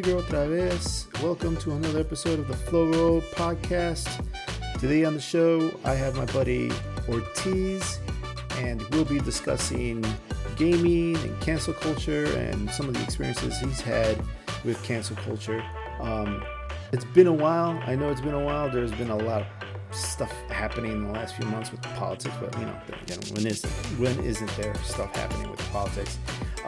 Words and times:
Is 0.00 0.06
Edgar 0.06 0.22
otra 0.22 0.48
vez. 0.48 1.06
Welcome 1.22 1.56
to 1.58 1.72
another 1.72 2.00
episode 2.00 2.38
of 2.38 2.48
the 2.48 2.56
Flow 2.56 2.90
Roll 2.90 3.20
podcast. 3.20 4.24
Today 4.78 5.04
on 5.04 5.12
the 5.12 5.20
show, 5.20 5.70
I 5.84 5.94
have 5.94 6.16
my 6.16 6.24
buddy 6.26 6.70
Ortiz, 7.06 7.98
and 8.56 8.82
we'll 8.90 9.04
be 9.04 9.18
discussing 9.18 10.02
gaming 10.56 11.16
and 11.16 11.38
cancel 11.42 11.74
culture 11.74 12.24
and 12.38 12.70
some 12.70 12.88
of 12.88 12.94
the 12.94 13.02
experiences 13.02 13.58
he's 13.58 13.80
had 13.82 14.16
with 14.64 14.82
cancel 14.84 15.16
culture. 15.16 15.62
Um, 16.00 16.42
it's 16.92 17.04
been 17.04 17.26
a 17.26 17.32
while. 17.32 17.78
I 17.84 17.94
know 17.94 18.08
it's 18.10 18.22
been 18.22 18.34
a 18.34 18.44
while. 18.44 18.70
There's 18.70 18.92
been 18.92 19.10
a 19.10 19.18
lot 19.18 19.42
of 19.42 19.94
stuff 19.94 20.32
happening 20.48 20.92
in 20.92 21.04
the 21.04 21.12
last 21.12 21.36
few 21.36 21.46
months 21.46 21.72
with 21.72 21.82
politics, 21.82 22.34
but 22.40 22.58
you 22.58 22.64
know, 22.64 22.80
when 23.34 23.46
isn't 23.46 23.70
when 23.98 24.18
isn't 24.20 24.56
there 24.56 24.74
stuff 24.76 25.14
happening 25.14 25.50
with 25.50 25.60
politics? 25.70 26.18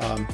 Um, 0.00 0.26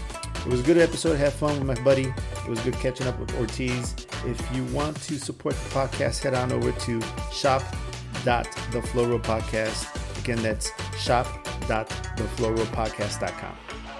it 0.48 0.52
was 0.52 0.60
a 0.60 0.64
good 0.64 0.78
episode. 0.78 1.16
Have 1.16 1.34
fun 1.34 1.58
with 1.58 1.66
my 1.76 1.84
buddy. 1.84 2.06
It 2.06 2.48
was 2.48 2.58
good 2.60 2.72
catching 2.76 3.06
up 3.06 3.20
with 3.20 3.38
Ortiz. 3.38 3.94
If 4.24 4.56
you 4.56 4.64
want 4.66 4.96
to 5.02 5.18
support 5.18 5.54
the 5.54 5.68
podcast, 5.68 6.22
head 6.22 6.32
on 6.32 6.50
over 6.52 6.72
to 6.72 7.02
shop.theflowrollpodcast. 7.30 10.18
Again, 10.20 10.42
that's 10.42 10.72
shop.theflowrollpodcast.com. 10.96 13.56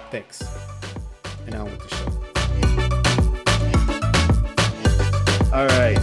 Thanks. 0.09 0.43
And 1.45 1.53
on 1.53 1.65
with 1.65 1.87
the 1.87 1.95
show. 1.95 2.09
All 5.53 5.67
right. 5.67 5.99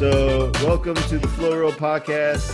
So, 0.00 0.50
welcome 0.64 0.96
to 0.96 1.18
the 1.18 1.28
Flow 1.28 1.70
Podcast. 1.70 2.50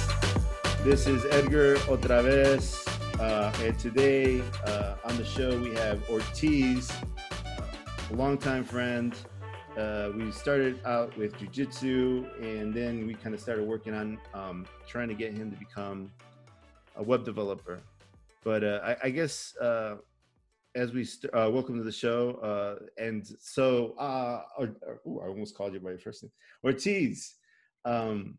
This 0.85 1.07
is 1.07 1.25
Edgar 1.31 1.79
otra 1.89 2.23
vez. 2.23 2.90
Uh, 3.21 3.53
and 3.61 3.79
today 3.79 4.43
uh, 4.65 4.95
on 5.05 5.15
the 5.19 5.25
show, 5.27 5.55
we 5.61 5.75
have 5.75 6.09
Ortiz, 6.09 6.91
a 8.11 8.15
longtime 8.15 8.65
friend. 8.65 9.15
Uh, 9.77 10.09
we 10.17 10.33
started 10.33 10.81
out 10.87 11.15
with 11.19 11.35
jujitsu, 11.35 12.27
and 12.41 12.73
then 12.73 13.07
we 13.07 13.13
kind 13.13 13.35
of 13.35 13.41
started 13.43 13.69
working 13.69 13.93
on 13.93 14.19
um, 14.33 14.67
trying 14.89 15.07
to 15.07 15.13
get 15.13 15.35
him 15.35 15.51
to 15.51 15.57
become 15.59 16.11
a 16.97 17.03
web 17.03 17.27
developer. 17.27 17.83
But 18.43 18.65
uh, 18.65 18.81
I, 18.83 18.97
I, 19.03 19.11
guess 19.11 19.55
uh, 19.59 19.97
as 20.75 20.95
we 20.95 21.05
st- 21.05 21.35
uh, 21.35 21.51
welcome 21.53 21.77
to 21.77 21.85
the 21.85 21.93
show, 21.93 22.81
and 22.97 23.29
so 23.39 23.97
or, 24.57 24.75
or, 24.81 25.01
ooh, 25.07 25.21
I 25.23 25.29
almost 25.29 25.55
called 25.55 25.75
you 25.75 25.81
by 25.81 25.91
your 25.91 25.99
first 25.99 26.23
name, 26.23 26.33
Ortiz. 26.65 27.35
Um, 27.85 28.39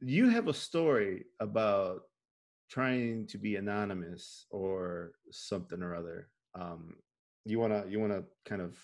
you 0.00 0.28
have 0.28 0.48
a 0.48 0.54
story 0.54 1.26
about 1.38 2.00
trying 2.70 3.26
to 3.26 3.38
be 3.38 3.56
anonymous 3.56 4.46
or 4.50 5.12
something 5.30 5.82
or 5.82 5.94
other. 5.94 6.28
Um, 6.54 6.94
you 7.44 7.58
wanna 7.58 7.84
you 7.88 8.00
wanna 8.00 8.22
kind 8.44 8.62
of 8.62 8.76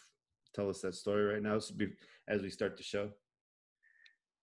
tell 0.55 0.69
us 0.69 0.81
that 0.81 0.95
story 0.95 1.25
right 1.25 1.43
now 1.43 1.57
as 2.29 2.43
we 2.43 2.51
start 2.51 2.77
the 2.77 2.83
show. 2.83 3.11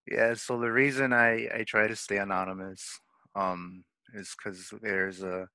Yeah. 0.08 0.34
So 0.36 0.60
the 0.60 0.72
reason 0.72 1.14
I 1.14 1.50
I 1.54 1.64
try 1.66 1.88
to 1.88 1.96
stay 1.96 2.18
anonymous 2.18 3.00
um, 3.36 3.84
is 4.14 4.36
because 4.38 4.74
there's 4.82 5.24
a 5.24 5.48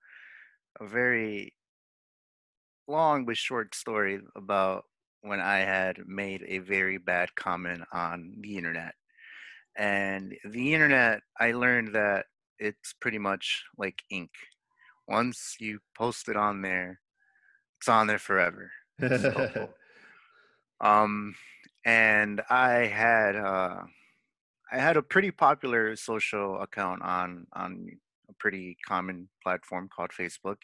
a 0.81 0.86
very 0.86 1.55
long 2.86 3.25
but 3.27 3.36
short 3.36 3.75
story 3.75 4.20
about 4.36 4.84
when 5.22 5.41
I 5.41 5.59
had 5.59 5.98
made 6.06 6.44
a 6.47 6.59
very 6.59 6.98
bad 6.98 7.34
comment 7.34 7.82
on 7.93 8.34
the 8.41 8.56
internet. 8.56 8.94
And 9.77 10.34
the 10.44 10.75
internet, 10.75 11.21
I 11.38 11.53
learned 11.53 11.94
that 11.94 12.27
it's 12.59 12.95
pretty 13.01 13.19
much 13.19 13.65
like 13.77 14.03
ink. 14.11 14.31
Once 15.07 15.57
you 15.59 15.81
post 15.97 16.29
it 16.29 16.37
on 16.37 16.63
there, 16.63 17.01
it's 17.79 17.89
on 17.89 18.07
there 18.07 18.19
forever. 18.19 18.71
So, 19.01 19.71
um, 20.81 21.35
and 21.85 22.43
I 22.51 22.87
had 22.87 23.37
uh, 23.37 23.83
I 24.71 24.79
had 24.79 24.97
a 24.97 25.03
pretty 25.03 25.31
popular 25.31 25.97
social 25.97 26.61
account 26.61 27.03
on 27.03 27.47
on 27.55 27.89
a 28.29 28.35
pretty 28.35 28.77
common 28.87 29.29
platform 29.43 29.89
called 29.95 30.11
Facebook. 30.11 30.59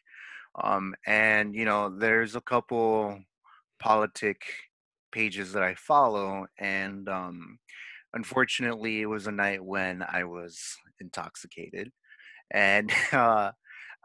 Um, 0.63 0.95
and 1.07 1.55
you 1.55 1.65
know, 1.65 1.89
there's 1.89 2.37
a 2.37 2.41
couple 2.41 3.19
politic 3.81 4.43
pages 5.13 5.53
that 5.53 5.63
I 5.63 5.75
follow, 5.75 6.47
and 6.59 7.09
um, 7.09 7.59
unfortunately, 8.15 9.03
it 9.03 9.07
was 9.07 9.27
a 9.27 9.33
night 9.33 9.65
when 9.65 10.05
I 10.09 10.25
was 10.25 10.77
intoxicated, 11.01 11.91
and 12.51 12.91
uh, 13.13 13.53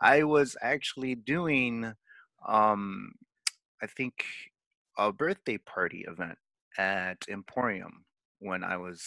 I 0.01 0.23
was 0.23 0.57
actually 0.61 1.15
doing, 1.15 1.93
um, 2.47 3.11
I 3.81 3.87
think, 3.87 4.25
a 4.97 5.13
birthday 5.13 5.57
party 5.57 6.05
event 6.07 6.37
at 6.77 7.17
Emporium 7.29 8.05
when 8.39 8.63
I 8.63 8.77
was 8.77 9.03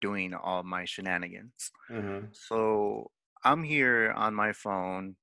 doing 0.00 0.34
all 0.34 0.62
my 0.62 0.84
shenanigans. 0.84 1.70
Mm-hmm. 1.90 2.26
So 2.32 3.10
I'm 3.44 3.62
here 3.62 4.12
on 4.16 4.34
my 4.34 4.52
phone 4.52 5.16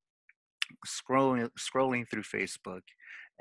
scrolling 0.86 1.50
scrolling 1.58 2.08
through 2.10 2.24
Facebook 2.24 2.82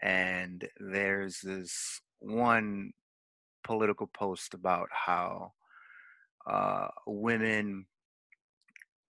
and 0.02 0.68
there's 0.78 1.40
this 1.40 2.00
one 2.20 2.92
political 3.64 4.06
post 4.06 4.54
about 4.54 4.88
how 4.92 5.52
uh, 6.48 6.88
women 7.06 7.86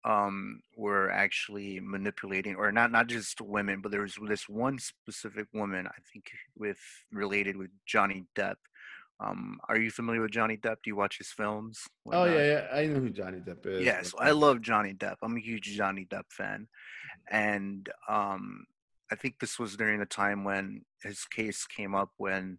um, 0.04 0.60
were 0.76 1.10
actually 1.10 1.80
manipulating, 1.80 2.54
or 2.54 2.72
not 2.72 2.90
not 2.90 3.08
just 3.08 3.40
women, 3.40 3.80
but 3.80 3.90
there 3.90 4.02
was 4.02 4.16
this 4.26 4.48
one 4.48 4.78
specific 4.78 5.46
woman 5.52 5.86
I 5.86 5.98
think 6.12 6.30
with 6.56 6.78
related 7.12 7.56
with 7.56 7.70
Johnny 7.86 8.24
Depp. 8.36 8.56
Um, 9.20 9.58
are 9.68 9.78
you 9.78 9.90
familiar 9.90 10.20
with 10.22 10.30
Johnny 10.30 10.56
Depp? 10.56 10.76
Do 10.84 10.90
you 10.90 10.96
watch 10.96 11.18
his 11.18 11.32
films? 11.32 11.80
Oh 12.06 12.24
yeah, 12.24 12.44
yeah, 12.44 12.66
I 12.72 12.86
know 12.86 13.00
who 13.00 13.10
Johnny 13.10 13.38
Depp 13.38 13.66
is. 13.66 13.84
Yes, 13.84 14.14
I 14.18 14.30
love 14.30 14.62
Johnny 14.62 14.94
Depp. 14.94 15.16
I'm 15.22 15.36
a 15.36 15.40
huge 15.40 15.64
Johnny 15.64 16.06
Depp 16.08 16.30
fan, 16.30 16.68
and 17.30 17.88
um, 18.08 18.64
I 19.10 19.16
think 19.16 19.40
this 19.40 19.58
was 19.58 19.76
during 19.76 19.98
the 19.98 20.06
time 20.06 20.44
when 20.44 20.82
his 21.02 21.24
case 21.24 21.66
came 21.66 21.94
up 21.94 22.10
when 22.16 22.58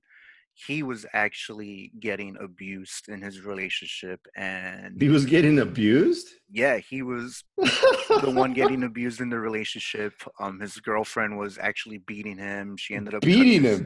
he 0.68 0.84
was 0.84 1.06
actually 1.14 1.92
getting 2.00 2.38
abused 2.40 3.09
in 3.09 3.22
his 3.22 3.42
relationship 3.42 4.20
and 4.36 5.02
he 5.02 5.09
was 5.09 5.25
getting 5.25 5.59
abused? 5.59 6.28
Yeah 6.52 6.78
he 6.78 7.02
was 7.02 7.44
the 7.58 8.31
one 8.34 8.53
getting 8.62 8.84
abused 8.84 9.22
in 9.22 9.30
the 9.30 9.40
relationship. 9.40 10.14
Um 10.40 10.59
his 10.59 10.78
girlfriend 10.78 11.38
was 11.38 11.58
actually 11.58 12.00
beating 12.00 12.38
him. 12.38 12.78
She 12.78 12.96
ended 12.96 13.14
up 13.14 13.22
beating 13.22 13.64
him? 13.64 13.64
his, 13.64 13.81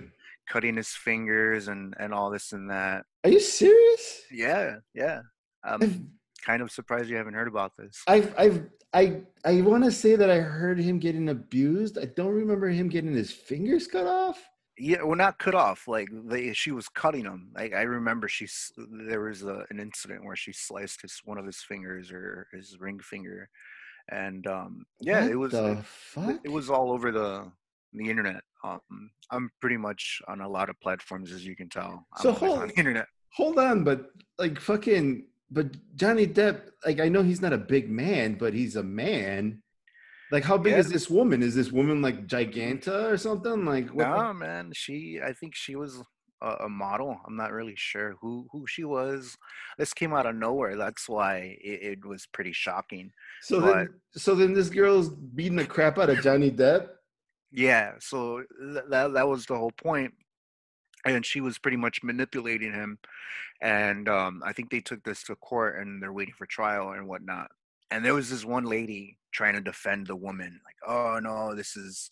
cutting 0.48 0.76
his 0.78 0.90
fingers 0.90 1.68
and 1.68 1.96
and 2.00 2.14
all 2.14 2.30
this 2.30 2.54
and 2.54 2.70
that. 2.70 3.06
Are 3.24 3.30
you 3.30 3.40
serious? 3.40 4.22
Yeah 4.32 4.78
yeah. 4.94 5.22
I'm 5.64 5.84
I've, 5.84 6.00
kind 6.44 6.62
of 6.62 6.72
surprised 6.72 7.10
you 7.10 7.18
haven't 7.18 7.36
heard 7.36 7.48
about 7.48 7.74
this. 7.78 8.02
I've 8.08 8.34
i've 8.38 8.66
i 8.94 9.22
i 9.46 9.62
want 9.62 9.84
to 9.84 9.92
say 9.92 10.16
that 10.16 10.30
i 10.30 10.40
heard 10.40 10.80
him 10.80 11.00
getting 11.00 11.30
abused. 11.30 11.98
I 11.98 12.06
don't 12.06 12.34
remember 12.34 12.70
him 12.70 12.90
getting 12.90 13.14
his 13.14 13.32
fingers 13.32 13.88
cut 13.88 14.08
off 14.08 14.40
yeah 14.78 15.04
well 15.04 15.16
not 15.16 15.38
cut 15.40 15.56
off 15.56 15.88
like 15.88 16.08
they 16.26 16.54
she 16.54 16.72
was 16.72 16.90
cutting 16.90 17.26
him. 17.26 17.50
like 17.56 17.74
i 17.74 17.84
remember 17.84 18.28
she 18.28 18.48
there 19.08 19.22
was 19.22 19.44
a, 19.44 19.66
an 19.70 19.80
incident 19.80 20.24
where 20.24 20.36
she 20.36 20.52
sliced 20.52 21.02
his 21.02 21.22
one 21.26 21.38
of 21.38 21.46
his 21.46 21.58
fingers 21.58 22.12
or 22.12 22.48
his 22.52 22.78
ring 22.80 23.00
finger 23.00 23.50
and 24.12 24.48
um 24.48 24.86
yeah 25.00 25.22
what 25.22 25.32
it 25.32 25.36
was 25.36 25.54
it, 25.54 26.40
it, 26.46 26.52
was 26.52 26.70
all 26.70 26.92
over 26.92 27.12
the 27.12 27.50
the 27.94 28.10
internet 28.10 28.42
um 28.64 28.80
i'm 29.31 29.50
pretty 29.62 29.78
much 29.78 30.22
on 30.28 30.42
a 30.42 30.50
lot 30.50 30.70
of 30.70 30.80
platforms 30.81 31.31
as 31.31 31.46
you 31.46 31.56
can 31.56 31.69
tell 31.69 32.06
I'm 32.18 32.22
so 32.22 32.31
hold, 32.31 32.60
on 32.60 32.68
the 32.69 32.76
internet 32.76 33.08
hold 33.31 33.60
on 33.60 33.84
but 33.84 34.08
like 34.38 34.60
fucking 34.60 35.28
but 35.52 35.68
johnny 35.96 36.28
depp 36.28 36.62
like 36.86 37.00
i 37.00 37.08
know 37.08 37.24
he's 37.24 37.42
not 37.42 37.54
a 37.54 37.58
big 37.58 37.90
man 37.90 38.34
but 38.34 38.54
he's 38.54 38.76
a 38.76 38.84
man 38.84 39.62
like, 40.31 40.44
how 40.44 40.58
big 40.58 40.74
yeah. 40.74 40.80
is 40.80 40.90
this 40.90 41.10
woman? 41.10 41.44
Is 41.44 41.56
this 41.56 41.72
woman 41.72 42.02
like 42.02 42.28
Giganta 42.28 43.12
or 43.12 43.18
something? 43.18 43.66
Like, 43.66 43.90
what? 43.90 44.08
No, 44.08 44.34
man. 44.34 44.72
She, 44.74 45.20
I 45.24 45.34
think 45.34 45.56
she 45.56 45.75
was 45.75 46.02
a, 46.42 46.66
a, 46.66 46.70
model. 46.70 47.18
I'm 47.25 47.36
not 47.36 47.52
really 47.52 47.75
sure 47.75 48.16
who 48.22 48.48
who 48.52 48.66
she 48.68 48.84
was. 48.84 49.38
This 49.78 49.94
came 49.94 50.14
out 50.14 50.25
of 50.25 50.36
nowhere. 50.36 50.75
That's 50.75 51.08
why 51.08 51.58
it, 51.62 52.00
it 52.00 52.06
was 52.06 52.28
pretty 52.31 52.54
shocking. 52.54 53.12
So 53.42 53.62
but, 53.62 53.74
then, 53.74 53.90
so 54.16 54.36
then 54.36 54.54
this 54.54 54.70
girl's 54.70 55.10
beating 55.10 55.58
the 55.58 55.66
crap 55.66 55.98
out 56.00 56.10
of 56.10 56.22
Johnny 56.22 56.52
Depp. 56.52 56.88
Yeah. 57.52 57.94
So 58.00 58.44
th- 58.60 58.86
that 58.90 59.14
that 59.14 59.28
was 59.28 59.46
the 59.46 59.58
whole 59.58 59.72
point 59.72 60.14
and 61.06 61.26
she 61.26 61.42
was 61.42 61.58
pretty 61.58 61.78
much 61.78 62.04
manipulating 62.04 62.74
him 62.74 62.98
and 63.62 64.08
um, 64.10 64.42
i 64.46 64.54
think 64.54 64.69
they 64.69 64.80
took 64.80 65.04
this 65.04 65.24
to 65.24 65.36
court 65.36 65.80
and 65.80 66.02
they're 66.02 66.14
waiting 66.14 66.34
for 66.38 66.46
trial 66.46 66.92
and 66.92 67.08
whatnot 67.08 67.50
and 67.92 68.04
there 68.04 68.14
was 68.14 68.30
this 68.30 68.46
one 68.46 68.66
lady 68.66 69.18
trying 69.33 69.53
to 69.53 69.62
defend 69.62 70.07
the 70.07 70.15
woman 70.15 70.59
like 70.65 70.75
oh 70.88 71.19
no 71.19 71.56
this 71.56 71.75
is 71.75 72.09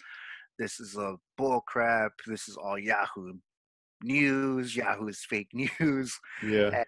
this 0.60 0.80
is 0.80 0.96
a 0.98 1.16
bull 1.38 1.62
crap 1.68 2.12
this 2.28 2.48
is 2.48 2.58
all 2.58 2.78
yahoo 2.78 3.34
news 4.04 4.76
yahoo's 4.76 5.26
fake 5.30 5.50
news 5.80 6.18
yeah 6.44 6.70
and 6.74 6.86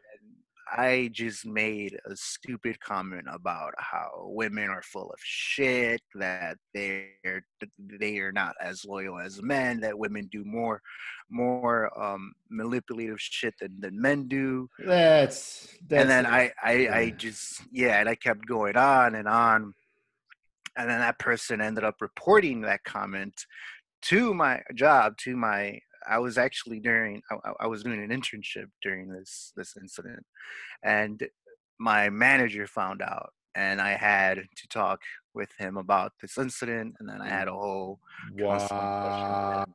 I 0.75 1.09
just 1.12 1.45
made 1.45 1.97
a 2.09 2.15
stupid 2.15 2.80
comment 2.80 3.27
about 3.31 3.74
how 3.77 4.09
women 4.30 4.69
are 4.69 4.81
full 4.81 5.09
of 5.12 5.19
shit, 5.19 6.01
that 6.15 6.57
they're 6.74 7.45
they 7.77 8.18
are 8.19 8.31
not 8.31 8.56
as 8.62 8.85
loyal 8.85 9.19
as 9.19 9.41
men, 9.41 9.80
that 9.81 9.97
women 9.97 10.27
do 10.31 10.44
more 10.45 10.81
more 11.30 11.91
um 12.01 12.33
manipulative 12.50 13.19
shit 13.19 13.53
than, 13.59 13.80
than 13.80 14.01
men 14.01 14.27
do. 14.27 14.68
That's, 14.80 15.68
that's 15.88 16.01
and 16.01 16.09
then 16.09 16.25
I 16.25 16.51
I, 16.63 16.71
yeah. 16.74 16.95
I 16.95 17.09
just 17.12 17.62
yeah, 17.71 18.00
and 18.00 18.09
I 18.09 18.15
kept 18.15 18.47
going 18.47 18.75
on 18.75 19.15
and 19.15 19.27
on. 19.27 19.74
And 20.78 20.90
then 20.90 21.00
that 21.00 21.20
person 21.20 21.62
ended 21.62 21.84
up 21.84 21.96
reporting 22.02 22.62
that 22.62 22.84
comment 22.84 23.46
to 24.04 24.34
my 24.34 24.62
job, 24.75 25.18
to 25.20 25.36
my 25.38 25.80
I 26.08 26.20
was 26.20 26.38
actually 26.38 26.80
during 26.80 27.22
I, 27.31 27.54
I 27.62 27.68
was 27.68 27.84
doing 27.84 28.04
an 28.04 28.10
internship 28.10 28.66
during 28.81 29.10
this 29.10 29.54
this 29.56 29.75
incident, 29.78 30.25
and 30.84 31.28
my 31.80 32.10
manager 32.10 32.68
found 32.68 33.02
out, 33.02 33.31
and 33.56 33.81
I 33.81 33.92
had 33.92 34.38
to 34.38 34.68
talk 34.70 35.02
with 35.34 35.50
him 35.58 35.78
about 35.78 36.14
this 36.22 36.38
incident, 36.38 36.96
and 37.00 37.10
then 37.10 37.22
I 37.22 37.30
had 37.30 37.48
a 37.48 37.54
whole 37.54 38.00
wow. 38.38 39.66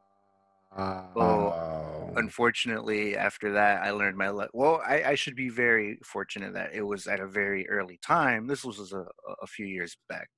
Oh, 1.16 1.50
so, 1.54 2.12
unfortunately, 2.16 3.16
after 3.16 3.52
that, 3.52 3.82
I 3.82 3.90
learned 3.90 4.16
my 4.16 4.28
le- 4.30 4.48
well. 4.52 4.80
I, 4.86 5.02
I 5.02 5.14
should 5.14 5.36
be 5.36 5.48
very 5.48 5.98
fortunate 6.04 6.54
that 6.54 6.74
it 6.74 6.82
was 6.82 7.06
at 7.06 7.20
a 7.20 7.26
very 7.26 7.68
early 7.68 7.98
time. 8.02 8.46
This 8.46 8.64
was 8.64 8.92
a, 8.92 9.06
a 9.42 9.46
few 9.46 9.66
years 9.66 9.96
back, 10.08 10.28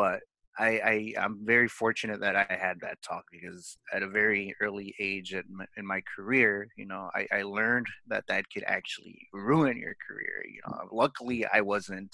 but 0.00 0.20
I, 0.58 0.70
I 0.92 0.96
I'm 1.22 1.36
very 1.54 1.68
fortunate 1.82 2.18
that 2.20 2.36
I 2.36 2.46
had 2.66 2.76
that 2.80 2.98
talk 3.08 3.24
because 3.36 3.62
at 3.94 4.02
a 4.02 4.08
very 4.20 4.44
early 4.64 4.88
age 5.08 5.30
in 5.40 5.44
my, 5.58 5.66
in 5.78 5.84
my 5.94 6.00
career, 6.14 6.52
you 6.80 6.86
know, 6.86 7.04
I, 7.20 7.22
I 7.38 7.42
learned 7.58 7.86
that 8.12 8.24
that 8.28 8.44
could 8.52 8.64
actually 8.76 9.18
ruin 9.32 9.76
your 9.84 9.96
career. 10.06 10.36
You 10.54 10.60
know, 10.64 10.76
luckily 11.02 11.40
I 11.58 11.60
wasn't 11.72 12.12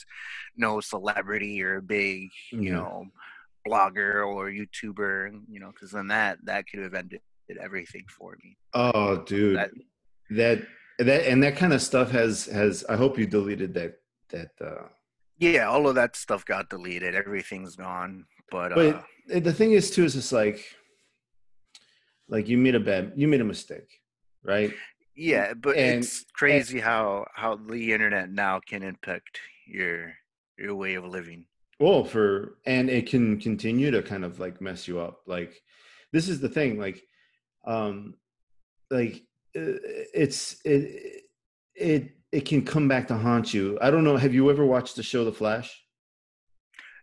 no 0.67 0.73
celebrity 0.81 1.55
or 1.67 1.77
a 1.77 1.83
big, 1.99 2.21
you 2.53 2.63
Yeah. 2.71 2.79
know, 2.81 2.97
blogger 3.69 4.15
or 4.33 4.43
YouTuber, 4.61 5.15
you 5.53 5.61
know, 5.61 5.71
because 5.75 5.91
then 5.97 6.09
that 6.17 6.35
that 6.51 6.63
could 6.69 6.83
have 6.87 6.95
ended 7.03 7.21
everything 7.67 8.05
for 8.19 8.31
me. 8.43 8.51
Oh, 8.75 9.11
dude, 9.33 9.57
That- 9.59 9.71
that 10.41 10.59
that 11.09 11.21
and 11.31 11.43
that 11.45 11.57
kind 11.63 11.73
of 11.77 11.83
stuff 11.91 12.09
has 12.21 12.47
has. 12.47 12.75
I 12.93 12.97
hope 13.03 13.19
you 13.21 13.27
deleted 13.39 13.71
that 13.79 13.93
that. 14.35 14.51
uh 14.71 14.89
Yeah, 15.43 15.69
all 15.69 15.89
of 15.89 15.97
that 15.97 16.15
stuff 16.15 16.45
got 16.45 16.71
deleted. 16.71 17.17
Everything's 17.17 17.75
gone. 17.75 18.27
But, 18.49 18.77
But 18.77 19.05
uh, 19.35 19.41
the 19.41 19.53
thing 19.53 19.73
is 19.73 19.91
too 19.91 20.05
is 20.05 20.15
it's 20.15 20.31
like, 20.31 20.65
like 22.29 22.49
you 22.49 22.57
made 22.57 22.77
a 22.77 22.81
bad, 22.81 23.15
you 23.17 23.27
made 23.27 23.41
a 23.41 23.45
mistake, 23.45 23.91
right? 24.45 24.73
Yeah, 25.17 25.55
but 25.55 25.77
and- 25.77 26.05
it's 26.05 26.25
crazy 26.33 26.79
how 26.79 27.27
how 27.35 27.57
the 27.57 27.93
internet 27.93 28.31
now 28.31 28.61
can 28.61 28.85
impact 28.85 29.41
your 29.67 30.15
your 30.57 30.77
way 30.77 30.95
of 30.95 31.05
living. 31.07 31.47
Well, 31.81 32.05
for 32.05 32.59
and 32.65 32.89
it 32.89 33.11
can 33.11 33.41
continue 33.41 33.91
to 33.91 34.01
kind 34.01 34.25
of 34.25 34.39
like 34.39 34.61
mess 34.61 34.87
you 34.87 35.01
up. 35.01 35.23
Like 35.27 35.61
this 36.13 36.29
is 36.29 36.39
the 36.39 36.49
thing. 36.49 36.79
Like, 36.79 37.03
um, 37.67 38.15
like 38.93 39.25
uh, 39.57 39.83
it's 40.15 40.61
it 40.65 41.25
it 41.75 42.13
it 42.33 42.47
can 42.47 42.65
come 42.65 42.89
back 42.89 43.09
to 43.09 43.17
haunt 43.17 43.53
you. 43.53 43.79
I 43.81 43.91
don't 43.91 44.05
know. 44.05 44.17
Have 44.17 44.35
you 44.35 44.51
ever 44.51 44.65
watched 44.65 44.97
the 44.97 45.03
show 45.03 45.25
The 45.25 45.33
Flash? 45.33 45.85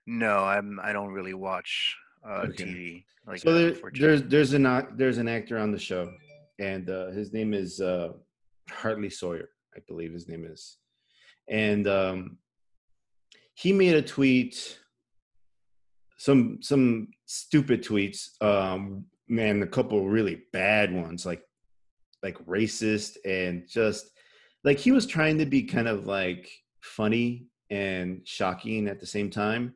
No, 0.08 0.40
I'm 0.40 0.80
I 0.82 0.92
don't 0.92 1.14
really 1.14 1.36
watch 1.36 1.96
uh, 2.28 2.46
Okay. 2.48 2.64
TV 2.64 3.04
like 3.30 3.42
so 3.42 3.54
there, 3.54 3.76
there's 3.94 4.24
there's 4.24 4.54
an 4.54 4.88
there's 4.96 5.20
an 5.20 5.28
actor 5.28 5.60
on 5.60 5.72
the 5.72 5.78
show, 5.78 6.12
and 6.58 6.90
uh, 6.90 7.12
his 7.12 7.32
name 7.32 7.54
is 7.54 7.80
uh, 7.80 8.10
Hartley 8.70 9.12
Sawyer, 9.12 9.50
I 9.76 9.82
believe 9.88 10.14
his 10.14 10.28
name 10.28 10.46
is, 10.46 10.78
and 11.48 11.88
um, 11.88 12.38
he 13.54 13.72
made 13.72 13.94
a 13.94 14.02
tweet, 14.02 14.80
some 16.18 16.58
some 16.62 17.10
stupid 17.28 17.84
tweets, 17.84 18.42
um, 18.42 19.06
man, 19.28 19.62
a 19.62 19.68
couple 19.68 20.10
really 20.10 20.42
bad 20.52 20.92
ones, 20.92 21.24
like 21.24 21.44
like 22.24 22.44
racist 22.48 23.18
and 23.26 23.68
just 23.70 24.10
like 24.64 24.78
he 24.78 24.92
was 24.92 25.06
trying 25.06 25.38
to 25.38 25.46
be 25.46 25.64
kind 25.64 25.88
of 25.88 26.06
like 26.06 26.52
funny 26.82 27.48
and 27.70 28.22
shocking 28.26 28.88
at 28.88 29.00
the 29.00 29.06
same 29.06 29.30
time. 29.30 29.74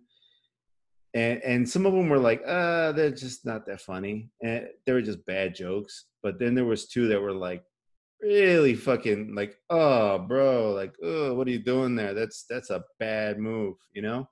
And 1.14 1.42
and 1.44 1.70
some 1.70 1.86
of 1.86 1.94
them 1.94 2.10
were 2.10 2.20
like 2.20 2.42
uh 2.46 2.92
they're 2.94 3.12
just 3.12 3.46
not 3.46 3.66
that 3.68 3.82
funny. 3.82 4.30
And 4.42 4.68
they 4.86 4.94
were 4.94 5.02
just 5.02 5.26
bad 5.26 5.56
jokes 5.56 6.06
but 6.22 6.40
then 6.40 6.56
there 6.56 6.66
was 6.66 6.88
two 6.88 7.08
that 7.10 7.22
were 7.22 7.34
like 7.34 7.64
really 8.22 8.74
fucking 8.74 9.36
like 9.36 9.58
oh 9.70 10.18
bro 10.18 10.72
like 10.72 10.94
oh 11.04 11.34
what 11.34 11.48
are 11.48 11.52
you 11.52 11.60
doing 11.60 11.96
there? 11.96 12.14
That's 12.14 12.46
that's 12.50 12.70
a 12.70 12.84
bad 13.00 13.40
move 13.40 13.76
you 13.94 14.02
know? 14.02 14.28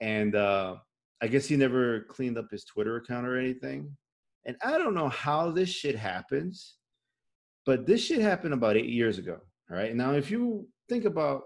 And 0.00 0.34
uh 0.34 0.76
i 1.20 1.28
guess 1.28 1.46
he 1.46 1.56
never 1.56 2.00
cleaned 2.08 2.38
up 2.38 2.50
his 2.50 2.64
twitter 2.64 2.96
account 2.96 3.26
or 3.26 3.36
anything. 3.36 3.96
And 4.46 4.56
i 4.64 4.78
don't 4.78 4.94
know 4.94 5.08
how 5.08 5.50
this 5.50 5.68
shit 5.68 5.96
happens 5.96 6.76
but 7.66 7.86
this 7.86 8.02
shit 8.04 8.20
happened 8.20 8.54
about 8.54 8.76
eight 8.76 8.88
years 8.90 9.18
ago 9.18 9.38
all 9.70 9.76
right 9.76 9.94
now 9.94 10.12
if 10.12 10.30
you 10.30 10.66
think 10.88 11.04
about 11.04 11.42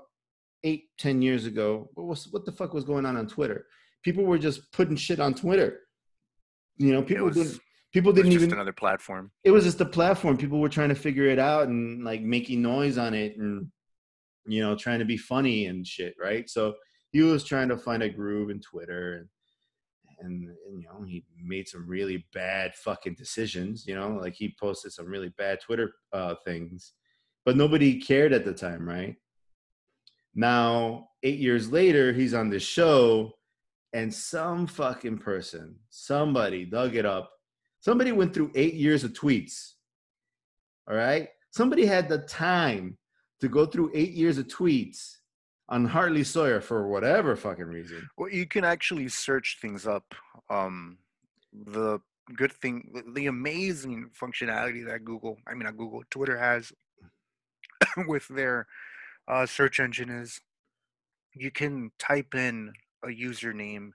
eight 0.64 0.84
ten 0.98 1.20
years 1.22 1.46
ago 1.46 1.88
what 1.94 2.06
was 2.06 2.28
what 2.32 2.44
the 2.44 2.52
fuck 2.52 2.72
was 2.74 2.84
going 2.84 3.04
on 3.06 3.16
on 3.16 3.26
twitter 3.26 3.66
people 4.02 4.24
were 4.24 4.38
just 4.38 4.70
putting 4.72 4.94
shit 4.94 5.18
on 5.18 5.34
Twitter. 5.34 5.80
You 6.76 6.92
know, 6.92 7.02
people 7.02 7.26
was- 7.26 7.34
didn't 7.34 7.60
people 7.92 8.10
It 8.10 8.14
was 8.14 8.22
didn't 8.22 8.32
just 8.34 8.44
even 8.44 8.54
another 8.54 8.72
platform. 8.72 9.32
it 9.42 9.50
was 9.50 9.64
just 9.64 9.80
a 9.80 9.84
platform. 9.84 10.36
People 10.36 10.60
were 10.60 10.68
trying 10.68 10.90
to 10.90 10.94
figure 10.94 11.24
it 11.26 11.40
out 11.40 11.66
and 11.66 12.04
like 12.04 12.20
making 12.22 12.62
noise 12.62 12.98
on 12.98 13.14
it 13.14 13.36
and 13.36 13.66
you 14.46 14.60
know, 14.62 14.76
trying 14.76 15.00
to 15.00 15.04
be 15.04 15.16
funny 15.16 15.66
and 15.66 15.84
shit, 15.84 16.14
right? 16.20 16.48
So 16.48 16.74
he 17.10 17.20
was 17.22 17.42
trying 17.42 17.68
to 17.70 17.76
find 17.76 18.00
a 18.04 18.08
groove 18.08 18.48
in 18.50 18.60
Twitter 18.60 19.14
and 19.14 19.26
and, 20.20 20.48
and 20.66 20.82
you 20.82 20.88
know, 20.88 21.02
he 21.04 21.24
made 21.42 21.68
some 21.68 21.86
really 21.86 22.26
bad 22.32 22.74
fucking 22.74 23.14
decisions, 23.14 23.86
you 23.86 23.94
know, 23.94 24.18
like 24.20 24.34
he 24.34 24.54
posted 24.58 24.92
some 24.92 25.06
really 25.06 25.30
bad 25.36 25.60
Twitter 25.60 25.92
uh 26.12 26.34
things. 26.44 26.92
But 27.44 27.56
nobody 27.56 28.00
cared 28.00 28.32
at 28.32 28.44
the 28.44 28.52
time, 28.52 28.88
right? 28.88 29.16
Now, 30.34 31.08
8 31.22 31.38
years 31.38 31.70
later, 31.70 32.12
he's 32.12 32.34
on 32.34 32.50
this 32.50 32.62
show 32.62 33.32
and 33.92 34.12
some 34.12 34.66
fucking 34.66 35.18
person, 35.18 35.76
somebody 35.88 36.66
dug 36.66 36.96
it 36.96 37.06
up. 37.06 37.30
Somebody 37.80 38.12
went 38.12 38.34
through 38.34 38.50
eight 38.54 38.74
years 38.74 39.04
of 39.04 39.12
tweets. 39.12 39.72
All 40.86 40.96
right. 40.96 41.28
Somebody 41.50 41.86
had 41.86 42.08
the 42.08 42.18
time 42.18 42.98
to 43.40 43.48
go 43.48 43.64
through 43.64 43.92
eight 43.94 44.12
years 44.12 44.38
of 44.38 44.48
tweets 44.48 45.14
on 45.68 45.84
Hartley 45.84 46.24
Sawyer 46.24 46.60
for 46.60 46.86
whatever 46.86 47.36
fucking 47.36 47.64
reason. 47.64 48.08
Well, 48.16 48.30
you 48.30 48.46
can 48.46 48.64
actually 48.64 49.08
search 49.08 49.58
things 49.60 49.86
up. 49.86 50.14
Um, 50.48 50.98
the 51.52 52.00
good 52.34 52.52
thing, 52.52 53.04
the- 53.14 53.26
amazing 53.26 54.10
functionality 54.20 54.86
that 54.86 55.04
Google, 55.04 55.38
I 55.46 55.54
mean, 55.54 55.64
not 55.64 55.76
Google, 55.76 56.02
Twitter 56.10 56.38
has 56.38 56.72
with 58.06 58.28
their 58.28 58.66
uh, 59.28 59.46
search 59.46 59.80
engine 59.80 60.10
is 60.10 60.40
you 61.34 61.50
can 61.50 61.90
type 61.98 62.34
in 62.34 62.72
a 63.04 63.08
username 63.08 63.90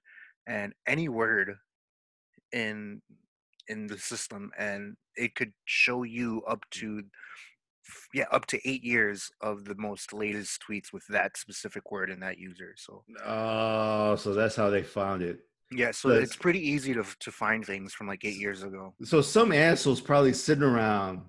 and 0.48 0.74
any 0.88 1.10
word 1.10 1.58
in 2.52 3.02
in 3.68 3.88
the 3.88 3.98
system 3.98 4.52
and 4.58 4.98
it 5.16 5.36
could 5.36 5.54
show 5.66 6.04
you 6.04 6.44
up 6.48 6.66
to 6.72 7.04
yeah 8.14 8.26
up 8.32 8.46
to 8.48 8.60
eight 8.70 8.84
years 8.84 9.30
of 9.42 9.66
the 9.66 9.76
most 9.76 10.14
latest 10.14 10.62
tweets 10.68 10.94
with 10.94 11.04
that 11.10 11.36
specific 11.38 11.92
word 11.92 12.10
and 12.10 12.22
that 12.22 12.38
user 12.38 12.74
so 12.78 13.04
Oh, 13.26 14.16
so 14.16 14.34
that's 14.34 14.56
how 14.56 14.70
they 14.70 14.84
found 14.84 15.22
it. 15.22 15.40
yeah 15.72 15.92
so 15.92 16.10
That's- 16.10 16.28
it's 16.28 16.36
pretty 16.36 16.60
easy 16.68 16.94
to 16.94 17.04
to 17.20 17.32
find 17.32 17.66
things 17.66 17.94
from 17.94 18.08
like 18.08 18.24
eight 18.26 18.38
years 18.38 18.64
ago 18.64 18.94
So 19.04 19.22
some 19.22 19.52
assholes 19.52 20.02
probably 20.02 20.34
sitting 20.34 20.64
around 20.64 21.22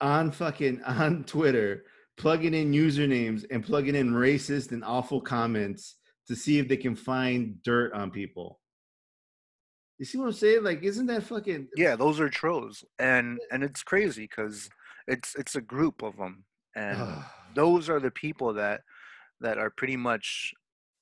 on 0.00 0.30
fucking 0.30 0.82
on 0.86 1.24
Twitter 1.24 1.84
plugging 2.18 2.54
in 2.54 2.72
usernames 2.72 3.44
and 3.50 3.64
plugging 3.64 3.94
in 3.94 4.12
racist 4.12 4.72
and 4.72 4.84
awful 4.84 5.20
comments 5.20 5.96
to 6.28 6.36
see 6.36 6.58
if 6.58 6.68
they 6.68 6.76
can 6.76 6.94
find 6.94 7.60
dirt 7.62 7.92
on 7.94 8.10
people. 8.10 8.60
You 9.98 10.04
see 10.04 10.18
what 10.18 10.26
I'm 10.26 10.32
saying? 10.32 10.62
Like, 10.62 10.82
isn't 10.82 11.06
that 11.06 11.22
fucking 11.22 11.68
yeah 11.76 11.96
those 11.96 12.20
are 12.20 12.28
trolls 12.28 12.84
and 12.98 13.38
and 13.50 13.62
it's 13.64 13.82
crazy 13.82 14.22
because 14.22 14.68
it's 15.08 15.34
it's 15.36 15.56
a 15.56 15.60
group 15.60 16.02
of 16.02 16.16
them 16.16 16.44
and 16.76 16.98
those 17.54 17.88
are 17.88 18.00
the 18.00 18.10
people 18.10 18.52
that 18.54 18.82
that 19.40 19.58
are 19.58 19.70
pretty 19.70 19.96
much 19.96 20.52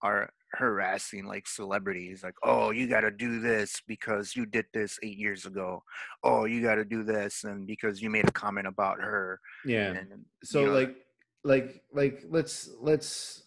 are 0.02 0.30
harassing 0.54 1.26
like 1.26 1.47
celebrities 1.47 2.25
like 2.25 2.35
oh 2.42 2.71
you 2.71 2.88
got 2.88 3.02
to 3.02 3.11
do 3.11 3.38
this 3.38 3.80
because 3.87 4.35
you 4.35 4.45
did 4.45 4.64
this 4.75 4.99
8 5.00 5.16
years 5.16 5.47
ago 5.47 5.80
oh 6.25 6.45
you 6.45 6.61
got 6.61 6.75
to 6.75 6.85
do 6.85 7.04
this 7.04 7.45
and 7.45 7.69
because 7.69 8.02
you 8.02 8.11
made 8.11 8.28
a 8.28 8.33
comment 8.33 8.66
about 8.66 9.00
her 9.00 9.38
yeah. 9.64 9.92
and 9.92 10.25
So 10.42 10.61
you 10.61 10.66
know, 10.66 10.73
like, 10.73 10.97
like, 11.45 11.83
like, 11.92 12.25
let's 12.28 12.71
let's 12.80 13.45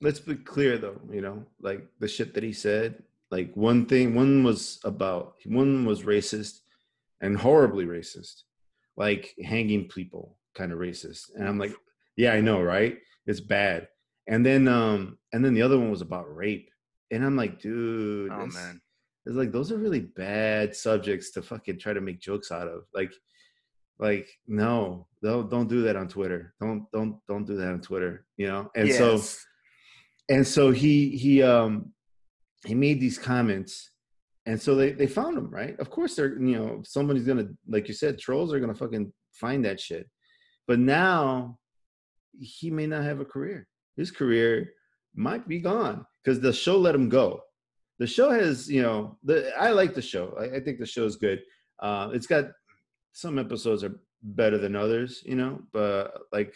let's 0.00 0.20
be 0.20 0.36
clear 0.36 0.78
though. 0.78 1.00
You 1.10 1.20
know, 1.20 1.44
like 1.60 1.86
the 1.98 2.08
shit 2.08 2.34
that 2.34 2.42
he 2.42 2.52
said. 2.52 3.02
Like 3.30 3.54
one 3.56 3.86
thing, 3.86 4.14
one 4.14 4.44
was 4.44 4.78
about 4.84 5.36
one 5.46 5.86
was 5.86 6.02
racist 6.02 6.60
and 7.22 7.38
horribly 7.38 7.86
racist, 7.86 8.42
like 8.96 9.34
hanging 9.42 9.88
people, 9.88 10.36
kind 10.54 10.72
of 10.72 10.78
racist. 10.78 11.30
And 11.34 11.48
I'm 11.48 11.58
like, 11.58 11.74
Yeah, 12.16 12.32
I 12.32 12.40
know, 12.40 12.60
right? 12.62 12.98
It's 13.26 13.40
bad. 13.40 13.88
And 14.28 14.44
then 14.44 14.68
um 14.68 15.18
and 15.32 15.44
then 15.44 15.54
the 15.54 15.62
other 15.62 15.78
one 15.78 15.90
was 15.90 16.02
about 16.02 16.34
rape. 16.34 16.70
And 17.10 17.24
I'm 17.24 17.36
like, 17.36 17.60
dude, 17.60 18.32
Oh 18.32 18.46
man. 18.46 18.80
it's 19.26 19.36
like 19.36 19.52
those 19.52 19.70
are 19.72 19.78
really 19.78 20.00
bad 20.00 20.74
subjects 20.74 21.30
to 21.32 21.42
fucking 21.42 21.78
try 21.78 21.92
to 21.92 22.00
make 22.00 22.20
jokes 22.20 22.50
out 22.50 22.68
of. 22.68 22.84
Like 22.94 23.12
like 23.98 24.28
no, 24.46 25.06
don't 25.22 25.48
don't 25.48 25.68
do 25.68 25.82
that 25.82 25.96
on 25.96 26.08
Twitter. 26.08 26.54
Don't 26.60 26.90
don't 26.92 27.18
don't 27.28 27.44
do 27.44 27.56
that 27.56 27.72
on 27.72 27.80
Twitter, 27.80 28.26
you 28.36 28.48
know? 28.48 28.70
And 28.74 28.88
so 28.98 29.20
and 30.28 30.46
so 30.46 30.70
he 30.70 31.16
he 31.16 31.42
um 31.42 31.92
he 32.66 32.74
made 32.74 33.00
these 33.00 33.18
comments 33.18 33.91
and 34.46 34.60
so 34.60 34.74
they 34.74 34.92
they 34.92 35.06
found 35.06 35.38
him 35.38 35.50
right? 35.50 35.78
Of 35.78 35.90
course 35.90 36.14
they're 36.14 36.38
you 36.38 36.56
know 36.56 36.82
somebody's 36.84 37.24
gonna 37.26 37.48
like 37.68 37.88
you 37.88 37.94
said 37.94 38.18
trolls 38.18 38.52
are 38.52 38.60
gonna 38.60 38.74
fucking 38.74 39.12
find 39.32 39.64
that 39.64 39.80
shit. 39.80 40.08
But 40.66 40.78
now 40.78 41.58
he 42.38 42.70
may 42.70 42.86
not 42.86 43.04
have 43.04 43.20
a 43.20 43.24
career. 43.24 43.68
His 43.96 44.10
career 44.10 44.72
might 45.14 45.46
be 45.46 45.60
gone 45.60 46.06
because 46.22 46.40
the 46.40 46.52
show 46.52 46.78
let 46.78 46.94
him 46.94 47.08
go. 47.08 47.40
The 47.98 48.06
show 48.06 48.30
has 48.30 48.68
you 48.68 48.82
know 48.82 49.18
the 49.22 49.52
i 49.58 49.70
like 49.70 49.94
the 49.94 50.02
show. 50.02 50.34
I, 50.38 50.56
I 50.56 50.60
think 50.60 50.78
the 50.78 50.86
show's 50.86 51.16
good. 51.16 51.42
Uh 51.80 52.10
it's 52.12 52.26
got 52.26 52.46
some 53.12 53.38
episodes 53.38 53.84
are 53.84 54.00
better 54.22 54.58
than 54.58 54.74
others 54.76 55.22
you 55.24 55.36
know? 55.36 55.60
But 55.72 56.14
like 56.32 56.54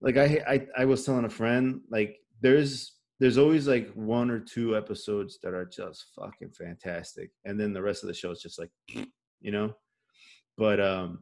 like 0.00 0.16
I, 0.16 0.42
I 0.46 0.66
i 0.82 0.84
was 0.84 1.04
telling 1.04 1.24
a 1.24 1.30
friend 1.30 1.80
like 1.90 2.18
there's 2.42 2.92
there's 3.24 3.38
always 3.38 3.66
like 3.66 3.90
one 3.94 4.30
or 4.30 4.38
two 4.38 4.76
episodes 4.76 5.38
that 5.42 5.54
are 5.54 5.64
just 5.64 6.08
fucking 6.14 6.50
fantastic 6.50 7.30
and 7.46 7.58
then 7.58 7.72
the 7.72 7.80
rest 7.80 8.02
of 8.02 8.06
the 8.06 8.12
show 8.12 8.30
is 8.30 8.42
just 8.42 8.58
like 8.58 8.68
you 9.40 9.50
know? 9.50 9.72
But 10.58 10.78
um 10.78 11.20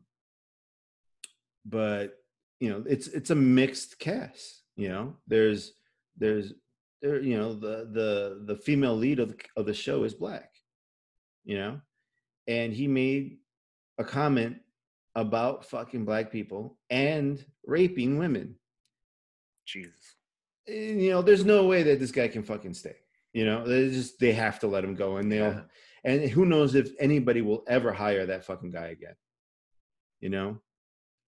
but 1.64 2.14
you 2.58 2.70
know 2.70 2.82
it's 2.88 3.06
it's 3.06 3.30
a 3.30 3.36
mixed 3.36 4.00
cast 4.00 4.64
you 4.74 4.88
know? 4.88 5.14
There's 5.28 5.74
there's 6.16 6.54
there 7.02 7.22
you 7.22 7.38
know 7.38 7.54
the 7.54 7.88
the 7.92 8.42
the 8.46 8.56
female 8.56 8.96
lead 8.96 9.20
of 9.20 9.28
the, 9.28 9.36
of 9.56 9.66
the 9.66 9.72
show 9.72 10.02
is 10.02 10.12
black 10.12 10.50
you 11.44 11.56
know? 11.56 11.80
And 12.48 12.72
he 12.72 12.88
made 12.88 13.36
a 13.98 14.02
comment 14.02 14.56
about 15.14 15.66
fucking 15.66 16.04
black 16.04 16.32
people 16.32 16.76
and 16.90 17.44
raping 17.64 18.18
women. 18.18 18.56
Jesus. 19.66 20.16
And, 20.66 21.02
you 21.02 21.10
know, 21.10 21.22
there's 21.22 21.44
no 21.44 21.66
way 21.66 21.82
that 21.82 21.98
this 21.98 22.12
guy 22.12 22.28
can 22.28 22.42
fucking 22.42 22.74
stay. 22.74 22.96
You 23.32 23.46
know, 23.46 23.66
they 23.66 23.88
just 23.88 24.18
they 24.18 24.32
have 24.32 24.58
to 24.60 24.66
let 24.66 24.84
him 24.84 24.94
go, 24.94 25.16
and 25.16 25.30
they'll 25.32 25.52
Yeah. 25.52 25.62
and 26.04 26.28
who 26.30 26.44
knows 26.44 26.74
if 26.74 26.90
anybody 26.98 27.40
will 27.40 27.64
ever 27.66 27.92
hire 27.92 28.26
that 28.26 28.44
fucking 28.44 28.70
guy 28.72 28.88
again. 28.88 29.14
You 30.20 30.28
know, 30.28 30.60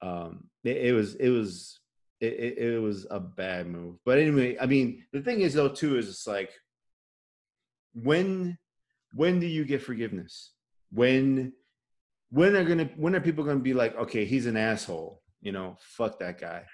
um, 0.03 0.51
it, 0.65 0.77
it 0.89 0.93
was 0.93 1.15
it 1.15 1.31
was 1.31 1.81
it, 2.21 2.59
it, 2.59 2.79
was 2.81 3.07
a 3.11 3.19
bad 3.21 3.67
move. 3.67 3.97
But 4.05 4.19
anyway, 4.19 4.57
I 4.61 4.67
mean, 4.67 5.05
the 5.13 5.21
thing 5.23 5.41
is 5.41 5.55
though 5.55 5.69
too 5.71 5.97
is 5.99 6.09
it's 6.09 6.27
like 6.27 6.51
when 7.95 8.59
when 9.13 9.41
do 9.41 9.47
you 9.47 9.65
get 9.65 9.83
forgiveness? 9.83 10.53
When 10.91 11.53
when 12.31 12.55
are 12.57 12.65
gonna 12.65 12.91
when 12.97 13.15
are 13.15 13.21
people 13.21 13.45
gonna 13.45 13.61
be 13.61 13.75
like, 13.75 13.97
okay, 13.97 14.25
he's 14.25 14.47
an 14.47 14.57
asshole, 14.57 15.23
you 15.41 15.53
know, 15.53 15.77
fuck 15.81 16.19
that 16.19 16.41
guy, 16.41 16.65
Eh, 16.65 16.74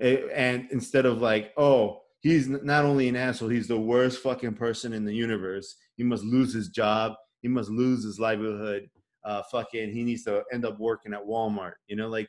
and 0.00 0.68
instead 0.70 1.06
of 1.06 1.18
like, 1.20 1.52
oh, 1.56 2.00
he's 2.20 2.48
not 2.48 2.84
only 2.84 3.08
an 3.08 3.16
asshole, 3.16 3.48
he's 3.48 3.68
the 3.68 3.78
worst 3.78 4.22
fucking 4.22 4.54
person 4.54 4.92
in 4.92 5.04
the 5.04 5.14
universe. 5.14 5.76
He 5.96 6.02
must 6.04 6.24
lose 6.24 6.52
his 6.52 6.68
job. 6.68 7.12
He 7.42 7.48
must 7.48 7.70
lose 7.70 8.04
his 8.04 8.18
livelihood. 8.18 8.88
Uh, 9.24 9.42
fucking, 9.50 9.90
he 9.92 10.02
needs 10.04 10.24
to 10.24 10.42
end 10.52 10.64
up 10.64 10.78
working 10.78 11.12
at 11.12 11.24
Walmart. 11.26 11.74
You 11.86 11.96
know, 11.96 12.08
like, 12.08 12.28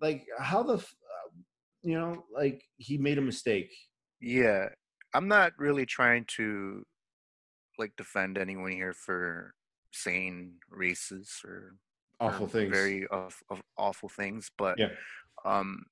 like 0.00 0.24
how 0.38 0.62
the, 0.62 0.74
f- 0.74 0.94
uh, 1.04 1.30
you 1.82 1.98
know, 1.98 2.24
like 2.34 2.62
he 2.76 2.96
made 2.98 3.18
a 3.18 3.22
mistake. 3.22 3.70
Yeah, 4.20 4.68
I'm 5.14 5.28
not 5.28 5.52
really 5.58 5.86
trying 5.86 6.24
to 6.36 6.84
like 7.78 7.92
defend 7.96 8.38
anyone 8.38 8.70
here 8.72 8.92
for 8.92 9.54
saying 9.92 10.52
races 10.70 11.40
or 11.44 11.74
or 12.20 12.28
Awful 12.28 12.46
things. 12.48 12.70
very 12.70 13.06
of, 13.08 13.34
of 13.50 13.62
awful 13.78 14.08
things, 14.10 14.50
but 14.58 14.78
Yeah. 14.78 14.88
um, 15.44 15.84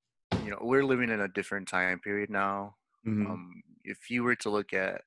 you 0.48 0.54
know, 0.54 0.60
we're 0.62 0.84
living 0.84 1.10
in 1.10 1.20
a 1.20 1.28
different 1.28 1.68
time 1.68 1.98
period 2.00 2.30
now. 2.30 2.74
Mhm. 3.06 3.28
Um, 3.28 3.62
if 3.84 4.08
you 4.08 4.22
were 4.22 4.36
to 4.36 4.48
look 4.48 4.72
at 4.72 5.02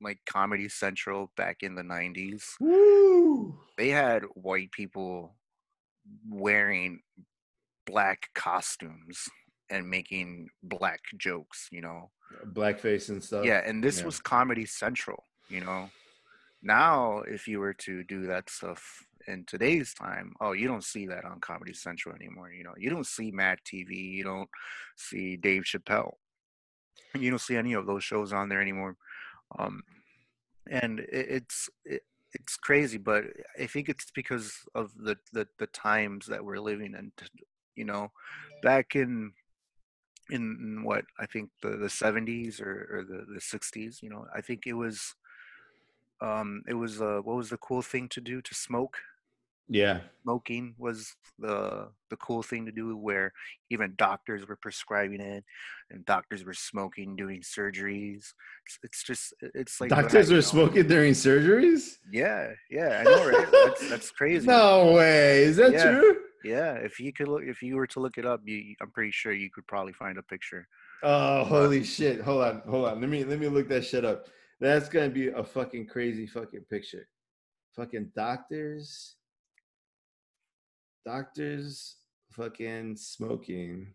like 0.00 0.18
Comedy 0.24 0.68
Central 0.68 1.30
back 1.36 1.62
in 1.62 1.74
the 1.74 1.82
'90s, 1.82 2.54
Woo! 2.58 3.60
they 3.76 3.90
had 3.90 4.22
white 4.34 4.72
people 4.72 5.36
wearing 6.26 7.02
black 7.84 8.30
costumes 8.34 9.28
and 9.68 9.90
making 9.90 10.48
black 10.62 11.00
jokes. 11.18 11.68
You 11.70 11.82
know, 11.82 12.10
Blackface 12.46 13.10
and 13.10 13.22
stuff. 13.22 13.44
yeah, 13.44 13.62
and 13.66 13.84
this 13.84 13.98
yeah. 13.98 14.06
was 14.06 14.20
Comedy 14.20 14.64
Central, 14.64 15.22
you 15.50 15.60
know. 15.60 15.90
Now, 16.62 17.18
if 17.20 17.46
you 17.46 17.60
were 17.60 17.74
to 17.74 18.04
do 18.04 18.26
that 18.26 18.48
stuff 18.48 19.06
in 19.28 19.44
today's 19.44 19.94
time, 19.94 20.34
oh, 20.40 20.52
you 20.52 20.66
don't 20.66 20.84
see 20.84 21.06
that 21.06 21.24
on 21.24 21.40
Comedy 21.40 21.74
Central 21.74 22.14
anymore. 22.14 22.50
You 22.50 22.64
know, 22.64 22.74
you 22.76 22.90
don't 22.90 23.06
see 23.06 23.30
Mad 23.30 23.58
TV, 23.64 24.12
you 24.12 24.24
don't 24.24 24.48
see 24.96 25.36
Dave 25.36 25.62
Chappelle, 25.62 26.14
you 27.14 27.30
don't 27.30 27.40
see 27.40 27.56
any 27.56 27.74
of 27.74 27.86
those 27.86 28.04
shows 28.04 28.32
on 28.32 28.48
there 28.48 28.60
anymore. 28.60 28.96
Um, 29.58 29.82
and 30.70 31.00
it, 31.00 31.08
it's 31.12 31.70
it, 31.84 32.02
it's 32.34 32.56
crazy, 32.56 32.98
but 32.98 33.24
I 33.60 33.66
think 33.66 33.88
it's 33.88 34.10
because 34.14 34.52
of 34.74 34.92
the, 34.96 35.16
the 35.32 35.46
the 35.58 35.66
times 35.68 36.26
that 36.26 36.44
we're 36.44 36.60
living 36.60 36.94
in. 36.94 37.12
You 37.74 37.84
know, 37.84 38.10
back 38.62 38.96
in 38.96 39.32
in 40.30 40.82
what 40.82 41.04
I 41.18 41.26
think 41.26 41.50
the 41.62 41.76
the 41.76 41.88
seventies 41.88 42.60
or, 42.60 42.88
or 42.90 43.04
the 43.04 43.32
the 43.32 43.40
sixties. 43.40 44.00
You 44.02 44.10
know, 44.10 44.26
I 44.34 44.40
think 44.40 44.66
it 44.66 44.74
was 44.74 45.14
um 46.20 46.62
it 46.68 46.74
was 46.74 47.00
uh 47.00 47.20
what 47.22 47.36
was 47.36 47.50
the 47.50 47.56
cool 47.58 47.82
thing 47.82 48.08
to 48.08 48.20
do 48.20 48.42
to 48.42 48.54
smoke 48.54 48.98
Yeah. 49.68 50.00
smoking 50.22 50.74
was 50.78 51.14
the 51.38 51.88
the 52.10 52.16
cool 52.16 52.42
thing 52.42 52.64
to 52.66 52.72
do 52.72 52.96
where 52.96 53.32
even 53.70 53.94
doctors 53.96 54.46
were 54.48 54.56
prescribing 54.56 55.20
it 55.20 55.44
and 55.90 56.04
doctors 56.06 56.44
were 56.44 56.54
smoking 56.54 57.16
doing 57.16 57.42
surgeries 57.42 58.32
it's, 58.66 58.78
it's 58.82 59.02
just 59.02 59.34
it's 59.54 59.80
like 59.80 59.90
Doctors 59.90 60.32
are 60.32 60.40
smoking 60.42 60.86
during 60.88 61.12
surgeries? 61.12 61.98
yeah 62.10 62.52
yeah 62.70 63.00
i 63.00 63.02
know 63.04 63.28
right 63.28 63.48
that's 63.52 63.88
that's 63.90 64.10
crazy 64.18 64.46
No 64.46 64.92
way. 64.92 65.42
Is 65.44 65.56
that 65.56 65.72
Yeah. 65.72 65.90
true? 66.00 66.16
yeah 66.44 66.72
if 66.74 66.98
you 66.98 67.12
could 67.12 67.28
look 67.28 67.42
if 67.44 67.60
you 67.62 67.76
were 67.76 67.86
to 67.88 68.00
look 68.00 68.16
it 68.16 68.24
up 68.24 68.40
you 68.44 68.74
i'm 68.80 68.90
pretty 68.90 69.10
sure 69.10 69.32
you 69.32 69.50
could 69.50 69.66
probably 69.66 69.92
find 69.92 70.16
a 70.18 70.22
picture 70.22 70.66
Oh, 71.00 71.44
holy 71.44 71.84
shit. 71.84 72.20
Hold 72.22 72.42
on. 72.42 72.62
Hold 72.68 72.88
on. 72.88 73.00
Let 73.00 73.08
me 73.08 73.22
let 73.22 73.38
me 73.38 73.46
look 73.46 73.68
that 73.68 73.84
shit 73.84 74.04
up. 74.04 74.26
That's 74.58 74.88
gonna 74.88 75.08
be 75.08 75.28
a 75.28 75.44
fucking 75.44 75.86
crazy 75.86 76.26
fucking 76.26 76.62
picture. 76.68 77.06
Fucking 77.76 78.10
doctors. 78.16 79.14
Doctors 81.08 81.96
fucking 82.32 82.94
smoking. 82.96 83.94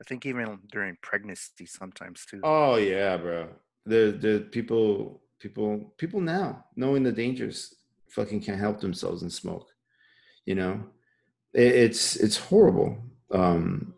i 0.00 0.04
think 0.08 0.26
even 0.26 0.58
during 0.72 0.96
pregnancy 1.02 1.66
sometimes 1.66 2.26
too 2.28 2.40
Oh 2.42 2.74
yeah, 2.74 3.16
bro. 3.16 3.48
The 3.84 4.18
the 4.20 4.48
people 4.50 5.22
people 5.38 5.94
people 5.98 6.20
now 6.20 6.64
knowing 6.74 7.04
the 7.04 7.12
dangers 7.12 7.76
fucking 8.08 8.40
can't 8.40 8.58
help 8.58 8.80
themselves 8.80 9.22
and 9.22 9.32
smoke. 9.32 9.68
You 10.46 10.56
know, 10.56 10.82
it, 11.54 11.72
it's 11.84 12.16
it's 12.16 12.36
horrible. 12.36 12.98
Um, 13.30 13.94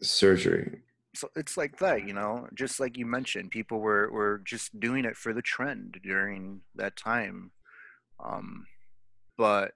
surgery. 0.00 0.80
so 1.14 1.28
it's 1.36 1.58
like 1.58 1.78
that 1.80 2.06
you 2.06 2.14
know 2.14 2.46
just 2.54 2.80
like 2.80 2.96
you 2.96 3.04
mentioned 3.04 3.50
people 3.50 3.78
were 3.80 4.10
were 4.10 4.40
just 4.44 4.80
doing 4.80 5.04
it 5.04 5.16
for 5.16 5.34
the 5.34 5.42
trend 5.42 5.98
during 6.02 6.62
that 6.74 6.96
time 6.96 7.50
um 8.24 8.64
but 9.36 9.72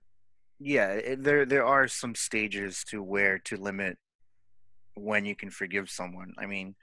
yeah 0.58 1.14
there 1.16 1.44
there 1.46 1.64
are 1.64 1.88
some 1.88 2.14
stages 2.14 2.84
to 2.84 3.02
where 3.02 3.38
to 3.38 3.56
limit 3.56 3.98
when 4.94 5.24
you 5.24 5.34
can 5.34 5.50
forgive 5.50 5.88
someone. 5.90 6.34
I 6.38 6.46
mean 6.46 6.74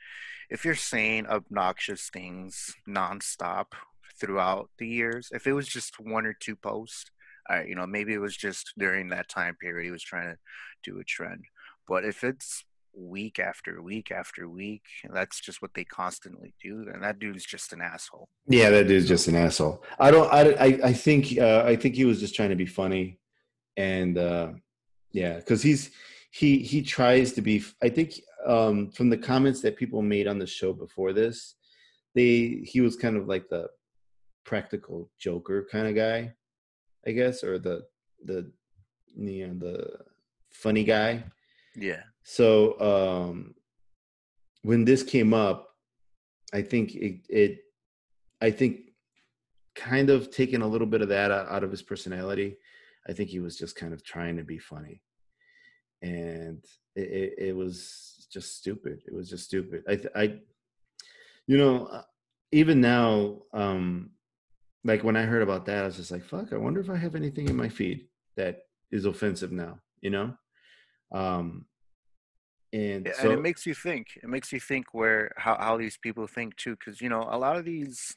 if 0.49 0.63
you're 0.65 0.75
saying 0.75 1.27
obnoxious 1.27 2.09
things 2.09 2.73
nonstop 2.87 3.65
throughout 4.19 4.69
the 4.79 4.87
years 4.87 5.29
if 5.31 5.45
it 5.45 5.53
was 5.53 5.67
just 5.67 5.99
one 5.99 6.25
or 6.25 6.33
two 6.33 6.55
posts 6.55 7.11
all 7.49 7.57
right 7.57 7.67
you 7.67 7.75
know 7.75 7.85
maybe 7.85 8.13
it 8.13 8.19
was 8.19 8.35
just 8.35 8.73
during 8.77 9.09
that 9.09 9.29
time 9.29 9.55
period 9.61 9.85
he 9.85 9.91
was 9.91 10.03
trying 10.03 10.29
to 10.31 10.37
do 10.83 10.99
a 10.99 11.03
trend. 11.03 11.45
But 11.87 12.05
if 12.05 12.23
it's 12.23 12.63
week 12.97 13.39
after 13.39 13.81
week 13.81 14.11
after 14.11 14.49
week, 14.49 14.83
that's 15.09 15.39
just 15.39 15.61
what 15.61 15.73
they 15.73 15.83
constantly 15.83 16.53
do, 16.61 16.87
And 16.91 17.03
that 17.03 17.19
dude's 17.19 17.45
just 17.45 17.73
an 17.73 17.81
asshole. 17.81 18.29
Yeah, 18.47 18.69
that 18.71 18.87
dude's 18.87 19.07
just 19.07 19.27
an 19.27 19.35
asshole. 19.35 19.83
I 19.99 20.11
don't. 20.11 20.31
I. 20.33 20.51
I, 20.53 20.79
I 20.85 20.93
think. 20.93 21.37
Uh, 21.37 21.63
I 21.65 21.75
think 21.75 21.95
he 21.95 22.05
was 22.05 22.19
just 22.19 22.35
trying 22.35 22.49
to 22.49 22.55
be 22.55 22.65
funny, 22.65 23.19
and 23.75 24.17
uh, 24.17 24.49
yeah, 25.11 25.35
because 25.35 25.61
he's 25.61 25.91
he 26.31 26.59
he 26.59 26.81
tries 26.81 27.33
to 27.33 27.41
be. 27.41 27.63
I 27.81 27.89
think 27.89 28.19
um, 28.45 28.89
from 28.91 29.09
the 29.09 29.17
comments 29.17 29.61
that 29.61 29.77
people 29.77 30.01
made 30.01 30.27
on 30.27 30.39
the 30.39 30.47
show 30.47 30.73
before 30.73 31.13
this, 31.13 31.55
they 32.15 32.61
he 32.63 32.81
was 32.81 32.95
kind 32.95 33.17
of 33.17 33.27
like 33.27 33.49
the 33.49 33.67
practical 34.43 35.09
joker 35.19 35.67
kind 35.71 35.87
of 35.87 35.95
guy, 35.95 36.33
I 37.05 37.11
guess, 37.11 37.43
or 37.43 37.59
the 37.59 37.83
the 38.23 38.51
you 39.15 39.47
know 39.47 39.53
the 39.59 39.99
funny 40.49 40.83
guy. 40.83 41.23
Yeah. 41.75 42.01
So 42.29 42.77
um, 42.81 43.55
when 44.61 44.83
this 44.83 45.01
came 45.01 45.33
up, 45.33 45.69
I 46.53 46.61
think 46.61 46.93
it, 46.93 47.21
it, 47.29 47.59
I 48.41 48.51
think, 48.51 48.81
kind 49.75 50.09
of 50.09 50.29
taking 50.29 50.61
a 50.61 50.67
little 50.67 50.87
bit 50.87 51.01
of 51.01 51.07
that 51.07 51.31
out 51.31 51.63
of 51.63 51.71
his 51.71 51.81
personality. 51.81 52.57
I 53.07 53.13
think 53.13 53.29
he 53.29 53.39
was 53.39 53.57
just 53.57 53.77
kind 53.77 53.93
of 53.93 54.03
trying 54.03 54.35
to 54.35 54.43
be 54.43 54.57
funny, 54.57 55.01
and 56.01 56.61
it, 56.97 56.99
it, 56.99 57.33
it 57.37 57.55
was 57.55 58.27
just 58.29 58.57
stupid. 58.57 59.03
It 59.07 59.13
was 59.13 59.29
just 59.29 59.45
stupid. 59.45 59.83
I, 59.87 60.21
I, 60.21 60.39
you 61.47 61.57
know, 61.57 61.85
uh, 61.85 62.01
even 62.51 62.81
now, 62.81 63.37
um, 63.53 64.09
like 64.83 65.01
when 65.01 65.15
I 65.15 65.21
heard 65.21 65.43
about 65.43 65.65
that, 65.67 65.83
I 65.83 65.87
was 65.87 65.95
just 65.95 66.11
like, 66.11 66.25
"Fuck!" 66.25 66.51
I 66.51 66.57
wonder 66.57 66.81
if 66.81 66.89
I 66.89 66.97
have 66.97 67.15
anything 67.15 67.47
in 67.47 67.55
my 67.55 67.69
feed 67.69 68.09
that 68.35 68.63
is 68.91 69.05
offensive 69.05 69.53
now. 69.53 69.79
You 70.01 70.09
know, 70.09 70.33
um, 71.13 71.65
and 72.73 73.05
Yeah, 73.05 73.13
so 73.13 73.23
and 73.23 73.33
it 73.33 73.41
makes 73.41 73.65
you 73.65 73.73
think. 73.73 74.07
It 74.21 74.29
makes 74.29 74.51
you 74.51 74.59
think 74.59 74.93
where 74.93 75.31
how 75.37 75.57
how 75.57 75.77
these 75.77 75.97
people 75.97 76.27
think 76.27 76.55
too, 76.57 76.75
because 76.75 77.01
you 77.01 77.09
know 77.09 77.27
a 77.29 77.37
lot 77.37 77.57
of 77.57 77.65
these 77.65 78.15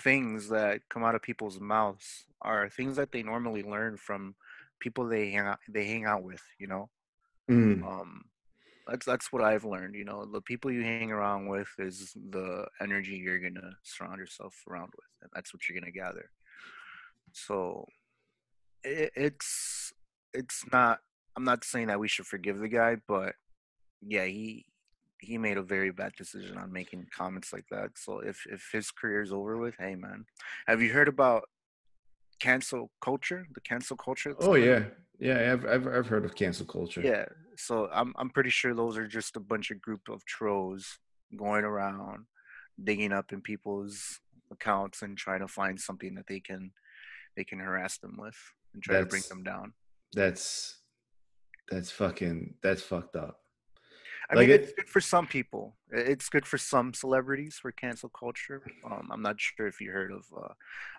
things 0.00 0.48
that 0.48 0.80
come 0.88 1.04
out 1.04 1.14
of 1.14 1.22
people's 1.22 1.60
mouths 1.60 2.24
are 2.40 2.68
things 2.68 2.96
that 2.96 3.12
they 3.12 3.22
normally 3.22 3.62
learn 3.62 3.96
from 3.96 4.34
people 4.80 5.06
they 5.06 5.30
hang 5.30 5.46
out 5.46 5.58
they 5.68 5.86
hang 5.86 6.04
out 6.04 6.22
with. 6.22 6.42
You 6.58 6.66
know, 6.68 6.90
mm, 7.50 7.82
um, 7.86 8.24
that's 8.86 9.06
that's 9.06 9.32
what 9.32 9.42
I've 9.42 9.64
learned. 9.64 9.94
You 9.94 10.04
know, 10.04 10.24
the 10.24 10.40
people 10.40 10.70
you 10.70 10.82
hang 10.82 11.10
around 11.12 11.48
with 11.48 11.68
is 11.78 12.12
the 12.30 12.66
energy 12.80 13.16
you're 13.16 13.38
gonna 13.38 13.76
surround 13.82 14.18
yourself 14.18 14.54
around 14.68 14.92
with, 14.96 15.06
and 15.22 15.30
that's 15.34 15.52
what 15.54 15.68
you're 15.68 15.78
gonna 15.80 15.92
gather. 15.92 16.30
So 17.32 17.86
it, 18.84 19.12
it's 19.14 19.92
it's 20.34 20.64
not. 20.72 21.00
I'm 21.36 21.44
not 21.44 21.64
saying 21.64 21.88
that 21.88 22.00
we 22.00 22.08
should 22.08 22.26
forgive 22.26 22.58
the 22.58 22.68
guy, 22.68 22.96
but 23.06 23.34
yeah, 24.00 24.24
he 24.24 24.66
he 25.20 25.38
made 25.38 25.56
a 25.56 25.62
very 25.62 25.92
bad 25.92 26.12
decision 26.16 26.58
on 26.58 26.72
making 26.72 27.06
comments 27.16 27.52
like 27.52 27.66
that. 27.70 27.90
So 27.96 28.18
if 28.20 28.44
if 28.46 28.68
his 28.72 28.90
career 28.90 29.22
is 29.22 29.32
over 29.32 29.56
with, 29.56 29.74
hey 29.78 29.94
man, 29.94 30.24
have 30.66 30.82
you 30.82 30.92
heard 30.92 31.08
about 31.08 31.44
cancel 32.40 32.90
culture? 33.00 33.46
The 33.54 33.60
cancel 33.60 33.96
culture. 33.96 34.34
oh 34.40 34.54
yeah, 34.54 34.84
yeah. 35.18 35.52
I've 35.52 35.64
I've 35.64 35.86
I've 35.86 36.06
heard 36.06 36.24
of 36.24 36.34
cancel 36.34 36.66
culture. 36.66 37.00
Yeah, 37.00 37.26
so 37.56 37.88
I'm 37.92 38.12
I'm 38.16 38.30
pretty 38.30 38.50
sure 38.50 38.74
those 38.74 38.98
are 38.98 39.06
just 39.06 39.36
a 39.36 39.40
bunch 39.40 39.70
of 39.70 39.80
group 39.80 40.02
of 40.08 40.24
trolls 40.26 40.98
going 41.36 41.64
around 41.64 42.26
digging 42.82 43.12
up 43.12 43.32
in 43.32 43.40
people's 43.40 44.20
accounts 44.50 45.02
and 45.02 45.16
trying 45.16 45.40
to 45.40 45.48
find 45.48 45.80
something 45.80 46.14
that 46.14 46.26
they 46.26 46.40
can 46.40 46.72
they 47.36 47.44
can 47.44 47.58
harass 47.58 47.98
them 47.98 48.16
with 48.18 48.36
and 48.74 48.82
try 48.82 48.98
to 48.98 49.06
bring 49.06 49.22
them 49.28 49.42
down. 49.42 49.72
that's 50.12 50.81
that's 51.72 51.90
fucking 51.90 52.54
that's 52.62 52.82
fucked 52.82 53.16
up. 53.16 53.38
I 54.30 54.34
Like 54.34 54.48
mean, 54.48 54.54
it- 54.54 54.60
it's 54.62 54.72
good 54.72 54.88
for 54.88 55.00
some 55.00 55.26
people. 55.26 55.76
It's 55.90 56.28
good 56.28 56.46
for 56.46 56.56
some 56.58 56.94
celebrities 56.94 57.58
for 57.60 57.72
cancel 57.72 58.08
culture. 58.08 58.62
Um, 58.84 59.08
I'm 59.12 59.20
not 59.22 59.40
sure 59.40 59.66
if 59.66 59.80
you 59.80 59.90
heard 59.90 60.12
of. 60.12 60.24
Uh, 60.34 60.52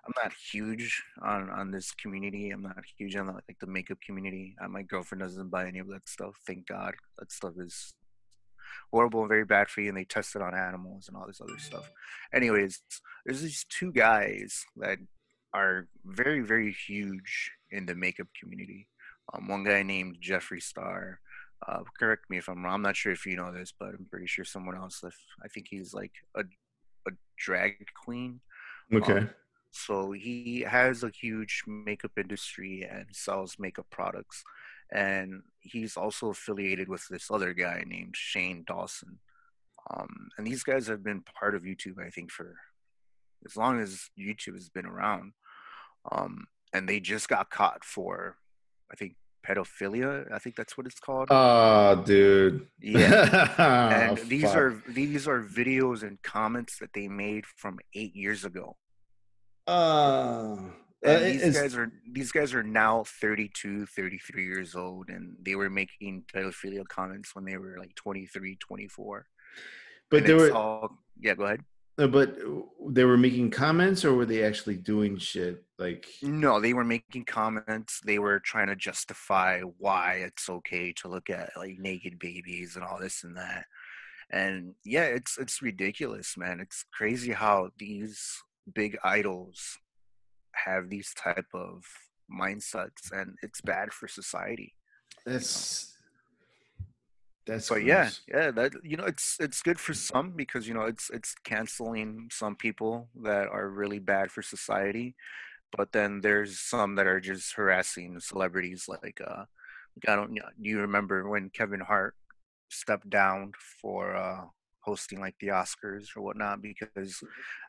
I'm 0.06 0.14
not 0.24 0.34
huge 0.52 1.02
on 1.22 1.50
on 1.50 1.72
this 1.72 1.92
community. 2.02 2.50
I'm 2.52 2.62
not 2.64 2.84
huge 2.98 3.16
on 3.16 3.28
like 3.28 3.60
the 3.60 3.68
makeup 3.78 4.00
community. 4.06 4.56
Uh, 4.62 4.68
my 4.68 4.84
girlfriend 4.84 5.22
doesn't 5.22 5.50
buy 5.50 5.68
any 5.68 5.80
of 5.80 5.88
that 5.90 6.08
stuff. 6.10 6.34
Thank 6.46 6.68
God. 6.68 6.94
That 7.18 7.32
stuff 7.32 7.54
is 7.58 7.94
horrible 8.92 9.22
and 9.22 9.30
very 9.30 9.46
bad 9.46 9.70
for 9.70 9.82
you. 9.82 9.90
And 9.90 9.98
they 9.98 10.06
test 10.06 10.36
it 10.36 10.42
on 10.42 10.54
animals 10.56 11.08
and 11.08 11.16
all 11.18 11.28
this 11.28 11.42
other 11.42 11.58
stuff. 11.60 11.90
Anyways, 12.34 12.82
there's 13.26 13.42
these 13.42 13.66
two 13.78 13.92
guys 13.92 14.64
that 14.78 14.98
are 15.54 15.88
very 16.06 16.42
very 16.42 16.72
huge 16.88 17.52
in 17.72 17.86
the 17.86 17.96
makeup 17.96 18.28
community. 18.40 18.88
Um, 19.32 19.48
one 19.48 19.64
guy 19.64 19.84
named 19.84 20.18
Jeffree 20.22 20.62
Star 20.62 21.20
uh, 21.68 21.84
correct 21.98 22.30
me 22.30 22.38
if 22.38 22.50
I'm 22.50 22.64
wrong. 22.64 22.76
I'm 22.76 22.82
not 22.82 22.96
sure 22.96 23.12
if 23.12 23.26
you 23.26 23.36
know 23.36 23.52
this, 23.52 23.74
but 23.78 23.90
I'm 23.90 24.08
pretty 24.10 24.28
sure 24.28 24.46
someone 24.46 24.76
else. 24.76 25.02
If, 25.04 25.16
I 25.44 25.48
think 25.48 25.68
he's 25.70 25.94
like 25.94 26.12
a 26.36 26.44
a 27.08 27.12
drag 27.38 27.86
queen. 28.04 28.42
Okay. 28.94 29.20
Um, 29.20 29.30
so 29.72 30.12
he 30.12 30.62
has 30.62 31.04
a 31.04 31.10
huge 31.10 31.64
makeup 31.66 32.12
industry 32.18 32.88
and 32.90 33.08
sells 33.12 33.58
makeup 33.60 33.88
products, 33.90 34.44
and 34.92 35.42
he's 35.60 35.98
also 35.98 36.30
affiliated 36.30 36.90
with 36.90 37.08
this 37.10 37.32
other 37.32 37.54
guy 37.54 37.84
named 37.88 38.16
Shane 38.16 38.64
Dawson. 38.68 39.20
Um, 39.92 40.30
and 40.38 40.48
these 40.48 40.64
guys 40.64 40.88
have 40.88 41.04
been 41.04 41.22
part 41.22 41.56
of 41.56 41.64
YouTube, 41.64 42.00
I 42.00 42.10
think, 42.10 42.32
for 42.32 42.56
as 43.46 43.58
long 43.58 43.82
as 43.82 44.10
YouTube 44.18 44.54
has 44.54 44.70
been 44.70 44.86
around. 44.86 45.34
Um, 46.12 46.46
and 46.74 46.88
they 46.88 47.00
just 47.00 47.28
got 47.28 47.50
caught 47.50 47.84
for, 47.84 48.38
I 48.94 48.96
think, 48.96 49.16
pedophilia. 49.46 50.32
I 50.32 50.40
think 50.40 50.56
that's 50.56 50.78
what 50.78 50.86
it's 50.88 51.00
called. 51.00 51.28
Oh, 51.32 52.02
dude. 52.06 52.68
Yeah. 52.80 53.50
and 54.08 54.20
Oh, 54.20 54.24
these 54.24 54.44
fuck. 54.44 54.56
are 54.56 54.84
these 54.88 55.28
are 55.28 55.42
videos 55.44 56.04
and 56.04 56.22
comments 56.22 56.78
that 56.80 56.94
they 56.94 57.08
made 57.10 57.46
from 57.46 57.80
eight 57.94 58.16
years 58.16 58.46
ago 58.46 58.78
Uh, 59.68 60.58
and 61.04 61.18
uh, 61.18 61.20
these 61.20 61.42
it's- 61.42 61.62
guys 61.62 61.76
are 61.76 61.92
these 62.12 62.32
guys 62.32 62.54
are 62.54 62.64
now 62.64 63.04
32 63.22 63.86
33 63.88 64.46
years 64.46 64.76
old 64.76 65.10
and 65.10 65.36
they 65.42 65.56
were 65.56 65.70
making 65.70 66.24
pedophilia 66.34 66.88
comments 66.88 67.34
when 67.36 67.46
they 67.46 67.58
were 67.58 67.76
like 67.80 67.94
23 67.96 68.56
24 68.58 69.26
but 70.10 70.18
And 70.18 70.26
they 70.28 70.34
were, 70.34 70.52
all 70.54 70.90
yeah 71.20 71.36
go 71.36 71.46
ahead 71.46 71.62
Uh, 71.98 72.08
but 72.08 72.38
uh, 72.40 72.62
they 72.90 73.04
were 73.04 73.18
making 73.18 73.52
comments, 73.52 74.04
or 74.04 74.14
were 74.14 74.26
they 74.26 74.44
actually 74.44 74.78
doing 74.78 75.18
shit? 75.18 75.64
Like, 75.78 76.08
no 76.22 76.60
they 76.60 76.74
were 76.74 76.84
making 76.84 77.26
comments. 77.26 78.00
They 78.06 78.20
were 78.20 78.40
trying 78.40 78.68
to 78.68 78.76
justify 78.76 79.62
why 79.62 80.24
it's 80.26 80.50
okay 80.50 80.94
to 80.94 81.08
look 81.08 81.30
at 81.30 81.52
like 81.58 81.78
naked 81.78 82.20
babies 82.20 82.76
and 82.76 82.84
all 82.86 83.00
this 83.00 83.24
and 83.24 83.38
that. 83.38 83.66
And 84.32 84.74
yeah 84.84 85.04
it's 85.04 85.38
it's 85.38 85.62
ridiculous 85.62 86.36
man. 86.38 86.60
It's 86.60 86.86
crazy 86.94 87.32
how 87.32 87.70
these 87.78 88.42
big 88.74 88.98
idols 89.04 89.78
have 90.54 90.90
these 90.90 91.14
type 91.16 91.46
of 91.54 91.84
mindsets 92.32 93.12
and 93.12 93.36
it's 93.44 93.62
bad 93.62 93.92
for 93.92 94.08
society 94.08 94.74
that's 95.26 95.93
that's. 97.46 97.70
but 97.70 97.84
yeah 97.84 98.04
gross. 98.04 98.22
yeah 98.28 98.52
that 98.52 98.74
you 98.84 98.98
know 98.98 99.06
it's 99.06 99.38
it's 99.40 99.62
good 99.62 99.80
for 99.80 99.94
some 99.94 100.32
because 100.32 100.68
you 100.68 100.74
know 100.74 100.84
it's 100.84 101.10
it's 101.12 101.36
canceling 101.44 102.30
some 102.32 102.56
people 102.56 103.10
that 103.24 103.48
are 103.48 103.70
really 103.70 104.00
bad 104.00 104.32
for 104.32 104.42
society 104.42 105.16
but 105.76 105.92
then 105.92 106.22
there's 106.22 106.60
some 106.60 106.96
that 106.96 107.08
are 107.08 107.20
just 107.20 107.54
harassing 107.56 108.20
celebrities 108.20 108.88
like 108.88 109.20
uh 109.26 109.44
i 110.08 110.16
don't 110.16 110.32
know 110.32 110.42
do 110.62 110.70
you 110.70 110.80
remember 110.80 111.28
when 111.28 111.50
kevin 111.50 111.80
hart 111.80 112.16
stepped 112.70 113.10
down 113.10 113.52
for 113.82 114.16
uh 114.16 114.42
hosting 114.82 115.20
like 115.20 115.36
the 115.40 115.48
oscars 115.48 116.08
or 116.16 116.22
whatnot 116.22 116.62
because 116.62 117.24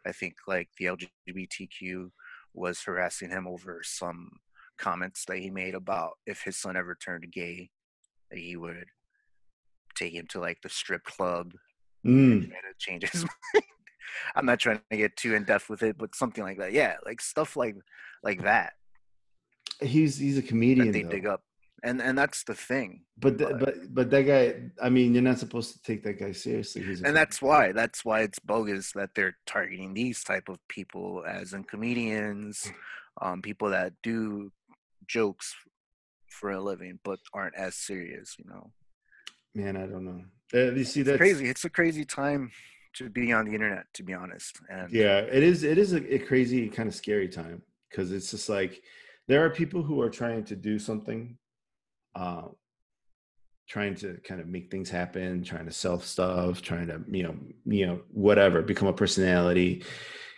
i 0.06 0.12
think 0.12 0.34
like 0.46 0.68
the 0.78 0.86
lgbtq 0.86 2.10
was 2.54 2.82
harassing 2.82 3.30
him 3.30 3.46
over 3.46 3.80
some 3.82 4.30
comments 4.78 5.24
that 5.26 5.38
he 5.38 5.50
made 5.50 5.74
about 5.74 6.12
if 6.26 6.42
his 6.42 6.56
son 6.56 6.76
ever 6.76 6.96
turned 6.96 7.30
gay 7.32 7.70
that 8.30 8.38
he 8.38 8.56
would 8.56 8.86
take 9.94 10.14
him 10.14 10.26
to 10.30 10.40
like 10.40 10.60
the 10.62 10.68
strip 10.68 11.04
club 11.04 11.52
Mm. 12.06 12.42
to 12.50 12.52
change 12.78 13.08
his 13.10 13.22
mind. 13.54 13.64
I'm 14.36 14.44
not 14.46 14.58
trying 14.58 14.80
to 14.90 14.96
get 14.96 15.16
too 15.16 15.34
in 15.34 15.44
depth 15.44 15.70
with 15.70 15.82
it, 15.82 15.96
but 15.96 16.14
something 16.14 16.44
like 16.44 16.58
that. 16.58 16.72
Yeah, 16.72 16.96
like 17.06 17.20
stuff 17.22 17.56
like 17.56 17.76
like 18.22 18.42
that 18.42 18.74
He's 19.80 20.18
he's 20.18 20.38
a 20.38 20.42
comedian, 20.42 20.92
they 20.92 21.02
though. 21.02 21.10
dig 21.10 21.26
up, 21.26 21.42
and 21.82 22.00
and 22.00 22.16
that's 22.16 22.44
the 22.44 22.54
thing. 22.54 23.02
But, 23.18 23.38
th- 23.38 23.58
but- 23.58 23.94
but 23.94 24.10
that 24.10 24.22
guy. 24.22 24.70
I 24.82 24.88
mean, 24.90 25.14
you're 25.14 25.22
not 25.22 25.38
supposed 25.38 25.72
to 25.72 25.82
take 25.82 26.02
that 26.04 26.18
guy 26.18 26.32
seriously. 26.32 26.82
And 27.04 27.16
that's 27.16 27.40
why 27.42 27.72
that's 27.72 28.04
why 28.04 28.20
it's 28.20 28.38
bogus 28.38 28.92
that 28.92 29.10
they're 29.14 29.36
targeting 29.46 29.94
these 29.94 30.22
type 30.22 30.48
of 30.48 30.58
people, 30.68 31.24
as 31.26 31.52
in 31.54 31.64
comedians, 31.64 32.70
um, 33.20 33.42
people 33.42 33.70
that 33.70 33.94
do 34.02 34.52
jokes 35.08 35.54
for 36.28 36.50
a 36.50 36.60
living 36.60 36.98
but 37.04 37.18
aren't 37.32 37.56
as 37.56 37.74
serious. 37.74 38.36
You 38.38 38.44
know, 38.48 38.70
man. 39.54 39.76
I 39.76 39.86
don't 39.86 40.04
know. 40.04 40.22
Uh, 40.52 40.72
you 40.72 40.84
see, 40.84 41.00
it's 41.00 41.08
that's 41.08 41.18
crazy. 41.18 41.48
It's 41.48 41.64
a 41.64 41.70
crazy 41.70 42.04
time 42.04 42.50
to 42.94 43.08
be 43.08 43.32
on 43.32 43.46
the 43.46 43.54
internet, 43.54 43.86
to 43.94 44.02
be 44.02 44.14
honest. 44.14 44.60
And 44.68 44.90
Yeah, 44.90 45.18
it 45.18 45.42
is. 45.42 45.64
It 45.64 45.78
is 45.78 45.92
a, 45.92 46.14
a 46.14 46.18
crazy 46.18 46.68
kind 46.68 46.88
of 46.88 46.94
scary 46.94 47.28
time 47.28 47.62
because 47.90 48.12
it's 48.12 48.30
just 48.30 48.48
like 48.48 48.82
there 49.28 49.44
are 49.44 49.50
people 49.50 49.82
who 49.82 50.00
are 50.00 50.10
trying 50.10 50.44
to 50.44 50.56
do 50.56 50.78
something, 50.78 51.36
uh, 52.14 52.48
trying 53.68 53.94
to 53.96 54.18
kind 54.24 54.40
of 54.40 54.46
make 54.46 54.70
things 54.70 54.90
happen, 54.90 55.42
trying 55.42 55.66
to 55.66 55.72
sell 55.72 55.98
stuff, 56.00 56.62
trying 56.62 56.86
to 56.88 57.02
you 57.10 57.22
know 57.22 57.36
you 57.64 57.86
know 57.86 58.00
whatever 58.10 58.62
become 58.62 58.88
a 58.88 58.92
personality. 58.92 59.84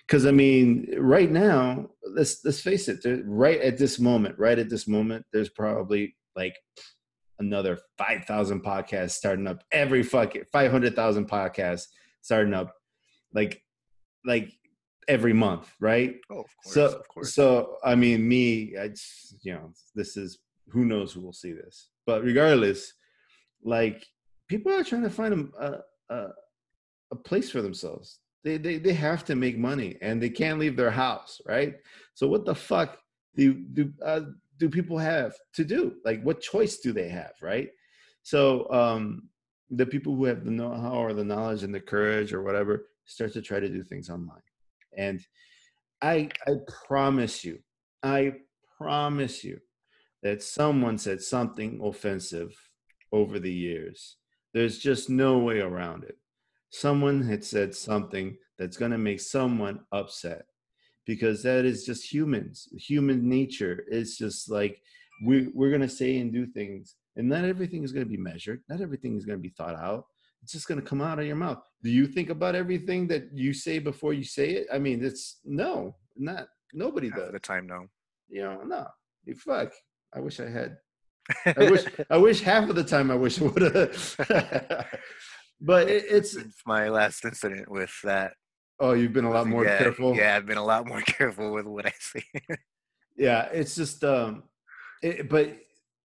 Because 0.06 0.24
I 0.24 0.30
mean, 0.30 0.94
right 0.98 1.30
now, 1.30 1.90
let's 2.08 2.44
let's 2.44 2.60
face 2.60 2.88
it. 2.88 3.04
Right 3.24 3.60
at 3.60 3.76
this 3.76 3.98
moment, 3.98 4.38
right 4.38 4.58
at 4.58 4.70
this 4.70 4.86
moment, 4.86 5.26
there's 5.32 5.50
probably 5.50 6.16
like 6.36 6.54
another 7.38 7.78
five 7.98 8.24
thousand 8.24 8.62
podcasts 8.62 9.12
starting 9.12 9.46
up 9.46 9.62
every 9.72 10.02
fucking 10.02 10.44
five 10.52 10.70
hundred 10.70 10.94
thousand 10.96 11.28
podcasts 11.28 11.86
starting 12.22 12.54
up 12.54 12.74
like 13.34 13.62
like 14.24 14.52
every 15.08 15.32
month, 15.32 15.72
right? 15.80 16.16
Oh, 16.30 16.40
of 16.40 16.46
course, 16.62 16.74
so, 16.74 16.86
of 16.86 17.08
course. 17.08 17.34
so 17.34 17.76
I 17.84 17.94
mean, 17.94 18.26
me, 18.26 18.76
I 18.76 18.88
just, 18.88 19.36
you 19.42 19.52
know, 19.52 19.72
this 19.94 20.16
is 20.16 20.38
who 20.68 20.84
knows 20.84 21.12
who 21.12 21.20
will 21.20 21.32
see 21.32 21.52
this, 21.52 21.90
but 22.06 22.24
regardless, 22.24 22.92
like 23.62 24.04
people 24.48 24.72
are 24.72 24.84
trying 24.84 25.02
to 25.02 25.10
find 25.10 25.50
a 25.60 25.80
a, 26.10 26.28
a 27.12 27.16
place 27.16 27.50
for 27.50 27.62
themselves. 27.62 28.20
They, 28.44 28.58
they 28.58 28.78
they 28.78 28.92
have 28.92 29.24
to 29.24 29.34
make 29.34 29.58
money 29.58 29.98
and 30.00 30.22
they 30.22 30.30
can't 30.30 30.58
leave 30.58 30.76
their 30.76 30.90
house, 30.90 31.40
right? 31.46 31.74
So 32.14 32.28
what 32.28 32.44
the 32.44 32.54
fuck 32.54 32.98
do 33.34 33.54
do 33.54 33.92
uh, 34.04 34.20
do 34.58 34.68
people 34.68 34.98
have 34.98 35.34
to 35.54 35.64
do? 35.64 35.94
Like, 36.04 36.22
what 36.22 36.40
choice 36.40 36.78
do 36.78 36.92
they 36.92 37.08
have, 37.08 37.32
right? 37.42 37.68
So 38.22 38.70
um, 38.72 39.28
the 39.70 39.86
people 39.86 40.14
who 40.14 40.24
have 40.24 40.44
the 40.44 40.50
know-how 40.50 40.94
or 40.94 41.12
the 41.12 41.24
knowledge 41.24 41.62
and 41.62 41.74
the 41.74 41.80
courage 41.80 42.32
or 42.32 42.42
whatever 42.42 42.86
start 43.04 43.32
to 43.32 43.42
try 43.42 43.60
to 43.60 43.68
do 43.68 43.82
things 43.82 44.10
online 44.10 44.42
and 44.96 45.20
i 46.02 46.28
i 46.46 46.52
promise 46.86 47.44
you 47.44 47.58
i 48.02 48.32
promise 48.78 49.42
you 49.42 49.58
that 50.22 50.42
someone 50.42 50.98
said 50.98 51.20
something 51.20 51.80
offensive 51.82 52.54
over 53.12 53.38
the 53.38 53.52
years 53.52 54.16
there's 54.54 54.78
just 54.78 55.10
no 55.10 55.38
way 55.38 55.60
around 55.60 56.04
it 56.04 56.16
someone 56.70 57.22
had 57.22 57.44
said 57.44 57.74
something 57.74 58.36
that's 58.58 58.76
going 58.76 58.90
to 58.90 58.98
make 58.98 59.20
someone 59.20 59.80
upset 59.92 60.46
because 61.06 61.42
that 61.42 61.64
is 61.64 61.84
just 61.84 62.12
humans. 62.12 62.68
Human 62.76 63.28
nature 63.28 63.84
is 63.88 64.18
just 64.18 64.50
like 64.50 64.82
we, 65.24 65.48
we're 65.54 65.70
going 65.70 65.80
to 65.80 65.88
say 65.88 66.18
and 66.18 66.32
do 66.32 66.46
things 66.46 66.96
and 67.16 67.28
not 67.28 67.44
everything 67.44 67.82
is 67.82 67.92
going 67.92 68.04
to 68.04 68.10
be 68.10 68.18
measured 68.18 68.60
not 68.68 68.82
everything 68.82 69.16
is 69.16 69.24
going 69.24 69.38
to 69.38 69.42
be 69.42 69.54
thought 69.56 69.76
out. 69.76 70.04
It's 70.42 70.52
just 70.52 70.68
going 70.68 70.80
to 70.80 70.86
come 70.86 71.00
out 71.00 71.18
of 71.18 71.26
your 71.26 71.36
mouth. 71.36 71.58
Do 71.82 71.90
you 71.90 72.06
think 72.06 72.30
about 72.30 72.54
everything 72.54 73.08
that 73.08 73.30
you 73.32 73.52
say 73.52 73.78
before 73.78 74.12
you 74.12 74.22
say 74.24 74.50
it? 74.50 74.66
I 74.72 74.78
mean 74.78 75.02
it's 75.04 75.40
no 75.44 75.96
not 76.16 76.48
nobody 76.74 77.08
Half 77.08 77.18
does 77.18 77.32
the 77.32 77.38
time, 77.38 77.66
no. 77.66 77.86
you 78.28 78.42
know 78.42 78.62
no. 78.66 78.86
You 79.24 79.34
fuck. 79.34 79.72
I 80.14 80.20
wish 80.20 80.40
i 80.40 80.48
had. 80.48 80.76
I 81.46 81.70
wish 81.70 81.84
i 82.10 82.16
wish 82.16 82.40
half 82.40 82.68
of 82.68 82.76
the 82.76 82.84
time 82.84 83.10
i 83.10 83.16
wish 83.16 83.40
i 83.40 83.44
would 83.44 83.62
have 83.62 84.16
but 85.60 85.88
it, 85.88 86.04
it's 86.08 86.36
my 86.66 86.88
last 86.88 87.24
incident 87.24 87.70
with 87.70 87.92
that. 88.04 88.32
Oh 88.80 88.92
you've 88.92 89.12
been 89.12 89.24
a 89.24 89.30
lot 89.30 89.46
more 89.46 89.64
yeah, 89.64 89.78
careful 89.78 90.14
Yeah, 90.14 90.36
I've 90.36 90.46
been 90.46 90.58
a 90.58 90.64
lot 90.64 90.86
more 90.86 91.00
careful 91.18 91.52
with 91.52 91.66
what 91.66 91.86
I 91.86 91.92
say. 91.98 92.24
yeah 93.16 93.48
it's 93.52 93.74
just 93.74 94.04
um 94.04 94.44
it, 95.02 95.28
but 95.28 95.56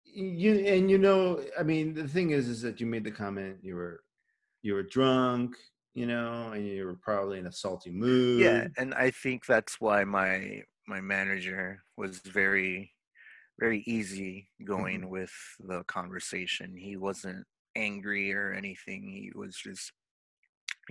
you 0.04 0.54
and 0.66 0.90
you 0.90 0.98
know 0.98 1.42
i 1.58 1.62
mean 1.62 1.94
the 1.94 2.06
thing 2.06 2.30
is 2.30 2.48
is 2.48 2.62
that 2.62 2.80
you 2.80 2.86
made 2.86 3.04
the 3.04 3.10
comment 3.10 3.56
you 3.62 3.74
were 3.74 4.02
you 4.62 4.74
were 4.74 4.82
drunk 4.82 5.56
you 5.94 6.06
know 6.06 6.52
and 6.52 6.66
you 6.66 6.84
were 6.86 6.96
probably 7.02 7.38
in 7.38 7.46
a 7.46 7.52
salty 7.52 7.90
mood 7.90 8.40
yeah, 8.40 8.66
and 8.78 8.94
I 8.94 9.10
think 9.10 9.46
that's 9.46 9.80
why 9.80 10.04
my 10.04 10.62
my 10.86 11.00
manager 11.00 11.82
was 11.96 12.18
very 12.20 12.92
very 13.60 13.82
easy 13.86 14.48
going 14.64 15.02
Mm-hmm. 15.02 15.10
with 15.10 15.32
the 15.60 15.84
conversation. 15.84 16.76
He 16.76 16.96
wasn't 16.96 17.44
angry 17.76 18.32
or 18.32 18.52
anything. 18.52 19.02
He 19.08 19.32
was 19.34 19.54
just 19.56 19.92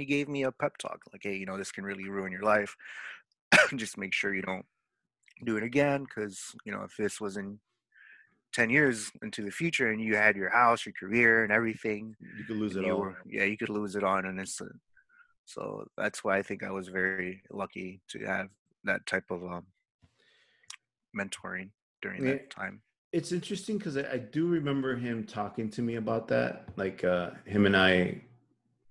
he 0.02 0.06
gave 0.06 0.28
me 0.28 0.44
a 0.44 0.52
pep 0.52 0.78
talk 0.78 1.00
like, 1.14 1.24
"Hey, 1.24 1.36
you 1.36 1.46
know, 1.46 1.58
this 1.58 1.72
can 1.72 1.84
really 1.86 2.10
ruin 2.10 2.32
your 2.32 2.44
life. 2.44 2.76
just 3.76 3.98
make 3.98 4.14
sure 4.14 4.34
you 4.34 4.42
don't 4.42 4.66
do 5.46 5.58
it 5.58 5.64
again 5.64 6.06
cuz, 6.06 6.56
you 6.66 6.72
know, 6.74 6.84
if 6.84 6.96
this 6.98 7.20
was 7.22 7.38
in 7.38 7.60
10 8.54 8.70
years 8.70 9.12
into 9.22 9.42
the 9.44 9.52
future 9.52 9.90
and 9.92 10.02
you 10.02 10.16
had 10.16 10.36
your 10.36 10.50
house, 10.50 10.86
your 10.86 10.94
career 11.00 11.44
and 11.44 11.54
everything, 11.54 12.16
you 12.20 12.44
could 12.46 12.58
lose 12.58 12.76
it 12.76 12.84
all 12.84 13.00
were, 13.00 13.18
yeah, 13.26 13.46
you 13.46 13.58
could 13.58 13.70
lose 13.70 13.96
it 13.96 14.04
on 14.04 14.26
an 14.26 14.40
instant. 14.40 14.76
So 15.46 15.86
that's 15.98 16.24
why 16.24 16.38
I 16.38 16.44
think 16.44 16.64
I 16.64 16.72
was 16.72 16.88
very 16.90 17.42
lucky 17.50 18.02
to 18.10 18.20
have 18.26 18.50
that 18.84 19.06
type 19.06 19.30
of 19.32 19.44
um, 19.44 19.66
mentoring 21.18 21.70
during 22.02 22.24
Yeah. 22.24 22.32
that 22.34 22.50
time. 22.50 22.82
it's 23.14 23.32
interesting 23.32 23.78
because 23.78 23.98
I, 23.98 24.06
I 24.14 24.18
do 24.18 24.48
remember 24.48 24.96
him 24.96 25.26
talking 25.26 25.70
to 25.72 25.82
me 25.82 25.96
about 25.96 26.28
that 26.30 26.70
like 26.78 27.04
uh 27.04 27.32
him 27.46 27.66
and 27.66 27.76
i 27.76 28.22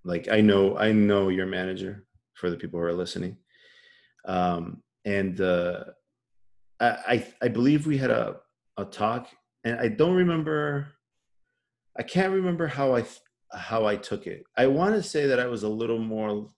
like 0.04 0.28
i 0.30 0.40
know 0.40 0.76
i 0.76 0.92
know 0.92 1.28
your 1.28 1.46
manager 1.46 2.04
for 2.34 2.50
the 2.50 2.56
people 2.56 2.80
who 2.80 2.86
are 2.86 2.92
listening. 2.92 3.36
Um 4.24 4.82
and 5.04 5.40
uh 5.40 5.84
i 6.78 6.88
i, 7.08 7.26
I 7.42 7.48
believe 7.48 7.86
we 7.86 7.98
had 7.98 8.10
a 8.10 8.36
a 8.76 8.84
talk 8.84 9.28
and 9.64 9.78
i 9.80 9.88
don't 9.88 10.14
remember 10.14 10.88
i 11.98 12.02
can't 12.02 12.32
remember 12.32 12.66
how 12.66 12.94
i 12.94 13.04
how 13.52 13.84
i 13.86 13.96
took 13.96 14.26
it. 14.26 14.44
I 14.56 14.66
want 14.66 14.94
to 14.94 15.02
say 15.02 15.26
that 15.26 15.40
i 15.40 15.46
was 15.46 15.62
a 15.62 15.68
little 15.68 15.98
more 15.98 16.50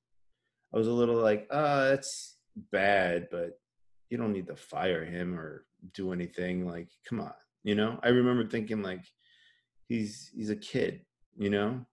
i 0.75 0.77
was 0.77 0.89
a 0.89 0.93
little 0.93 1.17
like 1.17 1.47
ah 1.51 1.85
that's 1.85 2.37
bad 2.71 3.29
but 3.31 3.59
you 4.11 4.19
don't 4.19 4.33
need 4.33 4.49
to 4.49 4.57
fire 4.57 5.05
him 5.05 5.39
or 5.39 5.65
do 5.95 6.13
anything 6.13 6.67
like 6.67 6.89
come 7.09 7.21
on 7.21 7.33
you 7.65 7.77
know? 7.77 7.99
I 8.03 8.09
remember 8.09 8.45
thinking 8.47 8.83
like 8.83 9.05
he's 9.89 10.31
he's 10.35 10.51
a 10.51 10.57
kid 10.57 11.03
you 11.37 11.51
know 11.51 11.87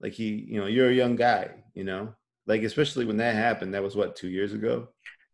like 0.00 0.12
he 0.12 0.28
you 0.48 0.60
know 0.60 0.66
you're 0.66 0.90
a 0.90 0.94
young 0.94 1.16
guy 1.16 1.50
you 1.74 1.84
know 1.84 2.14
like 2.46 2.62
especially 2.62 3.04
when 3.04 3.16
that 3.18 3.34
happened 3.34 3.74
that 3.74 3.82
was 3.82 3.96
what 3.96 4.16
two 4.16 4.28
years 4.28 4.52
ago 4.52 4.88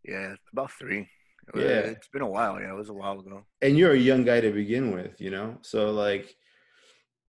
Yeah, 0.04 0.34
about 0.52 0.70
three. 0.72 1.08
Yeah. 1.54 1.92
It's 1.94 2.08
been 2.08 2.22
a 2.22 2.28
while. 2.28 2.58
Yeah, 2.60 2.72
it 2.72 2.76
was 2.76 2.88
a 2.88 2.94
while 2.94 3.20
ago. 3.20 3.44
and 3.62 3.76
you're 3.78 3.92
a 3.92 3.98
young 4.10 4.24
guy 4.24 4.40
to 4.40 4.50
begin 4.50 4.90
with 4.96 5.20
you 5.20 5.30
know 5.30 5.58
so 5.62 5.90
like 5.92 6.26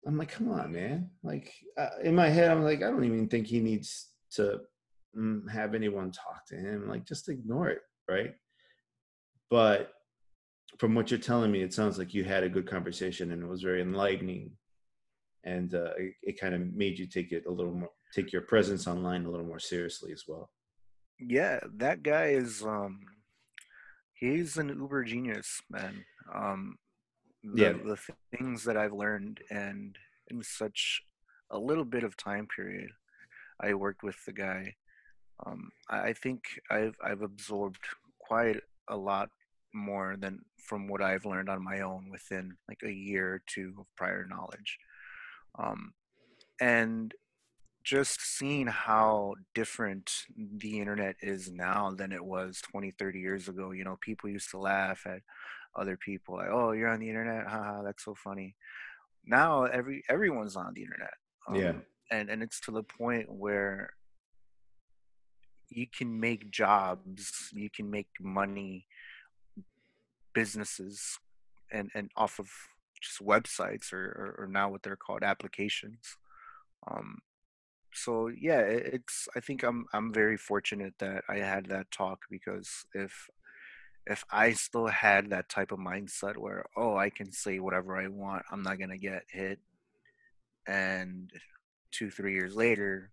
i'm 0.07 0.17
like 0.19 0.31
come 0.37 0.49
on 0.51 0.73
man 0.73 1.11
like 1.23 1.53
uh, 1.79 1.89
in 2.03 2.15
my 2.15 2.29
head 2.29 2.51
i'm 2.51 2.63
like 2.63 2.83
i 2.83 2.91
don't 2.91 3.05
even 3.05 3.27
think 3.29 3.47
he 3.47 3.61
needs 3.61 4.11
to 4.31 4.61
mm, 5.17 5.41
have 5.51 5.75
anyone 5.75 6.11
talk 6.13 6.41
to 6.47 6.57
him 6.57 6.89
like 6.89 7.05
just 7.07 7.29
ignore 7.29 7.69
it 7.69 7.83
right 8.09 8.35
but 9.51 9.93
from 10.79 10.95
what 10.95 11.11
you're 11.11 11.21
telling 11.31 11.51
me 11.53 11.63
it 11.63 11.73
sounds 11.75 11.99
like 11.99 12.13
you 12.15 12.23
had 12.25 12.43
a 12.45 12.49
good 12.49 12.69
conversation 12.69 13.33
and 13.33 13.43
it 13.43 13.49
was 13.49 13.63
very 13.63 13.81
enlightening 13.83 14.51
and 15.45 15.75
uh, 15.75 15.93
it, 15.99 16.15
it 16.23 16.41
kind 16.41 16.55
of 16.55 16.61
made 16.75 16.99
you 16.99 17.07
take 17.07 17.33
it 17.33 17.45
a 17.47 17.51
little 17.51 17.73
more 17.73 17.91
take 18.15 18.33
your 18.33 18.43
presence 18.43 18.87
online 18.87 19.25
a 19.25 19.31
little 19.31 19.47
more 19.47 19.59
seriously 19.59 20.13
as 20.13 20.25
well 20.29 20.51
Yeah, 21.19 21.61
that 21.77 22.03
guy 22.03 22.27
is 22.29 22.63
um 22.63 23.01
he's 24.15 24.57
an 24.57 24.69
uber 24.69 25.05
genius, 25.05 25.61
man. 25.71 26.05
Um 26.33 26.77
the, 27.43 27.63
Yeah. 27.63 27.73
the 27.73 27.99
things 28.37 28.65
that 28.65 28.77
I've 28.77 28.93
learned 28.93 29.41
and 29.51 29.97
in 30.29 30.43
such 30.43 31.03
a 31.51 31.59
little 31.59 31.85
bit 31.85 32.05
of 32.05 32.17
time 32.17 32.47
period 32.47 32.91
I 33.61 33.75
worked 33.75 34.03
with 34.03 34.17
the 34.27 34.33
guy. 34.33 34.75
Um 35.47 35.71
I, 35.89 35.99
I 36.09 36.13
think 36.15 36.41
I've 36.71 36.97
I've 37.05 37.23
absorbed 37.23 37.85
quite 38.19 38.61
a 38.89 38.97
lot 38.97 39.29
more 39.75 40.17
than 40.17 40.41
from 40.69 40.89
what 40.89 41.03
I've 41.03 41.27
learned 41.27 41.49
on 41.49 41.63
my 41.63 41.81
own 41.81 42.09
within 42.11 42.57
like 42.69 42.83
a 42.85 42.93
year 42.93 43.35
or 43.35 43.43
two 43.47 43.75
of 43.79 43.87
prior 43.97 44.27
knowledge. 44.29 44.79
Um 45.59 45.93
and 46.61 47.13
just 47.83 48.21
seeing 48.21 48.67
how 48.67 49.35
different 49.55 50.11
the 50.37 50.79
internet 50.81 51.17
is 51.21 51.51
now 51.51 51.91
than 51.91 52.13
it 52.13 52.25
was 52.25 52.63
20 52.73 52.93
30 52.93 53.21
years 53.21 53.49
ago 53.49 53.73
you 53.73 53.85
know 53.85 53.99
people 54.01 54.31
used 54.31 54.51
to 54.51 54.59
laugh 54.59 55.03
at 55.07 55.21
other 55.77 55.97
people 55.99 56.37
like 56.37 56.49
oh 56.51 56.73
you're 56.73 56.89
on 56.89 57.01
the 57.01 57.09
internet? 57.09 57.47
Haha 57.47 57.83
that's 57.83 58.05
so 58.05 58.15
funny. 58.15 58.55
Now 59.27 59.65
every 59.65 60.03
everyone's 60.09 60.57
on 60.57 60.73
the 60.75 60.83
internet. 60.83 61.15
Um, 61.49 61.59
Yeah. 61.61 61.73
and 62.11 62.31
and 62.31 62.43
it's 62.43 62.61
to 62.61 62.71
the 62.71 62.83
point 62.83 63.31
where 63.31 63.91
you 65.71 65.87
can 65.87 66.21
make 66.21 66.51
jobs 66.51 67.51
you 67.53 67.69
can 67.71 67.91
make 67.91 68.09
money 68.21 68.87
businesses 70.33 71.19
and 71.73 71.91
and 71.95 72.11
off 72.17 72.39
of 72.39 72.49
just 73.05 73.21
websites 73.25 73.93
or 73.93 74.05
or, 74.05 74.45
or 74.45 74.47
now 74.49 74.71
what 74.71 74.83
they're 74.83 74.97
called 74.97 75.23
applications. 75.23 76.17
Um 76.91 77.19
so 77.95 78.29
yeah 78.29 78.61
it, 78.61 78.95
it's 78.95 79.29
i 79.37 79.41
think 79.41 79.63
i'm 79.63 79.87
i'm 79.93 80.13
very 80.13 80.37
fortunate 80.37 80.95
that 80.99 81.23
i 81.29 81.37
had 81.37 81.67
that 81.67 81.91
talk 81.91 82.21
because 82.31 82.85
if 82.93 83.29
if 84.07 84.25
i 84.31 84.53
still 84.53 84.89
had 84.89 85.31
that 85.31 85.49
type 85.49 85.73
of 85.73 85.79
mindset 85.79 86.37
where 86.37 86.65
oh 86.77 86.97
i 86.97 87.09
can 87.09 87.31
say 87.33 87.59
whatever 87.59 87.97
i 87.97 88.09
want 88.09 88.43
i'm 88.51 88.63
not 88.63 88.79
to 88.91 88.99
get 88.99 89.23
hit 89.31 89.61
and 90.67 91.31
two 91.93 92.11
three 92.11 92.35
years 92.35 92.57
later 92.57 93.11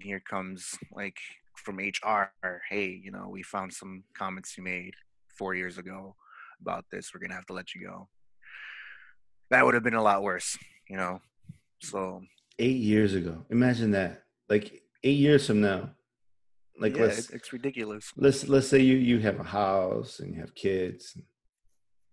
here 0.00 0.20
comes 0.20 0.76
like 0.92 1.18
from 1.56 1.76
hr 1.76 2.62
hey 2.70 3.00
you 3.04 3.12
know 3.12 3.28
we 3.30 3.42
found 3.42 3.72
some 3.72 4.02
comments 4.16 4.56
you 4.56 4.64
made 4.64 4.94
four 5.28 5.54
years 5.54 5.78
ago 5.78 6.16
about 6.60 6.84
this 6.90 7.12
we're 7.12 7.20
to 7.30 7.36
have 7.36 7.46
to 7.46 7.52
let 7.52 7.74
you 7.74 7.86
go 7.86 8.08
that 9.54 9.64
would 9.64 9.74
have 9.74 9.84
been 9.84 9.94
a 9.94 10.02
lot 10.02 10.22
worse 10.22 10.58
you 10.88 10.96
know? 10.96 11.20
So 11.80 12.22
eight 12.58 12.76
years 12.76 13.14
ago. 13.14 13.44
Imagine 13.50 13.90
that. 13.92 14.22
Like 14.48 14.82
eight 15.02 15.18
years 15.18 15.46
from 15.46 15.60
now. 15.60 15.90
Like 16.78 16.96
yeah, 16.96 17.04
let's 17.04 17.30
it's 17.30 17.52
ridiculous. 17.52 18.12
let's 18.16 18.48
let's 18.48 18.68
say 18.68 18.80
you 18.80 18.96
you 18.96 19.18
have 19.20 19.38
a 19.38 19.44
house 19.44 20.20
and 20.20 20.34
you 20.34 20.40
have 20.40 20.54
kids 20.54 21.16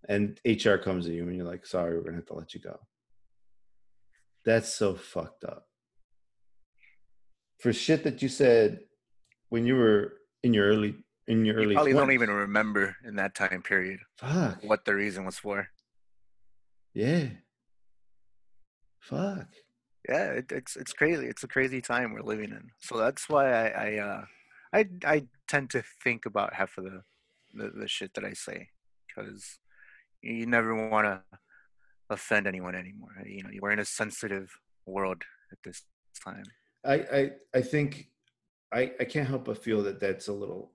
and 0.08 0.40
hr 0.46 0.76
comes 0.76 1.06
to 1.06 1.14
you 1.14 1.24
and 1.28 1.36
you're 1.36 1.46
like 1.54 1.66
sorry 1.66 1.96
we're 1.96 2.04
gonna 2.04 2.18
have 2.18 2.26
to 2.28 2.34
let 2.34 2.54
you 2.54 2.60
go. 2.62 2.78
That's 4.46 4.74
so 4.74 4.96
fucked 4.96 5.44
up. 5.44 5.66
For 7.60 7.74
shit 7.74 8.04
that 8.04 8.22
you 8.22 8.30
said 8.30 8.80
when 9.50 9.66
you 9.66 9.76
were 9.76 10.14
in 10.44 10.54
your 10.54 10.68
early 10.68 10.96
in 11.28 11.46
your 11.46 11.60
You 11.60 11.66
early. 11.66 11.76
probably 11.76 11.94
don't 11.94 12.12
even 12.12 12.30
remember 12.30 12.96
in 13.06 13.16
that 13.16 13.36
time 13.36 13.62
period 13.62 14.00
Fuck. 14.18 14.64
what 14.64 14.86
the 14.86 14.96
reason 14.96 15.26
was 15.26 15.38
for. 15.38 15.68
Yeah. 16.94 17.30
Fuck. 19.00 19.48
Yeah, 20.08 20.32
it, 20.32 20.52
it's 20.52 20.76
it's 20.76 20.94
crazy. 20.94 21.28
It's 21.28 21.44
a 21.44 21.48
crazy 21.48 21.82
time 21.82 22.14
we're 22.14 22.22
living 22.22 22.50
in. 22.50 22.70
So 22.80 22.98
that's 22.98 23.30
why 23.30 23.52
I 23.52 23.68
I 23.68 23.98
uh, 23.98 24.26
I, 24.74 24.86
I 25.06 25.24
tend 25.48 25.70
to 25.72 25.84
think 26.04 26.26
about 26.26 26.54
half 26.54 26.78
of 26.78 26.86
the 26.86 27.04
the, 27.54 27.70
the 27.70 27.88
shit 27.88 28.14
that 28.16 28.26
I 28.26 28.34
say 28.34 28.70
because 29.08 29.60
you 30.22 30.46
never 30.46 30.90
want 30.90 31.06
to 31.06 31.22
offend 32.10 32.48
anyone 32.48 32.76
anymore. 32.76 33.10
You 33.26 33.44
know, 33.44 33.50
we're 33.60 33.72
in 33.72 33.80
a 33.80 33.86
sensitive 33.86 34.50
world 34.86 35.24
at 35.52 35.60
this 35.64 35.84
time. 36.24 36.44
I 36.86 36.94
I 36.94 37.32
I 37.54 37.62
think 37.62 38.08
I 38.72 38.92
I 39.00 39.06
can't 39.06 39.28
help 39.28 39.46
but 39.46 39.64
feel 39.64 39.84
that 39.84 40.00
that's 40.00 40.28
a 40.28 40.34
little 40.34 40.74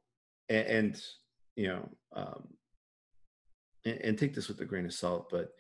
and, 0.49 0.67
and 0.67 1.03
you 1.57 1.69
know 1.69 1.89
um 2.13 2.49
and, 3.85 3.99
and 4.03 4.19
take 4.19 4.35
this 4.35 4.49
with 4.49 4.61
a 4.61 4.65
grain 4.65 4.85
of 4.85 4.93
salt, 4.93 5.29
but 5.31 5.53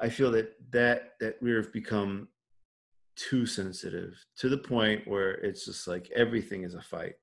I 0.00 0.08
feel 0.08 0.30
that 0.32 0.54
that 0.70 1.12
that 1.20 1.36
we've 1.40 1.72
become 1.72 2.28
too 3.16 3.46
sensitive 3.46 4.14
to 4.38 4.48
the 4.48 4.58
point 4.58 5.06
where 5.06 5.32
it's 5.32 5.64
just 5.66 5.86
like 5.86 6.10
everything 6.14 6.64
is 6.64 6.74
a 6.74 6.82
fight, 6.82 7.14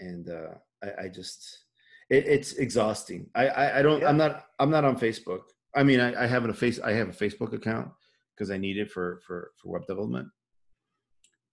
and 0.00 0.28
uh, 0.28 0.54
I, 0.82 1.04
I 1.04 1.08
just 1.08 1.64
it, 2.10 2.26
it's 2.26 2.54
exhausting. 2.54 3.28
I, 3.34 3.48
I 3.48 3.78
I 3.78 3.82
don't 3.82 4.04
I'm 4.04 4.16
not 4.16 4.46
I'm 4.58 4.70
not 4.70 4.84
on 4.84 4.98
Facebook. 4.98 5.42
I 5.74 5.82
mean 5.82 6.00
I, 6.00 6.24
I 6.24 6.26
have 6.26 6.44
a 6.44 6.54
face 6.54 6.78
I 6.80 6.92
have 6.92 7.08
a 7.08 7.12
Facebook 7.12 7.52
account 7.54 7.90
because 8.34 8.50
I 8.50 8.58
need 8.58 8.76
it 8.76 8.90
for 8.90 9.20
for 9.26 9.52
for 9.56 9.70
web 9.70 9.86
development, 9.86 10.28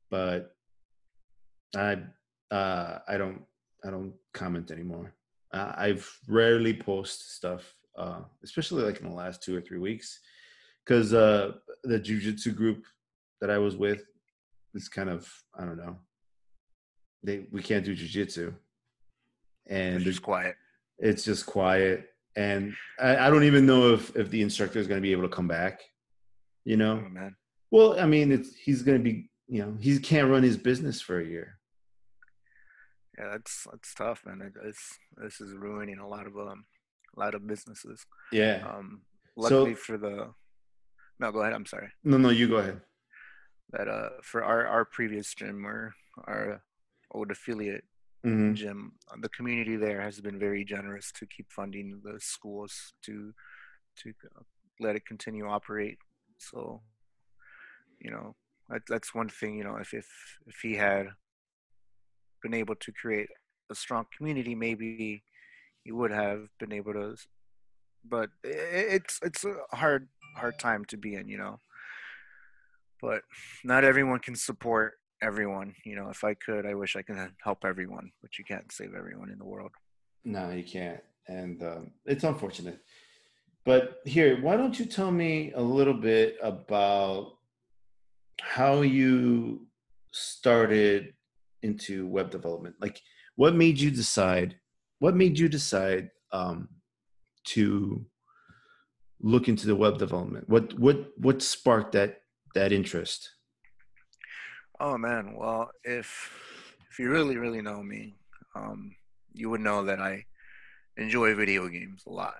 but 0.10 0.56
I 1.76 1.98
uh 2.52 3.00
I 3.08 3.17
don't 3.17 3.43
I 3.86 3.91
don't 3.91 4.13
comment 4.34 4.72
anymore. 4.72 5.13
Uh, 5.54 5.74
I've 5.76 6.08
rarely 6.28 6.74
post 6.74 7.36
stuff, 7.36 7.76
uh, 7.97 8.21
especially 8.43 8.84
like 8.84 8.99
in 9.02 9.10
the 9.10 9.15
last 9.15 9.43
two 9.43 9.56
or 9.56 9.62
three 9.62 9.80
weeks, 9.80 10.19
because 10.86 11.13
uh, 11.13 11.54
the 11.84 11.99
jujitsu 11.99 12.56
group 12.56 12.86
that 13.41 13.49
I 13.49 13.58
was 13.58 13.75
with 13.75 14.04
is 14.73 14.88
kind 14.89 15.10
of 15.10 15.28
I 15.58 15.65
don't 15.65 15.78
know. 15.78 15.97
They 17.23 17.47
we 17.52 17.62
can't 17.62 17.84
do 17.86 17.95
jujitsu, 17.95 18.54
and 19.67 19.95
It's 19.95 20.04
just 20.06 20.21
quiet. 20.21 20.56
it's 20.99 21.23
just 21.23 21.45
quiet, 21.45 22.10
and 22.36 22.73
I, 22.99 23.28
I 23.28 23.30
don't 23.30 23.43
even 23.43 23.65
know 23.65 23.93
if 23.93 24.15
if 24.15 24.30
the 24.30 24.41
instructor 24.41 24.80
is 24.80 24.88
going 24.88 24.99
to 25.02 25.06
be 25.08 25.12
able 25.12 25.23
to 25.23 25.36
come 25.36 25.47
back. 25.47 25.82
You 26.65 26.78
know, 26.78 27.04
Oh, 27.06 27.10
man. 27.10 27.36
well, 27.71 27.99
I 27.99 28.06
mean, 28.06 28.32
it's 28.32 28.56
he's 28.56 28.82
going 28.84 28.97
to 28.97 29.04
be 29.04 29.30
you 29.47 29.62
know 29.62 29.75
he 29.80 29.99
can't 29.99 30.30
run 30.30 30.43
his 30.43 30.58
business 30.58 31.02
for 31.02 31.19
a 31.19 31.25
year. 31.25 31.58
Yeah, 33.17 33.30
that's 33.32 33.67
that's 33.71 33.93
tough, 33.95 34.21
man. 34.25 34.41
It, 34.41 34.54
it's 34.65 34.97
this 35.17 35.41
is 35.41 35.54
ruining 35.56 35.99
a 35.99 36.08
lot 36.08 36.25
of 36.28 36.38
um 36.38 36.63
a 37.19 37.23
lot 37.25 37.36
of 37.36 37.45
businesses. 37.47 38.05
Yeah. 38.32 38.65
Um, 38.67 39.01
So- 39.38 39.41
luckily 39.41 39.75
for 39.75 39.97
the 39.97 40.34
no, 41.21 41.32
go 41.34 41.41
ahead. 41.41 41.53
I'm 41.53 41.65
sorry. 41.65 41.89
No, 42.03 42.17
no, 42.17 42.29
you 42.29 42.47
go 42.47 42.58
ahead. 42.58 42.82
That 43.71 43.88
uh 43.88 44.10
for 44.23 44.43
our 44.43 44.65
our 44.67 44.86
previous 44.86 45.34
gym 45.36 45.65
or 45.65 45.93
our 46.27 46.63
old 47.12 47.32
affiliate 47.32 47.84
hmm 48.23 48.53
gym, 48.53 48.93
the 49.21 49.29
community 49.29 49.75
there 49.77 50.01
has 50.01 50.19
been 50.21 50.39
very 50.39 50.63
generous 50.65 51.12
to 51.19 51.25
keep 51.27 51.47
funding 51.51 52.01
the 52.03 52.19
schools 52.19 52.93
to 53.05 53.34
to 53.99 54.13
let 54.79 54.95
it 54.95 55.05
continue 55.05 55.45
operate. 55.47 55.97
So, 56.38 56.82
you 57.99 58.12
know, 58.12 58.36
that, 58.69 58.82
that's 58.88 59.13
one 59.13 59.29
thing. 59.29 59.58
You 59.58 59.65
know, 59.65 59.75
if 59.86 59.93
if 59.93 60.08
if 60.47 60.58
he 60.63 60.75
had 60.75 61.05
been 62.41 62.53
able 62.53 62.75
to 62.75 62.91
create 63.01 63.29
a 63.69 63.75
strong 63.75 64.05
community, 64.15 64.55
maybe 64.55 65.23
he 65.83 65.91
would 65.91 66.11
have 66.11 66.47
been 66.59 66.73
able 66.73 66.93
to. 66.93 67.15
But 68.03 68.29
it's 68.43 69.19
it's 69.23 69.43
a 69.45 69.75
hard 69.75 70.07
hard 70.35 70.57
time 70.59 70.85
to 70.85 70.97
be 70.97 71.15
in, 71.15 71.27
you 71.27 71.37
know. 71.37 71.59
But 73.01 73.21
not 73.63 73.83
everyone 73.83 74.19
can 74.19 74.35
support 74.35 74.93
everyone. 75.21 75.75
You 75.85 75.95
know, 75.95 76.09
if 76.09 76.23
I 76.23 76.33
could, 76.33 76.65
I 76.65 76.75
wish 76.75 76.95
I 76.95 77.01
could 77.01 77.17
help 77.43 77.65
everyone, 77.65 78.11
but 78.21 78.37
you 78.37 78.45
can't 78.45 78.71
save 78.71 78.93
everyone 78.95 79.29
in 79.29 79.37
the 79.37 79.45
world. 79.45 79.71
No, 80.25 80.49
you 80.49 80.63
can't, 80.63 81.01
and 81.27 81.61
um, 81.63 81.91
it's 82.05 82.23
unfortunate. 82.23 82.79
But 83.65 83.99
here, 84.05 84.41
why 84.41 84.57
don't 84.57 84.79
you 84.79 84.85
tell 84.85 85.11
me 85.11 85.51
a 85.53 85.61
little 85.61 85.93
bit 85.93 86.37
about 86.41 87.33
how 88.41 88.81
you 88.81 89.67
started 90.11 91.13
into 91.61 92.07
web 92.07 92.31
development? 92.31 92.75
Like, 92.79 93.01
what 93.35 93.55
made 93.55 93.79
you 93.79 93.91
decide? 93.91 94.55
What 94.99 95.15
made 95.15 95.39
you 95.39 95.49
decide 95.49 96.12
um, 96.31 96.69
to 97.45 98.05
look 99.21 99.47
into 99.47 99.67
the 99.67 99.75
web 99.75 99.97
development? 99.97 100.47
What 100.49 100.77
what 100.77 101.07
what 101.17 101.41
sparked 101.41 101.93
that 101.93 102.21
that 102.55 102.71
interest? 102.71 103.29
Oh 104.79 104.97
man, 104.97 105.35
well, 105.35 105.71
if 105.83 106.31
if 106.91 106.99
you 106.99 107.09
really 107.09 107.38
really 107.38 107.62
know 107.62 107.81
me, 107.81 108.15
um, 108.55 108.95
you 109.33 109.49
would 109.49 109.62
know 109.62 109.85
that 109.85 109.99
I 109.99 110.25
enjoy 110.97 111.33
video 111.35 111.67
games 111.67 112.03
a 112.05 112.12
lot. 112.12 112.35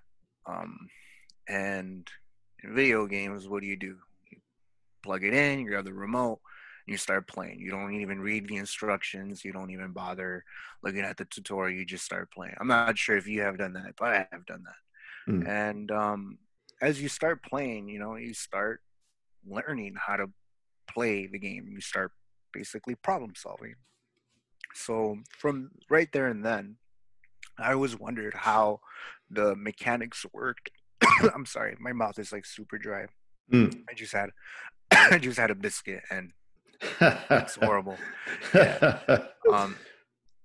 Um, 0.45 0.88
and 1.48 2.08
in 2.63 2.76
video 2.76 3.08
games, 3.08 3.48
what 3.48 3.62
do 3.62 3.67
you 3.67 3.78
do? 3.78 3.98
You 4.30 4.38
plug 5.04 5.24
it 5.24 5.34
in, 5.34 5.60
you 5.60 5.67
grab 5.67 5.86
the 5.86 5.93
remote, 5.93 6.39
you 6.89 6.97
start 6.97 7.28
playing. 7.28 7.60
You 7.60 7.69
don't 7.69 7.93
even 7.93 8.19
read 8.19 8.47
the 8.47 8.56
instructions. 8.56 9.45
You 9.45 9.54
don't 9.54 9.69
even 9.69 9.91
bother 9.91 10.43
looking 10.84 11.02
at 11.02 11.17
the 11.17 11.25
tutorial. 11.25 11.78
You 11.78 11.86
just 11.86 12.04
start 12.04 12.32
playing. 12.32 12.56
I'm 12.60 12.67
not 12.67 12.97
sure 12.97 13.15
if 13.15 13.28
you 13.28 13.41
have 13.41 13.60
done 13.60 13.73
that, 13.73 13.93
but 13.97 14.08
I 14.08 14.28
have 14.32 14.45
done 14.47 14.63
that. 14.65 15.32
Mm. 15.32 15.47
And 15.47 15.91
um, 15.91 16.38
as 16.82 16.99
you 16.99 17.08
start 17.08 17.43
playing, 17.43 17.89
you 17.89 17.99
know, 17.99 18.15
you 18.15 18.34
start 18.34 18.82
learning 19.47 19.95
how 19.99 20.15
to 20.15 20.32
play 20.91 21.28
the 21.28 21.38
game. 21.38 21.69
You 21.71 21.80
start 21.80 22.12
basically 22.52 22.95
problem 22.95 23.34
solving. 23.36 23.75
So 24.73 25.17
from 25.38 25.69
right 25.91 26.10
there 26.12 26.28
and 26.28 26.43
then, 26.43 26.78
I 27.60 27.73
always 27.73 27.99
wondered 27.99 28.34
how 28.34 28.80
the 29.30 29.56
mechanics 29.56 30.25
worked. 30.34 30.71
I'm 31.36 31.45
sorry, 31.45 31.78
my 31.80 31.93
mouth 31.93 32.17
is 32.17 32.32
like 32.32 32.45
super 32.47 32.80
dry. 32.80 33.06
Mm. 33.52 33.84
I 33.88 33.93
just 33.93 34.13
had 34.13 34.32
I 34.91 35.19
just 35.19 35.38
had 35.38 35.52
a 35.52 35.56
biscuit 35.56 36.02
and 36.10 36.32
it's 36.82 37.56
horrible. 37.56 37.98
Um, 39.52 39.76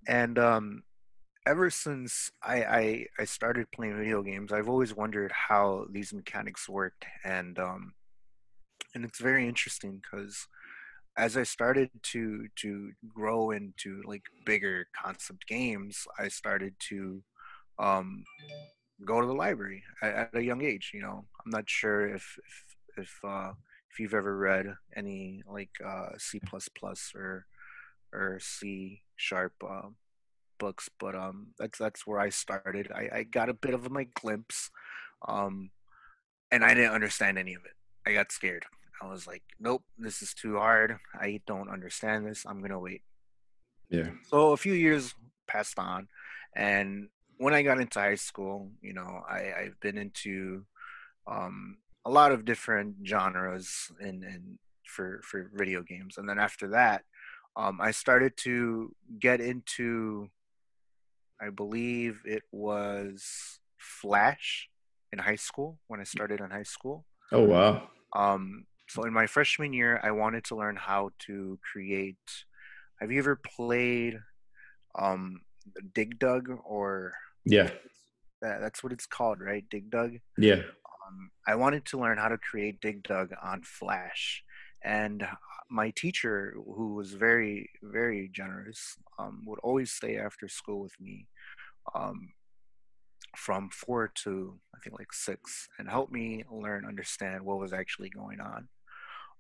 and 0.09 0.39
um, 0.39 0.83
ever 1.47 1.71
since 1.71 2.31
I, 2.43 2.65
I 2.65 3.07
I 3.19 3.25
started 3.25 3.71
playing 3.71 3.99
video 3.99 4.23
games, 4.23 4.53
I've 4.53 4.69
always 4.69 4.95
wondered 4.95 5.33
how 5.33 5.87
these 5.91 6.13
mechanics 6.13 6.69
worked, 6.69 7.05
and 7.25 7.59
um, 7.59 7.93
and 8.95 9.05
it's 9.05 9.21
very 9.21 9.47
interesting 9.47 10.01
because 10.03 10.47
as 11.17 11.37
I 11.37 11.43
started 11.43 11.91
to 12.13 12.49
to 12.57 12.91
grow 13.09 13.51
into 13.51 14.03
like 14.05 14.23
bigger 14.45 14.87
concept 15.01 15.47
games, 15.47 16.07
I 16.19 16.29
started 16.29 16.75
to 16.91 17.23
um, 17.79 18.25
go 19.05 19.21
to 19.21 19.27
the 19.27 19.35
library 19.35 19.83
at, 20.03 20.15
at 20.15 20.35
a 20.35 20.43
young 20.43 20.63
age. 20.63 20.91
You 20.95 21.03
know, 21.03 21.25
I'm 21.45 21.51
not 21.51 21.69
sure 21.69 22.09
if 22.09 22.39
if 22.47 23.05
if 23.05 23.19
uh, 23.25 23.53
if 23.95 24.01
you've 24.01 24.15
ever 24.15 24.37
read 24.37 24.75
any 24.97 25.45
like 25.49 25.71
uh, 25.85 26.09
C 26.19 26.41
plus 26.45 26.69
plus 26.69 27.13
or 27.15 27.47
or 28.13 28.41
C 28.41 29.03
sharp 29.15 29.53
uh, 29.65 29.89
books, 30.59 30.89
but 30.99 31.15
um, 31.15 31.49
that's 31.61 31.79
that's 31.79 32.05
where 32.05 32.19
I 32.19 32.31
started. 32.31 32.91
I, 32.93 33.19
I 33.19 33.23
got 33.23 33.49
a 33.49 33.55
bit 33.55 33.73
of 33.73 33.89
my 33.93 34.09
glimpse, 34.21 34.71
um, 35.29 35.71
and 36.51 36.65
I 36.65 36.75
didn't 36.75 36.93
understand 36.93 37.39
any 37.39 37.55
of 37.55 37.65
it. 37.65 37.75
I 38.05 38.15
got 38.15 38.33
scared. 38.33 38.65
I 39.01 39.09
was 39.09 39.29
like, 39.29 39.45
nope, 39.61 39.85
this 39.97 40.23
is 40.23 40.35
too 40.35 40.57
hard. 40.57 40.97
I 41.15 41.41
don't 41.47 41.71
understand 41.71 42.27
this. 42.27 42.45
I'm 42.45 42.61
gonna 42.63 42.81
wait. 42.81 43.03
yeah. 43.91 44.11
So 44.25 44.51
a 44.51 44.57
few 44.57 44.73
years 44.73 45.15
passed 45.47 45.79
on, 45.79 46.09
and 46.57 47.11
when 47.37 47.55
I 47.55 47.63
got 47.63 47.81
into 47.81 48.01
high 48.01 48.17
school, 48.17 48.73
you 48.83 48.93
know, 48.93 49.23
I, 49.29 49.53
I've 49.57 49.79
been 49.81 49.99
into 49.99 50.65
um, 51.29 51.77
a 52.07 52.11
lot 52.11 52.33
of 52.33 52.45
different 52.45 52.97
genres 53.07 53.91
in, 54.01 54.23
in 54.23 54.59
for 54.87 55.21
for 55.23 55.51
video 55.55 55.83
games, 55.83 56.19
and 56.19 56.29
then 56.29 56.39
after 56.39 56.69
that, 56.69 57.03
um, 57.57 57.81
I 57.81 57.91
started 57.91 58.37
to 58.39 58.95
get 59.19 59.41
into, 59.41 60.29
I 61.41 61.51
believe 61.51 62.21
it 62.25 62.43
was 62.53 63.61
Flash 63.79 64.69
in 65.13 65.19
high 65.19 65.37
school 65.37 65.79
when 65.89 66.01
I 66.01 66.05
started 66.05 66.41
in 66.41 66.51
high 66.51 66.63
school. 66.65 67.05
Oh 67.33 67.45
wow. 67.45 67.89
Um, 68.15 68.67
so 68.89 69.05
in 69.05 69.13
my 69.13 69.27
freshman 69.27 69.73
year, 69.73 70.01
I 70.03 70.11
wanted 70.11 70.45
to 70.45 70.57
learn 70.57 70.77
how 70.77 71.11
to 71.27 71.59
create. 71.73 72.17
Have 73.01 73.11
you 73.11 73.19
ever 73.19 73.37
played 73.37 74.19
um, 74.99 75.41
Dig 75.95 76.19
Dug 76.19 76.49
or 76.65 77.15
Yeah. 77.45 77.71
that, 78.43 78.61
that's 78.61 78.83
what 78.85 78.93
it's 78.93 79.07
called, 79.07 79.41
right? 79.41 79.65
Dig 79.71 79.91
Dug. 79.91 80.13
Yeah. 80.39 80.63
Um, 81.07 81.31
I 81.47 81.55
wanted 81.55 81.85
to 81.87 81.99
learn 81.99 82.19
how 82.19 82.29
to 82.29 82.39
create 82.39 82.81
Dig 82.81 83.03
Dug 83.03 83.33
on 83.43 83.63
Flash, 83.63 84.43
and 84.83 85.27
my 85.71 85.91
teacher, 85.97 86.55
who 86.57 86.95
was 86.95 87.13
very 87.13 87.71
very 87.83 88.31
generous, 88.33 88.97
um, 89.19 89.43
would 89.47 89.59
always 89.61 89.91
stay 89.91 90.19
after 90.19 90.49
school 90.49 90.81
with 90.81 90.99
me 91.01 91.27
um, 91.95 92.33
from 93.37 93.71
four 93.71 94.11
to 94.23 94.59
I 94.75 94.79
think 94.79 94.99
like 94.99 95.13
six, 95.13 95.69
and 95.79 95.89
help 95.89 96.11
me 96.11 96.45
learn, 96.51 96.87
understand 96.87 97.43
what 97.45 97.59
was 97.59 97.73
actually 97.73 98.11
going 98.11 98.41
on. 98.41 98.69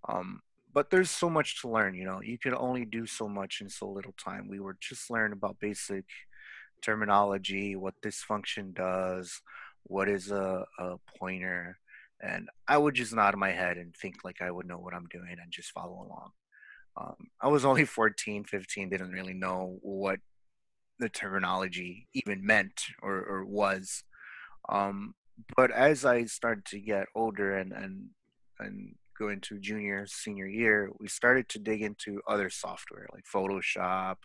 Um, 0.09 0.41
but 0.73 0.91
there's 0.91 1.11
so 1.11 1.31
much 1.31 1.61
to 1.61 1.69
learn, 1.69 1.95
you 1.95 2.05
know. 2.05 2.21
You 2.21 2.39
can 2.39 2.55
only 2.55 2.85
do 2.85 3.07
so 3.07 3.29
much 3.29 3.61
in 3.61 3.69
so 3.69 3.89
little 3.89 4.15
time. 4.23 4.49
We 4.49 4.61
were 4.61 4.77
just 4.81 5.11
learning 5.11 5.35
about 5.35 5.61
basic 5.61 6.05
terminology, 6.83 7.77
what 7.77 7.95
this 8.03 8.23
function 8.23 8.73
does, 8.73 9.41
what 9.85 10.09
is 10.09 10.31
a, 10.31 10.65
a 10.79 10.97
pointer, 11.19 11.79
and 12.23 12.49
I 12.67 12.79
would 12.79 12.95
just 12.95 13.15
nod 13.15 13.37
my 13.37 13.51
head 13.51 13.77
and 13.77 13.95
think 13.95 14.17
like 14.25 14.41
I 14.41 14.51
would 14.51 14.67
know 14.67 14.79
what 14.79 14.95
I'm 14.95 15.07
doing 15.11 15.37
and 15.41 15.53
just 15.53 15.73
follow 15.73 16.07
along. 16.07 16.31
Um, 16.97 17.17
I 17.41 17.49
was 17.49 17.65
only 17.65 17.85
14, 17.85 18.45
15, 18.45 18.89
didn't 18.91 19.13
really 19.13 19.35
know 19.35 19.79
what 19.83 20.21
the 20.99 21.09
terminology 21.09 22.07
even 22.15 22.45
meant 22.47 22.83
or, 23.03 23.17
or 23.17 23.45
was. 23.45 24.05
Um, 24.69 25.15
but 25.57 25.71
as 25.71 26.05
I 26.05 26.25
started 26.27 26.65
to 26.67 26.79
get 26.79 27.07
older 27.15 27.57
and, 27.59 27.73
and, 27.73 28.07
and 28.61 28.95
go 29.19 29.29
into 29.29 29.59
junior, 29.59 30.07
senior 30.07 30.47
year, 30.47 30.91
we 31.01 31.09
started 31.09 31.49
to 31.51 31.59
dig 31.59 31.83
into 31.83 32.21
other 32.29 32.51
software 32.51 33.09
like 33.13 33.25
Photoshop, 33.33 34.17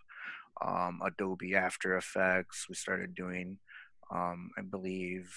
um, 0.66 1.00
Adobe 1.06 1.56
After 1.56 1.98
Effects. 1.98 2.68
We 2.70 2.76
started 2.76 3.16
doing, 3.16 3.58
um, 4.14 4.52
I 4.58 4.62
believe, 4.62 5.34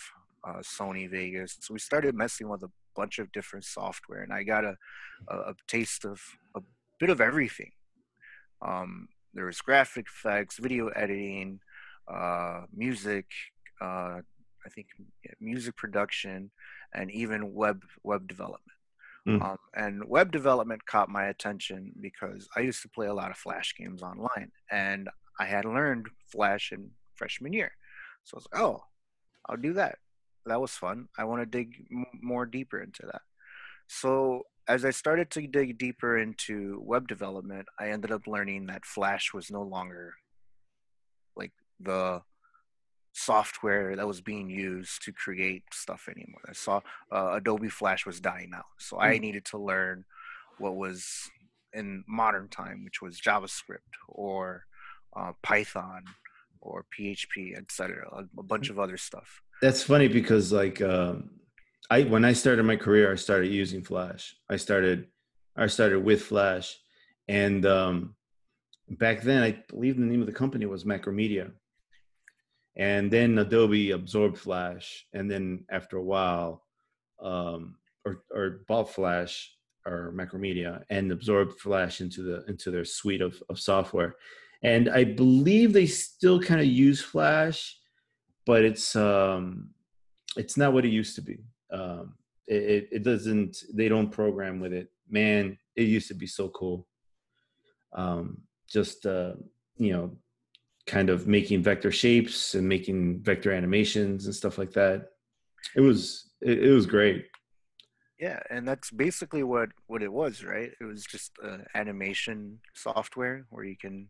uh, 0.47 0.61
Sony 0.61 1.09
Vegas. 1.11 1.57
So 1.61 1.75
we 1.75 1.81
started 1.81 2.15
messing 2.15 2.49
with 2.49 2.63
a 2.63 2.71
bunch 2.97 3.19
of 3.19 3.31
different 3.33 3.65
software, 3.65 4.23
and 4.23 4.33
I 4.33 4.43
got 4.43 4.65
a, 4.65 4.77
a, 5.29 5.37
a 5.37 5.55
taste 5.69 6.05
of 6.05 6.21
a 6.57 6.61
bit 6.99 7.11
of 7.11 7.21
everything. 7.21 7.73
Um, 8.61 9.09
there 9.35 9.47
was 9.47 9.61
graphic 9.61 10.07
effects, 10.07 10.59
video 10.59 10.89
editing, 10.89 11.61
uh, 12.13 12.63
music, 12.75 13.27
uh, 13.81 14.21
I 14.65 14.69
think 14.75 14.89
music 15.41 15.77
production, 15.77 16.51
and 16.95 17.11
even 17.11 17.55
web 17.55 17.83
web 18.03 18.29
development. 18.29 18.61
Mm. 19.27 19.43
Um, 19.43 19.57
and 19.75 20.05
web 20.09 20.33
development 20.33 20.85
caught 20.87 21.09
my 21.09 21.27
attention 21.27 21.93
because 22.01 22.49
I 22.57 22.61
used 22.61 22.83
to 22.83 22.89
play 22.89 23.07
a 23.07 23.15
lot 23.15 23.31
of 23.31 23.37
Flash 23.37 23.75
games 23.79 24.03
online, 24.03 24.51
and 24.71 25.09
I 25.39 25.47
had 25.47 25.65
learned 25.65 26.09
Flash 26.27 26.73
in 26.73 26.91
freshman 27.15 27.53
year. 27.53 27.73
So 28.25 28.35
I 28.35 28.39
was 28.39 28.47
like, 28.53 28.63
oh, 28.63 28.85
I'll 29.49 29.57
do 29.57 29.75
that. 29.75 29.99
That 30.47 30.61
was 30.61 30.73
fun. 30.73 31.09
I 31.17 31.25
want 31.25 31.43
to 31.43 31.47
dig 31.47 31.87
m- 31.91 32.07
more 32.21 32.47
deeper 32.47 32.81
into 32.81 33.03
that. 33.07 33.23
So 33.89 34.43
as 34.69 34.85
I 34.85 34.91
started 34.91 35.31
to 35.33 35.47
dig 35.47 35.79
deeper 35.79 36.19
into 36.19 36.81
web 36.85 37.09
development, 37.09 37.67
I 37.79 37.89
ended 37.89 38.13
up 38.13 38.27
learning 38.27 38.67
that 38.67 38.85
Flash 38.85 39.33
was 39.35 39.51
no 39.51 39.63
longer 39.63 40.15
like 41.37 41.53
the 41.81 42.23
software 43.13 43.97
that 43.97 44.07
was 44.07 44.21
being 44.21 44.49
used 44.49 45.03
to 45.03 45.13
create 45.13 45.65
stuff 45.73 46.09
anymore. 46.09 46.41
I 46.49 46.53
saw 46.53 46.81
uh, 47.11 47.33
Adobe 47.35 47.69
Flash 47.69 48.07
was 48.07 48.21
dying 48.21 48.53
out, 48.55 48.65
so 48.79 48.97
mm. 48.97 49.03
I 49.03 49.19
needed 49.19 49.45
to 49.47 49.59
learn 49.59 50.05
what 50.59 50.77
was 50.77 51.31
in 51.73 52.05
modern 52.07 52.49
time, 52.49 52.85
which 52.85 53.03
was 53.03 53.21
JavaScript 53.21 53.79
or 54.09 54.65
uh, 55.17 55.33
Python 55.43 56.05
or 56.63 56.87
PHP, 56.99 57.59
etc. 57.59 58.09
A, 58.13 58.41
a 58.41 58.43
bunch 58.43 58.71
of 58.71 58.79
other 58.79 58.97
stuff. 58.97 59.43
That's 59.61 59.83
funny 59.83 60.09
because 60.09 60.53
like 60.53 60.81
um, 60.81 61.31
I 61.91 62.03
when 62.05 62.25
I 62.25 62.33
started 62.33 62.63
my 62.63 62.77
career, 62.77 63.13
I 63.13 63.17
started 63.17 63.53
using 63.53 63.83
Flash. 63.83 64.35
I 64.49 64.57
started 64.57 65.09
I 65.57 65.67
started 65.67 66.03
with 66.03 66.23
Flash, 66.23 66.79
and 67.29 67.67
um, 67.67 68.15
back 68.89 69.23
then 69.23 69.43
I 69.43 69.63
believe 69.69 69.97
the 69.97 70.07
name 70.07 70.21
of 70.21 70.27
the 70.27 70.33
company 70.33 70.67
was 70.67 70.85
Macromedia 70.85 71.53
and 72.77 73.11
then 73.11 73.39
Adobe 73.39 73.91
absorbed 73.91 74.39
Flash, 74.39 75.07
and 75.13 75.31
then 75.31 75.65
after 75.71 75.99
a 75.99 76.03
while, 76.03 76.63
um, 77.21 77.77
or 78.05 78.23
or 78.31 78.63
bought 78.67 78.91
Flash 78.91 79.55
or 79.85 80.13
Macromedia 80.17 80.83
and 80.91 81.13
absorbed 81.13 81.61
Flash 81.61 82.01
into 82.01 82.23
the 82.23 82.45
into 82.47 82.71
their 82.71 82.85
suite 82.85 83.21
of 83.21 83.43
of 83.51 83.61
software, 83.61 84.17
and 84.63 84.89
I 84.89 85.05
believe 85.05 85.73
they 85.73 85.87
still 85.87 86.41
kind 86.41 86.61
of 86.61 86.67
use 86.67 87.01
Flash, 87.01 87.77
but 88.47 88.65
it's 88.65 88.95
um, 88.95 89.71
it's 90.37 90.57
not 90.57 90.73
what 90.73 90.85
it 90.85 90.91
used 90.91 91.17
to 91.17 91.23
be. 91.23 91.39
Um, 91.73 92.15
it, 92.47 92.89
it 92.93 93.03
doesn't. 93.03 93.65
They 93.73 93.89
don't 93.89 94.11
program 94.11 94.61
with 94.61 94.73
it. 94.73 94.91
Man, 95.09 95.59
it 95.77 95.85
used 95.85 96.09
to 96.09 96.15
be 96.15 96.27
so 96.27 96.49
cool. 96.49 96.87
Um, 97.93 98.43
just 98.69 99.05
uh, 99.05 99.35
you 99.77 99.93
know 99.93 100.17
kind 100.87 101.11
of 101.11 101.27
making 101.27 101.63
vector 101.63 101.93
shapes 101.93 102.55
and 102.55 102.69
making 102.69 103.21
vector 103.23 103.53
animations 103.53 104.27
and 104.27 104.35
stuff 104.35 104.59
like 104.59 104.73
that. 104.73 105.09
It 105.77 105.81
was 105.81 106.31
it, 106.41 106.65
it 106.65 106.73
was 106.73 106.87
great. 106.87 107.27
Yeah, 108.19 108.39
and 108.51 108.67
that's 108.67 108.93
basically 108.93 109.43
what 109.43 109.71
what 109.87 110.03
it 110.03 110.13
was, 110.13 110.45
right? 110.45 110.71
It 110.81 110.85
was 110.85 111.05
just 111.05 111.33
uh, 111.45 111.59
animation 111.75 112.61
software 112.75 113.47
where 113.51 113.65
you 113.65 113.77
can 113.77 114.09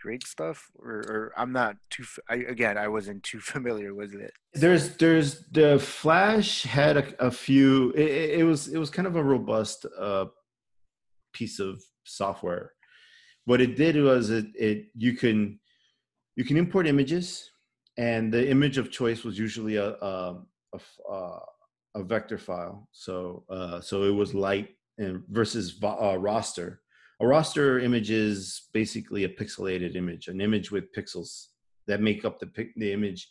create 0.00 0.26
stuff 0.26 0.70
or, 0.78 0.98
or 1.12 1.32
i'm 1.36 1.52
not 1.52 1.76
too 1.90 2.04
I, 2.28 2.36
again 2.36 2.76
i 2.78 2.88
wasn't 2.88 3.22
too 3.22 3.40
familiar 3.54 3.94
with 3.94 4.14
it 4.14 4.32
there's 4.54 4.96
there's 4.96 5.44
the 5.50 5.78
flash 5.78 6.62
had 6.62 6.96
a, 6.96 7.26
a 7.26 7.30
few 7.30 7.90
it, 7.92 8.40
it, 8.40 8.44
was 8.44 8.68
it 8.68 8.78
was 8.78 8.90
kind 8.90 9.06
of 9.06 9.16
a 9.16 9.22
robust 9.22 9.86
uh 9.98 10.26
piece 11.32 11.60
of 11.60 11.82
software. 12.04 12.72
What 13.44 13.60
it 13.60 13.76
did 13.76 13.96
was 13.96 14.30
it, 14.30 14.46
it 14.54 14.86
you 14.94 15.16
can 15.16 15.58
you 16.36 16.44
can 16.44 16.56
import 16.56 16.86
images 16.86 17.50
and 17.98 18.32
the 18.32 18.48
image 18.48 18.78
of 18.78 18.90
choice 18.90 19.24
was 19.24 19.38
usually 19.38 19.76
a 19.76 19.90
a, 19.90 20.36
a, 21.10 21.38
a 21.96 22.02
vector 22.02 22.38
file. 22.38 22.88
So 22.92 23.44
uh, 23.50 23.80
so 23.80 24.04
it 24.04 24.14
was 24.14 24.34
light 24.34 24.70
and 24.98 25.22
versus 25.28 25.78
uh, 25.82 26.16
raster 26.16 26.78
a 27.20 27.24
raster 27.24 27.82
image 27.82 28.10
is 28.10 28.68
basically 28.72 29.24
a 29.24 29.28
pixelated 29.28 29.94
image 29.94 30.28
an 30.28 30.40
image 30.40 30.70
with 30.70 30.92
pixels 30.92 31.48
that 31.86 32.00
make 32.00 32.24
up 32.24 32.38
the 32.38 32.50
the 32.76 32.92
image 32.92 33.28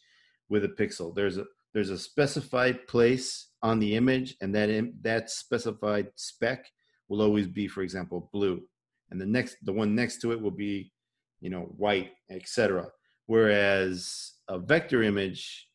with 0.49 0.65
a 0.65 0.69
pixel. 0.69 1.15
There's 1.15 1.38
a 1.38 1.45
there's 1.73 1.91
a 1.91 1.97
specified 1.97 2.88
place 2.88 3.49
on 3.62 3.80
the 3.80 3.95
image 3.95 4.36
and 4.41 4.54
that 4.56 4.69
that 5.02 5.30
specified 5.30 6.08
spec 6.15 6.65
will 7.08 7.21
always 7.21 7.47
be 7.47 7.67
for 7.67 7.82
example 7.82 8.30
blue. 8.34 8.62
And 9.12 9.19
the 9.19 9.25
next 9.25 9.58
the 9.63 9.73
one 9.73 9.95
next 9.95 10.19
to 10.21 10.32
it 10.32 10.41
will 10.41 10.52
be 10.52 10.91
you 11.39 11.49
know 11.49 11.73
white 11.78 12.12
etc 12.30 12.89
whereas 13.28 14.34
a 14.49 14.60
vector 14.60 15.04
image 15.04 15.69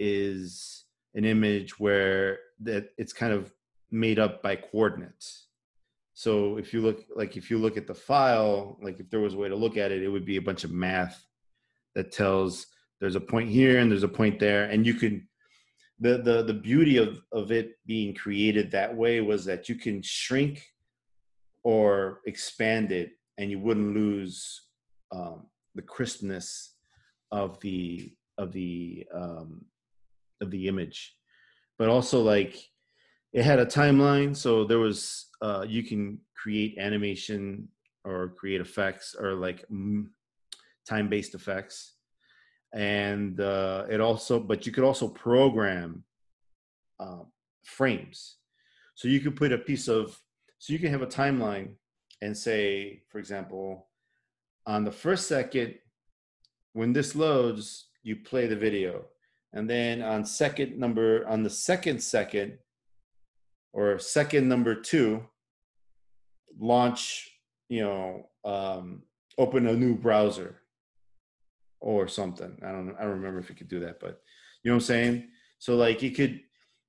is 0.00 0.84
an 1.14 1.24
image 1.24 1.78
where 1.78 2.38
that 2.60 2.88
it's 2.98 3.12
kind 3.12 3.32
of 3.32 3.52
made 3.92 4.18
up 4.18 4.42
by 4.42 4.56
coordinates 4.56 5.46
so 6.14 6.56
if 6.56 6.72
you 6.72 6.80
look 6.80 7.04
like 7.14 7.36
if 7.36 7.50
you 7.50 7.58
look 7.58 7.76
at 7.76 7.86
the 7.86 7.94
file 7.94 8.78
like 8.82 8.98
if 9.00 9.10
there 9.10 9.20
was 9.20 9.34
a 9.34 9.36
way 9.36 9.48
to 9.48 9.56
look 9.56 9.76
at 9.76 9.92
it 9.92 10.02
it 10.02 10.08
would 10.08 10.24
be 10.24 10.36
a 10.36 10.42
bunch 10.42 10.64
of 10.64 10.70
math 10.70 11.24
that 11.94 12.12
tells 12.12 12.66
there's 13.00 13.16
a 13.16 13.20
point 13.20 13.50
here 13.50 13.78
and 13.78 13.90
there's 13.90 14.02
a 14.02 14.08
point 14.08 14.38
there. 14.38 14.64
And 14.64 14.86
you 14.86 14.94
can 14.94 15.28
the 16.00 16.18
the 16.18 16.42
the 16.42 16.54
beauty 16.54 16.96
of 16.96 17.20
of 17.32 17.52
it 17.52 17.72
being 17.86 18.14
created 18.14 18.70
that 18.70 18.94
way 18.94 19.20
was 19.20 19.44
that 19.44 19.68
you 19.68 19.74
can 19.76 20.02
shrink 20.02 20.64
or 21.62 22.20
expand 22.26 22.92
it 22.92 23.12
and 23.38 23.50
you 23.50 23.58
wouldn't 23.58 23.94
lose 23.94 24.68
um, 25.12 25.46
the 25.74 25.82
crispness 25.82 26.74
of 27.30 27.60
the 27.60 28.12
of 28.38 28.52
the 28.52 29.06
um, 29.14 29.64
of 30.40 30.50
the 30.50 30.68
image. 30.68 31.16
But 31.78 31.88
also 31.88 32.22
like 32.22 32.56
it 33.34 33.44
had 33.44 33.58
a 33.58 33.66
timeline 33.66 34.34
so 34.34 34.64
there 34.64 34.78
was 34.78 35.26
uh, 35.42 35.64
you 35.68 35.82
can 35.82 36.18
create 36.34 36.78
animation 36.78 37.68
or 38.04 38.28
create 38.38 38.60
effects 38.60 39.14
or 39.18 39.34
like 39.34 39.66
time 40.88 41.08
based 41.08 41.34
effects 41.34 41.96
and 42.72 43.40
uh, 43.40 43.84
it 43.90 44.00
also 44.00 44.40
but 44.40 44.64
you 44.64 44.72
could 44.72 44.84
also 44.84 45.08
program 45.08 46.02
uh, 47.00 47.24
frames 47.64 48.36
so 48.94 49.08
you 49.08 49.20
could 49.20 49.36
put 49.36 49.52
a 49.52 49.58
piece 49.58 49.88
of 49.88 50.18
so 50.58 50.72
you 50.72 50.78
can 50.78 50.90
have 50.90 51.02
a 51.02 51.06
timeline 51.06 51.74
and 52.22 52.36
say, 52.36 53.02
for 53.10 53.18
example, 53.18 53.88
on 54.66 54.82
the 54.84 54.90
first 54.90 55.28
second, 55.28 55.74
when 56.72 56.94
this 56.94 57.14
loads, 57.14 57.88
you 58.02 58.16
play 58.16 58.46
the 58.46 58.56
video. 58.56 59.04
And 59.52 59.68
then 59.68 60.00
on 60.00 60.24
second 60.24 60.78
number, 60.78 61.28
on 61.28 61.42
the 61.42 61.50
second 61.50 62.02
second, 62.02 62.58
or 63.74 63.98
second 63.98 64.48
number 64.48 64.74
two, 64.74 65.22
launch, 66.58 67.30
you 67.68 67.82
know, 67.82 68.28
um, 68.44 69.02
open 69.36 69.66
a 69.66 69.74
new 69.74 69.94
browser 69.94 70.60
or 71.80 72.08
something. 72.08 72.56
I 72.64 72.72
don't 72.72 72.94
I 72.98 73.02
don't 73.02 73.20
remember 73.20 73.40
if 73.40 73.50
you 73.50 73.54
could 73.54 73.68
do 73.68 73.80
that, 73.80 74.00
but 74.00 74.20
you 74.62 74.70
know 74.70 74.76
what 74.76 74.82
I'm 74.84 74.86
saying? 74.86 75.28
So 75.58 75.76
like 75.76 76.00
you 76.00 76.12
could 76.12 76.40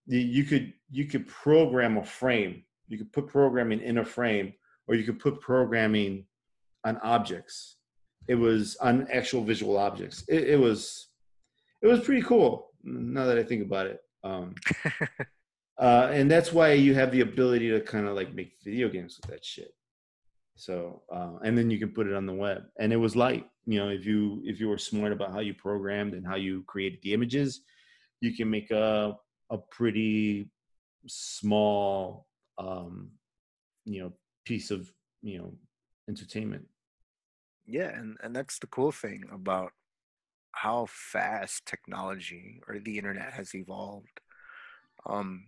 you 0.06 0.44
could 0.44 0.74
you 0.90 1.06
could 1.06 1.28
program 1.28 1.98
a 1.98 2.04
frame 2.04 2.64
you 2.88 3.00
could 3.00 3.12
put 3.12 3.26
programming 3.26 3.82
in 3.82 3.98
a 3.98 4.06
frame 4.06 4.54
or 4.88 4.94
you 4.94 5.04
could 5.04 5.18
put 5.18 5.42
programming 5.42 6.24
on 6.84 6.96
objects 6.98 7.78
it 8.28 8.36
was 8.36 8.76
on 8.82 9.08
actual 9.12 9.44
visual 9.44 9.78
objects 9.78 10.24
it, 10.28 10.44
it 10.44 10.60
was 10.60 11.08
it 11.86 11.88
was 11.88 12.00
pretty 12.02 12.24
cool. 12.24 12.72
Now 12.84 13.26
that 13.26 13.38
I 13.38 13.44
think 13.44 13.64
about 13.64 13.86
it, 13.86 14.00
um, 14.24 14.56
uh, 15.78 16.10
and 16.12 16.30
that's 16.30 16.54
why 16.54 16.74
you 16.74 16.94
have 16.94 17.12
the 17.12 17.22
ability 17.22 17.70
to 17.70 17.82
kind 17.82 18.08
of 18.08 18.16
like 18.16 18.34
make 18.34 18.54
video 18.64 18.90
games 18.90 19.20
with 19.20 19.30
that 19.30 19.44
shit. 19.44 19.74
So, 20.56 21.02
uh, 21.12 21.38
and 21.44 21.58
then 21.58 21.70
you 21.70 21.78
can 21.78 21.90
put 21.90 22.08
it 22.08 22.14
on 22.14 22.26
the 22.26 22.34
web, 22.34 22.64
and 22.80 22.94
it 22.94 22.98
was 22.98 23.16
light. 23.16 23.46
You 23.66 23.80
know, 23.80 23.90
if 23.90 24.06
you 24.06 24.42
if 24.46 24.60
you 24.60 24.70
were 24.70 24.78
smart 24.78 25.12
about 25.12 25.32
how 25.32 25.40
you 25.40 25.54
programmed 25.54 26.14
and 26.14 26.26
how 26.26 26.36
you 26.36 26.64
created 26.64 27.00
the 27.02 27.14
images, 27.14 27.62
you 28.22 28.34
can 28.34 28.50
make 28.50 28.72
a 28.72 29.18
a 29.50 29.58
pretty 29.58 30.50
small, 31.08 32.28
um, 32.58 33.12
you 33.84 34.02
know, 34.02 34.14
piece 34.46 34.72
of 34.72 34.90
you 35.22 35.40
know 35.40 35.54
entertainment. 36.08 36.66
Yeah, 37.66 37.90
and 37.90 38.18
and 38.24 38.34
that's 38.34 38.60
the 38.60 38.68
cool 38.68 38.94
thing 38.94 39.26
about 39.34 39.74
how 40.54 40.86
fast 40.88 41.66
technology 41.66 42.62
or 42.68 42.80
the 42.80 42.98
internet 42.98 43.34
has 43.34 43.54
evolved. 43.54 44.22
Um, 45.06 45.48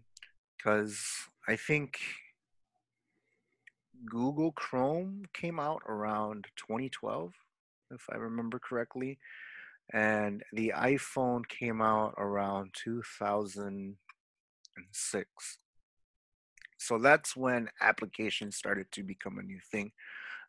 because 0.58 1.06
I 1.48 1.56
think 1.56 2.00
Google 4.06 4.52
Chrome 4.52 5.24
came 5.34 5.60
out 5.60 5.82
around 5.88 6.46
2012, 6.58 7.34
if 7.92 8.06
I 8.12 8.16
remember 8.16 8.60
correctly, 8.60 9.18
and 9.94 10.44
the 10.54 10.74
iPhone 10.76 11.48
came 11.48 11.82
out 11.82 12.14
around 12.18 12.72
2006. 12.74 15.58
So 16.80 17.00
that's 17.00 17.36
when 17.36 17.70
applications 17.82 18.56
started 18.56 18.86
to 18.94 19.04
become 19.04 19.40
a 19.40 19.44
new 19.44 19.60
thing. 19.72 19.92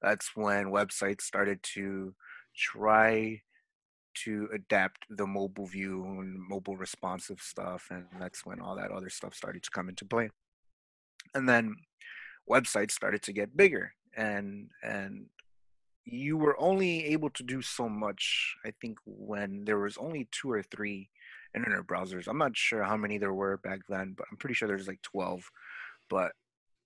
That's 0.03 0.37
when 0.37 0.67
websites 0.67 1.23
started 1.23 1.63
to 1.75 2.15
try 2.57 3.43
to 4.25 4.49
adapt 4.53 5.05
the 5.11 5.27
mobile 5.27 5.66
view 5.66 6.05
and 6.05 6.39
mobile 6.49 6.77
responsive 6.77 7.41
stuff 7.41 7.89
and 7.91 8.07
that's 8.19 8.45
when 8.45 8.61
all 8.61 8.77
that 8.77 8.91
other 8.91 9.11
stuff 9.11 9.35
started 9.35 9.62
to 9.62 9.71
come 9.71 9.89
into 9.89 10.05
play. 10.05 10.31
And 11.35 11.49
then 11.49 11.77
websites 12.49 12.93
started 12.93 13.23
to 13.23 13.33
get 13.33 13.57
bigger 13.57 13.93
and 14.16 14.71
and 14.83 15.27
you 16.05 16.39
were 16.39 16.59
only 16.59 17.05
able 17.07 17.29
to 17.29 17.43
do 17.43 17.61
so 17.61 17.89
much 17.89 18.57
i 18.64 18.73
think 18.81 18.97
when 19.05 19.64
there 19.64 19.79
was 19.79 19.99
only 19.99 20.27
two 20.33 20.51
or 20.51 20.62
three 20.62 21.11
internet 21.55 21.87
browsers. 21.87 22.29
I'm 22.29 22.39
not 22.39 22.57
sure 22.57 22.83
how 22.83 22.97
many 22.97 23.19
there 23.19 23.35
were 23.35 23.59
back 23.59 23.81
then 23.89 24.14
but 24.16 24.27
i'm 24.31 24.39
pretty 24.39 24.55
sure 24.55 24.69
there's 24.69 24.89
like 24.89 25.03
12 25.03 25.43
but 26.09 26.33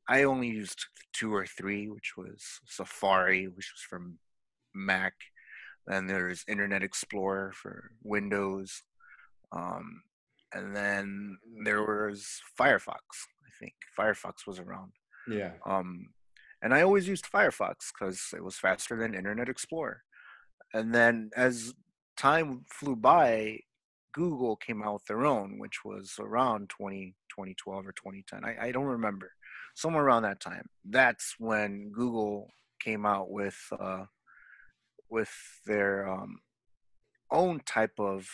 i 0.09 0.25
only 0.25 0.49
used 0.49 0.87
two 1.13 1.35
or 1.35 1.47
three 1.47 1.89
which 1.89 2.17
was 2.17 2.61
safari 2.67 3.47
which 3.47 3.73
was 3.75 3.83
from 3.89 4.19
mac 4.75 5.15
then 5.87 6.07
there's 6.07 6.45
internet 6.49 6.83
explorer 6.83 7.53
for 7.55 7.91
windows 8.03 8.83
um, 9.53 10.03
and 10.55 10.75
then 10.77 11.37
there 11.65 11.83
was 11.83 12.41
firefox 12.59 13.01
i 13.47 13.51
think 13.59 13.75
firefox 13.99 14.47
was 14.47 14.59
around 14.59 14.93
Yeah. 15.29 15.53
um, 15.67 16.09
and 16.65 16.73
I 16.73 16.83
always 16.83 17.09
used 17.09 17.27
Firefox 17.29 17.91
because 17.93 18.29
it 18.37 18.45
was 18.45 18.55
faster 18.57 18.97
than 18.97 19.17
Internet 19.17 19.49
Explorer. 19.49 20.05
And 20.73 20.95
then 20.95 21.31
as 21.37 21.75
time 22.17 22.65
flew 22.71 22.95
by, 22.95 23.59
Google 24.13 24.55
came 24.55 24.81
out 24.81 24.93
with 24.95 25.07
their 25.07 25.27
own, 25.27 25.59
which 25.59 25.85
was 25.85 26.15
around 26.21 26.69
20, 26.71 27.17
2012 27.31 27.85
or 27.85 27.91
2010. 27.91 28.45
I, 28.45 28.69
I 28.69 28.71
don't 28.71 28.85
remember. 28.85 29.33
Somewhere 29.75 30.05
around 30.05 30.23
that 30.23 30.39
time. 30.39 30.67
That's 30.89 31.35
when 31.41 31.91
Google 31.91 32.47
came 32.79 33.05
out 33.07 33.29
with 33.29 33.59
uh, 33.77 34.05
with 35.13 35.31
their 35.67 36.09
um, 36.09 36.41
own 37.31 37.61
type 37.67 37.93
of 37.99 38.27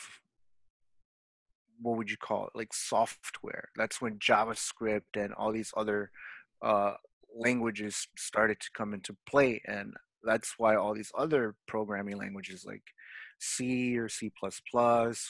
what 1.82 1.96
would 1.96 2.10
you 2.10 2.16
call 2.16 2.46
it 2.46 2.56
like 2.56 2.72
software. 2.72 3.68
That's 3.76 4.00
when 4.00 4.18
javascript 4.18 5.16
and 5.16 5.34
all 5.34 5.52
these 5.52 5.72
other 5.76 6.10
uh, 6.62 6.94
languages 7.36 8.06
started 8.16 8.60
to 8.60 8.70
come 8.74 8.94
into 8.94 9.16
play 9.28 9.60
and 9.66 9.92
that's 10.24 10.54
why 10.58 10.76
all 10.76 10.94
these 10.94 11.12
other 11.16 11.54
programming 11.66 12.16
languages 12.16 12.64
like 12.66 12.82
c 13.38 13.96
or 13.96 14.08
c++ 14.08 14.32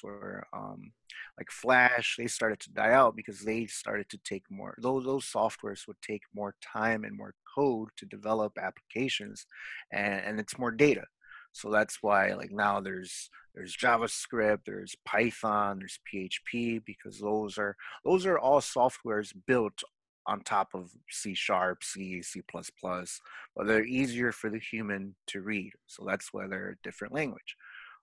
or 0.03 0.47
um, 0.57 0.93
like 1.37 1.51
flash 1.51 2.15
they 2.17 2.27
started 2.27 2.59
to 2.59 2.73
die 2.73 2.93
out 2.93 3.15
because 3.15 3.41
they 3.41 3.67
started 3.67 4.09
to 4.09 4.19
take 4.25 4.45
more 4.51 4.75
those, 4.81 5.05
those 5.05 5.31
softwares 5.31 5.87
would 5.87 6.01
take 6.01 6.23
more 6.35 6.55
time 6.63 7.05
and 7.05 7.17
more 7.17 7.35
code 7.55 7.89
to 7.97 8.07
develop 8.07 8.57
applications 8.59 9.45
and, 9.93 10.23
and 10.25 10.41
it's 10.41 10.59
more 10.59 10.71
data 10.71 11.05
so 11.53 11.71
that's 11.71 11.99
why 12.03 12.33
like 12.35 12.51
now 12.51 12.81
there's 12.81 13.31
there's 13.55 13.77
javascript 13.77 14.61
there's 14.67 14.95
python 15.05 15.79
there's 15.79 15.99
php 16.13 16.83
because 16.85 17.19
those 17.21 17.59
are 17.59 17.77
those 18.05 18.27
are 18.27 18.39
all 18.39 18.61
softwares 18.61 19.33
built 19.47 19.83
on 20.29 20.43
top 20.43 20.69
of 20.75 20.91
C 21.11 21.35
sharp, 21.35 21.83
C, 21.83 22.23
C++, 22.23 22.43
but 22.53 23.67
they're 23.67 23.85
easier 23.85 24.31
for 24.31 24.51
the 24.51 24.59
human 24.59 25.17
to 25.29 25.41
read. 25.41 25.73
So 25.87 26.05
that's 26.07 26.33
why 26.33 26.47
they're 26.47 26.77
a 26.79 26.87
different 26.87 27.15
language. 27.15 27.57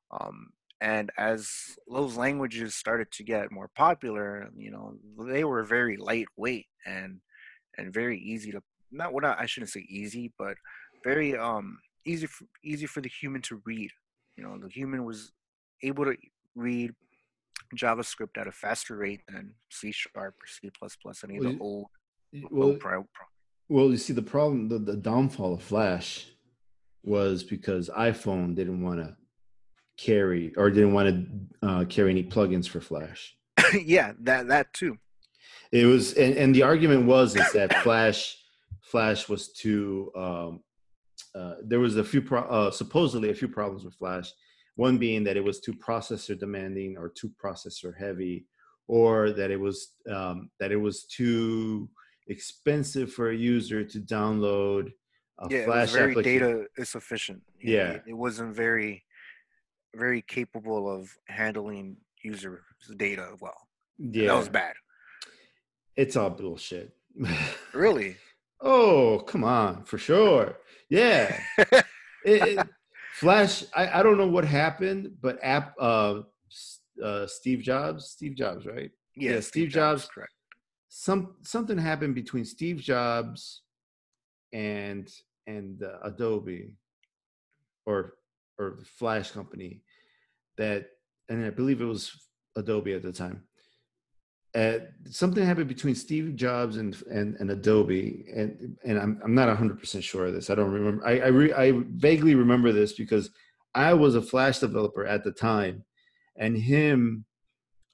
Um, 0.09 0.47
and 0.81 1.11
as 1.17 1.77
those 1.87 2.17
languages 2.17 2.75
started 2.75 3.11
to 3.11 3.23
get 3.23 3.51
more 3.51 3.69
popular, 3.75 4.49
you 4.57 4.71
know, 4.71 4.95
they 5.19 5.43
were 5.43 5.63
very 5.63 5.97
lightweight 5.97 6.65
and 6.85 7.21
and 7.77 7.93
very 7.93 8.19
easy 8.19 8.51
to 8.51 8.61
not 8.91 9.13
what 9.13 9.23
I 9.23 9.45
shouldn't 9.45 9.71
say 9.71 9.85
easy, 9.87 10.31
but 10.37 10.57
very 11.03 11.37
um 11.37 11.79
easy 12.06 12.28
for, 12.28 12.45
easy 12.64 12.86
for 12.86 13.01
the 13.01 13.10
human 13.10 13.41
to 13.43 13.62
read. 13.66 13.91
You 14.38 14.43
know, 14.43 14.58
the 14.58 14.70
human 14.70 15.03
was 15.06 15.32
able 15.84 16.06
to 16.06 16.16
read 16.56 16.91
JavaScript 17.76 18.38
at 18.38 18.47
a 18.47 18.51
faster 18.51 18.95
rate 18.97 19.22
than 19.28 19.53
C 19.72 19.91
sharp 19.91 20.36
or 20.36 20.47
C++, 20.47 20.70
any 21.24 21.38
of 21.38 21.43
Well, 21.43 21.51
the 21.51 21.58
you- 21.58 21.60
old 21.62 21.88
Well, 22.51 22.74
pro, 22.76 23.03
pro- 23.14 23.26
well, 23.68 23.89
you 23.89 23.97
see, 23.97 24.14
the 24.14 24.22
problem, 24.22 24.68
the, 24.70 24.78
the 24.78 24.95
downfall 24.95 25.53
of 25.56 25.64
Flash 25.64 26.28
was 27.03 27.43
because 27.43 27.89
iPhone 27.89 28.56
didn't 28.56 28.82
want 28.84 28.99
to 28.99 29.16
carry 29.97 30.53
or 30.56 30.70
didn't 30.70 30.93
want 30.93 31.08
to 31.62 31.68
uh, 31.68 31.86
carry 31.86 32.12
any 32.12 32.24
plugins 32.24 32.68
for 32.68 32.80
Flash. 32.80 33.36
yeah, 33.84 34.12
that 34.20 34.47
that 34.49 34.72
too. 34.74 34.97
It 35.72 35.86
was, 35.86 36.14
and, 36.14 36.36
and 36.36 36.53
the 36.53 36.62
argument 36.64 37.06
was 37.06 37.36
is 37.36 37.51
that 37.53 37.74
Flash, 37.84 38.38
Flash 38.82 39.28
was 39.28 39.51
too. 39.51 40.12
Um, 40.16 40.62
uh, 41.36 41.55
there 41.63 41.79
was 41.79 41.97
a 41.97 42.03
few, 42.03 42.21
pro- 42.21 42.43
uh, 42.43 42.71
supposedly 42.71 43.29
a 43.29 43.36
few 43.36 43.47
problems 43.47 43.83
with 43.83 43.93
Flash. 43.95 44.31
One 44.75 44.97
being 44.97 45.23
that 45.25 45.38
it 45.38 45.43
was 45.43 45.59
too 45.59 45.73
processor 45.73 46.38
demanding 46.38 46.97
or 46.97 47.09
too 47.09 47.31
processor 47.43 47.93
heavy, 47.97 48.45
or 48.88 49.31
that 49.31 49.51
it 49.51 49.59
was 49.59 49.93
um, 50.09 50.49
that 50.59 50.71
it 50.71 50.75
was 50.77 51.05
too 51.05 51.89
expensive 52.27 53.11
for 53.13 53.29
a 53.29 53.36
user 53.36 53.83
to 53.83 53.99
download 53.99 54.91
a 55.39 55.47
yeah, 55.49 55.57
it 55.59 55.65
Flash 55.65 55.88
was 55.88 55.91
very 55.93 56.15
data 56.23 56.65
insufficient. 56.77 57.41
It- 57.59 57.69
Yeah. 57.69 57.91
it, 57.91 58.03
it 58.07 58.13
wasn't 58.13 58.55
very 58.55 59.03
very 59.95 60.21
capable 60.21 60.89
of 60.93 61.09
handling 61.27 61.95
user 62.21 62.63
data 62.97 63.29
well. 63.39 63.55
Yeah, 63.97 64.27
That 64.27 64.38
was 64.38 64.49
bad. 64.49 64.73
it's 65.95 66.15
all 66.17 66.29
bullshit. 66.29 66.93
Really? 67.73 68.17
oh, 68.61 69.19
come 69.19 69.43
on, 69.45 69.83
for 69.83 69.97
sure. 69.97 70.57
Yeah. 70.89 71.39
it, 71.57 71.83
it- 72.25 72.67
Flash, 73.13 73.63
I, 73.73 73.99
I 73.99 74.03
don't 74.03 74.17
know 74.17 74.27
what 74.27 74.43
happened, 74.43 75.13
but 75.21 75.39
app 75.41 75.73
uh, 75.79 76.23
uh 77.01 77.25
Steve 77.27 77.59
Jobs, 77.61 78.09
Steve 78.09 78.36
Jobs, 78.36 78.65
right? 78.65 78.91
Yeah, 79.15 79.36
Yeah, 79.36 79.39
Steve 79.39 79.69
Jobs- 79.69 80.09
correct. 80.13 80.33
Some 80.89 81.36
something 81.41 81.77
happened 81.77 82.13
between 82.13 82.43
Steve 82.43 82.77
Jobs 82.81 83.61
and 84.51 85.09
and 85.47 85.81
uh, 85.81 85.99
Adobe 86.03 86.75
or 87.86 88.15
or 88.57 88.75
the 88.79 88.86
Flash 88.86 89.31
company 89.31 89.81
that 90.57 90.88
and 91.29 91.45
I 91.45 91.49
believe 91.51 91.81
it 91.81 91.86
was 91.86 92.11
Adobe 92.55 92.93
at 92.93 93.01
the 93.01 93.11
time. 93.13 93.43
Uh, 94.56 94.80
something 95.10 95.45
happened 95.45 95.68
between 95.68 95.93
Steve 95.95 96.36
Jobs 96.36 96.78
and 96.78 96.95
and, 97.12 97.36
and 97.39 97.51
Adobe, 97.51 98.26
and 98.34 98.78
and 98.86 98.97
I'm 98.97 99.20
I'm 99.24 99.36
not 99.36 99.49
100 99.49 99.80
percent 99.80 100.03
sure 100.03 100.28
of 100.28 100.34
this. 100.34 100.49
I 100.49 100.56
don't 100.56 100.72
remember. 100.72 101.06
I 101.06 101.20
I, 101.20 101.28
re, 101.28 101.53
I 101.53 101.74
vaguely 101.89 102.36
remember 102.36 102.72
this 102.72 102.93
because 102.93 103.32
I 103.74 103.93
was 103.93 104.16
a 104.16 104.22
Flash 104.22 104.60
developer 104.60 105.06
at 105.06 105.26
the 105.26 105.32
time, 105.32 105.84
and 106.38 106.56
him 106.58 107.26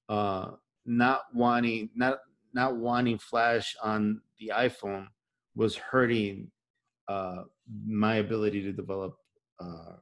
uh, 0.07 0.51
not 0.85 1.23
wanting 1.33 1.89
not 1.95 2.19
not 2.53 2.75
wanting 2.75 3.17
Flash 3.17 3.75
on 3.81 4.21
the 4.39 4.51
iPhone 4.53 5.07
was 5.55 5.75
hurting 5.75 6.51
uh, 7.07 7.43
my 7.87 8.15
ability 8.17 8.61
to 8.63 8.71
develop 8.71 9.15
uh, 9.59 9.95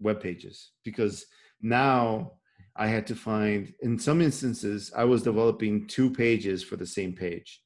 web 0.00 0.20
pages 0.20 0.72
because 0.84 1.26
now 1.62 2.32
I 2.78 2.86
had 2.86 3.08
to 3.08 3.16
find, 3.16 3.74
in 3.82 3.98
some 3.98 4.22
instances, 4.22 4.92
I 4.96 5.04
was 5.04 5.24
developing 5.24 5.88
two 5.88 6.10
pages 6.10 6.62
for 6.62 6.76
the 6.76 6.86
same 6.86 7.12
page 7.12 7.60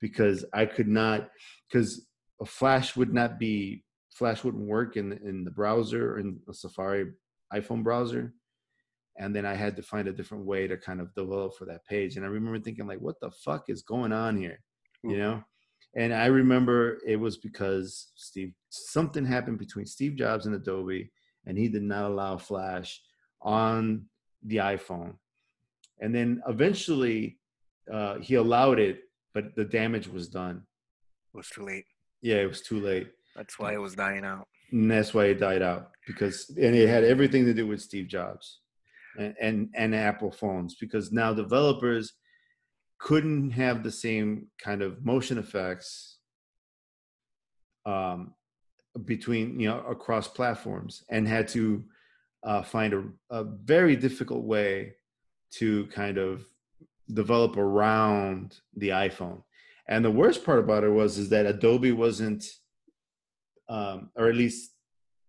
because 0.00 0.44
I 0.54 0.66
could 0.66 0.86
not, 0.86 1.28
because 1.68 2.06
a 2.40 2.46
Flash 2.46 2.96
would 2.96 3.12
not 3.12 3.40
be, 3.40 3.84
Flash 4.12 4.44
wouldn't 4.44 4.68
work 4.68 4.96
in 4.96 5.12
in 5.24 5.42
the 5.44 5.50
browser 5.50 6.18
in 6.18 6.38
the 6.46 6.54
Safari 6.54 7.06
iPhone 7.52 7.82
browser, 7.82 8.34
and 9.18 9.34
then 9.34 9.44
I 9.44 9.54
had 9.54 9.74
to 9.76 9.82
find 9.82 10.06
a 10.06 10.12
different 10.12 10.44
way 10.44 10.66
to 10.68 10.76
kind 10.76 11.00
of 11.00 11.14
develop 11.14 11.56
for 11.56 11.64
that 11.66 11.84
page. 11.86 12.16
And 12.16 12.24
I 12.24 12.28
remember 12.28 12.60
thinking 12.60 12.86
like, 12.86 13.00
what 13.00 13.18
the 13.20 13.30
fuck 13.44 13.64
is 13.68 13.82
going 13.82 14.12
on 14.12 14.36
here, 14.36 14.58
you 15.02 15.16
mm. 15.16 15.18
know? 15.18 15.44
And 15.96 16.14
I 16.14 16.26
remember 16.26 16.98
it 17.06 17.16
was 17.16 17.36
because 17.38 18.12
Steve 18.14 18.52
something 18.70 19.24
happened 19.24 19.58
between 19.58 19.86
Steve 19.86 20.16
Jobs 20.16 20.46
and 20.46 20.54
Adobe, 20.54 21.10
and 21.46 21.58
he 21.58 21.68
did 21.68 21.82
not 21.82 22.10
allow 22.10 22.38
Flash 22.38 23.00
on 23.42 24.06
the 24.44 24.56
iPhone. 24.56 25.14
And 26.00 26.14
then 26.14 26.42
eventually 26.48 27.38
uh, 27.92 28.18
he 28.18 28.34
allowed 28.34 28.78
it, 28.78 29.00
but 29.34 29.54
the 29.56 29.64
damage 29.64 30.08
was 30.08 30.28
done. 30.28 30.62
It 31.32 31.36
was 31.36 31.48
too 31.48 31.64
late. 31.64 31.84
Yeah, 32.20 32.36
it 32.36 32.48
was 32.48 32.62
too 32.62 32.80
late. 32.80 33.08
That's 33.36 33.58
why 33.58 33.74
it 33.74 33.80
was 33.80 33.94
dying 33.94 34.24
out. 34.24 34.46
And 34.70 34.90
that's 34.90 35.14
why 35.14 35.26
it 35.26 35.40
died 35.40 35.62
out 35.62 35.90
because 36.06 36.50
and 36.50 36.74
it 36.74 36.88
had 36.88 37.04
everything 37.04 37.44
to 37.44 37.54
do 37.54 37.66
with 37.66 37.80
Steve 37.80 38.08
Jobs 38.08 38.60
and, 39.18 39.34
and, 39.40 39.68
and 39.74 39.94
Apple 39.94 40.30
phones 40.30 40.74
because 40.74 41.12
now 41.12 41.32
developers 41.34 42.14
couldn't 42.98 43.50
have 43.50 43.82
the 43.82 43.90
same 43.90 44.46
kind 44.58 44.80
of 44.80 45.04
motion 45.04 45.36
effects 45.36 46.18
um, 47.84 48.34
between 49.04 49.58
you 49.58 49.68
know 49.68 49.80
across 49.80 50.28
platforms 50.28 51.04
and 51.10 51.26
had 51.26 51.48
to 51.48 51.84
uh, 52.44 52.62
find 52.62 52.94
a, 52.94 53.04
a 53.30 53.44
very 53.44 53.96
difficult 53.96 54.44
way 54.44 54.94
to 55.52 55.86
kind 55.86 56.18
of 56.18 56.44
develop 57.12 57.56
around 57.56 58.58
the 58.76 58.88
iphone. 58.88 59.42
And 59.88 60.04
the 60.04 60.10
worst 60.10 60.44
part 60.44 60.58
about 60.58 60.84
it 60.84 60.90
was 60.90 61.18
is 61.18 61.28
that 61.30 61.46
adobe 61.46 61.92
wasn't 61.92 62.44
um, 63.68 64.10
or 64.16 64.28
at 64.28 64.34
least 64.34 64.72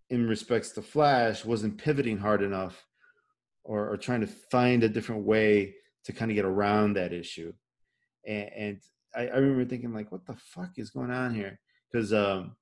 in 0.09 0.27
respects 0.27 0.71
to 0.71 0.81
flash 0.81 1.45
wasn't 1.45 1.77
pivoting 1.77 2.17
hard 2.17 2.41
enough 2.41 2.85
or, 3.63 3.91
or 3.91 3.97
trying 3.97 4.21
to 4.21 4.27
find 4.27 4.83
a 4.83 4.89
different 4.89 5.23
way 5.23 5.73
to 6.05 6.13
kind 6.13 6.29
of 6.29 6.35
get 6.35 6.45
around 6.45 6.93
that 6.93 7.13
issue. 7.13 7.53
And, 8.27 8.49
and 8.55 8.81
I, 9.15 9.27
I, 9.27 9.37
remember 9.37 9.65
thinking 9.65 9.93
like 9.93 10.11
what 10.11 10.25
the 10.25 10.35
fuck 10.35 10.71
is 10.77 10.89
going 10.89 11.11
on 11.11 11.33
here? 11.33 11.59
Because 11.91 12.11
um, 12.11 12.55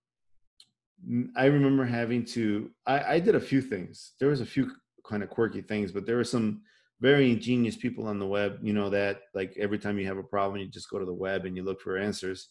i 1.36 1.46
remember 1.46 1.86
having 1.86 2.24
to 2.24 2.70
I, 2.86 3.16
I 3.16 3.20
did 3.20 3.36
a 3.36 3.40
few 3.40 3.62
things. 3.62 4.14
There 4.20 4.30
was 4.30 4.42
a 4.42 4.46
few 4.46 4.72
kind 5.08 5.24
of 5.24 5.30
quirky 5.30 5.62
things 5.62 5.92
but 5.92 6.06
there 6.06 6.18
were 6.18 6.24
some 6.24 6.62
very 7.00 7.32
ingenious 7.32 7.76
people 7.76 8.08
on 8.08 8.20
the 8.20 8.28
web 8.28 8.60
you 8.62 8.74
know 8.74 8.90
that 8.90 9.22
like 9.34 9.56
every 9.58 9.80
time 9.80 9.98
you 9.98 10.06
have 10.06 10.18
a 10.18 10.24
problem 10.24 10.62
you 10.62 10.68
just 10.68 10.90
go 10.90 11.00
to 11.00 11.06
the 11.06 11.14
web 11.14 11.46
and 11.46 11.56
you 11.56 11.64
look 11.64 11.82
for 11.82 11.98
answers. 11.98 12.50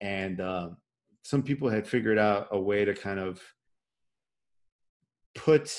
And 0.00 0.40
uh, 0.40 0.70
some 1.22 1.42
people 1.42 1.68
had 1.68 1.86
figured 1.86 2.18
out 2.18 2.48
a 2.52 2.58
way 2.58 2.84
to 2.84 2.94
kind 2.94 3.20
of 3.20 3.40
put 5.34 5.72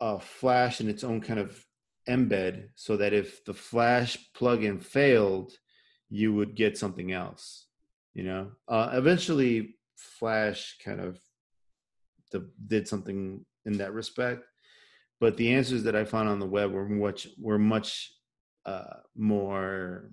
a 0.00 0.18
flash 0.18 0.80
in 0.80 0.88
its 0.88 1.04
own 1.04 1.20
kind 1.20 1.38
of 1.38 1.64
embed 2.08 2.68
so 2.74 2.96
that 2.96 3.12
if 3.12 3.44
the 3.44 3.54
flash 3.54 4.18
plugin 4.34 4.82
failed 4.82 5.52
you 6.08 6.34
would 6.34 6.56
get 6.56 6.76
something 6.76 7.12
else 7.12 7.66
you 8.14 8.24
know? 8.24 8.50
Uh, 8.68 8.90
eventually 8.92 9.76
flash 10.00 10.76
kind 10.84 11.00
of 11.00 11.18
the, 12.32 12.48
did 12.66 12.86
something 12.86 13.44
in 13.66 13.78
that 13.78 13.92
respect 13.92 14.44
but 15.20 15.36
the 15.36 15.52
answers 15.52 15.82
that 15.82 15.96
i 15.96 16.04
found 16.04 16.28
on 16.28 16.38
the 16.38 16.46
web 16.46 16.72
were 16.72 16.88
much 16.88 17.28
were 17.38 17.58
much 17.58 18.12
uh, 18.66 19.00
more 19.16 20.10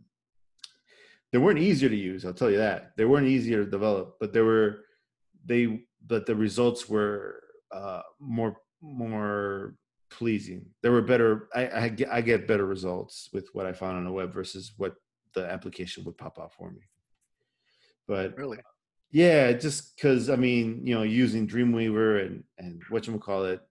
they 1.31 1.37
weren't 1.37 1.59
easier 1.59 1.89
to 1.89 1.95
use 1.95 2.25
i'll 2.25 2.33
tell 2.33 2.51
you 2.51 2.57
that 2.57 2.91
they 2.97 3.05
weren't 3.05 3.27
easier 3.27 3.63
to 3.63 3.69
develop 3.69 4.15
but 4.19 4.33
they 4.33 4.41
were 4.41 4.79
they 5.45 5.83
but 6.05 6.25
the 6.25 6.35
results 6.35 6.87
were 6.89 7.41
uh, 7.71 8.01
more 8.19 8.55
more 8.81 9.75
pleasing. 10.09 10.65
There 10.81 10.91
were 10.91 11.01
better. 11.01 11.49
I, 11.55 11.69
I 11.69 11.89
get, 11.89 12.09
I 12.09 12.21
get 12.21 12.47
better 12.47 12.65
results 12.65 13.29
with 13.33 13.49
what 13.53 13.65
I 13.65 13.73
found 13.73 13.97
on 13.97 14.05
the 14.05 14.11
web 14.11 14.33
versus 14.33 14.73
what 14.77 14.95
the 15.33 15.49
application 15.49 16.03
would 16.05 16.17
pop 16.17 16.39
out 16.39 16.53
for 16.53 16.71
me. 16.71 16.81
But 18.07 18.37
really, 18.37 18.59
yeah, 19.11 19.53
just 19.53 19.95
because 19.95 20.29
I 20.29 20.35
mean, 20.35 20.81
you 20.85 20.95
know, 20.95 21.03
using 21.03 21.47
Dreamweaver 21.47 22.25
and 22.25 22.43
and 22.57 22.81
what 22.89 23.07
you 23.07 23.17
call 23.19 23.45
it, 23.45 23.61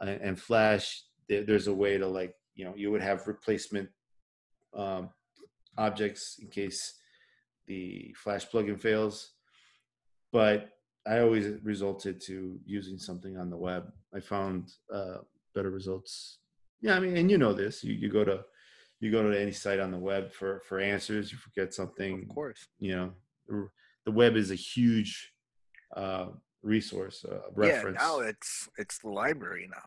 and, 0.00 0.10
and 0.10 0.40
Flash, 0.40 1.02
there, 1.28 1.44
there's 1.44 1.66
a 1.66 1.74
way 1.74 1.98
to 1.98 2.06
like, 2.06 2.34
you 2.54 2.64
know, 2.64 2.74
you 2.76 2.90
would 2.90 3.02
have 3.02 3.26
replacement 3.26 3.88
um, 4.76 5.10
objects 5.76 6.38
in 6.40 6.48
case 6.48 6.94
the 7.66 8.14
Flash 8.16 8.48
plugin 8.48 8.80
fails. 8.80 9.32
But 10.32 10.70
I 11.06 11.20
always 11.20 11.46
resulted 11.62 12.20
to 12.22 12.58
using 12.64 12.98
something 12.98 13.38
on 13.38 13.50
the 13.50 13.56
web. 13.56 13.90
I 14.14 14.20
found 14.20 14.70
uh, 14.92 15.18
better 15.54 15.70
results. 15.70 16.38
Yeah, 16.80 16.96
I 16.96 17.00
mean, 17.00 17.16
and 17.16 17.30
you 17.30 17.38
know 17.38 17.52
this. 17.52 17.82
You 17.82 17.94
you 17.94 18.08
go 18.08 18.24
to 18.24 18.44
you 19.00 19.10
go 19.10 19.28
to 19.28 19.40
any 19.40 19.52
site 19.52 19.80
on 19.80 19.90
the 19.90 19.98
web 19.98 20.32
for 20.32 20.62
for 20.68 20.78
answers. 20.78 21.32
You 21.32 21.38
forget 21.38 21.74
something. 21.74 22.22
Of 22.22 22.34
course. 22.34 22.68
You 22.78 22.94
know, 22.94 23.70
the 24.08 24.12
web 24.12 24.36
is 24.36 24.50
a 24.50 24.54
huge 24.54 25.34
uh, 25.94 26.28
resource, 26.62 27.26
uh, 27.30 27.40
reference. 27.54 27.98
Yeah, 28.00 28.06
now 28.06 28.20
it's 28.20 28.66
it's 28.78 28.98
the 29.00 29.10
library 29.10 29.68
now. 29.70 29.86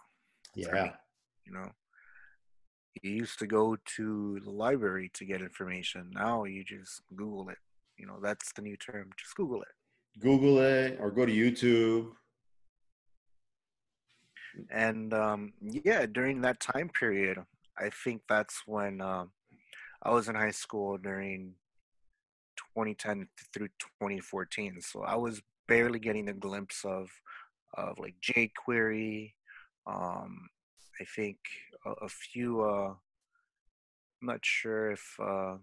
Yeah. 0.56 0.92
you 1.44 1.54
know, 1.54 1.70
you 3.02 3.12
used 3.12 3.40
to 3.40 3.48
go 3.48 3.78
to 3.98 4.40
the 4.44 4.52
library 4.52 5.10
to 5.16 5.26
get 5.26 5.42
information. 5.42 6.12
Now 6.14 6.44
you 6.44 6.64
just 6.64 7.02
Google 7.16 7.50
it. 7.50 7.58
You 7.98 8.06
know, 8.06 8.20
that's 8.22 8.54
the 8.54 8.62
new 8.62 8.78
term. 8.78 9.10
Just 9.18 9.36
Google 9.36 9.64
it. 9.64 9.74
Google 10.20 10.60
it 10.60 11.00
or 11.02 11.10
go 11.10 11.26
to 11.26 11.34
YouTube 11.34 12.12
and 14.70 15.14
um, 15.16 15.54
yeah 15.62 16.06
during 16.06 16.42
that 16.42 16.60
time 16.60 16.90
period 16.90 17.38
i 17.78 17.90
think 18.04 18.22
that's 18.28 18.64
when 18.66 19.00
um, 19.02 19.32
i 20.04 20.12
was 20.12 20.28
in 20.28 20.36
high 20.36 20.52
school 20.52 20.98
during 20.98 21.54
2010 22.76 23.28
through 23.54 23.68
2014 24.00 24.82
so 24.82 25.04
i 25.04 25.16
was 25.16 25.42
barely 25.68 26.00
getting 26.00 26.30
a 26.30 26.34
glimpse 26.34 26.84
of 26.86 27.10
of 27.76 27.98
like 28.00 28.16
jquery 28.22 29.34
um, 29.88 30.50
i 31.00 31.06
think 31.16 31.38
a, 31.86 31.92
a 32.06 32.10
few 32.10 32.62
uh, 32.62 32.90
i'm 32.90 34.28
not 34.28 34.44
sure 34.44 34.92
if 34.92 35.16
uh, 35.22 35.56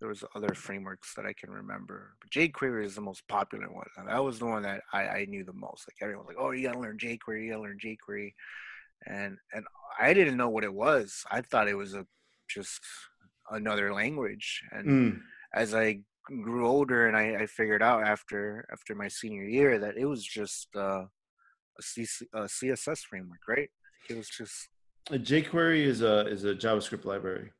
there 0.00 0.08
was 0.08 0.24
other 0.34 0.52
frameworks 0.54 1.14
that 1.14 1.24
I 1.24 1.32
can 1.32 1.50
remember. 1.50 2.14
But 2.20 2.30
jQuery 2.30 2.84
is 2.84 2.94
the 2.94 3.00
most 3.00 3.26
popular 3.26 3.72
one. 3.72 3.86
That 4.06 4.22
was 4.22 4.38
the 4.38 4.44
one 4.44 4.62
that 4.62 4.82
I, 4.92 5.06
I 5.06 5.24
knew 5.26 5.44
the 5.44 5.54
most. 5.54 5.88
Like 5.88 5.96
everyone 6.02 6.26
was 6.26 6.34
like, 6.34 6.44
"Oh, 6.44 6.50
you 6.50 6.66
gotta 6.66 6.78
learn 6.78 6.98
jQuery. 6.98 7.44
You 7.44 7.52
gotta 7.52 7.62
learn 7.62 7.78
jQuery," 7.82 8.34
and 9.06 9.38
and 9.54 9.64
I 9.98 10.12
didn't 10.12 10.36
know 10.36 10.50
what 10.50 10.64
it 10.64 10.74
was. 10.74 11.24
I 11.30 11.40
thought 11.40 11.68
it 11.68 11.76
was 11.76 11.94
a 11.94 12.06
just 12.48 12.82
another 13.50 13.94
language. 13.94 14.62
And 14.72 14.86
mm. 14.88 15.20
As 15.54 15.74
I 15.74 16.00
grew 16.24 16.66
older, 16.66 17.06
and 17.06 17.16
I, 17.16 17.42
I, 17.42 17.46
figured 17.46 17.82
out 17.82 18.02
after 18.02 18.66
after 18.72 18.94
my 18.94 19.08
senior 19.08 19.44
year 19.44 19.78
that 19.78 19.96
it 19.96 20.06
was 20.06 20.24
just 20.24 20.68
uh, 20.74 21.04
a, 21.78 21.82
C, 21.82 22.06
a 22.34 22.40
CSS 22.42 23.00
framework, 23.00 23.40
right? 23.46 23.70
It 24.08 24.16
was 24.16 24.28
just 24.28 24.68
a 25.10 25.18
jQuery 25.18 25.84
is 25.84 26.02
a 26.02 26.26
is 26.26 26.44
a 26.44 26.54
JavaScript 26.54 27.04
library. 27.04 27.50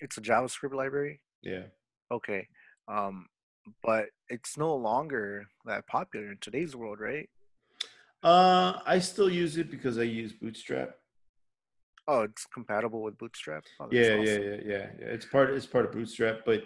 It's 0.00 0.16
a 0.18 0.20
JavaScript 0.20 0.74
library. 0.74 1.20
Yeah. 1.42 1.64
Okay. 2.10 2.46
Um, 2.88 3.26
but 3.84 4.06
it's 4.28 4.56
no 4.56 4.74
longer 4.74 5.46
that 5.66 5.86
popular 5.86 6.32
in 6.32 6.38
today's 6.40 6.74
world, 6.74 6.98
right? 7.00 7.28
Uh, 8.22 8.80
I 8.86 8.98
still 8.98 9.30
use 9.30 9.56
it 9.56 9.70
because 9.70 9.98
I 9.98 10.02
use 10.02 10.32
Bootstrap. 10.32 10.94
Oh, 12.08 12.22
it's 12.22 12.46
compatible 12.46 13.02
with 13.02 13.18
Bootstrap. 13.18 13.64
Oh, 13.80 13.88
yeah, 13.90 14.14
awesome. 14.14 14.24
yeah, 14.24 14.32
yeah, 14.32 14.56
yeah, 14.64 14.86
yeah. 14.98 15.06
It's 15.06 15.26
part. 15.26 15.50
It's 15.50 15.66
part 15.66 15.86
of 15.86 15.92
Bootstrap, 15.92 16.40
but 16.44 16.64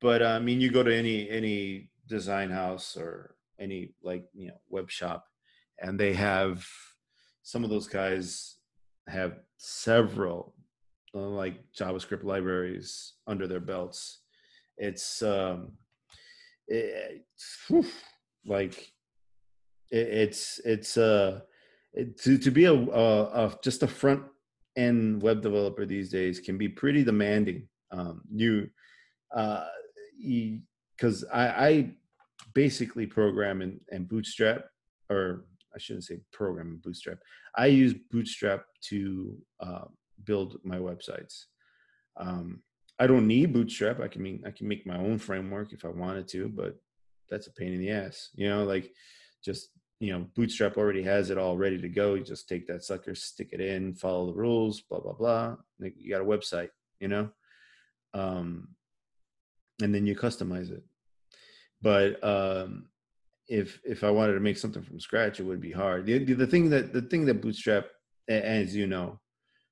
but 0.00 0.22
uh, 0.22 0.26
I 0.26 0.38
mean, 0.38 0.60
you 0.60 0.70
go 0.70 0.82
to 0.82 0.94
any 0.94 1.28
any 1.28 1.90
design 2.06 2.50
house 2.50 2.96
or 2.96 3.34
any 3.58 3.94
like 4.02 4.24
you 4.34 4.48
know 4.48 4.60
web 4.68 4.90
shop, 4.90 5.26
and 5.80 5.98
they 5.98 6.14
have 6.14 6.66
some 7.42 7.64
of 7.64 7.70
those 7.70 7.88
guys 7.88 8.56
have 9.08 9.38
several 9.56 10.54
uh, 11.14 11.20
like 11.20 11.64
JavaScript 11.72 12.24
libraries 12.24 13.14
under 13.26 13.46
their 13.46 13.60
belts. 13.60 14.20
It's 14.76 15.22
um 15.22 15.72
it, 16.68 17.24
whew, 17.66 17.86
like 18.46 18.78
it, 19.90 20.08
it's 20.08 20.60
it's 20.64 20.96
uh 20.96 21.40
it, 21.94 22.20
to 22.22 22.38
to 22.38 22.50
be 22.50 22.66
a, 22.66 22.74
a, 22.74 23.46
a, 23.46 23.58
just 23.64 23.82
a 23.82 23.88
front 23.88 24.22
end 24.76 25.22
web 25.22 25.40
developer 25.40 25.84
these 25.86 26.10
days 26.10 26.38
can 26.38 26.58
be 26.58 26.68
pretty 26.68 27.02
demanding. 27.02 27.66
Um 27.90 28.20
you 28.32 28.68
uh 29.34 29.64
because 30.96 31.24
I, 31.32 31.48
I 31.48 31.90
basically 32.54 33.06
program 33.06 33.62
and, 33.62 33.80
in 33.92 34.04
bootstrap 34.04 34.64
or 35.10 35.44
i 35.74 35.78
shouldn't 35.78 36.04
say 36.04 36.18
program 36.32 36.68
in 36.68 36.76
bootstrap 36.78 37.18
i 37.56 37.66
use 37.66 37.94
bootstrap 38.10 38.64
to 38.82 39.36
uh, 39.60 39.84
build 40.24 40.58
my 40.64 40.76
websites 40.76 41.44
um, 42.18 42.62
I 42.98 43.06
don't 43.06 43.26
need 43.26 43.52
Bootstrap. 43.52 44.00
I 44.00 44.08
can 44.08 44.22
mean 44.22 44.42
I 44.46 44.50
can 44.50 44.66
make 44.68 44.86
my 44.86 44.96
own 44.96 45.18
framework 45.18 45.72
if 45.72 45.84
I 45.84 45.88
wanted 45.88 46.28
to, 46.28 46.48
but 46.48 46.76
that's 47.30 47.46
a 47.46 47.52
pain 47.52 47.72
in 47.72 47.80
the 47.80 47.90
ass. 47.90 48.30
You 48.34 48.48
know, 48.48 48.64
like 48.64 48.92
just 49.44 49.68
you 50.00 50.12
know, 50.12 50.26
Bootstrap 50.34 50.76
already 50.76 51.02
has 51.02 51.30
it 51.30 51.38
all 51.38 51.56
ready 51.56 51.80
to 51.80 51.88
go. 51.88 52.14
You 52.14 52.24
just 52.24 52.48
take 52.48 52.66
that 52.68 52.84
sucker, 52.84 53.14
stick 53.14 53.50
it 53.52 53.60
in, 53.60 53.94
follow 53.94 54.26
the 54.26 54.38
rules, 54.38 54.80
blah 54.80 55.00
blah 55.00 55.12
blah. 55.12 55.56
You 55.78 56.10
got 56.10 56.22
a 56.22 56.24
website, 56.24 56.70
you 57.00 57.08
know, 57.08 57.30
um, 58.14 58.68
and 59.82 59.94
then 59.94 60.06
you 60.06 60.14
customize 60.14 60.70
it. 60.70 60.82
But 61.80 62.22
um, 62.24 62.88
if 63.48 63.80
if 63.84 64.04
I 64.04 64.10
wanted 64.10 64.34
to 64.34 64.40
make 64.40 64.58
something 64.58 64.82
from 64.82 65.00
scratch, 65.00 65.40
it 65.40 65.44
would 65.44 65.60
be 65.60 65.72
hard. 65.72 66.06
The, 66.06 66.18
the, 66.18 66.46
thing 66.46 66.70
that 66.70 66.92
the 66.92 67.02
thing 67.02 67.24
that 67.26 67.40
Bootstrap, 67.40 67.86
as 68.28 68.74
you 68.74 68.86
know, 68.86 69.20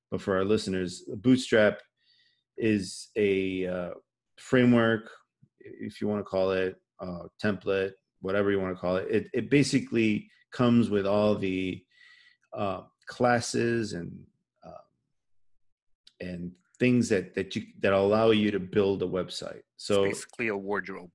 but 0.09 0.21
for 0.21 0.37
our 0.37 0.45
listeners, 0.45 1.03
Bootstrap 1.17 1.81
is 2.57 3.09
a 3.15 3.67
uh, 3.67 3.89
framework, 4.39 5.09
if 5.59 6.01
you 6.01 6.07
want 6.07 6.21
to 6.21 6.29
call 6.29 6.51
it, 6.51 6.75
uh, 6.99 7.23
template, 7.43 7.91
whatever 8.21 8.51
you 8.51 8.59
want 8.59 8.75
to 8.75 8.79
call 8.79 8.95
it. 8.95 9.07
It, 9.09 9.27
it 9.33 9.49
basically 9.49 10.29
comes 10.51 10.89
with 10.89 11.05
all 11.05 11.35
the 11.35 11.83
uh, 12.53 12.81
classes 13.05 13.93
and 13.93 14.11
uh, 14.65 14.83
and 16.21 16.51
things 16.79 17.09
that 17.09 17.33
that 17.35 17.55
you 17.55 17.63
that 17.81 17.93
allow 17.93 18.31
you 18.31 18.51
to 18.51 18.59
build 18.59 19.03
a 19.03 19.07
website. 19.07 19.61
So 19.77 20.05
it's 20.05 20.19
basically 20.19 20.47
a 20.49 20.57
wardrobe. 20.57 21.11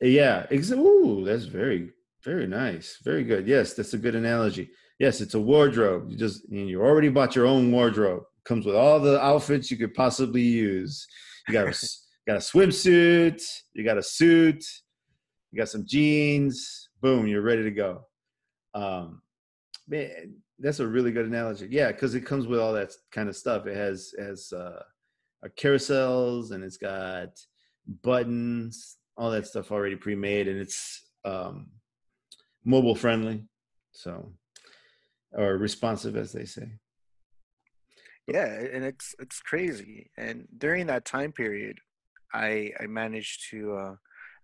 Yeah, 0.00 0.46
ex- 0.50 0.70
ooh, 0.70 1.24
that's 1.24 1.44
very 1.44 1.90
very 2.24 2.46
nice, 2.46 2.98
very 3.04 3.24
good. 3.24 3.46
Yes, 3.46 3.74
that's 3.74 3.94
a 3.94 3.98
good 3.98 4.14
analogy. 4.14 4.70
Yes, 4.98 5.20
it's 5.20 5.34
a 5.34 5.40
wardrobe. 5.40 6.10
You 6.10 6.16
just 6.16 6.48
you 6.50 6.82
already 6.82 7.08
bought 7.08 7.36
your 7.36 7.46
own 7.46 7.70
wardrobe. 7.70 8.24
Comes 8.44 8.66
with 8.66 8.74
all 8.74 8.98
the 8.98 9.22
outfits 9.22 9.70
you 9.70 9.76
could 9.76 9.94
possibly 9.94 10.42
use. 10.42 11.06
You 11.46 11.54
got 11.54 11.68
a 11.68 11.88
got 12.26 12.36
a 12.36 12.40
swimsuit. 12.40 13.42
You 13.74 13.84
got 13.84 13.98
a 13.98 14.02
suit. 14.02 14.64
You 15.52 15.58
got 15.58 15.68
some 15.68 15.84
jeans. 15.86 16.88
Boom, 17.00 17.26
you're 17.26 17.42
ready 17.42 17.62
to 17.62 17.70
go. 17.70 18.02
Um, 18.74 19.22
man, 19.86 20.34
that's 20.58 20.80
a 20.80 20.86
really 20.86 21.12
good 21.12 21.26
analogy. 21.26 21.68
Yeah, 21.70 21.92
because 21.92 22.14
it 22.14 22.26
comes 22.26 22.46
with 22.46 22.58
all 22.58 22.72
that 22.72 22.92
kind 23.12 23.28
of 23.28 23.36
stuff. 23.36 23.66
It 23.66 23.76
has 23.76 24.12
has 24.18 24.52
uh, 24.52 24.82
carousels 25.46 26.50
and 26.50 26.64
it's 26.64 26.76
got 26.76 27.28
buttons, 28.02 28.96
all 29.16 29.30
that 29.30 29.46
stuff 29.46 29.72
already 29.72 29.96
pre-made, 29.96 30.48
and 30.48 30.60
it's 30.60 31.08
um, 31.24 31.68
mobile 32.64 32.94
friendly, 32.94 33.44
so 33.92 34.32
or 35.32 35.56
responsive, 35.56 36.16
as 36.16 36.32
they 36.32 36.44
say. 36.44 36.68
Yeah, 38.26 38.46
and 38.46 38.84
it's 38.84 39.14
it's 39.18 39.40
crazy. 39.40 40.10
And 40.16 40.46
during 40.56 40.86
that 40.86 41.04
time 41.04 41.32
period, 41.32 41.78
I 42.32 42.72
I 42.80 42.86
managed 42.86 43.48
to 43.50 43.76
uh, 43.76 43.94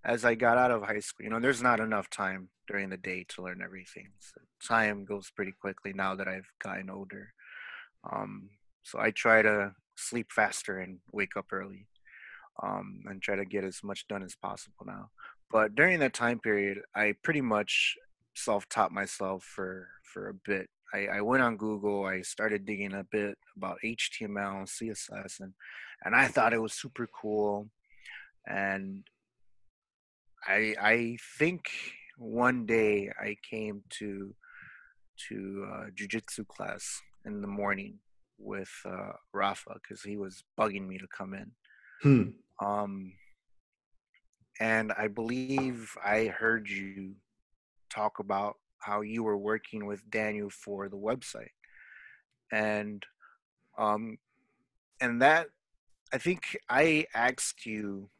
as 0.05 0.24
I 0.24 0.34
got 0.34 0.59
out 0.59 0.70
of 0.70 0.82
high 0.82 1.01
school, 1.01 1.24
you 1.24 1.30
know, 1.30 1.40
there's 1.40 1.62
not 1.62 1.80
enough 1.80 2.11
time 2.11 2.49
during 2.66 2.90
the 2.90 2.97
day 2.97 3.24
to 3.28 3.42
learn 3.42 3.61
everything. 3.62 4.09
So 4.20 4.40
time 4.66 5.05
goes 5.05 5.30
pretty 5.34 5.53
quickly 5.53 5.92
now 5.95 6.14
that 6.14 6.28
I've 6.28 6.49
gotten 6.62 6.90
older. 6.90 7.32
Um, 8.11 8.51
so 8.82 8.99
I 9.01 9.11
try 9.11 9.42
to 9.42 9.72
sleep 9.97 10.30
faster 10.30 10.78
and 10.78 10.99
wake 11.12 11.36
up 11.36 11.47
early, 11.53 11.86
um, 12.62 13.03
and 13.07 13.22
try 13.22 13.36
to 13.36 13.45
get 13.45 13.64
as 13.64 13.80
much 13.82 14.07
done 14.09 14.22
as 14.22 14.34
possible 14.34 14.84
now. 14.86 15.11
But 15.51 15.74
during 15.74 15.99
that 16.01 16.14
time 16.14 16.40
period, 16.40 16.80
I 16.95 17.14
pretty 17.22 17.40
much 17.40 17.97
self-taught 18.34 18.92
myself 18.92 19.45
for 19.45 19.88
for 20.03 20.28
a 20.28 20.34
bit. 20.34 20.68
I, 20.92 21.07
I 21.07 21.20
went 21.22 21.42
on 21.42 21.57
Google. 21.57 22.05
I 22.05 22.22
started 22.22 22.66
digging 22.66 22.95
a 22.95 23.05
bit 23.05 23.36
about 23.57 23.78
HTML, 23.84 24.59
and 24.59 24.68
CSS, 24.68 25.40
and 25.40 25.53
and 26.05 26.14
I 26.14 26.28
thought 26.28 26.53
it 26.53 26.62
was 26.62 26.72
super 26.74 27.09
cool. 27.20 27.68
And 28.47 29.05
I 30.47 30.74
I 30.80 31.16
think 31.38 31.70
one 32.18 32.66
day 32.66 33.11
I 33.20 33.36
came 33.49 33.82
to 33.99 34.34
to 35.28 35.66
uh, 35.72 35.84
jujitsu 35.95 36.47
class 36.47 37.01
in 37.24 37.40
the 37.40 37.47
morning 37.47 37.99
with 38.39 38.70
uh, 38.85 39.12
Rafa 39.32 39.74
because 39.82 40.03
he 40.03 40.16
was 40.16 40.45
bugging 40.59 40.87
me 40.87 40.99
to 40.99 41.07
come 41.07 41.35
in. 41.35 41.53
Hmm. 42.03 42.64
Um, 42.64 43.12
and 44.61 44.93
I 44.93 45.09
believe 45.09 45.97
I 46.05 46.26
heard 46.26 46.68
you 46.68 47.14
talk 47.91 48.18
about 48.18 48.57
how 48.78 49.01
you 49.01 49.22
were 49.22 49.39
working 49.39 49.87
with 49.87 50.09
Daniel 50.11 50.51
for 50.51 50.89
the 50.89 50.97
website, 50.97 51.55
and 52.53 53.05
um, 53.78 54.18
and 55.01 55.22
that 55.22 55.49
I 56.12 56.18
think 56.18 56.57
I 56.68 57.07
asked 57.14 57.66
you 57.66 58.11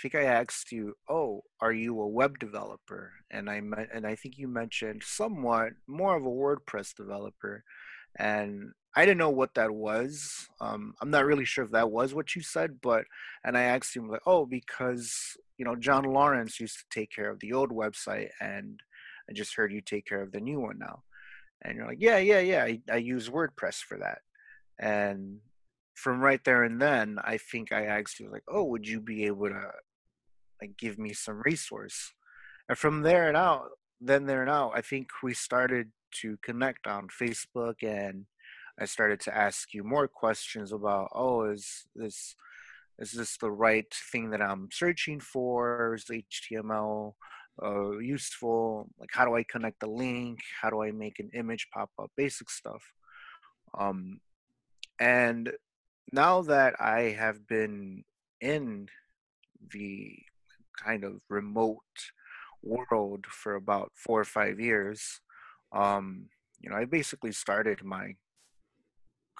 I 0.00 0.08
think 0.08 0.14
I 0.14 0.24
asked 0.24 0.72
you, 0.72 0.96
"Oh, 1.10 1.44
are 1.60 1.74
you 1.74 2.00
a 2.00 2.08
web 2.08 2.38
developer?" 2.38 3.12
And 3.30 3.50
I 3.50 3.60
and 3.92 4.06
I 4.06 4.14
think 4.14 4.38
you 4.38 4.48
mentioned 4.48 5.02
somewhat 5.04 5.74
more 5.86 6.16
of 6.16 6.24
a 6.24 6.28
WordPress 6.28 6.94
developer, 6.94 7.64
and 8.18 8.72
I 8.96 9.04
didn't 9.04 9.18
know 9.18 9.30
what 9.30 9.54
that 9.54 9.70
was. 9.70 10.48
Um, 10.60 10.94
I'm 11.00 11.10
not 11.10 11.24
really 11.24 11.44
sure 11.44 11.64
if 11.64 11.70
that 11.70 11.90
was 11.90 12.12
what 12.14 12.34
you 12.34 12.42
said, 12.42 12.80
but 12.82 13.04
and 13.44 13.56
I 13.56 13.62
asked 13.62 13.96
him 13.96 14.08
like, 14.08 14.22
"Oh, 14.26 14.46
because 14.46 15.36
you 15.58 15.64
know 15.64 15.76
John 15.76 16.04
Lawrence 16.04 16.60
used 16.60 16.78
to 16.78 16.98
take 17.00 17.10
care 17.12 17.30
of 17.30 17.40
the 17.40 17.52
old 17.52 17.70
website, 17.70 18.30
and 18.40 18.80
I 19.28 19.32
just 19.32 19.54
heard 19.56 19.72
you 19.72 19.80
take 19.80 20.06
care 20.06 20.22
of 20.22 20.32
the 20.32 20.40
new 20.40 20.60
one 20.60 20.78
now." 20.78 21.02
And 21.62 21.76
you're 21.76 21.86
like, 21.86 22.00
"Yeah, 22.00 22.18
yeah, 22.18 22.40
yeah. 22.40 22.64
I, 22.64 22.80
I 22.90 22.96
use 22.96 23.28
WordPress 23.28 23.76
for 23.76 23.98
that." 23.98 24.20
And 24.78 25.38
from 25.94 26.20
right 26.20 26.42
there 26.44 26.64
and 26.64 26.80
then, 26.80 27.18
I 27.22 27.38
think 27.38 27.72
I 27.72 27.86
asked 27.86 28.20
you 28.20 28.30
like, 28.30 28.44
"Oh, 28.48 28.64
would 28.64 28.88
you 28.88 29.00
be 29.00 29.26
able 29.26 29.48
to 29.48 29.70
like 30.60 30.76
give 30.76 30.98
me 30.98 31.12
some 31.12 31.42
resource 31.44 32.12
and 32.68 32.78
from 32.78 33.02
there 33.02 33.28
and 33.28 33.36
out 33.36 33.70
then 34.00 34.26
there 34.26 34.42
and 34.42 34.50
out 34.50 34.72
i 34.74 34.80
think 34.80 35.08
we 35.22 35.34
started 35.34 35.90
to 36.12 36.36
connect 36.42 36.86
on 36.86 37.08
facebook 37.08 37.82
and 37.82 38.26
i 38.78 38.84
started 38.84 39.20
to 39.20 39.36
ask 39.36 39.74
you 39.74 39.84
more 39.84 40.08
questions 40.08 40.72
about 40.72 41.08
oh 41.14 41.44
is 41.44 41.86
this 41.94 42.34
is 43.00 43.12
this 43.12 43.38
the 43.38 43.50
right 43.50 43.92
thing 44.12 44.30
that 44.30 44.42
i'm 44.42 44.68
searching 44.70 45.18
for? 45.18 45.94
Is 45.94 46.04
html 46.04 47.14
uh, 47.62 47.98
useful? 47.98 48.88
Like 48.98 49.10
how 49.12 49.24
do 49.24 49.34
i 49.34 49.42
connect 49.42 49.80
the 49.80 49.90
link? 49.90 50.38
How 50.60 50.70
do 50.70 50.82
i 50.82 50.92
make 50.92 51.18
an 51.18 51.30
image 51.34 51.68
pop 51.72 51.90
up? 51.98 52.10
Basic 52.16 52.50
stuff. 52.50 52.82
Um 53.76 54.20
and 54.98 55.50
now 56.12 56.42
that 56.42 56.74
i 56.78 57.16
have 57.18 57.46
been 57.46 58.04
in 58.40 58.88
the 59.72 60.16
kind 60.84 61.04
of 61.04 61.20
remote 61.28 61.78
world 62.62 63.24
for 63.26 63.54
about 63.54 63.92
four 63.94 64.20
or 64.20 64.24
five 64.24 64.60
years, 64.60 65.20
um, 65.72 66.26
you 66.60 66.70
know, 66.70 66.76
I 66.76 66.84
basically 66.84 67.32
started 67.32 67.84
my 67.84 68.14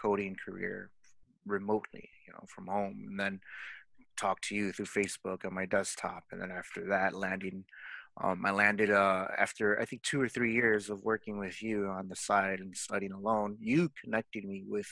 coding 0.00 0.36
career 0.42 0.90
remotely, 1.46 2.08
you 2.26 2.32
know, 2.32 2.44
from 2.48 2.66
home, 2.66 3.04
and 3.08 3.20
then 3.20 3.40
talked 4.16 4.44
to 4.44 4.54
you 4.54 4.72
through 4.72 4.86
Facebook 4.86 5.44
on 5.44 5.54
my 5.54 5.66
desktop, 5.66 6.24
and 6.30 6.40
then 6.40 6.50
after 6.50 6.86
that, 6.88 7.14
landing. 7.14 7.64
Um, 8.22 8.44
I 8.44 8.50
landed 8.50 8.90
uh, 8.90 9.28
after 9.38 9.80
I 9.80 9.84
think 9.84 10.02
two 10.02 10.20
or 10.20 10.28
three 10.28 10.52
years 10.52 10.90
of 10.90 11.04
working 11.04 11.38
with 11.38 11.62
you 11.62 11.86
on 11.86 12.08
the 12.08 12.16
side 12.16 12.60
and 12.60 12.76
studying 12.76 13.12
alone. 13.12 13.56
You 13.60 13.90
connected 14.02 14.44
me 14.44 14.64
with 14.66 14.88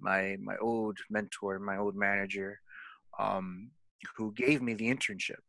my 0.00 0.36
my 0.40 0.56
old 0.56 0.98
mentor, 1.10 1.58
my 1.58 1.76
old 1.76 1.94
manager, 1.94 2.60
um, 3.18 3.70
who 4.16 4.32
gave 4.32 4.62
me 4.62 4.74
the 4.74 4.92
internship. 4.92 5.44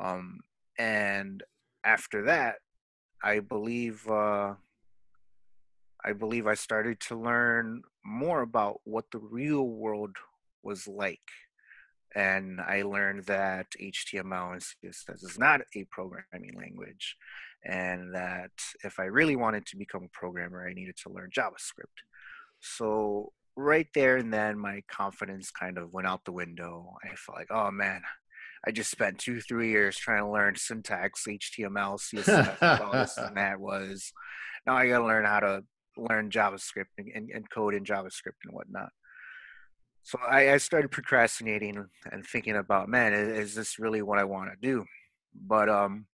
Um, 0.00 0.40
and 0.78 1.42
after 1.84 2.24
that, 2.24 2.56
I 3.24 3.40
believe 3.40 4.06
uh, 4.06 4.54
I 6.04 6.12
believe 6.12 6.46
I 6.46 6.54
started 6.54 7.00
to 7.08 7.16
learn 7.16 7.82
more 8.04 8.42
about 8.42 8.80
what 8.84 9.06
the 9.10 9.18
real 9.18 9.66
world 9.66 10.14
was 10.62 10.86
like. 10.86 11.26
And 12.14 12.60
I 12.60 12.82
learned 12.82 13.24
that 13.24 13.66
HTML 13.80 14.52
and 14.52 14.62
CSS 14.62 15.24
is 15.24 15.38
not 15.38 15.62
a 15.74 15.84
programming 15.90 16.54
language, 16.56 17.16
and 17.64 18.14
that 18.14 18.52
if 18.84 19.00
I 19.00 19.04
really 19.04 19.34
wanted 19.34 19.66
to 19.66 19.76
become 19.76 20.04
a 20.04 20.18
programmer, 20.18 20.68
I 20.68 20.74
needed 20.74 20.96
to 21.02 21.10
learn 21.10 21.30
JavaScript. 21.36 22.04
So 22.60 23.32
right 23.56 23.88
there 23.94 24.18
and 24.18 24.32
then, 24.32 24.58
my 24.58 24.82
confidence 24.88 25.50
kind 25.50 25.78
of 25.78 25.92
went 25.92 26.06
out 26.06 26.24
the 26.24 26.32
window. 26.32 26.94
I 27.02 27.16
felt 27.16 27.38
like, 27.38 27.50
oh 27.50 27.70
man, 27.70 28.02
I 28.66 28.70
just 28.70 28.90
spent 28.90 29.18
two, 29.18 29.40
three 29.40 29.70
years 29.70 29.96
trying 29.96 30.22
to 30.22 30.30
learn 30.30 30.56
syntax, 30.56 31.24
HTML, 31.26 31.98
CSS, 32.00 32.80
all 32.80 32.92
this 32.92 33.16
and 33.18 33.36
that 33.36 33.60
was. 33.60 34.12
Now 34.66 34.76
I 34.76 34.88
got 34.88 34.98
to 34.98 35.04
learn 35.04 35.24
how 35.26 35.40
to 35.40 35.64
learn 35.96 36.30
JavaScript 36.30 36.86
and, 36.98 37.08
and, 37.14 37.30
and, 37.30 37.50
code 37.50 37.74
in 37.74 37.84
JavaScript 37.84 38.40
and 38.44 38.52
whatnot. 38.52 38.88
So 40.02 40.18
I, 40.18 40.52
I 40.52 40.56
started 40.56 40.90
procrastinating 40.90 41.84
and 42.10 42.26
thinking 42.26 42.56
about, 42.56 42.88
man, 42.88 43.12
is, 43.12 43.38
is 43.38 43.54
this 43.54 43.78
really 43.78 44.02
what 44.02 44.18
I 44.18 44.24
want 44.24 44.50
to 44.50 44.56
do? 44.60 44.84
But 45.34 45.68
um, 45.68 46.06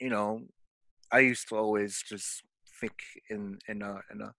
you 0.00 0.10
know, 0.10 0.42
I 1.12 1.20
used 1.20 1.48
to 1.48 1.56
always 1.56 2.02
just 2.06 2.42
think 2.80 2.94
in 3.30 3.58
in 3.68 3.82
a 3.82 4.00
in 4.12 4.20
a 4.20 4.32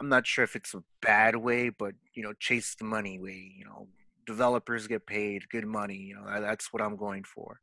I'm 0.00 0.08
not 0.08 0.26
sure 0.26 0.44
if 0.44 0.56
it's 0.56 0.74
a 0.74 0.82
bad 1.00 1.36
way, 1.36 1.68
but 1.68 1.94
you 2.14 2.22
know, 2.22 2.32
chase 2.38 2.74
the 2.74 2.84
money 2.84 3.18
way. 3.18 3.52
You 3.56 3.64
know, 3.64 3.88
developers 4.26 4.86
get 4.86 5.06
paid 5.06 5.48
good 5.50 5.66
money. 5.66 5.96
You 5.96 6.16
know, 6.16 6.40
that's 6.40 6.72
what 6.72 6.82
I'm 6.82 6.96
going 6.96 7.24
for. 7.24 7.60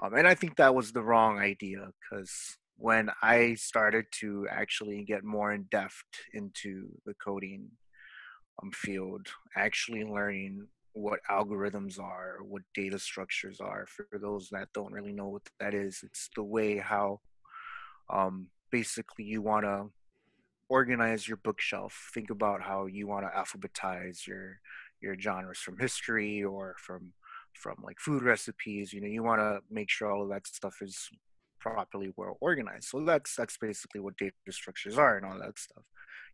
Um, 0.00 0.14
and 0.14 0.26
I 0.26 0.34
think 0.34 0.56
that 0.56 0.74
was 0.74 0.92
the 0.92 1.02
wrong 1.02 1.38
idea 1.38 1.88
because 2.00 2.56
when 2.76 3.10
I 3.22 3.54
started 3.54 4.06
to 4.20 4.46
actually 4.50 5.04
get 5.04 5.24
more 5.24 5.52
in 5.52 5.64
depth 5.70 6.04
into 6.32 6.88
the 7.06 7.14
coding 7.14 7.68
um, 8.62 8.72
field, 8.72 9.28
actually 9.56 10.04
learning 10.04 10.66
what 10.92 11.20
algorithms 11.30 12.00
are, 12.00 12.38
what 12.42 12.62
data 12.74 12.98
structures 12.98 13.60
are. 13.60 13.86
For 13.86 14.18
those 14.18 14.48
that 14.50 14.68
don't 14.74 14.92
really 14.92 15.12
know 15.12 15.28
what 15.28 15.42
that 15.60 15.74
is, 15.74 16.00
it's 16.02 16.30
the 16.34 16.42
way 16.42 16.78
how 16.78 17.20
um, 18.10 18.48
basically 18.70 19.24
you 19.24 19.42
want 19.42 19.64
to 19.64 19.86
organize 20.68 21.26
your 21.28 21.36
bookshelf. 21.36 22.10
Think 22.14 22.30
about 22.30 22.62
how 22.62 22.86
you 22.86 23.06
want 23.06 23.26
to 23.26 23.36
alphabetize 23.36 24.26
your 24.26 24.60
your 25.04 25.18
genres 25.18 25.58
from 25.58 25.78
history 25.78 26.42
or 26.42 26.74
from 26.78 27.12
from 27.54 27.76
like 27.82 28.00
food 28.00 28.22
recipes. 28.22 28.92
You 28.92 29.00
know, 29.00 29.06
you 29.06 29.22
want 29.22 29.40
to 29.40 29.60
make 29.70 29.90
sure 29.90 30.10
all 30.10 30.24
of 30.24 30.30
that 30.30 30.46
stuff 30.46 30.76
is 30.80 31.08
properly 31.60 32.12
well 32.16 32.36
organized. 32.40 32.84
So 32.84 33.04
that's 33.04 33.34
that's 33.36 33.56
basically 33.58 34.00
what 34.00 34.16
data 34.16 34.34
structures 34.50 34.98
are 34.98 35.16
and 35.16 35.26
all 35.26 35.38
that 35.38 35.58
stuff. 35.58 35.84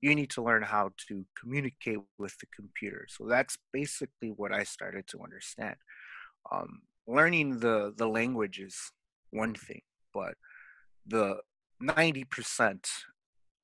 You 0.01 0.14
need 0.14 0.31
to 0.31 0.43
learn 0.43 0.62
how 0.62 0.91
to 1.09 1.25
communicate 1.39 1.99
with 2.18 2.35
the 2.39 2.47
computer. 2.55 3.07
So 3.09 3.27
that's 3.29 3.59
basically 3.73 4.31
what 4.31 4.53
I 4.53 4.64
started 4.64 5.07
to 5.09 5.23
understand. 5.23 5.77
Um, 6.51 6.81
learning 7.07 7.61
the 7.61 7.93
the 7.97 8.09
language 8.09 8.59
is 8.59 8.77
one 9.31 9.55
thing, 9.55 9.83
but 10.14 10.35
the 11.07 11.41
90% 11.83 12.85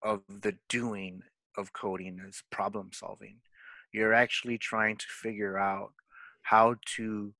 of 0.02 0.22
the 0.28 0.54
doing 0.68 1.22
of 1.58 1.72
coding 1.72 2.20
is 2.28 2.42
problem 2.50 2.90
solving. 2.92 3.38
You're 3.96 4.12
actually 4.12 4.58
trying 4.58 4.98
to 4.98 5.06
figure 5.08 5.58
out 5.58 5.94
how 6.42 6.74
to 6.96 7.32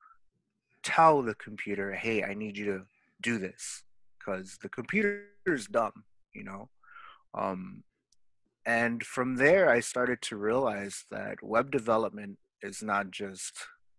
tell 0.82 1.20
the 1.20 1.34
computer, 1.34 1.92
hey, 1.92 2.24
I 2.24 2.32
need 2.32 2.56
you 2.56 2.64
to 2.64 2.82
do 3.20 3.36
this 3.38 3.82
because 4.18 4.56
the 4.62 4.70
computer 4.70 5.24
is 5.44 5.66
dumb, 5.66 6.04
you 6.32 6.44
know. 6.44 6.70
Um, 7.34 7.82
and 8.64 9.04
from 9.04 9.36
there, 9.36 9.68
I 9.68 9.80
started 9.80 10.22
to 10.22 10.36
realize 10.36 11.04
that 11.10 11.42
web 11.42 11.70
development 11.70 12.38
is 12.62 12.82
not 12.82 13.10
just 13.10 13.52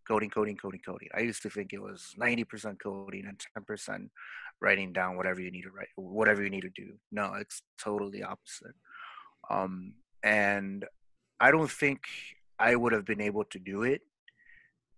coding, 0.08 0.32
coding, 0.32 0.58
coding, 0.58 0.82
coding. 0.84 1.10
I 1.16 1.20
used 1.20 1.44
to 1.44 1.52
think 1.52 1.74
it 1.74 1.82
was 1.82 2.16
90% 2.20 2.80
coding 2.82 3.28
and 3.28 3.40
10% 3.56 4.10
writing 4.62 4.94
down 4.94 5.16
whatever 5.16 5.42
you 5.42 5.52
need 5.52 5.62
to 5.62 5.70
write, 5.70 5.90
whatever 5.96 6.42
you 6.44 6.50
need 6.50 6.62
to 6.62 6.72
do. 6.76 6.94
No, 7.12 7.36
it's 7.36 7.62
totally 7.80 8.24
opposite. 8.24 8.74
Um, 9.48 9.94
and 10.24 10.86
I 11.40 11.52
don't 11.52 11.70
think 11.70 12.02
I 12.60 12.76
would 12.76 12.94
have 12.94 13.06
been 13.06 13.22
able 13.22 13.46
to 13.46 13.60
do 13.60 13.84
it 13.84 14.02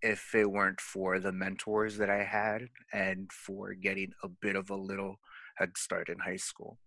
if 0.02 0.34
it 0.34 0.50
weren't 0.50 0.80
for 0.80 1.18
the 1.18 1.32
mentors 1.32 1.98
that 1.98 2.08
I 2.08 2.24
had 2.24 2.68
and 2.92 3.30
for 3.32 3.74
getting 3.74 4.12
a 4.22 4.28
bit 4.28 4.56
of 4.56 4.70
a 4.70 4.76
little 4.76 5.16
head 5.56 5.76
start 5.76 6.08
in 6.08 6.18
high 6.18 6.36
school. 6.36 6.78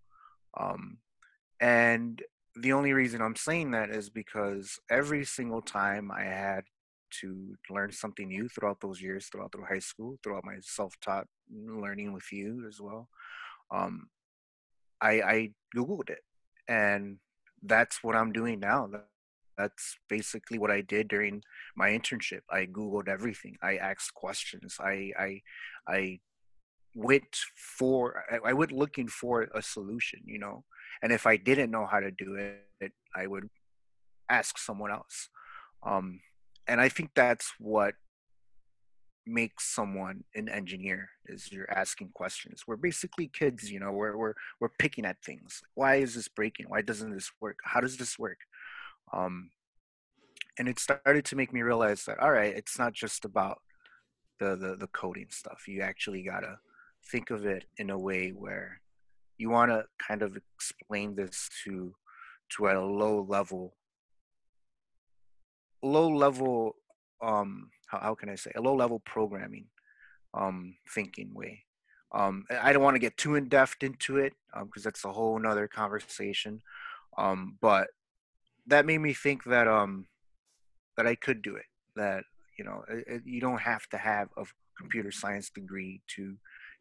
Um, 0.60 0.98
and 1.60 2.22
the 2.56 2.74
only 2.74 2.94
reason 2.94 3.22
I'm 3.22 3.36
saying 3.36 3.72
that 3.72 3.90
is 3.90 4.10
because 4.10 4.80
every 4.90 5.26
single 5.26 5.62
time 5.62 6.12
I 6.12 6.24
had 6.24 6.64
to 7.22 7.56
learn 7.70 7.92
something 7.92 8.28
new 8.28 8.50
throughout 8.50 8.82
those 8.82 9.02
years, 9.02 9.28
throughout 9.28 9.52
through 9.52 9.66
high 9.66 9.80
school, 9.80 10.18
throughout 10.24 10.46
my 10.46 10.56
self-taught 10.62 11.28
learning 11.52 12.14
with 12.14 12.32
you 12.32 12.66
as 12.68 12.82
well, 12.82 13.10
um, 13.72 14.08
I, 15.02 15.12
I 15.22 15.50
googled 15.76 16.10
it, 16.10 16.24
and 16.68 17.18
that's 17.62 18.04
what 18.04 18.16
I'm 18.16 18.32
doing 18.32 18.60
now. 18.60 18.90
That's 19.58 19.96
basically 20.10 20.58
what 20.58 20.72
I 20.72 20.82
did 20.82 21.08
during 21.08 21.42
my 21.76 21.90
internship. 21.90 22.42
I 22.50 22.66
googled 22.66 23.08
everything. 23.08 23.58
I 23.62 23.78
asked 23.78 24.14
questions. 24.14 24.78
I 24.80 25.12
I 25.18 25.42
I 25.88 26.20
went 26.96 27.38
for 27.56 28.24
I 28.46 28.54
went 28.54 28.72
looking 28.72 29.08
for 29.08 29.48
a 29.54 29.62
solution, 29.62 30.22
you 30.26 30.40
know. 30.40 30.64
And 31.02 31.12
if 31.12 31.26
I 31.28 31.38
didn't 31.38 31.72
know 31.72 31.86
how 31.86 32.00
to 32.00 32.12
do 32.12 32.36
it, 32.36 32.92
I 33.16 33.28
would 33.28 33.50
ask 34.30 34.58
someone 34.58 34.92
else. 34.92 35.30
Um, 35.86 36.22
and 36.68 36.80
I 36.80 36.90
think 36.90 37.12
that's 37.14 37.52
what 37.60 37.96
makes 39.26 39.74
someone 39.74 40.24
an 40.36 40.50
engineer 40.50 41.10
is 41.28 41.52
you're 41.52 41.72
asking 41.72 42.10
questions. 42.14 42.64
We're 42.68 42.76
basically 42.76 43.28
kids, 43.28 43.72
you 43.72 43.80
know. 43.80 43.92
We're 43.92 44.18
we're 44.18 44.34
we're 44.60 44.70
picking 44.80 45.06
at 45.06 45.24
things. 45.24 45.62
Why 45.76 45.96
is 45.96 46.16
this 46.16 46.28
breaking? 46.28 46.68
Why 46.70 46.82
doesn't 46.82 47.14
this 47.14 47.32
work? 47.42 47.60
How 47.64 47.82
does 47.82 47.98
this 47.98 48.20
work? 48.20 48.38
Um, 49.14 49.52
and 50.60 50.68
it 50.68 50.80
started 50.80 51.26
to 51.26 51.36
make 51.36 51.54
me 51.54 51.62
realize 51.62 52.06
that 52.06 52.20
all 52.20 52.32
right, 52.32 52.56
it's 52.56 52.78
not 52.78 52.94
just 52.94 53.26
about 53.26 53.60
the 54.40 54.56
the, 54.56 54.76
the 54.76 54.88
coding 54.88 55.28
stuff. 55.30 55.68
You 55.68 55.82
actually 55.82 56.24
gotta 56.24 56.58
think 57.12 57.30
of 57.30 57.46
it 57.46 57.66
in 57.78 57.90
a 57.90 57.98
way 57.98 58.30
where 58.30 58.82
you 59.38 59.50
want 59.50 59.72
to 59.72 59.86
kind 60.06 60.22
of 60.22 60.38
explain 60.56 61.16
this 61.16 61.50
to 61.64 61.94
to 62.50 62.68
a 62.68 62.80
low 62.80 63.26
level 63.28 63.76
low 65.82 66.08
level 66.08 66.76
um 67.22 67.70
how, 67.88 68.00
how 68.00 68.16
can 68.16 68.30
i 68.30 68.36
say 68.36 68.52
a 68.56 68.62
low 68.62 68.76
level 68.76 69.02
programming 69.06 69.66
um 70.34 70.76
thinking 70.90 71.34
way 71.34 71.64
um 72.14 72.46
i 72.62 72.72
don't 72.72 72.84
want 72.84 72.96
to 72.96 73.00
get 73.00 73.18
too 73.18 73.36
in 73.36 73.50
depth 73.50 73.82
into 73.82 74.18
it 74.18 74.34
because 74.54 74.86
um, 74.86 74.92
that's 74.92 75.06
a 75.06 75.12
whole 75.12 75.38
nother 75.40 75.68
conversation 75.68 76.62
um 77.18 77.58
but 77.60 77.88
that 78.68 78.86
made 78.86 79.00
me 79.00 79.14
think 79.14 79.44
that 79.44 79.68
um 79.68 80.08
that 80.98 81.08
i 81.08 81.16
could 81.16 81.42
do 81.42 81.56
it 81.56 81.66
that 81.96 82.24
you 82.58 82.64
know 82.64 82.84
it, 82.90 83.22
you 83.26 83.42
don't 83.42 83.62
have 83.62 83.88
to 83.90 83.98
have 83.98 84.30
a 84.38 84.46
computer 84.78 85.12
science 85.12 85.50
degree 85.50 86.02
to 86.16 86.38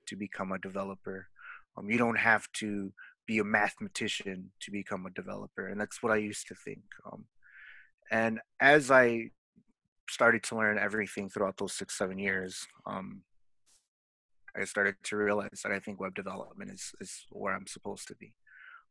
to 0.06 0.16
become 0.16 0.52
a 0.52 0.58
developer. 0.58 1.28
Um, 1.76 1.90
you 1.90 1.98
don't 1.98 2.18
have 2.18 2.50
to 2.54 2.92
be 3.26 3.38
a 3.38 3.44
mathematician 3.44 4.50
to 4.60 4.70
become 4.70 5.06
a 5.06 5.10
developer, 5.10 5.68
and 5.68 5.80
that's 5.80 6.02
what 6.02 6.12
I 6.12 6.16
used 6.16 6.48
to 6.48 6.54
think. 6.54 6.82
Um, 7.10 7.24
and 8.10 8.40
as 8.60 8.90
I 8.90 9.30
started 10.10 10.42
to 10.44 10.56
learn 10.56 10.78
everything 10.78 11.30
throughout 11.30 11.56
those 11.56 11.72
six, 11.72 11.96
seven 11.96 12.18
years, 12.18 12.66
um, 12.86 13.22
I 14.56 14.64
started 14.64 14.96
to 15.04 15.16
realize 15.16 15.60
that 15.62 15.72
I 15.72 15.78
think 15.78 16.00
web 16.00 16.14
development 16.14 16.70
is 16.70 16.92
is 17.00 17.26
where 17.30 17.54
I'm 17.54 17.66
supposed 17.66 18.08
to 18.08 18.16
be. 18.16 18.34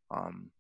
Um, 0.10 0.52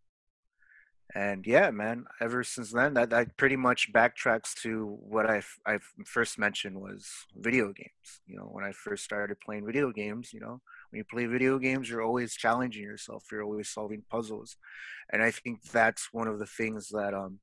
and 1.16 1.45
yeah 1.45 1.70
man 1.72 2.05
ever 2.22 2.43
since 2.43 2.72
then 2.72 2.93
that, 2.93 3.09
that 3.09 3.36
pretty 3.38 3.55
much 3.55 3.91
backtracks 3.91 4.53
to 4.53 4.97
what 5.01 5.30
i 5.30 5.41
i 5.66 5.78
first 6.05 6.39
mentioned 6.39 6.80
was 6.80 7.09
video 7.36 7.74
games. 7.74 8.22
You 8.26 8.38
know 8.38 8.49
when 8.51 8.64
i 8.64 8.72
first 8.72 9.03
started 9.03 9.39
playing 9.39 9.66
video 9.66 9.91
games 9.91 10.32
you 10.34 10.39
know 10.39 10.62
when 10.89 10.97
you 10.97 11.03
play 11.03 11.26
video 11.26 11.57
games 11.59 11.89
you're 11.89 12.01
always 12.01 12.36
challenging 12.36 12.84
yourself 12.84 13.26
you're 13.32 13.43
always 13.43 13.70
solving 13.70 14.03
puzzles. 14.09 14.57
And 15.12 15.22
i 15.22 15.32
think 15.32 15.64
that's 15.64 16.09
one 16.12 16.28
of 16.28 16.39
the 16.39 16.45
things 16.45 16.89
that 16.89 17.14
um 17.14 17.39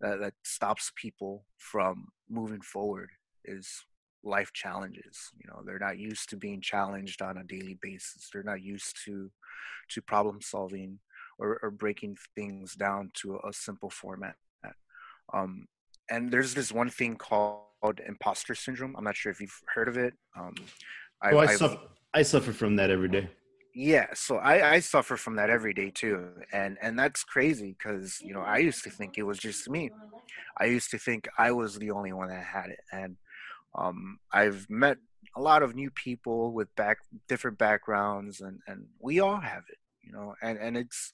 that, 0.00 0.20
that 0.20 0.34
stops 0.44 0.92
people 0.94 1.44
from 1.56 2.08
moving 2.28 2.60
forward 2.60 3.08
is 3.46 3.84
life 4.24 4.52
challenges 4.52 5.30
you 5.38 5.48
know 5.48 5.62
they're 5.64 5.78
not 5.78 5.98
used 5.98 6.28
to 6.28 6.36
being 6.36 6.60
challenged 6.60 7.22
on 7.22 7.38
a 7.38 7.44
daily 7.44 7.78
basis. 7.80 8.28
They're 8.32 8.42
not 8.42 8.60
used 8.60 8.96
to 9.06 9.30
to 9.90 10.02
problem 10.02 10.40
solving 10.42 10.98
or, 11.38 11.58
or 11.62 11.70
breaking 11.70 12.16
things 12.34 12.74
down 12.74 13.10
to 13.14 13.38
a 13.48 13.52
simple 13.52 13.90
format. 13.90 14.36
Um, 15.32 15.66
and 16.10 16.30
there's 16.30 16.54
this 16.54 16.72
one 16.72 16.90
thing 16.90 17.16
called 17.16 18.00
imposter 18.06 18.54
syndrome. 18.54 18.94
I'm 18.96 19.04
not 19.04 19.16
sure 19.16 19.32
if 19.32 19.40
you've 19.40 19.60
heard 19.74 19.88
of 19.88 19.96
it. 19.96 20.14
Um, 20.38 20.54
I, 21.22 21.30
oh, 21.32 21.38
I, 21.38 21.46
suffer, 21.46 21.78
I 22.14 22.22
suffer 22.22 22.52
from 22.52 22.76
that 22.76 22.90
every 22.90 23.08
day. 23.08 23.28
Yeah, 23.74 24.06
so 24.14 24.36
I, 24.36 24.74
I 24.74 24.80
suffer 24.80 25.16
from 25.16 25.36
that 25.36 25.50
every 25.50 25.74
day 25.74 25.90
too, 25.90 26.30
and 26.50 26.78
and 26.80 26.98
that's 26.98 27.24
crazy 27.24 27.76
because 27.76 28.18
you 28.22 28.32
know 28.32 28.40
I 28.40 28.58
used 28.58 28.82
to 28.84 28.90
think 28.90 29.18
it 29.18 29.22
was 29.22 29.38
just 29.38 29.68
me. 29.68 29.90
I 30.58 30.64
used 30.64 30.90
to 30.92 30.98
think 30.98 31.28
I 31.36 31.52
was 31.52 31.76
the 31.76 31.90
only 31.90 32.12
one 32.14 32.28
that 32.28 32.42
had 32.42 32.70
it, 32.70 32.80
and 32.90 33.16
um, 33.74 34.18
I've 34.32 34.66
met 34.70 34.96
a 35.36 35.42
lot 35.42 35.62
of 35.62 35.74
new 35.74 35.90
people 35.90 36.52
with 36.52 36.74
back 36.74 36.98
different 37.28 37.58
backgrounds, 37.58 38.40
and 38.40 38.60
and 38.66 38.86
we 38.98 39.20
all 39.20 39.40
have 39.40 39.64
it 39.68 39.78
you 40.06 40.12
know 40.12 40.34
and 40.42 40.58
and 40.58 40.76
it's 40.76 41.12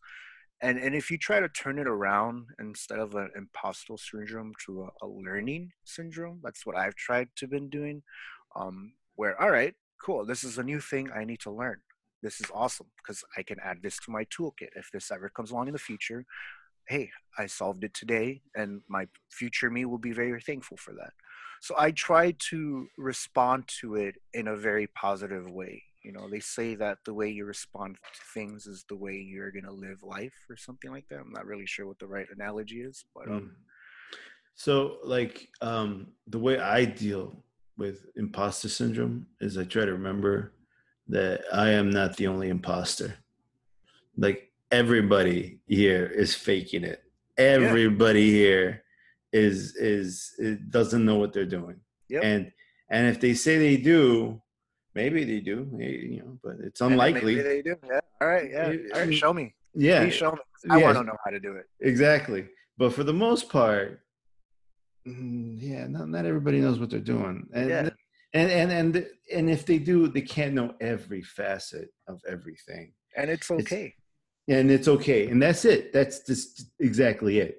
and 0.61 0.78
and 0.78 0.95
if 0.95 1.11
you 1.11 1.18
try 1.18 1.40
to 1.40 1.49
turn 1.49 1.78
it 1.78 1.88
around 1.88 2.47
instead 2.61 2.99
of 2.99 3.14
an 3.14 3.30
imposter 3.36 3.95
syndrome 3.97 4.53
to 4.64 4.82
a, 4.82 5.07
a 5.07 5.09
learning 5.09 5.72
syndrome 5.84 6.40
that's 6.43 6.66
what 6.66 6.76
i've 6.76 6.95
tried 6.95 7.28
to 7.36 7.49
been 7.49 7.68
doing 7.68 8.03
um 8.55 8.93
where 9.16 9.40
all 9.40 9.51
right 9.51 9.74
cool 10.05 10.24
this 10.24 10.45
is 10.45 10.59
a 10.59 10.62
new 10.62 10.80
thing 10.80 11.11
i 11.14 11.24
need 11.24 11.40
to 11.40 11.51
learn. 11.51 11.78
This 12.22 12.40
is 12.40 12.51
awesome 12.55 12.86
because 12.99 13.24
i 13.36 13.43
can 13.43 13.59
add 13.64 13.78
this 13.82 13.97
to 14.05 14.11
my 14.11 14.24
toolkit. 14.26 14.76
If 14.76 14.90
this 14.93 15.11
ever 15.11 15.28
comes 15.28 15.51
along 15.51 15.68
in 15.68 15.72
the 15.72 15.78
future 15.78 16.24
hey 16.88 17.11
i 17.38 17.47
solved 17.47 17.84
it 17.84 17.95
today 17.95 18.43
and 18.55 18.82
my 18.88 19.07
future 19.30 19.70
me 19.70 19.84
will 19.84 19.99
be 19.99 20.12
very 20.12 20.40
thankful 20.40 20.76
for 20.76 20.93
that. 20.95 21.12
So 21.61 21.74
i 21.78 21.90
try 21.93 22.34
to 22.51 22.86
respond 22.99 23.68
to 23.80 23.97
it 23.97 24.16
in 24.34 24.49
a 24.49 24.57
very 24.57 24.86
positive 24.88 25.51
way 25.51 25.82
you 26.03 26.12
know 26.12 26.28
they 26.28 26.40
say 26.40 26.74
that 26.74 26.98
the 27.05 27.14
way 27.14 27.28
you 27.28 27.44
respond 27.44 27.96
to 27.96 28.20
things 28.34 28.66
is 28.66 28.84
the 28.88 28.96
way 28.96 29.14
you're 29.14 29.53
going 29.53 29.64
to 29.64 29.72
live 29.72 30.03
life 30.03 30.34
or 30.50 30.57
something 30.57 30.90
like 30.90 31.07
that 31.09 31.20
i'm 31.20 31.32
not 31.32 31.46
really 31.46 31.66
sure 31.66 31.86
what 31.86 31.98
the 31.98 32.07
right 32.07 32.26
analogy 32.34 32.80
is 32.80 33.05
but 33.14 33.28
um 33.28 33.40
mm. 33.40 33.50
so 34.55 34.98
like 35.05 35.48
um 35.61 36.09
the 36.26 36.38
way 36.38 36.59
i 36.59 36.84
deal 36.84 37.44
with 37.78 38.07
imposter 38.16 38.68
syndrome 38.68 39.26
is 39.40 39.57
i 39.57 39.64
try 39.64 39.84
to 39.84 39.92
remember 39.92 40.53
that 41.09 41.42
I 41.53 41.70
am 41.70 41.90
not 41.90 42.16
the 42.16 42.26
only 42.26 42.48
imposter. 42.48 43.14
Like 44.16 44.50
everybody 44.70 45.59
here 45.66 46.07
is 46.07 46.34
faking 46.34 46.84
it. 46.84 47.03
Everybody 47.36 48.22
yeah. 48.22 48.36
here 48.36 48.84
is 49.32 49.76
is 49.76 50.34
it 50.38 50.70
doesn't 50.70 51.05
know 51.05 51.16
what 51.16 51.32
they're 51.32 51.44
doing. 51.44 51.76
Yep. 52.09 52.22
And 52.24 52.53
and 52.90 53.07
if 53.09 53.20
they 53.20 53.34
say 53.34 53.59
they 53.59 53.76
do, 53.76 54.40
maybe 54.95 55.24
they 55.24 55.40
do, 55.40 55.68
you 55.78 56.20
know, 56.20 56.38
but 56.43 56.57
it's 56.62 56.80
unlikely. 56.80 57.36
Maybe 57.36 57.49
they 57.49 57.62
do. 57.62 57.76
Yeah. 57.86 58.01
All 58.20 58.28
right. 58.28 58.51
Yeah. 58.51 58.72
All 58.95 59.01
right. 59.01 59.14
Show 59.14 59.32
me. 59.32 59.55
Yeah. 59.74 60.05
Please 60.05 60.14
show 60.14 60.32
me. 60.32 60.38
I 60.70 60.78
yeah. 60.78 60.84
want 60.84 60.99
to 60.99 61.05
know 61.05 61.16
how 61.24 61.30
to 61.30 61.40
do 61.40 61.57
it. 61.57 61.66
Exactly. 61.80 62.47
But 62.78 62.93
for 62.93 63.05
the 63.05 63.12
most 63.12 63.49
part, 63.49 64.01
mm, 65.07 65.57
yeah, 65.61 65.86
not 65.86 66.09
not 66.09 66.26
everybody 66.26 66.61
knows 66.61 66.78
what 66.78 66.90
they're 66.90 67.01
doing. 67.01 67.47
And 67.53 67.70
yeah. 67.70 67.90
and 68.34 68.51
and 68.51 68.72
and 68.72 69.07
and 69.32 69.51
if 69.51 69.66
they 69.66 69.78
do, 69.78 70.09
they 70.09 70.22
can't 70.22 70.55
know 70.55 70.74
every 70.80 71.22
facet 71.22 71.88
of 72.09 72.20
everything. 72.28 72.93
And 73.16 73.30
it's 73.30 73.51
okay. 73.51 73.95
It's, 74.49 74.59
and 74.59 74.70
it's 74.70 74.88
okay. 74.88 75.28
And 75.28 75.43
that's 75.43 75.64
it. 75.64 75.93
That's 75.93 76.26
just 76.26 76.66
exactly 76.80 77.38
it 77.38 77.59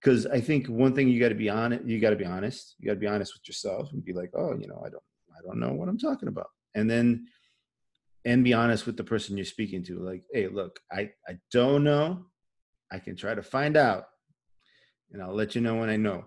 because 0.00 0.26
I 0.26 0.40
think 0.40 0.66
one 0.66 0.94
thing 0.94 1.08
you 1.08 1.20
got 1.20 1.28
to 1.28 1.34
be 1.34 1.50
honest, 1.50 1.84
you 1.84 2.00
got 2.00 2.10
to 2.10 2.16
be 2.16 2.24
honest. 2.24 2.74
You 2.78 2.86
got 2.86 2.94
to 2.94 3.00
be 3.00 3.06
honest 3.06 3.34
with 3.34 3.46
yourself 3.46 3.92
and 3.92 4.04
be 4.04 4.12
like, 4.12 4.30
oh, 4.34 4.54
you 4.58 4.66
know, 4.66 4.82
I 4.84 4.88
don't, 4.88 5.02
I 5.36 5.40
don't 5.44 5.60
know 5.60 5.72
what 5.72 5.88
I'm 5.88 5.98
talking 5.98 6.28
about, 6.28 6.48
and 6.74 6.90
then, 6.90 7.26
and 8.24 8.44
be 8.44 8.52
honest 8.52 8.86
with 8.86 8.96
the 8.96 9.04
person 9.04 9.36
you're 9.36 9.46
speaking 9.46 9.82
to. 9.84 9.98
Like, 9.98 10.24
hey, 10.32 10.48
look, 10.48 10.80
I, 10.92 11.10
I 11.28 11.38
don't 11.52 11.84
know. 11.84 12.26
I 12.92 12.98
can 12.98 13.16
try 13.16 13.34
to 13.34 13.42
find 13.42 13.76
out, 13.76 14.04
and 15.12 15.22
I'll 15.22 15.34
let 15.34 15.54
you 15.54 15.60
know 15.60 15.76
when 15.76 15.88
I 15.88 15.96
know. 15.96 16.24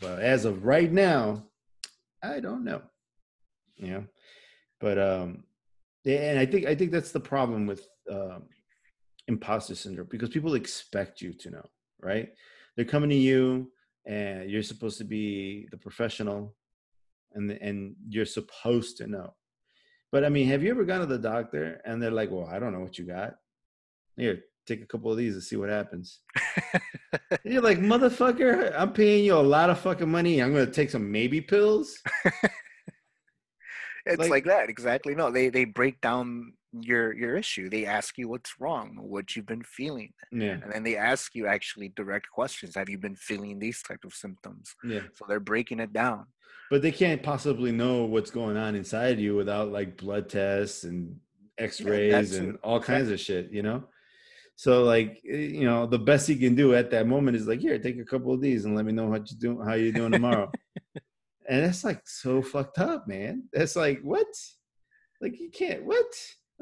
But 0.00 0.20
as 0.20 0.44
of 0.44 0.64
right 0.64 0.90
now, 0.90 1.44
I 2.22 2.40
don't 2.40 2.64
know. 2.64 2.82
Know, 3.80 4.06
but 4.80 4.98
um, 4.98 5.44
and 6.04 6.36
I 6.36 6.44
think 6.44 6.66
I 6.66 6.74
think 6.74 6.90
that's 6.90 7.12
the 7.12 7.20
problem 7.20 7.66
with 7.66 7.86
um, 8.10 8.48
imposter 9.28 9.76
syndrome 9.76 10.08
because 10.10 10.30
people 10.30 10.54
expect 10.54 11.20
you 11.20 11.32
to 11.34 11.50
know 11.50 11.64
right? 12.00 12.28
They're 12.76 12.84
coming 12.84 13.10
to 13.10 13.16
you 13.16 13.70
and 14.06 14.50
you're 14.50 14.62
supposed 14.62 14.98
to 14.98 15.04
be 15.04 15.68
the 15.70 15.76
professional 15.76 16.54
and 17.34 17.50
and 17.50 17.94
you're 18.08 18.26
supposed 18.26 18.96
to 18.98 19.06
know. 19.06 19.34
But 20.10 20.24
I 20.24 20.28
mean, 20.28 20.46
have 20.48 20.62
you 20.62 20.70
ever 20.70 20.84
gone 20.84 21.00
to 21.00 21.06
the 21.06 21.18
doctor 21.18 21.80
and 21.84 22.02
they're 22.02 22.10
like, 22.10 22.30
"Well, 22.30 22.46
I 22.46 22.58
don't 22.58 22.72
know 22.72 22.80
what 22.80 22.98
you 22.98 23.04
got. 23.04 23.34
Here, 24.16 24.40
take 24.66 24.82
a 24.82 24.86
couple 24.86 25.10
of 25.10 25.18
these 25.18 25.34
and 25.34 25.42
see 25.42 25.56
what 25.56 25.68
happens." 25.68 26.20
you're 27.44 27.62
like, 27.62 27.78
"Motherfucker, 27.78 28.72
I'm 28.76 28.92
paying 28.92 29.24
you 29.24 29.34
a 29.34 29.40
lot 29.40 29.70
of 29.70 29.78
fucking 29.78 30.08
money. 30.10 30.42
I'm 30.42 30.52
going 30.52 30.66
to 30.66 30.72
take 30.72 30.90
some 30.90 31.10
maybe 31.10 31.40
pills." 31.40 31.98
it's 34.06 34.18
like, 34.18 34.30
like, 34.30 34.44
that 34.44 34.70
exactly. 34.70 35.14
No, 35.14 35.30
they 35.30 35.50
they 35.50 35.64
break 35.64 36.00
down 36.00 36.54
your 36.80 37.14
your 37.14 37.34
issue 37.34 37.70
they 37.70 37.86
ask 37.86 38.18
you 38.18 38.28
what's 38.28 38.60
wrong 38.60 38.94
what 39.00 39.34
you've 39.34 39.46
been 39.46 39.62
feeling 39.62 40.12
yeah. 40.30 40.58
and 40.62 40.70
then 40.70 40.82
they 40.82 40.96
ask 40.96 41.34
you 41.34 41.46
actually 41.46 41.88
direct 41.96 42.28
questions 42.30 42.74
have 42.74 42.88
you 42.88 42.98
been 42.98 43.16
feeling 43.16 43.58
these 43.58 43.82
type 43.82 44.04
of 44.04 44.14
symptoms? 44.14 44.74
Yeah. 44.84 45.00
So 45.14 45.24
they're 45.28 45.40
breaking 45.40 45.80
it 45.80 45.92
down. 45.92 46.26
But 46.70 46.82
they 46.82 46.92
can't 46.92 47.22
possibly 47.22 47.72
know 47.72 48.04
what's 48.04 48.30
going 48.30 48.56
on 48.56 48.74
inside 48.74 49.18
you 49.18 49.34
without 49.34 49.72
like 49.72 49.96
blood 49.96 50.28
tests 50.28 50.84
and 50.84 51.16
x-rays 51.58 52.32
yeah, 52.32 52.38
and 52.38 52.54
it. 52.54 52.60
all 52.62 52.80
kinds 52.80 53.10
of 53.10 53.18
shit 53.18 53.50
you 53.50 53.62
know? 53.62 53.84
So 54.56 54.82
like 54.84 55.20
eh, 55.28 55.36
you 55.36 55.64
know 55.64 55.86
the 55.86 55.98
best 55.98 56.28
he 56.28 56.36
can 56.36 56.54
do 56.54 56.74
at 56.74 56.90
that 56.90 57.06
moment 57.06 57.36
is 57.36 57.46
like 57.46 57.60
here 57.60 57.78
take 57.78 57.98
a 57.98 58.04
couple 58.04 58.32
of 58.32 58.40
these 58.40 58.64
and 58.64 58.76
let 58.76 58.84
me 58.84 58.92
know 58.92 59.06
what 59.06 59.30
you 59.30 59.36
do 59.36 59.62
how 59.62 59.74
you're 59.74 59.92
doing 59.92 60.12
tomorrow. 60.12 60.50
And 61.50 61.64
that's 61.64 61.82
like 61.82 62.02
so 62.04 62.42
fucked 62.42 62.78
up 62.78 63.08
man. 63.08 63.44
That's 63.54 63.74
like 63.74 64.02
what? 64.02 64.26
Like 65.18 65.40
you 65.40 65.48
can't 65.48 65.82
what 65.82 66.04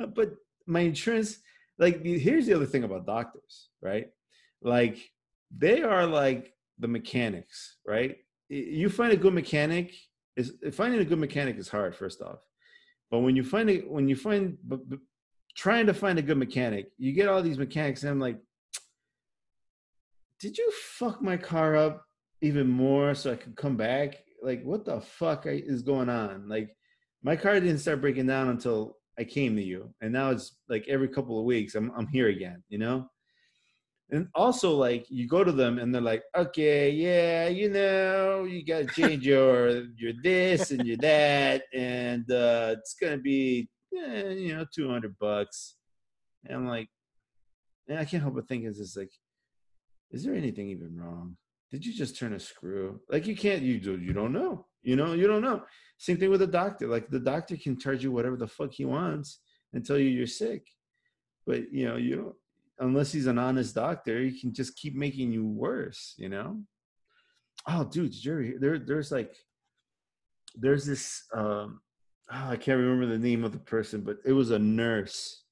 uh, 0.00 0.06
but 0.06 0.34
my 0.66 0.80
insurance, 0.80 1.38
like, 1.78 2.04
here's 2.04 2.46
the 2.46 2.54
other 2.54 2.66
thing 2.66 2.84
about 2.84 3.06
doctors, 3.06 3.70
right? 3.80 4.08
Like, 4.62 4.98
they 5.56 5.82
are 5.82 6.06
like 6.06 6.52
the 6.78 6.88
mechanics, 6.88 7.76
right? 7.86 8.16
You 8.48 8.88
find 8.88 9.12
a 9.12 9.16
good 9.16 9.34
mechanic 9.34 9.92
is 10.36 10.52
finding 10.72 11.00
a 11.00 11.04
good 11.04 11.18
mechanic 11.18 11.56
is 11.56 11.68
hard, 11.68 11.96
first 11.96 12.20
off. 12.20 12.38
But 13.10 13.20
when 13.20 13.36
you 13.36 13.42
find 13.42 13.70
it, 13.70 13.90
when 13.90 14.08
you 14.08 14.16
find, 14.16 14.58
but, 14.62 14.88
but 14.88 14.98
trying 15.56 15.86
to 15.86 15.94
find 15.94 16.18
a 16.18 16.22
good 16.22 16.36
mechanic, 16.36 16.90
you 16.98 17.12
get 17.12 17.28
all 17.28 17.42
these 17.42 17.58
mechanics, 17.58 18.02
and 18.02 18.10
I'm 18.10 18.20
like, 18.20 18.38
did 20.38 20.58
you 20.58 20.70
fuck 20.72 21.22
my 21.22 21.36
car 21.36 21.76
up 21.76 22.04
even 22.42 22.68
more 22.68 23.14
so 23.14 23.32
I 23.32 23.36
could 23.36 23.56
come 23.56 23.76
back? 23.76 24.22
Like, 24.42 24.62
what 24.62 24.84
the 24.84 25.00
fuck 25.00 25.44
is 25.46 25.82
going 25.82 26.10
on? 26.10 26.48
Like, 26.48 26.76
my 27.22 27.36
car 27.36 27.58
didn't 27.58 27.78
start 27.78 28.02
breaking 28.02 28.26
down 28.26 28.50
until 28.50 28.98
I 29.18 29.24
came 29.24 29.56
to 29.56 29.62
you, 29.62 29.94
and 30.00 30.12
now 30.12 30.30
it's 30.30 30.56
like 30.68 30.86
every 30.88 31.08
couple 31.08 31.38
of 31.38 31.44
weeks 31.44 31.74
I'm 31.74 31.90
I'm 31.96 32.06
here 32.06 32.28
again, 32.28 32.62
you 32.68 32.78
know. 32.78 33.08
And 34.10 34.28
also, 34.34 34.72
like 34.74 35.06
you 35.08 35.26
go 35.26 35.42
to 35.42 35.50
them 35.50 35.78
and 35.78 35.92
they're 35.92 36.00
like, 36.02 36.22
okay, 36.36 36.90
yeah, 36.90 37.48
you 37.48 37.68
know, 37.70 38.44
you 38.44 38.64
got 38.64 38.86
to 38.86 38.94
change 38.94 39.26
your 39.32 39.84
your 39.96 40.12
this 40.22 40.70
and 40.70 40.86
your 40.86 40.98
that, 40.98 41.62
and 41.74 42.30
uh, 42.30 42.76
it's 42.78 42.94
gonna 43.00 43.18
be, 43.18 43.68
eh, 43.96 44.30
you 44.30 44.54
know, 44.54 44.64
two 44.74 44.88
hundred 44.88 45.18
bucks. 45.18 45.76
And 46.44 46.54
I'm 46.54 46.66
like, 46.68 46.88
and 47.88 47.98
I 47.98 48.04
can't 48.04 48.22
help 48.22 48.34
but 48.34 48.46
think 48.46 48.64
is 48.64 48.78
this 48.78 48.96
like, 48.96 49.10
is 50.10 50.24
there 50.24 50.34
anything 50.34 50.68
even 50.68 50.96
wrong? 50.96 51.36
Did 51.70 51.84
you 51.84 51.92
just 51.92 52.16
turn 52.18 52.32
a 52.32 52.38
screw? 52.38 53.00
Like 53.10 53.26
you 53.26 53.34
can't, 53.36 53.62
you 53.62 53.80
do, 53.80 53.98
you 53.98 54.12
don't 54.12 54.32
know, 54.32 54.66
you 54.86 54.94
know, 54.94 55.14
you 55.14 55.26
don't 55.26 55.42
know. 55.42 55.64
Same 55.98 56.16
thing 56.16 56.30
with 56.30 56.42
a 56.42 56.46
doctor. 56.46 56.86
Like 56.86 57.10
the 57.10 57.18
doctor 57.18 57.56
can 57.56 57.78
charge 57.78 58.04
you 58.04 58.12
whatever 58.12 58.36
the 58.36 58.46
fuck 58.46 58.72
he 58.72 58.84
wants 58.84 59.40
and 59.72 59.84
tell 59.84 59.98
you 59.98 60.08
you're 60.08 60.28
sick. 60.28 60.64
But 61.44 61.72
you 61.72 61.88
know, 61.88 61.96
you 61.96 62.16
don't 62.16 62.34
unless 62.78 63.10
he's 63.10 63.26
an 63.26 63.38
honest 63.38 63.74
doctor, 63.74 64.20
he 64.20 64.38
can 64.38 64.54
just 64.54 64.76
keep 64.76 64.94
making 64.94 65.32
you 65.32 65.44
worse, 65.44 66.14
you 66.18 66.28
know? 66.28 66.60
Oh, 67.66 67.84
dude, 67.84 68.14
hear 68.14 68.54
there 68.60 68.78
there's 68.78 69.10
like 69.10 69.34
there's 70.54 70.86
this 70.86 71.24
um 71.34 71.80
oh, 72.32 72.50
I 72.50 72.56
can't 72.56 72.78
remember 72.78 73.06
the 73.06 73.18
name 73.18 73.42
of 73.42 73.50
the 73.50 73.58
person, 73.58 74.02
but 74.02 74.18
it 74.24 74.32
was 74.32 74.52
a 74.52 74.58
nurse 74.58 75.42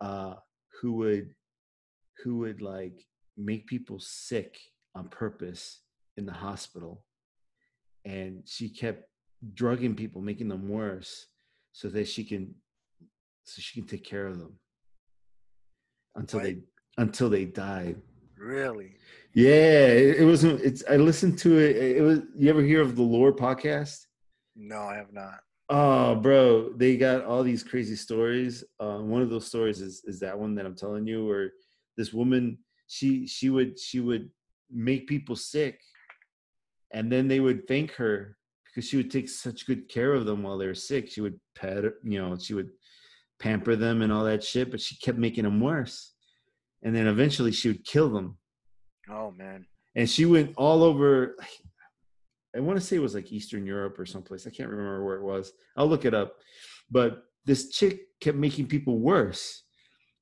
uh 0.00 0.34
who 0.80 0.94
would 0.94 1.30
who 2.24 2.38
would 2.38 2.60
like 2.60 3.06
make 3.36 3.68
people 3.68 4.00
sick 4.00 4.58
on 4.96 5.08
purpose 5.08 5.82
in 6.16 6.26
the 6.26 6.32
hospital 6.32 7.04
and 8.04 8.42
she 8.44 8.68
kept 8.68 9.04
drugging 9.54 9.94
people, 9.94 10.20
making 10.20 10.48
them 10.48 10.68
worse, 10.68 11.26
so 11.72 11.88
that 11.88 12.08
she 12.08 12.24
can 12.24 12.54
so 13.44 13.60
she 13.60 13.80
can 13.80 13.88
take 13.88 14.04
care 14.04 14.26
of 14.26 14.38
them 14.38 14.58
until 16.14 16.40
they 16.40 16.58
until 16.98 17.28
they 17.28 17.44
died. 17.44 17.96
Really? 18.36 18.96
Yeah, 19.34 19.86
it, 19.86 20.20
it 20.20 20.24
was. 20.24 20.44
It's. 20.44 20.82
I 20.90 20.96
listened 20.96 21.38
to 21.38 21.58
it. 21.58 21.76
It 21.76 22.02
was. 22.02 22.20
You 22.36 22.50
ever 22.50 22.62
hear 22.62 22.82
of 22.82 22.96
the 22.96 23.02
Lore 23.02 23.32
podcast? 23.32 24.06
No, 24.56 24.80
I 24.80 24.96
have 24.96 25.12
not. 25.12 25.40
Oh, 25.68 26.16
bro, 26.16 26.72
they 26.74 26.96
got 26.96 27.24
all 27.24 27.42
these 27.42 27.62
crazy 27.62 27.96
stories. 27.96 28.62
Uh, 28.78 28.98
one 28.98 29.22
of 29.22 29.30
those 29.30 29.46
stories 29.46 29.80
is 29.80 30.02
is 30.04 30.20
that 30.20 30.38
one 30.38 30.54
that 30.56 30.66
I'm 30.66 30.76
telling 30.76 31.06
you, 31.06 31.26
where 31.26 31.52
this 31.96 32.12
woman 32.12 32.58
she 32.88 33.26
she 33.26 33.48
would 33.48 33.78
she 33.78 34.00
would 34.00 34.28
make 34.70 35.06
people 35.06 35.36
sick, 35.36 35.80
and 36.92 37.10
then 37.10 37.28
they 37.28 37.40
would 37.40 37.66
thank 37.66 37.92
her 37.92 38.36
because 38.66 38.88
she 38.88 38.96
would 38.96 39.10
take 39.10 39.28
such 39.28 39.66
good 39.66 39.88
care 39.88 40.12
of 40.14 40.24
them 40.24 40.42
while 40.42 40.58
they 40.58 40.66
were 40.66 40.74
sick. 40.74 41.10
She 41.10 41.20
would 41.20 41.38
pet, 41.54 41.84
you 42.02 42.20
know, 42.20 42.36
she 42.38 42.54
would 42.54 42.70
pamper 43.38 43.76
them 43.76 44.02
and 44.02 44.12
all 44.12 44.24
that 44.24 44.42
shit, 44.42 44.70
but 44.70 44.80
she 44.80 44.96
kept 44.96 45.18
making 45.18 45.44
them 45.44 45.60
worse. 45.60 46.14
And 46.82 46.94
then 46.94 47.06
eventually 47.06 47.52
she 47.52 47.68
would 47.68 47.84
kill 47.84 48.08
them. 48.10 48.38
Oh 49.10 49.30
man. 49.30 49.66
And 49.94 50.08
she 50.08 50.24
went 50.24 50.54
all 50.56 50.82
over 50.82 51.36
I 52.54 52.60
want 52.60 52.78
to 52.78 52.84
say 52.84 52.96
it 52.96 53.02
was 53.02 53.14
like 53.14 53.32
Eastern 53.32 53.66
Europe 53.66 53.98
or 53.98 54.04
someplace. 54.04 54.46
I 54.46 54.50
can't 54.50 54.68
remember 54.68 55.04
where 55.04 55.16
it 55.16 55.22
was. 55.22 55.52
I'll 55.76 55.86
look 55.86 56.04
it 56.04 56.14
up. 56.14 56.36
But 56.90 57.22
this 57.46 57.70
chick 57.70 58.00
kept 58.20 58.36
making 58.36 58.66
people 58.66 58.98
worse. 58.98 59.62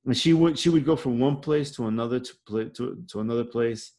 And 0.06 0.16
she 0.16 0.32
would 0.32 0.58
she 0.58 0.70
would 0.70 0.86
go 0.86 0.96
from 0.96 1.18
one 1.18 1.40
place 1.40 1.70
to 1.72 1.86
another 1.86 2.20
to 2.20 2.70
to, 2.70 3.04
to 3.08 3.20
another 3.20 3.44
place 3.44 3.92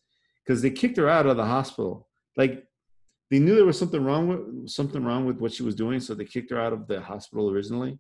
because 0.44 0.62
they 0.62 0.72
kicked 0.72 0.98
her 0.98 1.10
out 1.10 1.28
of 1.28 1.38
the 1.38 1.46
hospital. 1.46 2.08
Like 2.38 2.66
they 3.30 3.40
knew 3.40 3.56
there 3.56 3.66
was 3.66 3.80
something 3.80 4.04
wrong 4.04 4.28
with 4.28 4.70
something 4.70 5.04
wrong 5.04 5.26
with 5.26 5.38
what 5.38 5.54
she 5.54 5.64
was 5.64 5.76
doing, 5.76 6.00
so 6.00 6.14
they 6.14 6.26
kicked 6.26 6.52
her 6.52 6.60
out 6.60 6.74
of 6.74 6.88
the 6.88 7.02
hospital 7.02 7.50
originally, 7.50 7.98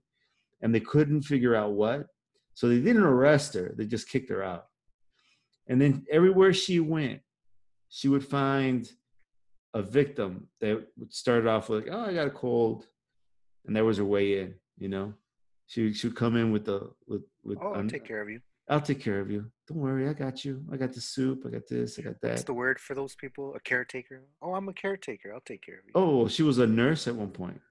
and 0.62 0.74
they 0.74 0.80
couldn't 0.80 1.24
figure 1.24 1.56
out 1.56 1.72
what. 1.72 2.08
So 2.54 2.68
they 2.68 2.80
didn't 2.80 3.04
arrest 3.04 3.54
her; 3.54 3.74
they 3.78 3.86
just 3.86 4.10
kicked 4.10 4.30
her 4.30 4.44
out. 4.44 4.66
And 5.68 5.80
then 5.80 6.06
everywhere 6.12 6.54
she 6.54 6.80
went, 6.80 7.22
she 7.90 8.10
would 8.10 8.26
find 8.26 8.92
a 9.74 9.82
victim 9.82 10.48
that 10.60 10.86
would 10.98 11.14
start 11.14 11.48
off 11.48 11.70
with, 11.70 11.88
"Oh, 11.90 12.02
I 12.02 12.14
got 12.14 12.28
a 12.28 12.32
cold," 12.32 12.88
and 13.66 13.76
that 13.76 13.86
was 13.86 13.98
her 13.98 14.06
way 14.06 14.40
in. 14.40 14.56
You 14.78 14.90
know, 14.90 15.14
she 15.68 15.94
she 15.94 16.08
would 16.08 16.18
come 16.18 16.36
in 16.36 16.52
with 16.52 16.66
the 16.66 16.92
with 17.08 17.24
with. 17.44 17.58
Oh, 17.62 17.74
I'll 17.74 17.88
take 17.88 18.06
care 18.06 18.22
of 18.22 18.30
you. 18.30 18.42
I'll 18.68 18.82
take 18.82 19.00
care 19.00 19.20
of 19.20 19.32
you. 19.32 19.50
Don't 19.72 19.80
worry, 19.82 20.10
I 20.10 20.14
got 20.14 20.44
you. 20.44 20.62
I 20.72 20.76
got 20.76 20.92
the 20.92 21.00
soup. 21.00 21.44
I 21.48 21.50
got 21.50 21.66
this. 21.66 21.98
I 21.98 22.02
got 22.02 22.20
that. 22.22 22.32
What's 22.32 22.44
the 22.44 22.54
word 22.54 22.78
for 22.78 22.94
those 22.94 23.16
people? 23.16 23.56
A 23.56 23.60
caretaker. 23.62 24.22
Oh, 24.42 24.54
I'm 24.54 24.68
a 24.68 24.74
caretaker. 24.74 25.34
I'll 25.34 25.40
take 25.40 25.62
care 25.66 25.76
of 25.76 25.86
you. 25.86 25.92
Oh, 25.96 26.28
she 26.28 26.44
was 26.44 26.58
a 26.58 26.68
nurse 26.68 27.08
at 27.08 27.16
one 27.16 27.30
point. 27.30 27.62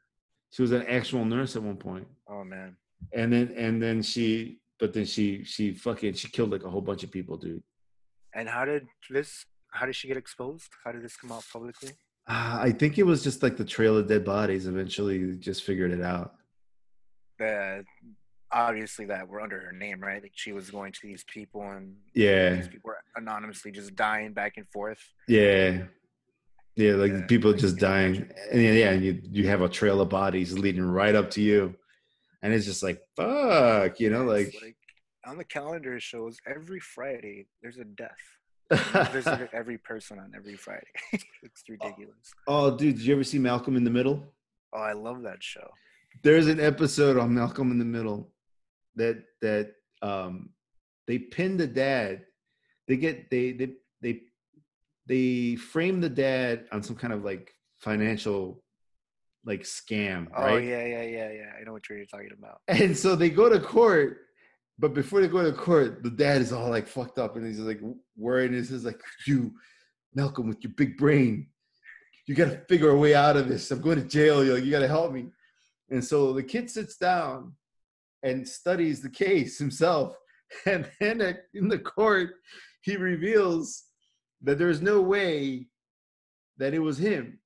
She 0.50 0.62
was 0.62 0.72
an 0.72 0.86
actual 0.86 1.26
nurse 1.26 1.56
at 1.56 1.62
one 1.62 1.76
point, 1.76 2.08
Oh 2.26 2.42
man. 2.42 2.76
and 3.12 3.32
then 3.32 3.52
and 3.56 3.80
then 3.82 4.02
she, 4.02 4.60
but 4.80 4.92
then 4.94 5.04
she 5.04 5.44
she 5.44 5.74
fucking 5.74 6.14
she 6.14 6.28
killed 6.28 6.50
like 6.50 6.64
a 6.64 6.70
whole 6.70 6.80
bunch 6.80 7.04
of 7.04 7.10
people, 7.10 7.36
dude. 7.36 7.62
And 8.34 8.48
how 8.48 8.64
did 8.64 8.86
this? 9.10 9.44
How 9.70 9.84
did 9.86 9.94
she 9.94 10.08
get 10.08 10.16
exposed? 10.16 10.70
How 10.82 10.90
did 10.92 11.04
this 11.04 11.16
come 11.16 11.30
out 11.32 11.44
publicly? 11.52 11.90
Uh, 12.26 12.58
I 12.62 12.72
think 12.72 12.96
it 12.98 13.04
was 13.04 13.22
just 13.22 13.42
like 13.42 13.58
the 13.58 13.64
trail 13.64 13.96
of 13.98 14.08
dead 14.08 14.24
bodies. 14.24 14.66
Eventually, 14.66 15.36
just 15.36 15.64
figured 15.64 15.92
it 15.92 16.00
out. 16.02 16.32
That 17.38 17.84
obviously 18.52 19.06
that 19.06 19.28
were 19.28 19.40
under 19.40 19.60
her 19.60 19.72
name, 19.72 20.00
right? 20.00 20.22
Like 20.22 20.32
she 20.34 20.52
was 20.52 20.70
going 20.70 20.92
to 20.92 21.00
these 21.02 21.24
people 21.24 21.62
and 21.62 21.96
Yeah, 22.14 22.54
these 22.56 22.68
people 22.68 22.88
were 22.90 22.98
anonymously 23.16 23.70
just 23.72 23.94
dying 23.94 24.32
back 24.32 24.54
and 24.56 24.66
forth. 24.70 25.00
yeah, 25.28 25.84
yeah. 26.76 26.92
Like 26.94 27.12
Yeah, 27.12 27.26
people 27.26 27.52
just 27.52 27.76
dying, 27.78 28.28
and 28.52 28.62
yeah, 28.62 28.90
and 28.90 29.04
you 29.04 29.20
you 29.22 29.48
have 29.48 29.62
a 29.62 29.68
trail 29.68 30.00
of 30.00 30.08
bodies 30.08 30.56
leading 30.58 30.84
right 30.84 31.14
up 31.14 31.30
to 31.30 31.40
you, 31.40 31.74
and 32.42 32.52
it's 32.52 32.64
just 32.66 32.82
like 32.82 33.00
fuck, 33.16 34.00
you 34.00 34.10
know, 34.10 34.28
It's 34.30 34.54
like. 34.62 34.76
on 35.26 35.36
the 35.38 35.44
calendar 35.44 35.96
it 35.96 36.02
shows 36.02 36.38
every 36.46 36.80
Friday 36.80 37.46
there's 37.62 37.78
a 37.78 37.84
death. 37.84 38.24
Visited 39.12 39.48
every 39.52 39.78
person 39.78 40.18
on 40.20 40.32
every 40.36 40.56
Friday. 40.56 40.86
it's 41.12 41.62
oh, 41.68 41.72
ridiculous. 41.72 42.32
oh, 42.46 42.76
dude, 42.76 42.96
did 42.96 43.04
you 43.04 43.14
ever 43.14 43.24
see 43.24 43.38
Malcolm 43.38 43.76
in 43.76 43.82
the 43.84 43.90
Middle? 43.90 44.22
Oh, 44.72 44.80
I 44.80 44.92
love 44.92 45.22
that 45.22 45.42
show. 45.42 45.68
there's 46.22 46.46
an 46.46 46.60
episode 46.60 47.16
on 47.18 47.34
Malcolm 47.34 47.72
in 47.72 47.78
the 47.80 47.84
Middle 47.84 48.30
that 49.00 49.24
that 49.42 49.72
um 50.02 50.50
they 51.06 51.18
pin 51.18 51.56
the 51.56 51.66
dad. 51.66 52.22
They 52.86 52.96
get 52.96 53.30
they 53.30 53.52
they 53.52 53.70
they 54.00 54.20
they 55.06 55.56
frame 55.56 56.00
the 56.00 56.08
dad 56.08 56.66
on 56.72 56.82
some 56.82 56.96
kind 56.96 57.12
of 57.12 57.24
like 57.24 57.52
financial 57.78 58.62
like 59.44 59.62
scam, 59.62 60.28
Oh 60.36 60.42
right? 60.42 60.62
yeah, 60.62 60.84
yeah, 60.84 61.02
yeah, 61.02 61.30
yeah. 61.32 61.52
I 61.58 61.64
know 61.64 61.72
what 61.72 61.88
you're 61.88 62.04
talking 62.04 62.36
about. 62.38 62.60
And 62.68 62.96
so 62.96 63.16
they 63.16 63.30
go 63.30 63.48
to 63.48 63.58
court, 63.58 64.18
but 64.78 64.92
before 64.94 65.20
they 65.20 65.28
go 65.28 65.42
to 65.42 65.52
court, 65.52 66.02
the 66.02 66.10
dad 66.10 66.42
is 66.42 66.52
all 66.52 66.68
like 66.68 66.86
fucked 66.86 67.18
up 67.18 67.36
and 67.36 67.46
he's 67.46 67.58
like 67.58 67.80
worried. 68.16 68.50
And 68.50 68.60
he 68.60 68.64
says 68.64 68.84
like, 68.84 69.00
"You, 69.26 69.52
Malcolm, 70.14 70.46
with 70.48 70.62
your 70.62 70.72
big 70.76 70.96
brain, 70.96 71.48
you 72.26 72.34
got 72.34 72.50
to 72.50 72.58
figure 72.68 72.90
a 72.90 72.96
way 72.96 73.14
out 73.14 73.36
of 73.38 73.48
this. 73.48 73.70
I'm 73.70 73.80
going 73.80 74.00
to 74.00 74.06
jail. 74.06 74.44
Like, 74.44 74.64
you 74.64 74.70
got 74.70 74.80
to 74.80 74.88
help 74.88 75.12
me." 75.12 75.26
And 75.90 76.04
so 76.04 76.32
the 76.32 76.42
kid 76.42 76.70
sits 76.70 76.96
down 76.96 77.54
and 78.22 78.46
studies 78.46 79.00
the 79.00 79.10
case 79.10 79.58
himself, 79.58 80.14
and 80.66 80.88
then 81.00 81.38
in 81.54 81.68
the 81.68 81.78
court, 81.78 82.30
he 82.82 82.96
reveals 82.96 83.84
that 84.42 84.58
there's 84.58 84.82
no 84.82 85.00
way 85.00 85.68
that 86.58 86.74
it 86.74 86.78
was 86.78 86.98
him 86.98 87.38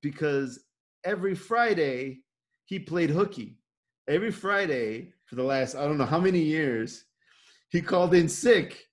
because 0.00 0.64
every 1.04 1.34
Friday 1.34 2.20
he 2.64 2.78
played 2.78 3.10
hooky 3.10 3.58
every 4.08 4.30
Friday 4.30 5.12
for 5.26 5.36
the 5.36 5.42
last 5.42 5.74
I 5.74 5.84
don't 5.84 5.98
know 5.98 6.04
how 6.04 6.20
many 6.20 6.40
years, 6.40 7.04
he 7.70 7.80
called 7.80 8.14
in 8.14 8.28
sick, 8.28 8.84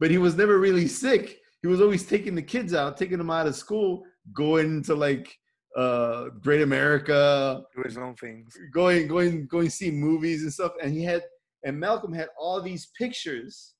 but 0.00 0.10
he 0.10 0.18
was 0.18 0.36
never 0.36 0.58
really 0.58 0.86
sick. 0.86 1.38
He 1.62 1.68
was 1.68 1.80
always 1.80 2.06
taking 2.06 2.34
the 2.34 2.42
kids 2.42 2.74
out, 2.74 2.96
taking 2.96 3.18
them 3.18 3.30
out 3.30 3.46
of 3.46 3.56
school, 3.56 4.04
going 4.32 4.82
to 4.84 4.94
like 4.94 5.36
uh 5.76 6.28
Great 6.40 6.62
America, 6.62 7.62
Do 7.74 7.82
his 7.84 7.98
own 7.98 8.14
things. 8.14 8.56
going 8.72 9.08
going 9.08 9.46
going 9.46 9.70
see 9.70 9.90
movies 9.90 10.42
and 10.42 10.52
stuff. 10.52 10.72
And 10.82 10.92
he 10.92 11.02
had 11.04 11.22
and 11.64 11.78
Malcolm 11.78 12.12
had 12.12 12.28
all 12.38 12.60
these 12.60 12.90
pictures 12.98 13.74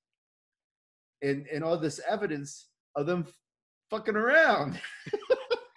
and 1.23 1.47
and 1.53 1.63
all 1.63 1.79
this 1.79 2.01
evidence 2.09 2.69
of 2.97 3.07
them 3.07 3.27
fucking 3.91 4.17
around. 4.17 4.81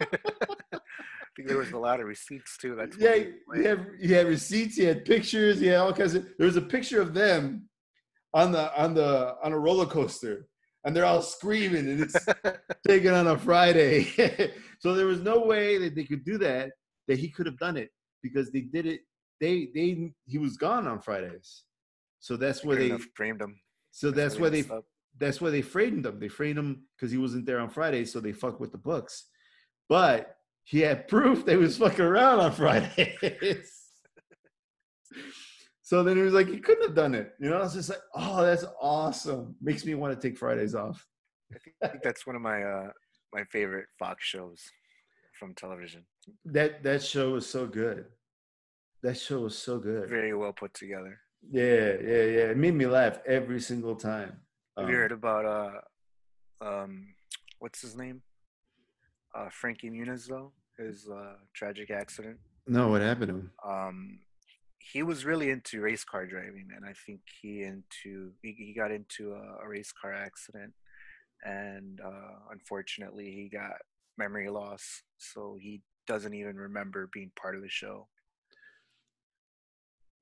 I 0.00 0.06
think 1.36 1.48
there 1.48 1.58
was 1.58 1.70
a 1.70 1.78
lot 1.78 2.00
of 2.00 2.06
receipts 2.06 2.56
too. 2.58 2.74
That's 2.74 2.96
yeah, 2.98 3.14
he 3.54 3.64
had, 3.64 3.86
he 4.00 4.12
had 4.12 4.26
receipts, 4.26 4.76
he 4.76 4.84
had 4.84 5.04
pictures, 5.04 5.60
he 5.60 5.66
had 5.66 5.78
all 5.78 5.92
kinds 5.92 6.14
of. 6.14 6.26
There 6.36 6.46
was 6.46 6.56
a 6.56 6.62
picture 6.62 7.00
of 7.00 7.14
them 7.14 7.68
on 8.34 8.52
the 8.52 8.76
on 8.80 8.94
the 8.94 9.36
on 9.42 9.52
a 9.52 9.58
roller 9.58 9.86
coaster, 9.86 10.48
and 10.84 10.94
they're 10.94 11.04
all 11.04 11.22
screaming, 11.22 11.88
and 11.88 12.00
it's 12.00 12.26
taken 12.86 13.14
on 13.14 13.28
a 13.28 13.38
Friday. 13.38 14.08
so 14.78 14.94
there 14.94 15.06
was 15.06 15.20
no 15.20 15.40
way 15.40 15.78
that 15.78 15.94
they 15.94 16.04
could 16.04 16.24
do 16.24 16.38
that. 16.38 16.70
That 17.06 17.18
he 17.18 17.30
could 17.30 17.46
have 17.46 17.58
done 17.58 17.76
it 17.76 17.90
because 18.22 18.50
they 18.50 18.60
did 18.60 18.86
it. 18.86 19.00
They 19.40 19.68
they 19.74 20.12
he 20.26 20.38
was 20.38 20.56
gone 20.56 20.86
on 20.86 21.00
Fridays, 21.00 21.64
so 22.20 22.36
that's 22.36 22.64
where 22.64 22.76
they. 22.76 22.96
framed 23.14 23.40
him. 23.40 23.58
So 23.90 24.10
that's 24.10 24.38
where 24.38 24.50
they 24.50 24.64
up. 24.64 24.84
that's 25.18 25.40
why 25.40 25.50
they 25.50 25.62
framed 25.62 26.04
him. 26.04 26.20
They 26.20 26.28
framed 26.28 26.58
him 26.58 26.84
because 26.96 27.10
he 27.10 27.18
wasn't 27.18 27.46
there 27.46 27.60
on 27.60 27.70
Friday, 27.70 28.04
so 28.04 28.20
they 28.20 28.32
fuck 28.32 28.60
with 28.60 28.72
the 28.72 28.78
books. 28.78 29.24
But 29.88 30.36
he 30.64 30.80
had 30.80 31.08
proof 31.08 31.46
they 31.46 31.56
was 31.56 31.78
fucking 31.78 32.04
around 32.04 32.40
on 32.40 32.52
Fridays. 32.52 33.72
so 35.82 36.02
then 36.02 36.16
he 36.16 36.22
was 36.22 36.34
like, 36.34 36.48
he 36.48 36.58
couldn't 36.58 36.86
have 36.86 36.94
done 36.94 37.14
it. 37.14 37.32
You 37.40 37.48
know, 37.48 37.56
I 37.56 37.62
was 37.62 37.74
just 37.74 37.88
like, 37.88 38.00
oh, 38.14 38.44
that's 38.44 38.66
awesome. 38.80 39.56
Makes 39.62 39.86
me 39.86 39.94
want 39.94 40.20
to 40.20 40.28
take 40.28 40.36
Fridays 40.36 40.74
off. 40.74 41.06
I 41.82 41.88
think 41.88 42.02
that's 42.02 42.26
one 42.26 42.36
of 42.36 42.42
my 42.42 42.62
uh 42.62 42.90
my 43.32 43.44
favorite 43.44 43.86
Fox 43.98 44.24
shows 44.24 44.60
from 45.38 45.54
television. 45.54 46.04
That 46.44 46.82
that 46.82 47.02
show 47.02 47.32
was 47.32 47.46
so 47.46 47.66
good. 47.66 48.06
That 49.02 49.16
show 49.18 49.40
was 49.40 49.56
so 49.56 49.78
good. 49.78 50.08
Very 50.08 50.34
well 50.34 50.52
put 50.52 50.74
together. 50.74 51.18
Yeah, 51.50 51.94
yeah, 52.02 52.24
yeah. 52.36 52.46
It 52.52 52.56
made 52.56 52.74
me 52.74 52.86
laugh 52.86 53.20
every 53.26 53.60
single 53.60 53.94
time. 53.94 54.40
Have 54.76 54.88
you 54.88 54.94
Um, 54.96 55.00
heard 55.02 55.12
about 55.12 55.44
uh 55.46 56.64
um 56.64 57.14
what's 57.60 57.80
his 57.80 57.96
name? 57.96 58.22
Uh 59.34 59.48
Frankie 59.50 59.90
Muniz 59.90 60.26
though, 60.28 60.52
his 60.76 61.08
uh 61.08 61.34
tragic 61.54 61.90
accident. 61.90 62.38
no, 62.66 62.88
what 62.88 63.00
happened 63.02 63.28
to 63.28 63.34
him? 63.34 63.50
Um 63.64 64.20
he 64.80 65.02
was 65.02 65.24
really 65.24 65.50
into 65.50 65.80
race 65.80 66.04
car 66.04 66.24
driving 66.26 66.68
and 66.74 66.84
I 66.84 66.94
think 67.06 67.20
he 67.40 67.62
into 67.62 68.32
he, 68.42 68.52
he 68.58 68.72
got 68.74 68.90
into 68.90 69.32
a, 69.34 69.64
a 69.64 69.68
race 69.68 69.92
car 69.92 70.12
accident 70.12 70.72
and 71.44 72.00
uh 72.04 72.34
unfortunately 72.50 73.26
he 73.32 73.48
got 73.48 73.76
memory 74.16 74.48
loss 74.50 75.02
so 75.18 75.56
he 75.60 75.80
doesn't 76.06 76.34
even 76.34 76.56
remember 76.56 77.08
being 77.12 77.30
part 77.40 77.54
of 77.54 77.62
the 77.62 77.68
show. 77.68 78.08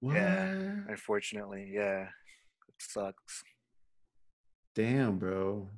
What? 0.01 0.15
Yeah. 0.17 0.75
Unfortunately, 0.89 1.71
yeah. 1.73 2.09
It 2.69 2.75
sucks. 2.79 3.43
Damn, 4.75 5.19
bro. 5.19 5.69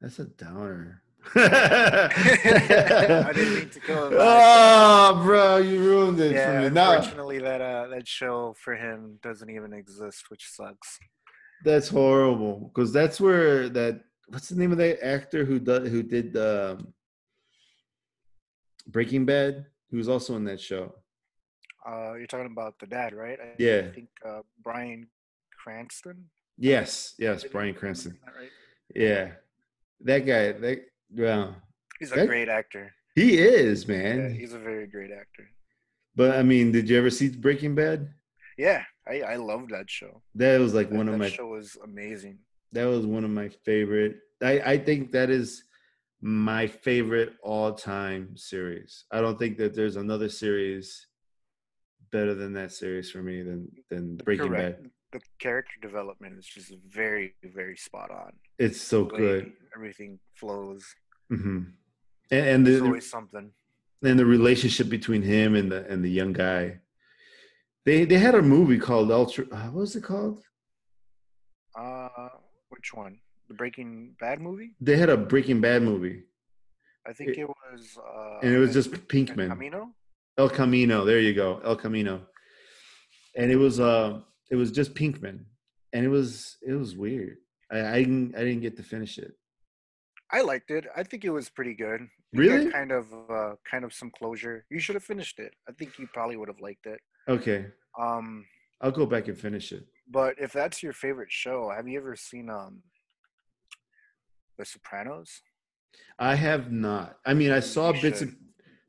That's 0.00 0.18
a 0.18 0.24
downer. 0.26 1.02
I 1.34 3.32
didn't 3.34 3.54
mean 3.54 3.68
to 3.70 3.80
go 3.80 4.10
there. 4.10 4.18
Oh, 4.20 5.20
bro, 5.22 5.58
you 5.58 5.78
ruined 5.80 6.18
it 6.20 6.30
for 6.30 6.34
Yeah, 6.34 6.62
me. 6.62 6.70
Now, 6.70 6.92
unfortunately, 6.92 7.38
that 7.40 7.60
uh, 7.60 7.88
that 7.88 8.08
show 8.08 8.54
for 8.58 8.74
him 8.74 9.18
doesn't 9.22 9.48
even 9.50 9.72
exist, 9.72 10.24
which 10.30 10.46
sucks. 10.50 10.98
that's 11.64 11.88
horrible 11.88 12.70
because 12.74 12.92
that's 12.92 13.20
where 13.20 13.68
that. 13.70 14.02
What's 14.30 14.48
the 14.48 14.54
name 14.56 14.70
of 14.70 14.78
that 14.78 15.04
actor 15.04 15.44
who 15.44 15.58
does 15.58 15.88
who 15.88 16.02
did 16.04 16.36
um, 16.36 16.92
Breaking 18.86 19.24
Bad? 19.26 19.66
Who 19.90 19.96
was 19.96 20.08
also 20.08 20.36
in 20.36 20.44
that 20.44 20.60
show. 20.60 20.94
Uh, 21.84 22.14
you're 22.14 22.28
talking 22.28 22.46
about 22.52 22.78
the 22.78 22.86
dad, 22.86 23.12
right? 23.12 23.38
I 23.42 23.54
Yeah. 23.58 23.88
I 23.90 23.94
think 23.94 24.08
uh, 24.24 24.42
Bryan 24.62 25.08
Cranston. 25.58 26.26
Yes, 26.58 27.14
yes, 27.18 27.42
Bryan 27.42 27.74
Cranston. 27.74 28.18
that 28.24 28.34
right? 28.38 28.50
Yeah, 28.94 29.32
that 30.02 30.20
guy. 30.20 30.52
That 30.52 30.84
well, 31.10 31.56
He's 31.98 32.12
a 32.12 32.16
That- 32.16 32.28
great 32.28 32.48
actor. 32.48 32.92
he 33.16 33.36
is 33.38 33.84
Yeah, 33.88 33.96
man. 33.96 34.34
he's 34.34 34.52
a 34.54 34.58
very 34.58 34.86
great 34.86 35.10
actor. 35.10 35.50
But 36.14 36.36
I 36.38 36.42
mean, 36.44 36.70
did 36.70 36.88
you 36.88 36.96
ever 36.98 37.10
see 37.10 37.30
Breaking 37.30 37.74
Bad? 37.74 38.14
Yeah, 38.56 38.84
I 39.08 39.22
I 39.22 39.36
love 39.36 39.68
that 39.70 39.90
show. 39.90 40.22
That 40.36 40.60
was 40.60 40.72
like 40.72 40.90
That, 40.90 40.96
one 40.96 41.08
of 41.08 41.14
that 41.14 41.18
my 41.18 41.30
show 41.30 41.48
was 41.48 41.76
amazing. 41.82 42.38
That 42.72 42.84
was 42.84 43.04
one 43.06 43.24
of 43.24 43.30
my 43.30 43.48
favorite 43.64 44.16
i 44.42 44.60
i 44.72 44.78
think 44.78 45.10
that 45.12 45.30
is 45.30 45.64
my 46.22 46.66
favorite 46.66 47.32
all-time 47.42 48.36
series 48.36 49.04
i 49.10 49.20
don't 49.20 49.38
think 49.38 49.56
that 49.56 49.74
there's 49.74 49.96
another 49.96 50.28
series 50.28 51.06
better 52.12 52.34
than 52.34 52.52
that 52.52 52.72
series 52.72 53.10
for 53.10 53.22
me 53.22 53.42
than 53.42 53.68
than 53.88 54.16
breaking 54.16 54.48
Correct. 54.48 54.82
bad 54.82 54.90
The 55.12 55.20
character 55.38 55.76
development 55.82 56.38
is 56.38 56.46
just 56.46 56.72
very 56.88 57.34
very 57.44 57.76
spot 57.76 58.10
on. 58.10 58.32
it's 58.58 58.80
so 58.80 59.04
good 59.04 59.52
Everything 59.76 60.18
flows. 60.34 60.84
Mm-hmm. 61.32 61.58
and, 62.32 62.46
and 62.52 62.66
There's 62.66 62.80
the 62.80 62.86
always 62.86 63.08
something. 63.10 63.50
and 64.02 64.18
the 64.18 64.26
relationship 64.26 64.88
between 64.88 65.22
him 65.22 65.54
and 65.54 65.70
the 65.72 65.80
and 65.90 66.04
the 66.04 66.10
young 66.20 66.32
guy 66.32 66.80
they 67.86 68.04
they 68.04 68.18
had 68.18 68.34
a 68.34 68.42
movie 68.42 68.78
called 68.78 69.10
ultra 69.10 69.44
uh, 69.52 69.68
what 69.72 69.80
was 69.86 69.96
it 69.96 70.02
called 70.12 70.38
which 72.80 72.94
one? 72.94 73.18
The 73.48 73.54
Breaking 73.54 74.16
Bad 74.18 74.40
movie? 74.40 74.70
they 74.80 74.96
had 74.96 75.10
a 75.10 75.16
breaking 75.32 75.60
bad 75.60 75.82
movie 75.82 76.22
I 77.06 77.12
think 77.12 77.30
It- 77.30 77.38
it, 77.40 77.48
was. 77.48 77.98
Uh, 77.98 78.38
and 78.42 78.50
it 78.56 78.58
was 78.58 78.72
just 78.72 78.90
El 78.92 79.00
pinkman 79.12 79.48
Camino. 79.48 79.94
El 80.38 80.48
Camino. 80.50 81.04
There 81.04 81.20
you 81.28 81.34
go, 81.34 81.60
El 81.70 81.76
Camino. 81.76 82.14
And 83.36 83.50
it 83.50 83.56
was 83.56 83.80
uh, 83.80 84.20
it 84.50 84.56
was 84.56 84.70
just 84.78 84.94
Pinkman, 84.94 85.38
and 85.92 86.00
it 86.04 86.08
was 86.18 86.56
it 86.70 86.72
was 86.82 86.90
weird. 87.04 87.36
I 87.70 87.78
I 87.94 87.98
didn't, 88.02 88.34
I 88.36 88.40
didn't 88.46 88.62
get 88.66 88.76
to 88.78 88.82
finish 88.94 89.14
it. 89.18 89.32
I 90.30 90.40
liked 90.42 90.70
it. 90.78 90.84
I 91.00 91.02
think 91.08 91.24
it 91.24 91.30
was 91.38 91.48
pretty 91.48 91.74
good. 91.74 92.00
Really? 92.32 92.70
kind 92.70 92.92
of 92.92 93.04
uh, 93.38 93.52
kind 93.72 93.84
of 93.86 93.92
some 94.00 94.10
closure. 94.18 94.56
You 94.74 94.80
should 94.80 94.96
have 95.00 95.04
finished 95.14 95.38
it. 95.46 95.52
I 95.68 95.72
think 95.78 95.98
you 95.98 96.06
probably 96.16 96.36
would 96.38 96.48
have 96.54 96.60
liked 96.68 96.86
it. 96.94 97.00
Okay, 97.28 97.60
Um, 97.98 98.44
I'll 98.82 98.96
go 99.02 99.06
back 99.14 99.24
and 99.28 99.38
finish 99.46 99.66
it. 99.78 99.84
But 100.10 100.34
if 100.38 100.52
that's 100.52 100.82
your 100.82 100.92
favorite 100.92 101.30
show, 101.32 101.70
have 101.74 101.86
you 101.88 101.98
ever 101.98 102.16
seen 102.16 102.50
um 102.50 102.82
The 104.58 104.64
Sopranos? 104.64 105.42
I 106.18 106.34
have 106.34 106.70
not. 106.70 107.18
I 107.24 107.34
mean, 107.34 107.50
I 107.50 107.56
You 107.56 107.62
saw 107.62 107.92
bits 107.92 108.18
should. 108.20 108.34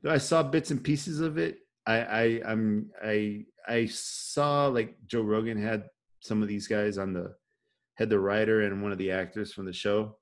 and 0.02 0.12
I 0.12 0.18
saw 0.18 0.42
bits 0.42 0.70
and 0.70 0.82
pieces 0.82 1.20
of 1.20 1.38
it. 1.38 1.58
I 1.86 1.96
I 2.22 2.40
I'm 2.46 2.90
I 3.02 3.44
I 3.66 3.86
saw 3.86 4.66
like 4.66 4.96
Joe 5.06 5.22
Rogan 5.22 5.60
had 5.60 5.84
some 6.20 6.42
of 6.42 6.48
these 6.48 6.66
guys 6.68 6.98
on 6.98 7.12
the 7.12 7.34
had 7.96 8.08
the 8.10 8.18
writer 8.20 8.62
and 8.62 8.82
one 8.82 8.92
of 8.92 8.98
the 8.98 9.10
actors 9.10 9.52
from 9.52 9.66
the 9.66 9.72
show, 9.72 10.16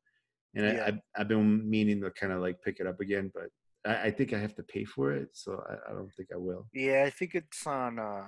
and 0.54 0.66
I, 0.66 0.72
Yeah. 0.74 0.86
I 0.86 1.20
I've 1.20 1.28
been 1.28 1.68
meaning 1.68 2.00
to 2.02 2.10
kind 2.10 2.32
of 2.32 2.40
like 2.40 2.62
pick 2.62 2.80
it 2.80 2.86
up 2.86 3.00
again, 3.00 3.30
but 3.34 3.48
I, 3.86 4.06
I 4.08 4.10
think 4.10 4.32
I 4.32 4.38
have 4.38 4.54
to 4.56 4.62
pay 4.62 4.84
for 4.84 5.12
it, 5.12 5.28
so 5.32 5.62
I, 5.70 5.90
I 5.90 5.94
don't 5.94 6.12
think 6.16 6.30
I 6.32 6.36
will. 6.38 6.66
Yeah, 6.72 7.04
I 7.06 7.10
think 7.10 7.34
it's 7.34 7.66
on 7.66 7.98
uh 7.98 8.26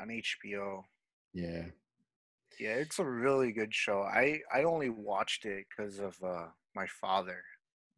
on 0.00 0.08
HBO. 0.08 0.82
Yeah, 1.34 1.64
Yeah, 2.60 2.74
it's 2.74 2.98
a 2.98 3.04
really 3.04 3.52
good 3.52 3.74
show. 3.74 4.02
I 4.02 4.40
I 4.54 4.64
only 4.64 4.88
watched 4.90 5.44
it 5.44 5.66
because 5.68 5.98
of 5.98 6.16
uh 6.22 6.46
my 6.74 6.86
father. 6.86 7.42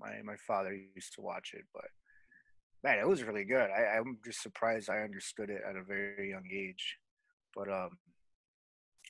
My 0.01 0.21
my 0.25 0.37
father 0.47 0.73
used 0.95 1.15
to 1.15 1.21
watch 1.21 1.53
it, 1.55 1.65
but 1.75 1.87
man, 2.83 2.99
it 2.99 3.09
was 3.09 3.23
really 3.23 3.45
good. 3.45 3.71
I, 3.71 3.97
I'm 3.99 4.19
just 4.25 4.43
surprised 4.43 4.89
I 4.91 4.99
understood 5.03 5.51
it 5.51 5.63
at 5.69 5.77
a 5.77 5.83
very 5.83 6.31
young 6.31 6.47
age. 6.53 6.97
But 7.55 7.71
um, 7.73 7.99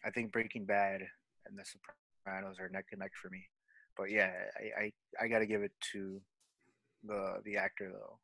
I 0.05 0.11
think 0.11 0.33
Breaking 0.33 0.65
Bad 0.65 1.01
and 1.47 1.59
The 1.59 1.65
Sopranos 1.65 2.61
are 2.61 2.69
neck 2.69 2.87
and 2.93 3.01
neck 3.01 3.13
for 3.21 3.29
me. 3.29 3.45
But 3.97 4.11
yeah, 4.11 4.33
I 4.57 4.85
I, 4.85 4.93
I 5.25 5.29
got 5.29 5.41
to 5.41 5.47
give 5.47 5.63
it 5.63 5.73
to 5.93 6.21
the 7.05 7.41
the 7.45 7.57
actor 7.57 7.91
though, 7.93 8.19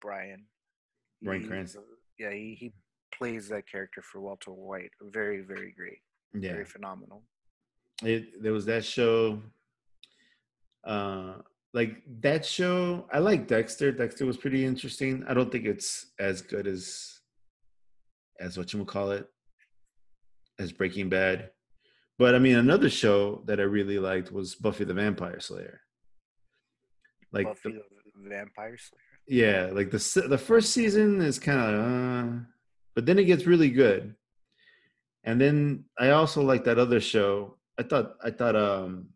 Brian. 0.00 0.44
Bryan 1.22 1.42
He- 1.42 1.48
Cranston. 1.48 1.82
Yeah, 2.18 2.30
he, 2.32 2.56
he 2.58 2.72
plays 3.14 3.48
that 3.48 3.68
character 3.70 4.00
for 4.02 4.20
Walter 4.20 4.50
White. 4.52 4.90
Very 5.02 5.42
very 5.42 5.72
great. 5.76 6.00
Yeah. 6.40 6.52
Very 6.52 6.64
phenomenal. 6.64 7.22
it 8.02 8.42
there 8.42 8.52
was 8.52 8.66
that 8.66 8.84
show 8.84 9.40
uh 10.86 11.34
like 11.72 12.02
that 12.20 12.44
show 12.44 13.06
i 13.12 13.18
like 13.18 13.46
dexter 13.48 13.90
dexter 13.90 14.24
was 14.26 14.36
pretty 14.36 14.64
interesting 14.64 15.24
i 15.28 15.34
don't 15.34 15.50
think 15.50 15.64
it's 15.64 16.12
as 16.18 16.42
good 16.42 16.66
as 16.66 17.20
as 18.38 18.56
what 18.56 18.72
you 18.72 18.78
would 18.78 18.88
call 18.88 19.10
it 19.10 19.26
as 20.58 20.72
breaking 20.72 21.08
bad 21.08 21.50
but 22.18 22.34
i 22.34 22.38
mean 22.38 22.56
another 22.56 22.90
show 22.90 23.42
that 23.46 23.58
i 23.60 23.62
really 23.62 23.98
liked 23.98 24.30
was 24.30 24.54
buffy 24.54 24.84
the 24.84 24.94
vampire 24.94 25.40
slayer 25.40 25.80
like 27.32 27.46
Buffy 27.46 27.72
the, 27.72 27.82
the 28.22 28.28
Vampire 28.28 28.76
Slayer. 28.78 29.00
yeah 29.26 29.68
like 29.72 29.90
the 29.90 30.24
the 30.28 30.38
first 30.38 30.72
season 30.72 31.20
is 31.20 31.38
kind 31.38 31.60
of 31.60 31.74
uh, 31.84 32.38
but 32.94 33.04
then 33.06 33.18
it 33.18 33.24
gets 33.24 33.46
really 33.46 33.70
good 33.70 34.14
and 35.26 35.40
then 35.40 35.84
i 35.98 36.10
also 36.10 36.40
like 36.42 36.64
that 36.64 36.78
other 36.78 37.00
show. 37.00 37.56
I 37.78 37.82
thought 37.82 38.14
i 38.24 38.30
thought 38.30 38.56
um 38.56 39.08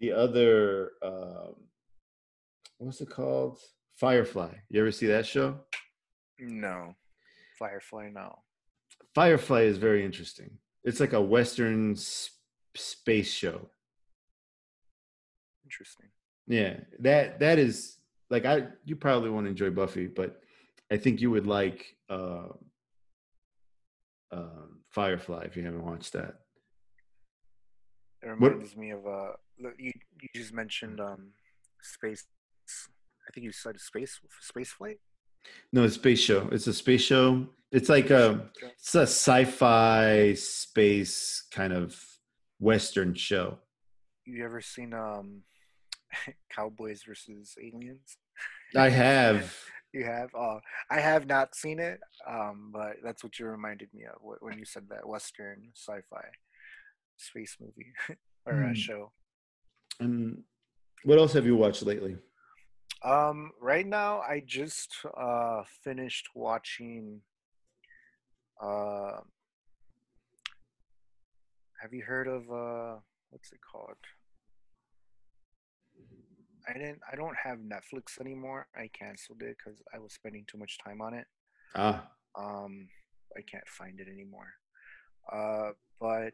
the 0.00 0.12
other 0.12 0.92
um 1.02 1.54
what's 2.78 3.00
it 3.00 3.10
called? 3.10 3.58
Firefly. 3.96 4.52
You 4.70 4.80
ever 4.82 4.92
see 4.92 5.06
that 5.08 5.26
show? 5.26 5.58
No, 6.38 6.94
Firefly. 7.58 8.10
No. 8.14 8.38
firefly 9.14 9.62
is 9.62 9.78
very 9.78 10.04
interesting. 10.04 10.50
It's 10.84 11.00
like 11.00 11.12
a 11.14 11.20
western 11.20 11.92
s- 11.92 12.30
space 12.76 13.32
show. 13.32 13.68
Interesting. 15.64 16.06
Yeah, 16.46 16.74
that 17.00 17.40
that 17.40 17.58
is 17.58 17.98
like 18.30 18.44
I 18.44 18.68
you 18.84 18.94
probably 18.96 19.30
won't 19.30 19.48
enjoy 19.48 19.70
Buffy, 19.70 20.06
but 20.06 20.40
I 20.92 20.96
think 20.96 21.20
you 21.20 21.30
would 21.32 21.46
like 21.46 21.96
uh, 22.08 22.48
uh, 24.30 24.66
Firefly 24.90 25.44
if 25.44 25.56
you 25.56 25.64
haven't 25.64 25.84
watched 25.84 26.12
that. 26.14 26.34
It 28.22 28.28
What- 28.38 28.52
reminds 28.52 28.76
me 28.76 28.90
of 28.90 29.06
uh, 29.06 29.32
you 29.78 29.92
you 30.20 30.28
just 30.34 30.52
mentioned 30.52 31.00
um, 31.00 31.32
space. 31.82 32.26
I 33.28 33.30
think 33.32 33.44
you 33.44 33.52
said 33.52 33.78
space 33.80 34.20
space 34.40 34.70
flight. 34.72 34.98
No, 35.72 35.84
it's 35.84 35.94
space 35.94 36.20
show. 36.20 36.48
It's 36.50 36.66
a 36.66 36.72
space 36.74 37.02
show. 37.02 37.46
It's 37.70 37.88
like 37.88 38.10
a 38.10 38.50
it's 38.78 38.94
a 38.94 39.02
sci-fi 39.02 40.34
space 40.34 41.46
kind 41.52 41.72
of 41.72 42.00
western 42.58 43.14
show. 43.14 43.58
You 44.24 44.44
ever 44.44 44.60
seen 44.60 44.92
um, 44.94 45.42
Cowboys 46.50 47.02
versus 47.06 47.54
Aliens? 47.62 48.16
I 48.74 48.88
have. 48.88 49.54
You 49.92 50.04
have? 50.04 50.30
Oh, 50.34 50.60
I 50.90 51.00
have 51.00 51.26
not 51.26 51.54
seen 51.54 51.78
it. 51.78 52.00
Um, 52.28 52.70
but 52.72 52.96
that's 53.02 53.24
what 53.24 53.38
you 53.38 53.46
reminded 53.46 53.88
me 53.94 54.04
of 54.04 54.16
when 54.40 54.58
you 54.58 54.64
said 54.64 54.84
that 54.90 55.08
Western 55.08 55.70
sci-fi 55.74 56.24
space 57.16 57.56
movie 57.60 57.92
or 58.46 58.54
Hmm. 58.54 58.70
a 58.70 58.74
show. 58.74 59.12
And 60.00 60.42
what 61.04 61.18
else 61.18 61.32
have 61.32 61.46
you 61.46 61.56
watched 61.56 61.82
lately? 61.82 62.16
Um, 63.04 63.52
right 63.60 63.86
now, 63.86 64.20
I 64.20 64.42
just 64.44 64.90
uh 65.16 65.62
finished 65.84 66.28
watching. 66.34 67.22
Uh, 68.60 69.20
have 71.80 71.92
you 71.92 72.02
heard 72.02 72.26
of 72.26 72.50
uh, 72.50 72.98
what's 73.30 73.52
it 73.52 73.60
called? 73.70 73.96
I 76.68 76.72
didn't. 76.74 77.00
I 77.10 77.16
don't 77.16 77.36
have 77.42 77.58
Netflix 77.58 78.20
anymore. 78.20 78.66
I 78.76 78.88
canceled 78.98 79.42
it 79.42 79.56
because 79.56 79.80
I 79.94 79.98
was 79.98 80.12
spending 80.12 80.44
too 80.46 80.58
much 80.58 80.78
time 80.84 81.00
on 81.00 81.14
it. 81.14 81.26
Ah, 81.74 82.08
Um, 82.38 82.88
I 83.36 83.40
can't 83.42 83.66
find 83.68 84.00
it 84.00 84.08
anymore. 84.08 84.52
Uh, 85.32 85.70
but 86.00 86.32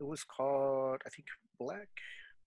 it 0.00 0.04
was 0.06 0.24
called 0.24 1.00
I 1.06 1.08
think 1.10 1.26
Black, 1.58 1.88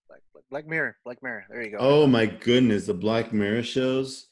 Black, 0.08 0.22
Black, 0.34 0.44
Black 0.50 0.68
Mirror. 0.68 0.98
Black 1.04 1.22
Mirror. 1.24 1.46
There 1.50 1.64
you 1.64 1.72
go. 1.72 1.78
oh 1.80 2.08
my 2.08 2.26
goodness, 2.26 2.86
the 2.88 2.94
Black 2.94 3.32
Mirror 3.34 3.64
shows. 3.64 4.28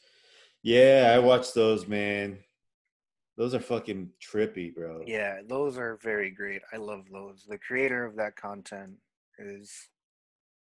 Yeah, 0.61 1.11
I 1.15 1.19
watched 1.19 1.53
those, 1.55 1.87
man. 1.87 2.39
Those 3.37 3.53
are 3.53 3.61
fucking 3.61 4.09
trippy, 4.21 4.73
bro. 4.75 5.03
Yeah, 5.07 5.39
those 5.47 5.77
are 5.77 5.97
very 6.03 6.29
great. 6.29 6.61
I 6.73 6.77
love 6.77 7.05
those. 7.11 7.45
The 7.47 7.57
creator 7.57 8.03
of 8.05 8.17
that 8.17 8.35
content 8.35 8.97
is 9.37 9.71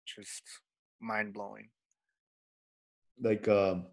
just 0.05 0.43
mind 0.99 1.33
blowing. 1.33 1.69
Like 3.21 3.47
um 3.47 3.85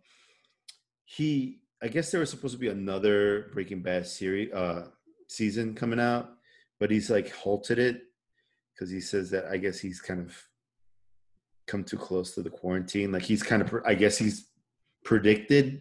he 1.04 1.60
i 1.82 1.88
guess 1.88 2.10
there 2.10 2.20
was 2.20 2.30
supposed 2.30 2.54
to 2.54 2.60
be 2.60 2.68
another 2.68 3.50
breaking 3.52 3.82
bad 3.82 4.06
series 4.06 4.52
uh 4.52 4.86
season 5.28 5.74
coming 5.74 6.00
out 6.00 6.30
but 6.80 6.90
he's 6.90 7.10
like 7.10 7.30
halted 7.32 7.78
it 7.78 8.02
because 8.74 8.90
he 8.90 9.00
says 9.00 9.30
that 9.30 9.46
i 9.46 9.56
guess 9.56 9.78
he's 9.78 10.00
kind 10.00 10.20
of 10.20 10.36
come 11.66 11.84
too 11.84 11.96
close 11.96 12.34
to 12.34 12.42
the 12.42 12.50
quarantine 12.50 13.12
like 13.12 13.22
he's 13.22 13.42
kind 13.42 13.62
of 13.62 13.72
i 13.86 13.94
guess 13.94 14.18
he's 14.18 14.48
predicted 15.04 15.80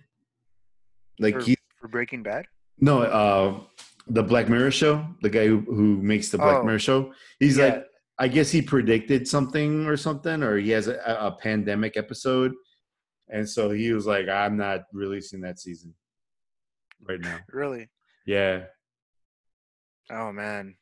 like 1.19 1.35
For, 1.35 1.41
he 1.43 1.57
for 1.79 1.87
Breaking 1.87 2.23
Bad. 2.23 2.45
no 2.79 3.01
uh 3.01 3.59
the 4.07 4.23
black 4.23 4.49
mirror 4.49 4.71
show 4.71 5.05
the 5.21 5.29
guy 5.29 5.47
who, 5.47 5.59
who 5.61 5.97
makes 6.01 6.29
the 6.29 6.37
black 6.37 6.57
Oh, 6.57 6.63
mirror 6.63 6.79
show 6.79 7.13
he's 7.39 7.57
yeah. 7.57 7.65
like 7.65 7.85
i 8.19 8.27
guess 8.27 8.51
he 8.51 8.61
predicted 8.61 9.27
something 9.27 9.85
or 9.87 9.97
something 9.97 10.43
or 10.43 10.57
he 10.57 10.69
has 10.71 10.87
a, 10.87 10.97
a 11.05 11.31
pandemic 11.39 11.97
episode 11.97 12.53
and 13.31 13.47
so 13.49 13.69
he 13.71 13.91
was 13.93 14.05
like 14.05 14.27
i'm 14.29 14.57
not 14.57 14.81
releasing 14.93 15.41
that 15.41 15.59
season 15.59 15.93
right 17.07 17.21
now 17.21 17.37
Really? 17.51 17.89
yeah 18.25 18.63
Oh 20.09 20.31
man, 20.33 20.75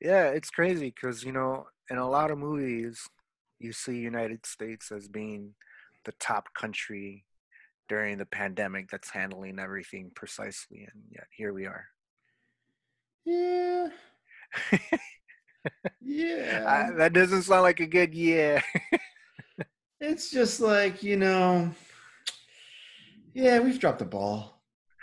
yeah, 0.00 0.28
it's 0.30 0.50
crazy 0.50 0.88
because 0.90 1.22
you 1.22 1.32
know, 1.32 1.66
in 1.90 1.98
a 1.98 2.08
lot 2.08 2.30
of 2.30 2.38
movies, 2.38 3.08
you 3.60 3.72
see 3.72 3.96
United 3.98 4.46
States 4.46 4.90
as 4.90 5.08
being 5.08 5.54
the 6.04 6.12
top 6.18 6.48
country 6.54 7.24
during 7.88 8.18
the 8.18 8.26
pandemic 8.26 8.90
that's 8.90 9.10
handling 9.10 9.58
everything 9.60 10.10
precisely, 10.14 10.88
and 10.92 11.04
yet 11.10 11.26
here 11.36 11.52
we 11.52 11.66
are. 11.66 11.86
yeah 13.24 13.88
yeah 16.00 16.64
I, 16.66 16.96
that 16.96 17.12
doesn't 17.12 17.42
sound 17.42 17.62
like 17.62 17.80
a 17.80 17.86
good 17.86 18.14
yeah. 18.14 18.60
it's 20.00 20.30
just 20.30 20.60
like 20.60 21.02
you 21.02 21.16
know 21.16 21.70
yeah 23.34 23.58
we've 23.58 23.78
dropped 23.78 23.98
the 23.98 24.04
ball 24.04 24.54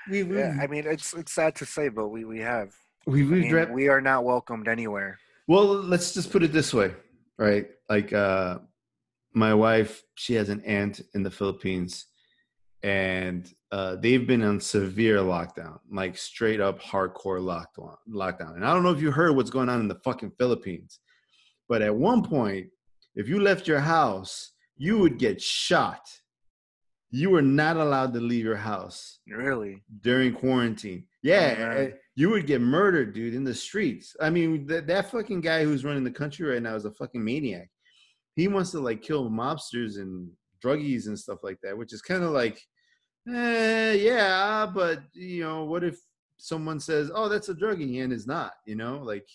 we, 0.09 0.23
we, 0.23 0.37
yeah. 0.37 0.57
I 0.59 0.67
mean, 0.67 0.85
it's 0.85 1.13
it's 1.13 1.33
sad 1.33 1.55
to 1.55 1.65
say, 1.65 1.89
but 1.89 2.07
we 2.07 2.25
we 2.25 2.39
have. 2.39 2.73
we, 3.05 3.23
we've 3.23 3.41
mean, 3.41 3.49
dropped 3.49 3.71
we 3.71 3.87
are 3.87 4.01
not 4.01 4.23
welcomed 4.23 4.67
anywhere. 4.67 5.19
Well, 5.47 5.65
let's 5.65 6.13
just 6.13 6.31
put 6.31 6.43
it 6.43 6.53
this 6.53 6.73
way, 6.73 6.93
right? 7.37 7.67
Like 7.89 8.13
uh 8.13 8.59
my 9.33 9.53
wife, 9.53 10.03
she 10.15 10.33
has 10.35 10.49
an 10.49 10.61
aunt 10.61 11.01
in 11.13 11.23
the 11.23 11.31
Philippines 11.31 12.07
and 12.83 13.51
uh 13.71 13.95
they've 13.97 14.25
been 14.25 14.43
on 14.43 14.59
severe 14.59 15.17
lockdown, 15.17 15.79
like 15.91 16.17
straight 16.17 16.59
up 16.59 16.81
hardcore 16.81 17.39
lockdown 17.39 17.95
lockdown. 18.09 18.55
And 18.55 18.65
I 18.65 18.73
don't 18.73 18.83
know 18.83 18.91
if 18.91 19.01
you 19.01 19.11
heard 19.11 19.35
what's 19.35 19.49
going 19.49 19.69
on 19.69 19.79
in 19.79 19.87
the 19.87 20.01
fucking 20.03 20.31
Philippines. 20.37 20.99
But 21.69 21.81
at 21.81 21.95
one 21.95 22.23
point, 22.23 22.67
if 23.15 23.29
you 23.29 23.39
left 23.39 23.67
your 23.67 23.79
house, 23.79 24.51
you 24.77 24.97
would 24.99 25.17
get 25.17 25.41
shot. 25.41 26.01
You 27.11 27.29
were 27.29 27.41
not 27.41 27.75
allowed 27.77 28.13
to 28.13 28.19
leave 28.21 28.45
your 28.45 28.55
house 28.55 29.19
Really? 29.27 29.83
during 30.01 30.33
quarantine. 30.33 31.05
Yeah, 31.21 31.75
Oh, 31.91 31.97
you 32.15 32.29
would 32.29 32.47
get 32.47 32.61
murdered, 32.61 33.13
dude, 33.13 33.33
in 33.35 33.43
the 33.43 33.53
streets. 33.53 34.15
I 34.19 34.29
mean, 34.29 34.65
that, 34.67 34.87
that 34.87 35.11
fucking 35.11 35.41
guy 35.41 35.63
who's 35.65 35.83
running 35.85 36.03
the 36.05 36.11
country 36.11 36.47
right 36.47 36.61
now 36.61 36.75
is 36.75 36.85
a 36.85 36.91
fucking 36.91 37.23
maniac. 37.23 37.69
He 38.35 38.47
wants 38.47 38.71
to 38.71 38.79
like 38.79 39.01
kill 39.01 39.29
mobsters 39.29 39.97
and 39.97 40.31
druggies 40.63 41.07
and 41.07 41.19
stuff 41.19 41.39
like 41.43 41.59
that, 41.63 41.77
which 41.77 41.91
is 41.93 42.01
kind 42.01 42.23
of 42.23 42.31
like, 42.31 42.61
eh, 43.27 43.93
yeah, 43.93 44.65
but 44.73 45.03
you 45.13 45.43
know, 45.43 45.65
what 45.65 45.83
if 45.83 45.99
someone 46.37 46.79
says, 46.79 47.11
"Oh, 47.13 47.29
that's 47.29 47.49
a 47.49 47.53
druggie," 47.53 48.03
and 48.03 48.11
it's 48.13 48.25
not? 48.25 48.53
You 48.65 48.75
know, 48.75 48.97
like 49.03 49.27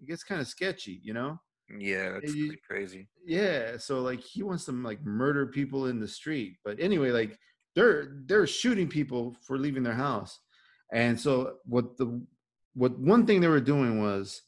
it 0.00 0.06
gets 0.06 0.22
kind 0.22 0.40
of 0.40 0.46
sketchy. 0.46 1.00
You 1.02 1.14
know? 1.14 1.40
Yeah, 1.78 2.12
that's 2.12 2.34
you- 2.34 2.46
pretty 2.48 2.62
crazy. 2.68 3.08
Yeah. 3.24 3.78
So 3.78 4.00
like 4.00 4.20
he 4.20 4.42
wants 4.42 4.64
to 4.66 4.72
like 4.72 5.04
murder 5.04 5.46
people 5.46 5.86
in 5.86 5.98
the 5.98 6.08
street. 6.08 6.58
But 6.64 6.78
anyway, 6.80 7.10
like 7.10 7.38
they're 7.74 8.16
they're 8.26 8.46
shooting 8.46 8.88
people 8.88 9.36
for 9.42 9.58
leaving 9.58 9.82
their 9.82 9.94
house. 9.94 10.38
And 10.92 11.18
so 11.18 11.56
what 11.64 11.96
the 11.96 12.24
what 12.74 12.98
one 12.98 13.26
thing 13.26 13.40
they 13.40 13.48
were 13.48 13.60
doing 13.60 14.00
was 14.02 14.42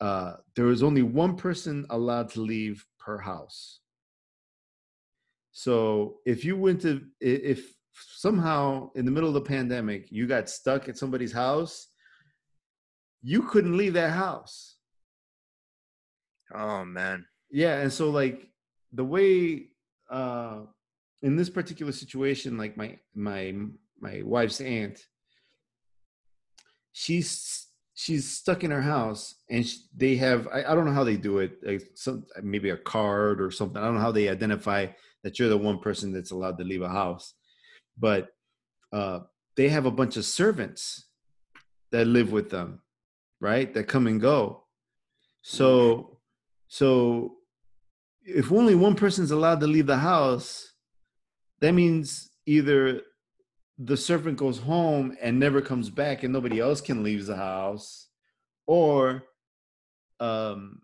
uh 0.00 0.34
there 0.54 0.66
was 0.66 0.82
only 0.82 1.02
one 1.02 1.36
person 1.36 1.86
allowed 1.90 2.28
to 2.30 2.40
leave 2.40 2.84
per 2.98 3.18
house. 3.18 3.80
So 5.52 6.18
if 6.26 6.44
you 6.44 6.56
went 6.56 6.82
to 6.82 7.02
if 7.20 7.72
somehow 7.94 8.90
in 8.94 9.06
the 9.06 9.10
middle 9.10 9.28
of 9.30 9.34
the 9.34 9.40
pandemic 9.40 10.12
you 10.12 10.26
got 10.26 10.50
stuck 10.50 10.88
at 10.88 10.98
somebody's 10.98 11.32
house, 11.32 11.88
you 13.22 13.42
couldn't 13.42 13.76
leave 13.76 13.94
that 13.94 14.10
house. 14.12 14.75
Oh 16.56 16.84
man. 16.84 17.26
yeah 17.50 17.80
and 17.80 17.92
so 17.92 18.10
like 18.10 18.48
the 18.92 19.04
way 19.04 19.68
uh 20.10 20.60
in 21.22 21.36
this 21.36 21.50
particular 21.50 21.92
situation 21.92 22.56
like 22.56 22.76
my 22.76 22.98
my 23.14 23.54
my 24.00 24.22
wife's 24.24 24.60
aunt 24.60 25.04
she's 26.92 27.66
she's 27.94 28.30
stuck 28.30 28.64
in 28.64 28.70
her 28.70 28.80
house 28.82 29.34
and 29.50 29.66
sh 29.66 29.76
they 29.94 30.16
have 30.16 30.48
I, 30.48 30.64
I 30.64 30.74
don't 30.74 30.86
know 30.86 30.92
how 30.92 31.04
they 31.04 31.16
do 31.16 31.38
it 31.38 31.58
like 31.62 31.82
some 31.94 32.24
maybe 32.42 32.70
a 32.70 32.76
card 32.76 33.40
or 33.40 33.50
something. 33.50 33.80
I 33.80 33.84
don't 33.86 33.94
know 33.94 34.00
how 34.00 34.12
they 34.12 34.28
identify 34.28 34.86
that 35.22 35.38
you're 35.38 35.48
the 35.48 35.58
one 35.58 35.78
person 35.78 36.12
that's 36.12 36.30
allowed 36.30 36.58
to 36.58 36.64
leave 36.64 36.82
a 36.82 36.88
house. 36.88 37.34
But 37.98 38.28
uh 38.92 39.20
they 39.56 39.68
have 39.68 39.86
a 39.86 39.90
bunch 39.90 40.16
of 40.16 40.24
servants 40.24 41.06
that 41.92 42.06
live 42.06 42.32
with 42.32 42.50
them 42.50 42.80
right? 43.40 43.72
That 43.74 43.84
come 43.84 44.06
and 44.06 44.20
go. 44.20 44.64
So 45.42 46.15
so 46.68 47.36
if 48.24 48.50
only 48.50 48.74
one 48.74 48.94
person's 48.94 49.30
allowed 49.30 49.60
to 49.60 49.66
leave 49.66 49.86
the 49.86 49.98
house, 49.98 50.72
that 51.60 51.72
means 51.72 52.30
either 52.44 53.02
the 53.78 53.96
servant 53.96 54.36
goes 54.38 54.58
home 54.58 55.16
and 55.20 55.38
never 55.38 55.60
comes 55.60 55.90
back 55.90 56.22
and 56.22 56.32
nobody 56.32 56.58
else 56.60 56.80
can 56.80 57.02
leave 57.02 57.26
the 57.26 57.36
house, 57.36 58.08
or 58.66 59.22
um, 60.18 60.80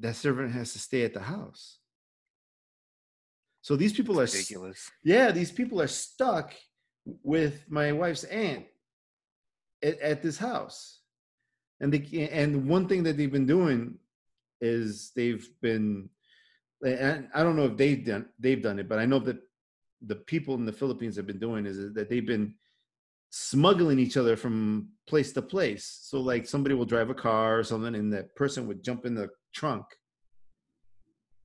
that 0.00 0.16
servant 0.16 0.52
has 0.52 0.72
to 0.72 0.78
stay 0.78 1.04
at 1.04 1.14
the 1.14 1.20
house. 1.20 1.78
So 3.62 3.76
these 3.76 3.92
people 3.94 4.18
are, 4.20 4.24
Ridiculous. 4.24 4.90
yeah, 5.04 5.30
these 5.30 5.50
people 5.50 5.80
are 5.80 5.86
stuck 5.86 6.52
with 7.22 7.64
my 7.70 7.92
wife's 7.92 8.24
aunt 8.24 8.66
at, 9.82 9.98
at 10.00 10.22
this 10.22 10.36
house, 10.36 11.00
and 11.80 11.92
they 11.92 12.00
can't- 12.00 12.32
and 12.32 12.68
one 12.68 12.88
thing 12.88 13.04
that 13.04 13.16
they've 13.16 13.32
been 13.32 13.46
doing 13.46 13.98
is 14.60 15.12
they've 15.16 15.46
been 15.60 16.08
and 16.84 17.28
I 17.34 17.42
don't 17.42 17.56
know 17.56 17.64
if 17.66 17.76
they've 17.76 18.04
done 18.04 18.26
they've 18.38 18.62
done 18.62 18.78
it, 18.78 18.88
but 18.88 18.98
I 18.98 19.06
know 19.06 19.18
that 19.20 19.38
the 20.04 20.16
people 20.16 20.54
in 20.54 20.66
the 20.66 20.72
Philippines 20.72 21.16
have 21.16 21.26
been 21.26 21.38
doing 21.38 21.64
is 21.66 21.78
that 21.94 22.10
they've 22.10 22.26
been 22.26 22.54
smuggling 23.30 23.98
each 23.98 24.16
other 24.16 24.36
from 24.36 24.88
place 25.06 25.32
to 25.32 25.42
place. 25.42 25.98
So 26.02 26.20
like 26.20 26.46
somebody 26.46 26.74
will 26.74 26.84
drive 26.84 27.10
a 27.10 27.14
car 27.14 27.58
or 27.58 27.64
something, 27.64 27.94
and 27.94 28.12
that 28.12 28.34
person 28.36 28.66
would 28.68 28.84
jump 28.84 29.06
in 29.06 29.14
the 29.14 29.30
trunk, 29.54 29.84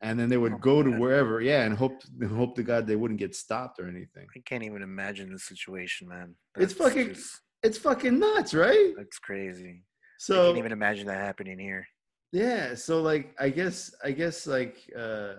and 0.02 0.20
then 0.20 0.30
they 0.30 0.38
would 0.38 0.54
Oh, 0.54 0.58
go 0.58 0.84
to 0.84 0.92
wherever, 0.92 1.42
yeah, 1.42 1.64
and 1.64 1.76
hope 1.76 2.02
and 2.20 2.32
hope 2.36 2.56
to 2.58 2.64
God 2.64 2.86
they 2.86 2.96
wouldn't 2.96 3.20
get 3.20 3.36
stopped 3.36 3.80
or 3.80 3.88
anything. 3.88 4.28
I 4.36 4.40
can't 4.46 4.64
even 4.64 4.82
imagine 4.82 5.32
the 5.32 5.40
situation, 5.40 6.08
man. 6.10 6.36
It's 6.58 6.74
That's 6.74 6.90
fucking- 6.96 7.14
just- 7.14 7.42
It's 7.64 7.78
fucking 7.78 8.20
nuts, 8.20 8.54
right? 8.54 8.94
that's 8.98 9.20
crazy. 9.20 9.84
So 10.18 10.42
I 10.42 10.46
can't 10.48 10.58
even 10.60 10.72
imagine 10.72 11.08
that 11.08 11.18
happening 11.20 11.60
here. 11.60 11.86
Yeah 12.32 12.76
so 12.76 13.02
like 13.02 13.34
i 13.40 13.50
guess 13.50 13.94
i 14.04 14.12
guess 14.12 14.46
like 14.46 14.78
uh 14.98 15.34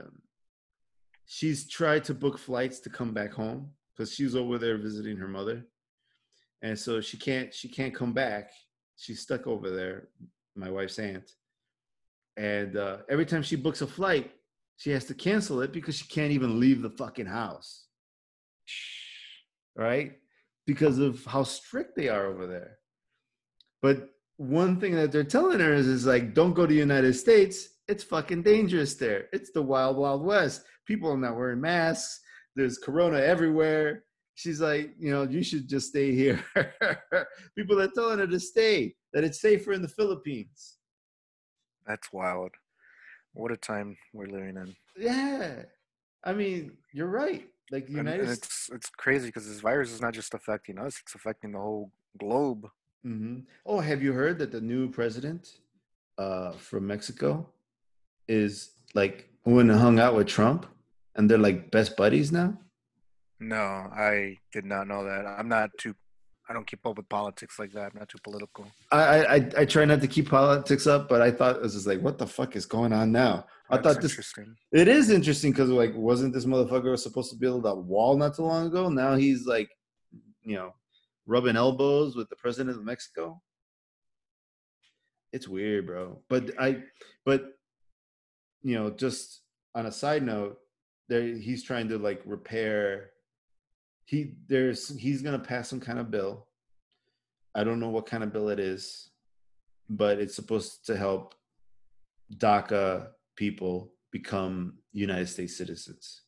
she's 1.27 1.69
tried 1.69 2.03
to 2.05 2.15
book 2.15 2.39
flights 2.39 2.81
to 2.81 2.91
come 2.91 3.13
back 3.13 3.33
home 3.33 3.71
because 3.97 4.13
she's 4.13 4.35
over 4.35 4.59
there 4.59 4.77
visiting 4.77 5.17
her 5.17 5.29
mother 5.29 5.65
and 6.63 6.79
so 6.79 7.01
she 7.01 7.17
can't 7.17 7.55
she 7.55 7.69
can't 7.69 7.95
come 7.95 8.13
back 8.13 8.51
she's 8.97 9.21
stuck 9.21 9.47
over 9.47 9.71
there 9.71 10.09
my 10.57 10.71
wife's 10.71 10.99
aunt 10.99 11.31
and 12.37 12.77
uh 12.77 12.99
every 13.09 13.27
time 13.27 13.43
she 13.43 13.57
books 13.57 13.83
a 13.83 13.87
flight 13.87 14.33
she 14.77 14.91
has 14.91 15.05
to 15.05 15.15
cancel 15.15 15.61
it 15.61 15.73
because 15.73 15.95
she 15.95 16.09
can't 16.09 16.33
even 16.33 16.59
leave 16.59 16.83
the 16.83 16.91
fucking 16.91 17.27
house 17.27 17.87
right? 19.77 20.13
Because 20.67 20.99
of 20.99 21.25
how 21.25 21.43
strict 21.43 21.97
they 21.97 22.09
are 22.09 22.27
over 22.27 22.47
there. 22.47 22.79
But 23.83 24.11
one 24.41 24.81
thing 24.81 24.95
that 24.95 25.13
they're 25.13 25.23
telling 25.23 25.61
her 25.61 25.75
is, 25.75 25.87
is 25.87 26.07
like, 26.07 26.33
don't 26.33 26.55
go 26.55 26.63
to 26.67 26.73
the 26.73 26.79
United 26.81 27.13
States. 27.13 27.69
It's 27.89 28.03
fucking 28.03 28.43
dangerous 28.43 28.95
there. 28.95 29.27
It's 29.35 29.51
the 29.51 29.61
wild, 29.61 29.99
wild 29.99 30.25
west. 30.25 30.63
People 30.87 31.11
are 31.13 31.17
not 31.19 31.37
wearing 31.37 31.61
masks. 31.61 32.21
There's 32.57 32.79
corona 32.79 33.19
everywhere. 33.19 34.05
She's 34.37 34.59
like, 34.59 34.95
you 34.99 35.11
know, 35.11 35.25
you 35.25 35.43
should 35.43 35.69
just 35.69 35.89
stay 35.89 36.15
here. 36.15 36.43
People 37.55 37.79
are 37.83 37.89
telling 37.95 38.19
her 38.21 38.27
to 38.27 38.41
stay, 38.41 38.95
that 39.13 39.25
it's 39.25 39.43
safer 39.43 39.73
in 39.75 39.83
the 39.83 39.89
Philippines. 39.89 40.79
That's 41.87 42.11
wild. 42.11 42.53
What 43.35 43.53
a 43.53 43.59
time 43.59 43.95
we're 44.15 44.27
living 44.27 44.57
in. 44.57 44.75
Yeah. 44.97 45.65
I 46.25 46.33
mean, 46.33 46.79
you're 46.95 47.09
right. 47.09 47.45
Like 47.71 47.89
the 47.89 47.99
And, 47.99 48.09
United 48.09 48.21
and 48.21 48.37
States. 48.39 48.47
it's 48.47 48.71
it's 48.77 48.91
crazy 48.97 49.27
because 49.27 49.47
this 49.47 49.61
virus 49.61 49.93
is 49.93 50.01
not 50.01 50.15
just 50.15 50.33
affecting 50.33 50.79
us; 50.79 50.99
it's 51.03 51.15
affecting 51.15 51.53
the 51.53 51.59
whole 51.59 51.93
globe. 52.19 52.67
Hmm 53.03 53.41
Oh, 53.67 53.81
have 53.81 54.03
you 54.03 54.13
heard 54.13 54.39
that 54.39 54.53
the 54.53 54.61
new 54.61 54.89
president 54.91 55.49
uh, 56.19 56.53
from 56.53 56.87
Mexico 56.87 57.49
is 58.29 58.71
like 58.95 59.29
went 59.45 59.71
and 59.71 59.79
hung 59.81 59.99
out 59.99 60.15
with 60.15 60.27
Trump, 60.27 60.67
and 61.17 61.31
they're 61.31 61.39
like 61.39 61.71
best 61.71 61.97
buddies 61.97 62.31
now? 62.33 62.59
No, 63.39 63.57
I 63.57 64.37
did 64.53 64.65
not 64.65 64.87
know 64.87 65.05
that. 65.05 65.25
I'm 65.27 65.49
not 65.49 65.71
too. 65.79 65.95
I 66.49 66.53
don't 66.53 66.67
keep 66.67 66.85
up 66.85 66.97
with 66.97 67.09
politics 67.09 67.59
like 67.59 67.73
that. 67.73 67.93
I'm 67.93 67.99
not 68.01 68.09
too 68.09 68.19
political. 68.25 68.67
I, 68.91 69.25
I 69.37 69.51
I- 69.59 69.65
try 69.65 69.85
not 69.85 70.01
to 70.01 70.09
keep 70.09 70.29
politics 70.29 70.87
up, 70.87 71.09
but 71.09 71.23
I 71.23 71.31
thought 71.31 71.57
it 71.57 71.63
was 71.63 71.75
just 71.75 71.87
like, 71.87 72.01
what 72.03 72.19
the 72.19 72.27
fuck 72.27 72.57
is 72.57 72.67
going 72.67 72.93
on 72.93 73.13
now? 73.13 73.47
I 73.71 73.77
That's 73.77 73.87
thought 73.95 74.03
this 74.03 74.13
interesting. 74.13 74.57
it 74.73 74.89
is 74.89 75.11
interesting 75.11 75.53
because 75.53 75.71
like, 75.71 75.95
wasn't 75.95 76.35
this 76.35 76.45
motherfucker 76.45 76.99
supposed 76.99 77.31
to 77.31 77.37
build 77.37 77.67
a 77.67 77.75
wall 77.75 78.17
not 78.17 78.35
too 78.35 78.43
long 78.43 78.67
ago? 78.67 78.89
Now 78.89 79.15
he's 79.15 79.47
like, 79.47 79.71
you 80.43 80.57
know, 80.57 80.75
rubbing 81.27 81.57
elbows 81.57 82.17
with 82.17 82.29
the 82.29 82.37
president 82.37 82.77
of 82.77 82.85
Mexico. 82.85 83.41
It's 85.33 85.47
weird, 85.49 85.87
bro. 85.87 86.23
But 86.29 86.51
I, 86.59 86.83
but 87.25 87.53
you 88.63 88.75
know, 88.75 88.91
just 88.91 89.43
on 89.75 89.87
a 89.87 89.93
side 89.93 90.23
note, 90.23 90.59
there 91.09 91.23
he's 91.23 91.63
trying 91.63 91.89
to 91.89 91.99
like 91.99 92.21
repair. 92.25 93.11
He 94.05 94.35
there's 94.49 94.89
he's 94.99 95.23
gonna 95.23 95.39
pass 95.39 95.69
some 95.69 95.81
kind 95.81 95.99
of 95.99 96.11
bill. 96.11 96.49
I 97.55 97.65
don't 97.65 97.81
know 97.81 97.91
what 97.91 98.07
kind 98.07 98.23
of 98.25 98.33
bill 98.33 98.49
it 98.49 98.59
is, 98.61 99.11
but 99.89 100.19
it's 100.19 100.35
supposed 100.35 100.87
to 100.87 100.97
help 100.97 101.35
DACA 102.37 103.09
people 103.37 103.93
become 104.13 104.79
United 104.93 105.29
States 105.29 105.57
citizens. 105.57 106.23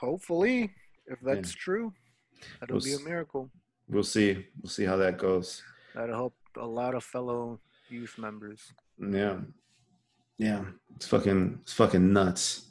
Hopefully, 0.00 0.72
if 1.06 1.18
Yeah. 1.24 1.34
that's 1.34 1.52
true, 1.52 1.92
that'll 2.60 2.76
We'll 2.76 2.84
be 2.84 2.92
a 2.94 2.98
miracle. 3.00 3.50
We'll 3.88 4.02
see. 4.02 4.46
We'll 4.60 4.70
see 4.70 4.84
how 4.84 4.96
that 4.96 5.18
goes. 5.18 5.62
That'll 5.94 6.14
help 6.14 6.34
a 6.56 6.66
lot 6.66 6.94
of 6.94 7.04
fellow 7.04 7.60
youth 7.88 8.16
members. 8.18 8.60
Yeah. 8.98 9.38
Yeah. 10.36 10.64
It's 10.96 11.06
fucking 11.06 11.60
it's 11.62 11.72
fucking 11.72 12.12
nuts. 12.12 12.66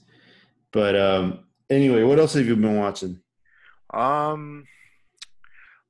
But 0.71 0.95
um 0.95 1.39
anyway, 1.69 2.03
what 2.03 2.19
else 2.19 2.33
have 2.33 2.45
you 2.45 2.55
been 2.55 2.77
watching? 2.77 3.19
Um, 3.93 4.65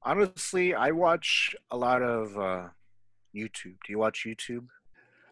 honestly, 0.03 0.73
I 0.73 0.91
watch 0.91 1.55
a 1.71 1.77
lot 1.77 2.01
of 2.01 2.37
uh, 2.37 2.67
YouTube. 3.35 3.77
Do 3.85 3.89
you 3.89 3.99
watch 3.99 4.25
YouTube? 4.25 4.67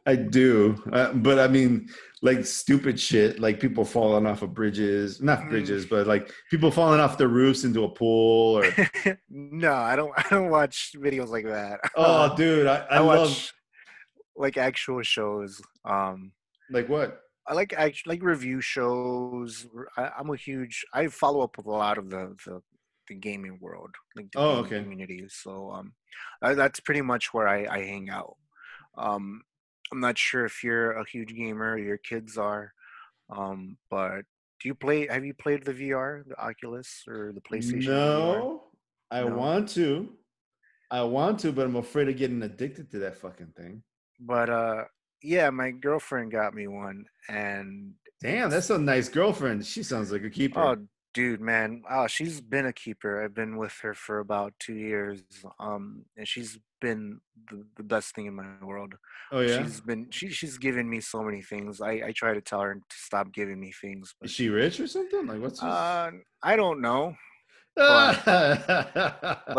I 0.06 0.15
do. 0.15 0.82
Uh, 0.91 1.14
but 1.14 1.40
I 1.40 1.48
mean 1.48 1.90
like 2.22 2.45
stupid 2.45 2.99
shit, 2.99 3.40
like 3.40 3.60
people 3.60 3.86
falling 3.86 4.26
off 4.26 4.41
of 4.41 4.53
bridges, 4.53 5.22
not 5.22 5.48
Mm. 5.48 5.49
bridges, 5.49 5.86
but 5.86 6.07
like 6.07 6.32
people 6.49 6.72
falling 6.72 6.99
off 6.99 7.18
the 7.18 7.27
roofs 7.27 7.64
into 7.64 7.84
a 7.84 7.90
pool 7.90 8.57
or 8.57 8.82
no, 9.30 9.73
I 9.73 9.95
don't. 9.95 10.11
I 10.18 10.26
don't 10.30 10.49
watch 10.49 10.91
videos 10.95 11.30
like 11.30 11.45
that. 11.45 11.80
Oh 11.95 12.36
dude, 12.36 12.68
I, 12.68 12.86
I, 12.90 12.98
I 12.98 13.02
watch 13.02 13.53
like 14.36 14.57
actual 14.57 15.02
shows. 15.03 15.61
Um, 15.86 16.32
like 16.69 16.90
what? 16.90 17.22
I 17.48 17.53
like 17.53 17.73
actually 17.73 18.15
like 18.15 18.23
review 18.23 18.61
shows. 18.61 19.68
I, 19.98 20.11
I'm 20.18 20.30
a 20.30 20.36
huge. 20.36 20.86
I 20.94 21.07
follow 21.07 21.41
up 21.41 21.57
with 21.57 21.68
a 21.68 21.72
lot 21.72 21.98
of 21.98 22.10
the 22.10 22.36
the, 22.45 22.61
the 23.07 23.15
gaming 23.15 23.60
world, 23.61 23.91
like 24.15 24.32
the 24.32 24.40
Oh, 24.40 24.57
okay. 24.60 24.80
community. 24.80 25.26
So 25.30 25.72
um, 25.72 25.94
uh, 26.41 26.56
that's 26.56 26.80
pretty 26.80 27.02
much 27.02 27.34
where 27.34 27.48
I 27.48 27.65
I 27.69 27.80
hang 27.84 28.10
out. 28.10 28.38
Um, 28.98 29.41
I'm 29.91 29.99
not 29.99 30.18
sure 30.18 30.45
if 30.45 30.64
you're 30.64 30.91
a 30.94 31.07
huge 31.10 31.36
gamer, 31.36 31.74
or 31.74 31.78
your 31.78 31.98
kids 31.98 32.38
are, 32.38 32.74
um, 33.30 33.78
but 33.90 34.22
do 34.62 34.70
you 34.70 34.76
play? 34.76 35.07
Have 35.07 35.26
you 35.26 35.34
played 35.34 35.64
the 35.64 35.74
VR, 35.74 36.24
the 36.28 36.40
Oculus, 36.40 37.03
or 37.07 37.34
the 37.34 37.41
PlayStation 37.41 37.84
VR? 37.84 38.40
No, 38.40 38.64
I 39.12 39.24
No. 39.24 39.36
want 39.36 39.70
to. 39.70 40.10
I 40.91 41.02
want 41.03 41.40
to, 41.40 41.52
but 41.52 41.66
I'm 41.66 41.76
afraid 41.76 42.10
of 42.10 42.18
getting 42.18 42.41
addicted 42.44 42.91
to 42.91 42.99
that 42.99 43.18
fucking 43.18 43.53
thing. 43.57 43.84
But 44.20 44.49
uh, 44.49 44.84
yeah, 45.22 45.49
my 45.49 45.72
girlfriend 45.72 46.32
got 46.32 46.53
me 46.53 46.68
one, 46.68 47.06
and 47.28 47.94
Damn, 48.22 48.49
that's 48.49 48.70
a 48.70 48.78
nice 48.78 49.10
girlfriend. 49.10 49.66
She 49.66 49.84
sounds 49.84 50.12
like 50.12 50.24
a 50.24 50.30
keeper. 50.30 50.60
Oh, 50.60 50.88
dude, 51.16 51.42
man. 51.42 51.82
Oh, 51.90 52.06
she's 52.06 52.42
been 52.42 52.68
a 52.68 52.74
keeper. 52.74 53.24
I've 53.24 53.34
been 53.34 53.58
with 53.58 53.74
her 53.82 53.96
for 53.96 54.20
about 54.20 54.54
two 54.60 54.76
years. 54.76 55.22
Um, 55.60 56.06
and 56.16 56.28
she's 56.28 56.60
been 56.82 57.22
the, 57.50 57.66
the 57.78 57.84
best 57.84 58.14
thing 58.14 58.28
in 58.28 58.36
my 58.36 58.46
world. 58.62 58.94
Oh, 59.32 59.40
yeah. 59.40 59.58
She's 59.64 59.82
been 59.82 60.08
she 60.12 60.30
she's 60.30 60.58
given 60.60 60.88
me 60.88 61.00
so 61.00 61.24
many 61.24 61.42
things. 61.42 61.82
I 61.82 61.94
I 62.08 62.12
try 62.12 62.34
to 62.36 62.42
tell 62.42 62.62
her 62.62 62.76
to 62.76 62.96
stop 62.96 63.32
giving 63.34 63.60
me 63.60 63.72
things, 63.72 64.14
Is 64.22 64.32
she 64.32 64.50
rich 64.50 64.80
or 64.80 64.88
something? 64.88 65.26
Like 65.26 65.42
what's? 65.42 65.62
her- 65.62 65.68
uh, 65.68 66.12
I 66.44 66.56
don't 66.56 66.82
know. 66.82 67.16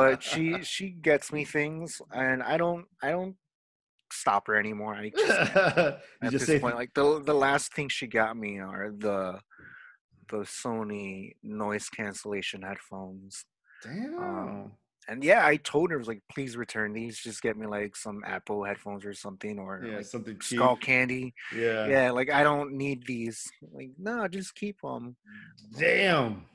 But 0.01 0.23
she 0.23 0.63
she 0.63 0.91
gets 0.91 1.33
me 1.33 1.45
things, 1.45 2.01
and 2.13 2.43
I 2.43 2.57
don't 2.57 2.87
I 3.03 3.11
don't 3.11 3.37
stop 4.13 4.47
her 4.47 4.57
anymore. 4.57 4.95
I 4.95 5.11
just 5.11 5.57
at 5.57 6.01
just 6.31 6.33
this 6.33 6.47
say 6.47 6.61
point, 6.61 6.77
like 6.77 6.95
the 6.95 7.23
the 7.23 7.35
last 7.35 7.75
thing 7.75 7.89
she 7.89 8.07
got 8.07 8.37
me 8.37 8.59
are 8.59 8.91
the 8.97 9.41
the 10.31 10.39
Sony 10.39 11.35
noise 11.43 11.89
cancellation 11.89 12.63
headphones. 12.63 13.45
damn. 13.83 14.73
And 15.09 15.23
yeah, 15.23 15.47
I 15.47 15.55
told 15.59 15.91
her 15.93 15.97
I 15.97 15.99
was 15.99 16.09
like, 16.09 16.23
please 16.33 16.57
return 16.57 16.93
these. 16.93 17.17
Just 17.21 17.41
get 17.41 17.57
me 17.57 17.67
like 17.69 17.95
some 17.95 18.25
Apple 18.27 18.65
headphones 18.65 19.05
or 19.05 19.15
something, 19.15 19.57
or 19.57 19.85
yeah, 19.87 19.97
like 19.99 20.05
something 20.07 20.37
cheap. 20.41 20.59
Skullcandy. 20.59 21.33
Yeah. 21.55 21.87
Yeah, 21.87 22.11
like 22.11 22.29
I 22.29 22.43
don't 22.43 22.73
need 22.73 23.07
these. 23.07 23.45
Like, 23.73 23.91
no, 23.99 24.27
just 24.27 24.57
keep 24.57 24.81
them. 24.83 25.15
Damn. 25.79 26.47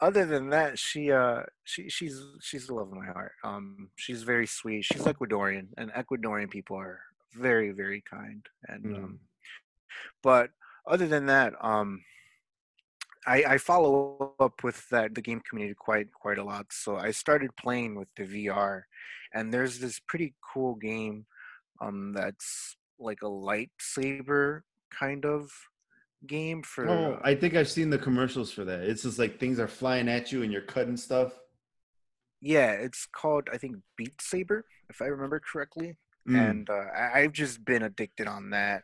Other 0.00 0.26
than 0.26 0.50
that, 0.50 0.78
she 0.78 1.10
uh 1.10 1.42
she 1.64 1.88
she's 1.88 2.20
she's 2.40 2.66
the 2.66 2.74
love 2.74 2.88
of 2.88 2.94
my 2.98 3.06
heart. 3.06 3.32
Um, 3.44 3.90
she's 3.96 4.22
very 4.22 4.46
sweet. 4.46 4.84
She's 4.84 5.02
Ecuadorian, 5.04 5.68
and 5.78 5.90
Ecuadorian 5.92 6.50
people 6.50 6.76
are 6.78 7.00
very 7.34 7.70
very 7.72 8.02
kind. 8.02 8.44
And 8.68 8.84
Mm. 8.84 8.96
um, 9.04 9.20
but 10.22 10.50
other 10.86 11.06
than 11.06 11.26
that, 11.26 11.54
um, 11.60 12.02
I, 13.26 13.42
I 13.44 13.58
follow 13.58 14.34
up 14.38 14.62
with 14.62 14.88
that 14.90 15.14
the 15.14 15.20
game 15.22 15.40
community 15.48 15.74
quite 15.78 16.12
quite 16.12 16.38
a 16.38 16.44
lot. 16.44 16.66
So 16.70 16.96
I 16.96 17.10
started 17.10 17.56
playing 17.56 17.96
with 17.96 18.08
the 18.16 18.24
VR, 18.24 18.82
and 19.34 19.52
there's 19.52 19.78
this 19.80 20.00
pretty 20.00 20.34
cool 20.52 20.74
game, 20.76 21.26
um, 21.80 22.12
that's 22.12 22.76
like 22.98 23.22
a 23.22 23.26
lightsaber 23.26 24.60
kind 24.90 25.24
of 25.26 25.50
game 26.26 26.62
for. 26.62 26.88
Oh, 26.88 27.20
I 27.22 27.34
think 27.34 27.54
I've 27.54 27.68
seen 27.68 27.90
the 27.90 27.98
commercials 27.98 28.52
for 28.52 28.64
that. 28.64 28.80
It's 28.80 29.02
just 29.02 29.18
like 29.18 29.38
things 29.40 29.58
are 29.58 29.68
flying 29.68 30.08
at 30.08 30.30
you 30.32 30.42
and 30.42 30.52
you're 30.52 30.62
cutting 30.62 30.96
stuff. 30.96 31.32
yeah, 32.40 32.72
it's 32.72 33.06
called 33.06 33.48
I 33.52 33.58
think 33.58 33.76
Beat 33.96 34.20
Saber, 34.20 34.64
if 34.88 35.02
I 35.02 35.06
remember 35.06 35.40
correctly. 35.40 35.96
Mm. 36.28 36.50
and 36.50 36.70
uh, 36.70 36.72
I- 36.96 37.20
I've 37.20 37.32
just 37.32 37.64
been 37.64 37.82
addicted 37.84 38.26
on 38.26 38.50
that, 38.50 38.82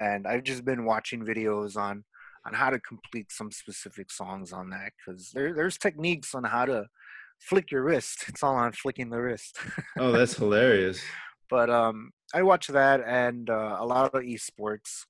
and 0.00 0.26
I've 0.26 0.44
just 0.44 0.64
been 0.64 0.84
watching 0.84 1.24
videos 1.24 1.76
on 1.76 2.04
on 2.46 2.52
how 2.52 2.68
to 2.70 2.78
complete 2.78 3.32
some 3.32 3.50
specific 3.50 4.10
songs 4.12 4.52
on 4.52 4.70
that 4.70 4.92
because 4.98 5.30
there 5.32 5.54
there's 5.54 5.78
techniques 5.78 6.34
on 6.34 6.44
how 6.44 6.64
to 6.66 6.86
flick 7.40 7.70
your 7.70 7.82
wrist. 7.82 8.24
It's 8.28 8.42
all 8.42 8.56
on 8.56 8.72
flicking 8.72 9.10
the 9.10 9.20
wrist. 9.20 9.58
Oh, 9.98 10.12
that's 10.12 10.34
hilarious. 10.36 11.00
but 11.50 11.70
um, 11.70 12.10
I 12.34 12.42
watch 12.42 12.66
that 12.68 13.00
and 13.06 13.48
uh, 13.50 13.76
a 13.80 13.86
lot 13.86 14.14
of 14.14 14.22
esports. 14.22 15.04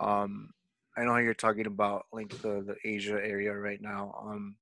Um, 0.00 0.50
I 0.96 1.04
know 1.04 1.16
you're 1.16 1.34
talking 1.34 1.66
about 1.66 2.06
like 2.12 2.30
the 2.42 2.62
the 2.68 2.76
Asia 2.84 3.14
area 3.22 3.52
right 3.54 3.80
now. 3.80 4.14
Um, 4.22 4.56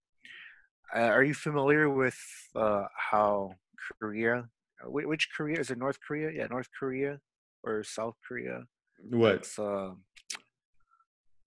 uh, 0.95 1.01
are 1.17 1.25
you 1.25 1.35
familiar 1.35 1.89
with 1.89 2.19
uh, 2.55 2.85
how 2.97 3.55
Korea? 4.01 4.49
Which 4.85 5.29
Korea 5.37 5.61
is 5.61 5.71
it? 5.71 5.79
North 5.79 5.99
Korea? 6.07 6.31
Yeah, 6.31 6.47
North 6.49 6.69
Korea 6.79 7.21
or 7.63 7.85
South 7.85 8.17
Korea? 8.27 8.65
What? 9.11 9.35
It's 9.37 9.59
uh, 9.59 9.91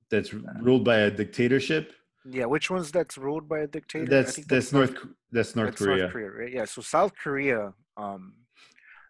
That's 0.09 0.33
ruled 0.33 0.83
by 0.83 0.97
a 0.97 1.11
dictatorship? 1.11 1.93
yeah. 2.29 2.45
Which 2.45 2.69
one's 2.69 2.91
that's 2.91 3.17
ruled 3.17 3.47
by 3.47 3.59
a 3.59 3.67
dictator? 3.67 4.05
That's 4.07 4.35
think 4.35 4.47
that's 4.47 4.71
North 4.73 4.95
that's 5.31 5.55
North 5.55 5.69
that's 5.71 5.81
Korea. 5.81 5.97
North 6.03 6.11
Korea, 6.13 6.31
right? 6.31 6.53
Yeah. 6.53 6.65
So 6.65 6.81
South 6.81 7.13
Korea, 7.21 7.73
um, 7.97 8.33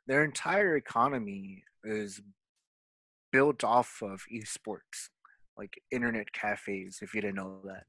their 0.07 0.23
entire 0.23 0.75
economy 0.75 1.63
is 1.83 2.21
built 3.31 3.63
off 3.63 4.01
of 4.01 4.21
esports, 4.33 5.09
like 5.57 5.73
internet 5.91 6.31
cafes. 6.33 6.99
If 7.01 7.13
you 7.13 7.21
didn't 7.21 7.35
know 7.35 7.59
that, 7.65 7.83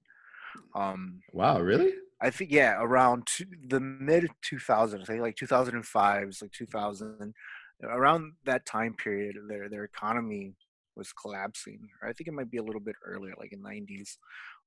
um, 0.80 1.20
Wow, 1.32 1.60
really? 1.60 1.92
I 2.20 2.30
think 2.30 2.50
yeah, 2.50 2.76
around 2.80 3.26
two, 3.26 3.44
the 3.68 3.78
mid 3.80 4.28
2000s, 4.50 5.02
I 5.02 5.04
think 5.04 5.20
like 5.20 5.36
2005, 5.36 6.32
like 6.40 6.52
2000, 6.52 7.34
around 7.82 8.32
that 8.44 8.66
time 8.66 8.94
period, 8.94 9.36
their 9.48 9.68
their 9.68 9.84
economy 9.84 10.54
was 10.96 11.12
collapsing. 11.12 11.88
I 12.02 12.12
think 12.12 12.28
it 12.28 12.34
might 12.34 12.50
be 12.50 12.58
a 12.58 12.62
little 12.62 12.80
bit 12.80 12.96
earlier, 13.04 13.34
like 13.38 13.52
in 13.52 13.62
90s. 13.62 14.16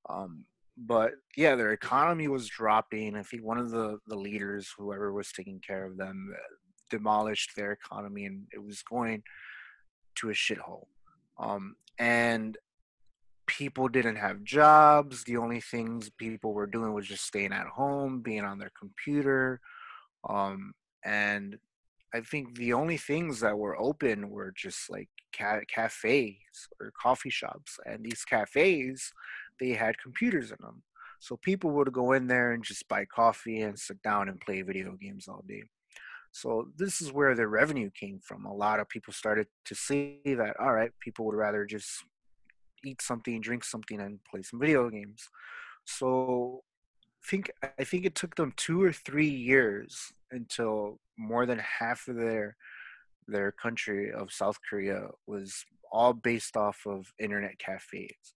Um, 0.10 0.46
but 0.78 1.12
yeah, 1.36 1.56
their 1.56 1.72
economy 1.74 2.28
was 2.28 2.48
dropping. 2.48 3.16
I 3.16 3.24
think 3.24 3.44
one 3.44 3.58
of 3.58 3.72
the 3.72 3.98
the 4.08 4.16
leaders, 4.16 4.74
whoever 4.78 5.12
was 5.12 5.32
taking 5.32 5.60
care 5.60 5.86
of 5.86 5.98
them, 5.98 6.34
uh, 6.34 6.56
demolished 6.90 7.56
their 7.56 7.72
economy, 7.72 8.26
and 8.26 8.44
it 8.54 8.64
was 8.64 8.82
going 8.84 9.24
to 10.16 10.30
a 10.30 10.34
shithole. 10.34 10.86
Um, 11.38 11.76
and 11.98 12.58
people 13.48 13.88
didn't 13.88 14.18
have 14.18 14.44
jobs. 14.44 15.24
The 15.24 15.38
only 15.38 15.60
things 15.60 16.10
people 16.18 16.54
were 16.54 16.68
doing 16.68 16.94
was 16.94 17.08
just 17.08 17.26
staying 17.26 17.52
at 17.52 17.68
home, 17.68 18.22
being 18.22 18.44
on 18.44 18.60
their 18.60 18.72
computer. 18.80 19.60
Um, 20.28 20.74
and 21.04 21.58
I 22.14 22.22
think 22.22 22.56
the 22.56 22.74
only 22.74 22.98
things 22.98 23.40
that 23.42 23.58
were 23.58 23.80
open 23.80 24.30
were 24.30 24.52
just 24.56 24.90
like 24.90 25.10
ca- 25.36 25.62
cafes 25.68 26.68
or 26.80 26.92
coffee 27.00 27.30
shops. 27.30 27.78
And 27.86 28.04
these 28.04 28.24
cafes, 28.24 29.12
they 29.60 29.70
had 29.70 30.00
computers 30.00 30.52
in 30.52 30.58
them. 30.62 30.84
So 31.20 31.38
people 31.38 31.72
would 31.72 31.92
go 31.92 32.14
in 32.14 32.28
there 32.28 32.54
and 32.54 32.64
just 32.64 32.88
buy 32.88 33.06
coffee 33.06 33.62
and 33.62 33.78
sit 33.78 34.02
down 34.02 34.30
and 34.30 34.40
play 34.40 34.62
video 34.62 34.96
games 35.00 35.28
all 35.28 35.44
day. 35.48 35.64
So 36.32 36.70
this 36.78 37.02
is 37.02 37.12
where 37.12 37.36
their 37.36 37.50
revenue 37.50 37.90
came 37.92 38.20
from. 38.24 38.46
A 38.46 38.54
lot 38.54 38.80
of 38.80 38.88
people 38.88 39.14
started 39.14 39.48
to 39.66 39.76
see 39.76 40.22
that, 40.26 40.56
all 40.60 40.74
right, 40.74 40.92
people 41.00 41.26
would 41.26 41.36
rather 41.36 41.66
just 41.66 41.90
eat 42.86 43.02
something, 43.02 43.42
drink 43.42 43.64
something, 43.64 44.00
and 44.00 44.20
play 44.24 44.42
some 44.42 44.60
video 44.60 44.90
games. 44.90 45.28
So 45.86 46.64
think 47.26 47.52
I 47.78 47.84
think 47.84 48.06
it 48.06 48.16
took 48.16 48.36
them 48.36 48.54
two 48.56 48.82
or 48.82 48.94
three 48.94 49.30
years 49.30 50.14
until 50.32 51.00
more 51.18 51.46
than 51.46 51.60
half 51.60 52.08
of 52.08 52.16
their 52.16 52.56
their 53.28 53.52
country 53.52 54.12
of 54.12 54.32
South 54.32 54.58
Korea 54.68 55.08
was 55.28 55.64
all 55.92 56.14
based 56.14 56.58
off 56.58 56.80
of 56.88 57.14
internet 57.20 57.60
cafes. 57.60 58.34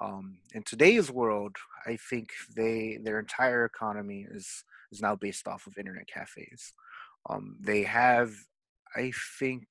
Um, 0.00 0.38
in 0.54 0.62
today's 0.62 1.10
world, 1.10 1.56
I 1.86 1.96
think 1.96 2.30
they 2.56 2.98
their 3.02 3.18
entire 3.18 3.64
economy 3.64 4.26
is 4.30 4.64
is 4.92 5.00
now 5.00 5.14
based 5.14 5.46
off 5.46 5.66
of 5.66 5.78
internet 5.78 6.06
cafes. 6.06 6.72
Um, 7.28 7.56
they 7.60 7.82
have, 7.82 8.32
I 8.96 9.12
think, 9.38 9.64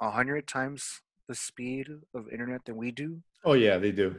a 0.00 0.10
hundred 0.10 0.46
times 0.46 1.00
the 1.28 1.34
speed 1.34 1.88
of 2.14 2.28
internet 2.32 2.64
than 2.64 2.76
we 2.76 2.90
do. 2.90 3.22
Oh 3.44 3.54
yeah, 3.54 3.78
they 3.78 3.92
do. 3.92 4.16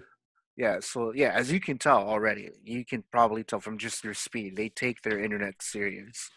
Yeah, 0.56 0.80
so 0.82 1.14
yeah, 1.14 1.32
as 1.34 1.52
you 1.52 1.60
can 1.60 1.78
tell 1.78 2.00
already, 2.00 2.50
you 2.64 2.84
can 2.84 3.04
probably 3.12 3.44
tell 3.44 3.60
from 3.60 3.78
just 3.78 4.02
their 4.02 4.16
speed, 4.16 4.56
they 4.56 4.70
take 4.70 5.02
their 5.02 5.20
internet 5.20 5.62
serious. 5.62 6.32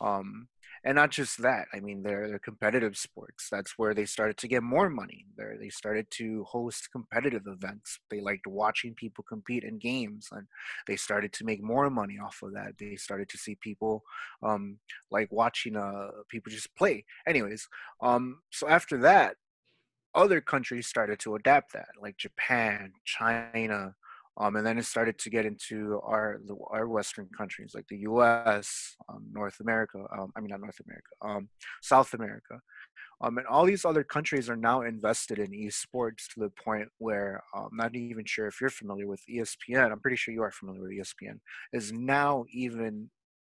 Um, 0.00 0.48
and 0.82 0.96
not 0.96 1.10
just 1.10 1.42
that, 1.42 1.66
I 1.74 1.80
mean, 1.80 2.02
they're, 2.02 2.26
they're 2.28 2.38
competitive 2.38 2.96
sports. 2.96 3.48
That's 3.50 3.72
where 3.76 3.92
they 3.92 4.06
started 4.06 4.38
to 4.38 4.48
get 4.48 4.62
more 4.62 4.88
money. 4.88 5.26
There, 5.36 5.56
they 5.60 5.68
started 5.68 6.06
to 6.12 6.44
host 6.44 6.88
competitive 6.90 7.46
events. 7.46 7.98
They 8.10 8.20
liked 8.20 8.46
watching 8.46 8.94
people 8.94 9.22
compete 9.28 9.62
in 9.62 9.78
games, 9.78 10.28
and 10.32 10.46
they 10.86 10.96
started 10.96 11.34
to 11.34 11.44
make 11.44 11.62
more 11.62 11.90
money 11.90 12.18
off 12.18 12.40
of 12.42 12.54
that. 12.54 12.78
They 12.78 12.96
started 12.96 13.28
to 13.28 13.38
see 13.38 13.56
people 13.56 14.04
um, 14.42 14.78
like 15.10 15.30
watching 15.30 15.76
uh, 15.76 16.08
people 16.28 16.50
just 16.50 16.74
play. 16.76 17.04
Anyways, 17.26 17.68
um, 18.00 18.40
so 18.50 18.66
after 18.66 18.96
that, 18.98 19.36
other 20.14 20.40
countries 20.40 20.86
started 20.86 21.18
to 21.20 21.34
adapt 21.36 21.72
that, 21.72 21.88
like 22.00 22.16
Japan, 22.16 22.92
China, 23.04 23.94
um, 24.40 24.56
and 24.56 24.66
then 24.66 24.78
it 24.78 24.86
started 24.86 25.18
to 25.18 25.30
get 25.30 25.44
into 25.44 26.00
our 26.02 26.40
our 26.70 26.88
Western 26.88 27.28
countries, 27.36 27.72
like 27.74 27.86
the 27.88 27.98
U.S., 27.98 28.96
um, 29.08 29.26
North 29.32 29.60
America. 29.60 29.98
Um, 30.18 30.32
I 30.34 30.40
mean, 30.40 30.48
not 30.48 30.60
North 30.60 30.80
America, 30.84 31.10
um, 31.20 31.48
South 31.82 32.14
America. 32.14 32.58
Um, 33.20 33.36
and 33.36 33.46
all 33.46 33.66
these 33.66 33.84
other 33.84 34.02
countries 34.02 34.48
are 34.48 34.56
now 34.56 34.80
invested 34.80 35.38
in 35.38 35.50
esports 35.50 36.26
to 36.32 36.40
the 36.40 36.50
point 36.64 36.88
where 36.96 37.42
I'm 37.54 37.76
not 37.76 37.94
even 37.94 38.24
sure 38.24 38.46
if 38.46 38.62
you're 38.62 38.70
familiar 38.70 39.06
with 39.06 39.20
ESPN. 39.30 39.92
I'm 39.92 40.00
pretty 40.00 40.16
sure 40.16 40.32
you 40.32 40.42
are 40.42 40.50
familiar 40.50 40.80
with 40.80 40.92
ESPN. 40.92 41.38
Is 41.74 41.92
now 41.92 42.46
even 42.50 43.10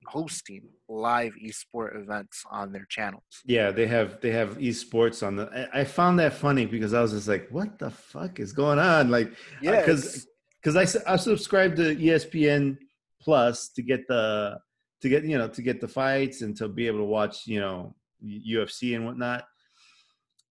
hosting 0.05 0.61
live 0.87 1.33
esports 1.43 1.99
events 1.99 2.43
on 2.51 2.71
their 2.71 2.85
channels. 2.91 3.23
Yeah, 3.43 3.71
they 3.71 3.87
have 3.87 4.21
they 4.21 4.31
have 4.31 4.59
esports 4.59 5.25
on 5.25 5.35
the. 5.37 5.67
I, 5.73 5.81
I 5.81 5.83
found 5.83 6.19
that 6.19 6.33
funny 6.33 6.67
because 6.67 6.93
I 6.93 7.01
was 7.01 7.13
just 7.13 7.27
like, 7.27 7.47
"What 7.49 7.79
the 7.79 7.89
fuck 7.89 8.39
is 8.39 8.53
going 8.53 8.77
on?" 8.77 9.09
Like, 9.09 9.33
Yeah, 9.63 9.79
because 9.79 10.27
because 10.65 10.97
I 10.97 11.13
I 11.13 11.15
subscribed 11.17 11.77
to 11.77 11.95
ESPN 11.95 12.77
Plus 13.21 13.69
to 13.69 13.83
get 13.83 14.07
the 14.07 14.57
to 15.01 15.09
get 15.09 15.23
you 15.23 15.37
know 15.37 15.47
to 15.47 15.61
get 15.61 15.79
the 15.79 15.87
fights 15.87 16.41
and 16.41 16.55
to 16.57 16.67
be 16.67 16.87
able 16.87 16.99
to 16.99 17.05
watch 17.05 17.45
you 17.45 17.59
know 17.59 17.95
UFC 18.23 18.95
and 18.95 19.05
whatnot. 19.05 19.45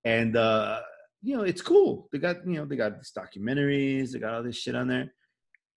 And 0.05 0.37
uh, 0.37 0.81
you 1.23 1.37
know 1.37 1.43
it's 1.43 1.63
cool. 1.63 2.09
They 2.13 2.19
got 2.19 2.47
you 2.47 2.55
know 2.55 2.65
they 2.65 2.77
got 2.77 2.97
these 2.97 3.13
documentaries. 3.17 4.13
They 4.13 4.21
got 4.21 4.35
all 4.35 4.43
this 4.43 4.57
shit 4.57 4.77
on 4.77 4.89
there. 4.89 5.13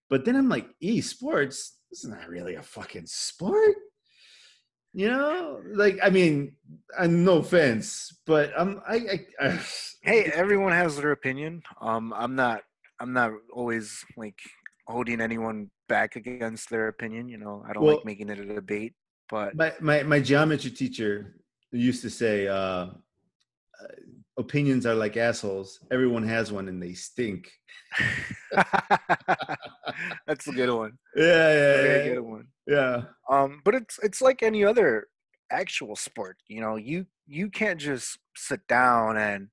But 0.10 0.24
then 0.24 0.36
I'm 0.36 0.50
like, 0.50 0.68
esports. 0.84 1.72
This 1.90 2.04
is 2.04 2.10
not 2.10 2.28
really 2.28 2.56
a 2.56 2.62
fucking 2.62 3.08
sport. 3.08 3.76
You 4.94 5.10
know, 5.10 5.62
like 5.74 5.98
I 6.04 6.10
mean, 6.10 6.54
and 6.98 7.26
no 7.26 7.38
offense, 7.38 8.22
but 8.26 8.52
I'm 8.58 8.82
I, 8.88 8.96
I, 8.96 9.26
I 9.48 9.60
hey, 10.02 10.32
everyone 10.34 10.74
has 10.74 10.98
their 10.98 11.12
opinion. 11.12 11.62
Um, 11.82 12.14
I'm 12.16 12.36
not 12.36 12.62
I'm 13.00 13.14
not 13.14 13.32
always 13.54 14.04
like 14.16 14.40
holding 14.88 15.22
anyone 15.22 15.70
back 15.88 16.16
against 16.16 16.70
their 16.70 16.88
opinion. 16.88 17.30
You 17.30 17.38
know, 17.38 17.64
I 17.68 17.74
don't 17.74 17.84
Well- 17.84 17.96
like 17.98 18.06
making 18.06 18.30
it 18.30 18.40
a 18.40 18.46
debate. 18.46 18.94
But 19.30 19.56
my, 19.56 19.74
my 19.82 20.04
my 20.04 20.20
geometry 20.22 20.72
teacher 20.72 21.36
used 21.72 22.02
to 22.04 22.10
say 22.10 22.48
uh, 22.48 22.56
uh, 22.56 22.92
opinions 24.38 24.86
are 24.86 24.96
like 24.96 25.18
assholes 25.18 25.80
everyone 25.92 26.24
has 26.26 26.50
one 26.50 26.70
and 26.70 26.82
they 26.82 26.94
stink 26.94 27.52
that's 30.28 30.48
a 30.48 30.52
good 30.54 30.70
one. 30.74 30.94
yeah 31.16 31.26
yeah 31.26 31.82
yeah, 31.82 32.04
good 32.14 32.20
one. 32.22 32.48
yeah. 32.68 33.02
Um, 33.30 33.62
but 33.66 33.76
it's 33.76 34.00
it's 34.04 34.22
like 34.22 34.44
any 34.44 34.64
other 34.64 35.08
actual 35.52 35.96
sport. 35.96 36.38
You 36.48 36.62
know, 36.62 36.76
you 36.76 37.06
you 37.26 37.50
can't 37.50 37.80
just 37.80 38.20
sit 38.36 38.66
down 38.68 39.18
and, 39.18 39.50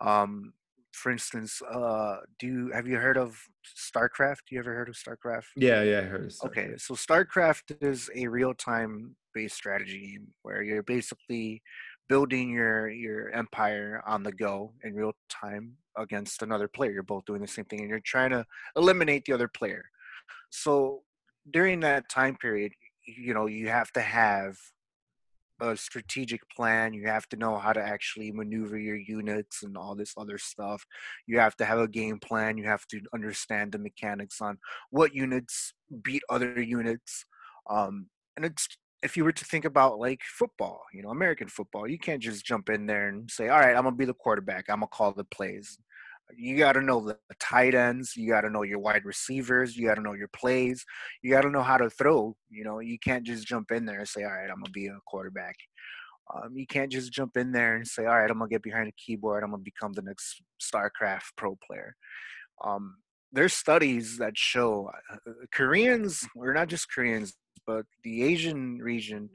um, 0.00 0.52
for 0.94 1.10
instance, 1.10 1.60
uh, 1.62 2.16
do 2.38 2.46
you, 2.46 2.70
have 2.72 2.86
you 2.86 2.96
heard 2.96 3.16
of 3.16 3.36
StarCraft? 3.76 4.42
You 4.50 4.60
ever 4.60 4.74
heard 4.74 4.88
of 4.88 4.94
StarCraft? 4.94 5.44
yeah 5.56 5.82
yeah 5.82 5.98
i 5.98 6.02
heard 6.02 6.24
of 6.26 6.32
Star 6.32 6.50
Okay, 6.50 6.74
so 6.78 6.94
StarCraft 6.94 7.76
is 7.80 8.08
a 8.14 8.28
real-time 8.28 9.16
based 9.34 9.56
strategy 9.56 10.12
game 10.12 10.28
where 10.42 10.62
you're 10.62 10.82
basically 10.82 11.60
building 12.08 12.50
your 12.50 12.88
your 12.88 13.30
empire 13.30 14.02
on 14.06 14.22
the 14.22 14.32
go 14.32 14.72
in 14.84 14.94
real 14.94 15.12
time 15.28 15.76
against 15.96 16.42
another 16.42 16.68
player. 16.68 16.92
You're 16.92 17.02
both 17.02 17.24
doing 17.24 17.40
the 17.40 17.48
same 17.48 17.64
thing, 17.64 17.80
and 17.80 17.88
you're 17.88 18.00
trying 18.00 18.30
to 18.30 18.44
eliminate 18.76 19.24
the 19.24 19.32
other 19.32 19.48
player. 19.48 19.84
So 20.50 21.02
during 21.50 21.80
that 21.80 22.08
time 22.08 22.36
period, 22.36 22.72
you 23.06 23.34
know 23.34 23.46
you 23.46 23.68
have 23.68 23.90
to 23.92 24.00
have 24.00 24.56
a 25.60 25.76
strategic 25.76 26.48
plan. 26.50 26.94
You 26.94 27.06
have 27.08 27.28
to 27.30 27.36
know 27.36 27.58
how 27.58 27.72
to 27.72 27.80
actually 27.80 28.32
maneuver 28.32 28.78
your 28.78 28.96
units 28.96 29.62
and 29.62 29.76
all 29.76 29.94
this 29.94 30.14
other 30.16 30.38
stuff. 30.38 30.84
You 31.26 31.38
have 31.38 31.56
to 31.56 31.64
have 31.64 31.78
a 31.78 31.88
game 31.88 32.18
plan. 32.18 32.58
You 32.58 32.64
have 32.64 32.86
to 32.88 33.00
understand 33.14 33.72
the 33.72 33.78
mechanics 33.78 34.40
on 34.40 34.58
what 34.90 35.14
units 35.14 35.72
beat 36.02 36.22
other 36.28 36.60
units. 36.60 37.24
Um, 37.68 38.06
and 38.36 38.44
it's 38.44 38.68
if 39.02 39.16
you 39.18 39.24
were 39.24 39.32
to 39.32 39.44
think 39.44 39.66
about 39.66 39.98
like 39.98 40.22
football, 40.24 40.82
you 40.92 41.02
know, 41.02 41.10
American 41.10 41.46
football, 41.48 41.86
you 41.86 41.98
can't 41.98 42.22
just 42.22 42.44
jump 42.44 42.70
in 42.70 42.86
there 42.86 43.08
and 43.08 43.30
say, 43.30 43.48
"All 43.48 43.60
right, 43.60 43.76
I'm 43.76 43.84
gonna 43.84 43.96
be 43.96 44.06
the 44.06 44.14
quarterback. 44.14 44.70
I'm 44.70 44.80
gonna 44.80 44.88
call 44.88 45.12
the 45.12 45.24
plays." 45.24 45.78
You 46.36 46.56
got 46.56 46.72
to 46.72 46.80
know 46.80 47.00
the 47.00 47.18
tight 47.38 47.74
ends. 47.74 48.16
You 48.16 48.28
got 48.28 48.42
to 48.42 48.50
know 48.50 48.62
your 48.62 48.78
wide 48.78 49.04
receivers. 49.04 49.76
You 49.76 49.86
got 49.86 49.96
to 49.96 50.00
know 50.00 50.14
your 50.14 50.30
plays. 50.34 50.84
You 51.22 51.30
got 51.30 51.42
to 51.42 51.50
know 51.50 51.62
how 51.62 51.76
to 51.76 51.90
throw. 51.90 52.36
You 52.50 52.64
know, 52.64 52.80
you 52.80 52.98
can't 52.98 53.24
just 53.24 53.46
jump 53.46 53.70
in 53.70 53.84
there 53.84 53.98
and 53.98 54.08
say, 54.08 54.24
"All 54.24 54.32
right, 54.32 54.50
I'm 54.50 54.60
gonna 54.60 54.70
be 54.72 54.86
a 54.86 54.98
quarterback." 55.06 55.56
Um, 56.34 56.56
you 56.56 56.66
can't 56.66 56.90
just 56.90 57.12
jump 57.12 57.36
in 57.36 57.52
there 57.52 57.76
and 57.76 57.86
say, 57.86 58.06
"All 58.06 58.18
right, 58.18 58.30
I'm 58.30 58.38
gonna 58.38 58.48
get 58.48 58.62
behind 58.62 58.88
a 58.88 58.92
keyboard. 58.92 59.44
I'm 59.44 59.50
gonna 59.50 59.62
become 59.62 59.92
the 59.92 60.02
next 60.02 60.42
StarCraft 60.62 61.36
pro 61.36 61.56
player." 61.56 61.94
Um, 62.64 62.96
there's 63.32 63.52
studies 63.52 64.18
that 64.18 64.38
show 64.38 64.90
uh, 65.12 65.32
Koreans, 65.52 66.26
or 66.36 66.54
not 66.54 66.68
just 66.68 66.92
Koreans, 66.92 67.34
but 67.66 67.84
the 68.02 68.22
Asian 68.22 68.78
region. 68.78 69.28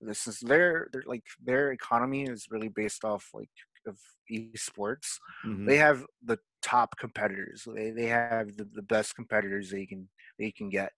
This 0.00 0.26
is 0.26 0.40
their, 0.40 0.88
their 0.92 1.04
like 1.06 1.22
their 1.44 1.72
economy 1.72 2.24
is 2.24 2.46
really 2.50 2.68
based 2.68 3.04
off 3.04 3.28
like 3.32 3.50
of 3.86 3.98
esports. 4.30 5.18
Mhm. 5.44 5.66
They 5.66 5.76
have 5.76 6.06
the 6.24 6.38
top 6.62 6.96
competitors. 6.98 7.66
They 7.74 7.90
they 7.90 8.06
have 8.06 8.56
the, 8.56 8.64
the 8.64 8.82
best 8.82 9.14
competitors 9.14 9.70
they 9.70 9.86
can 9.86 10.08
they 10.38 10.50
can 10.52 10.68
get. 10.68 10.92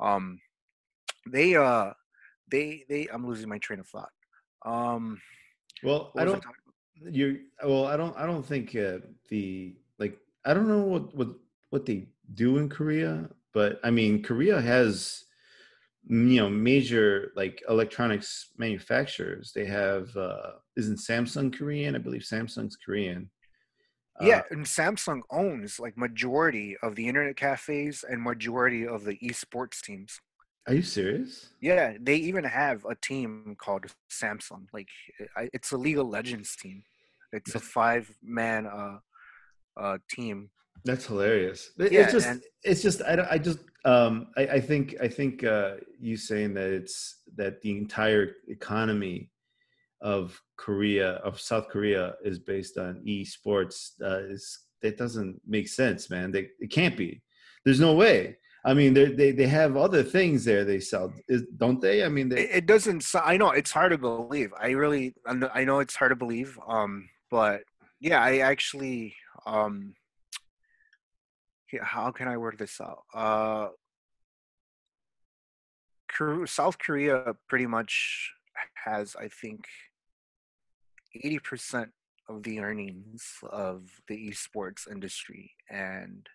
Um, 0.00 0.40
they 1.26 1.56
uh 1.56 1.92
they 2.50 2.84
they 2.88 3.08
I'm 3.12 3.26
losing 3.26 3.48
my 3.48 3.58
train 3.58 3.80
of 3.80 3.88
thought. 3.88 4.12
Um, 4.64 5.20
well 5.82 6.12
i 6.16 6.24
don't 6.24 6.42
you 7.00 7.40
well 7.64 7.86
i 7.86 7.96
don't 7.96 8.16
i 8.16 8.26
don't 8.26 8.44
think 8.44 8.74
uh, 8.74 8.98
the 9.28 9.76
like 9.98 10.18
i 10.44 10.52
don't 10.52 10.66
know 10.68 10.82
what 10.82 11.14
what 11.14 11.28
what 11.70 11.86
they 11.86 12.08
do 12.34 12.58
in 12.58 12.68
korea 12.68 13.28
but 13.52 13.78
i 13.84 13.90
mean 13.90 14.22
korea 14.22 14.60
has 14.60 15.24
you 16.08 16.36
know 16.40 16.48
major 16.48 17.32
like 17.36 17.62
electronics 17.68 18.50
manufacturers 18.56 19.52
they 19.52 19.64
have 19.66 20.16
uh 20.16 20.52
isn't 20.78 20.98
samsung 20.98 21.48
korean 21.56 21.94
i 21.94 21.98
believe 21.98 22.22
samsung's 22.22 22.76
korean 22.84 23.22
Yeah, 24.30 24.42
Uh, 24.42 24.54
and 24.54 24.64
Samsung 24.78 25.20
owns 25.42 25.78
like 25.84 25.94
majority 26.06 26.68
of 26.86 26.90
the 26.98 27.06
internet 27.10 27.36
cafes 27.36 27.96
and 28.08 28.18
majority 28.32 28.82
of 28.94 29.00
the 29.08 29.16
esports 29.28 29.78
teams. 29.88 30.10
are 30.66 30.74
you 30.78 30.82
serious 30.98 31.32
Yeah, 31.70 31.86
they 32.06 32.16
even 32.30 32.44
have 32.44 32.78
a 32.94 32.96
team 33.10 33.54
called 33.64 33.84
Samsung. 34.20 34.62
Like 34.76 34.90
it's 35.56 35.70
a 35.76 35.78
League 35.84 36.00
of 36.02 36.08
Legends 36.18 36.50
team. 36.62 36.78
It's 37.36 37.54
a 37.60 37.62
five 37.78 38.04
man 38.22 38.62
uh 38.80 38.98
uh 39.82 39.98
team. 40.16 40.38
That's 40.88 41.06
hilarious. 41.10 41.60
It- 41.78 41.92
Yeah, 41.92 42.00
it's 42.02 42.12
just, 42.18 42.28
and- 42.30 42.42
it's 42.70 42.82
just, 42.86 42.98
I, 43.10 43.12
don't- 43.16 43.32
I 43.36 43.38
just, 43.48 43.60
um, 43.94 44.14
I, 44.40 44.42
I 44.58 44.60
think, 44.70 44.86
I 45.06 45.08
think, 45.18 45.34
uh, 45.56 45.72
you 46.06 46.16
saying 46.16 46.50
that 46.58 46.70
it's 46.80 46.96
that 47.40 47.54
the 47.62 47.72
entire 47.84 48.26
economy 48.58 49.16
of 50.00 50.40
Korea, 50.56 51.12
of 51.24 51.40
South 51.40 51.68
Korea, 51.68 52.14
is 52.24 52.38
based 52.38 52.78
on 52.78 53.02
esports. 53.06 53.92
Uh, 54.02 54.18
is 54.30 54.60
that 54.82 54.96
doesn't 54.96 55.40
make 55.46 55.68
sense, 55.68 56.10
man? 56.10 56.30
They, 56.30 56.48
it 56.60 56.70
can't 56.70 56.96
be. 56.96 57.22
There's 57.64 57.80
no 57.80 57.94
way. 57.94 58.36
I 58.64 58.74
mean, 58.74 58.92
they 58.92 59.30
they 59.32 59.46
have 59.46 59.76
other 59.76 60.02
things 60.02 60.44
there 60.44 60.64
they 60.64 60.80
sell, 60.80 61.12
is, 61.28 61.44
don't 61.56 61.80
they? 61.80 62.04
I 62.04 62.08
mean, 62.08 62.26
It, 62.32 62.34
they, 62.34 62.50
it 62.50 62.66
doesn't. 62.66 63.04
I 63.14 63.36
know 63.36 63.50
it's 63.50 63.70
hard 63.70 63.92
to 63.92 63.98
believe. 63.98 64.52
I 64.60 64.70
really, 64.70 65.14
I 65.26 65.64
know- 65.64 65.78
it's 65.78 65.94
hard 65.96 66.10
to 66.10 66.16
believe. 66.16 66.58
Um, 66.66 67.08
but 67.30 67.62
yeah, 68.00 68.20
I 68.22 68.38
actually 68.38 69.14
um. 69.46 69.94
How 71.82 72.10
can 72.10 72.28
I 72.28 72.38
word 72.38 72.56
this 72.58 72.80
out? 72.80 73.02
Uh, 73.14 73.68
South 76.46 76.78
Korea 76.78 77.34
pretty 77.48 77.66
much 77.66 78.32
has, 78.84 79.14
I 79.14 79.28
think, 79.28 79.66
eighty 81.24 81.38
percent 81.38 81.90
of 82.28 82.42
the 82.42 82.60
earnings 82.60 83.26
of 83.50 83.88
the 84.06 84.28
esports 84.28 84.90
industry, 84.90 85.52
and 85.70 86.28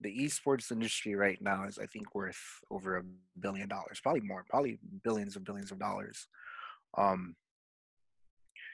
the 0.00 0.18
esports 0.18 0.70
industry 0.70 1.14
right 1.14 1.40
now 1.40 1.64
is, 1.64 1.78
I 1.78 1.86
think, 1.86 2.14
worth 2.14 2.40
over 2.70 2.96
a 2.96 3.02
billion 3.40 3.68
dollars, 3.68 4.00
probably 4.02 4.20
more, 4.22 4.44
probably 4.48 4.78
billions 5.04 5.36
and 5.36 5.44
billions 5.44 5.72
of 5.72 5.78
dollars. 5.78 6.28
Um, 6.96 7.36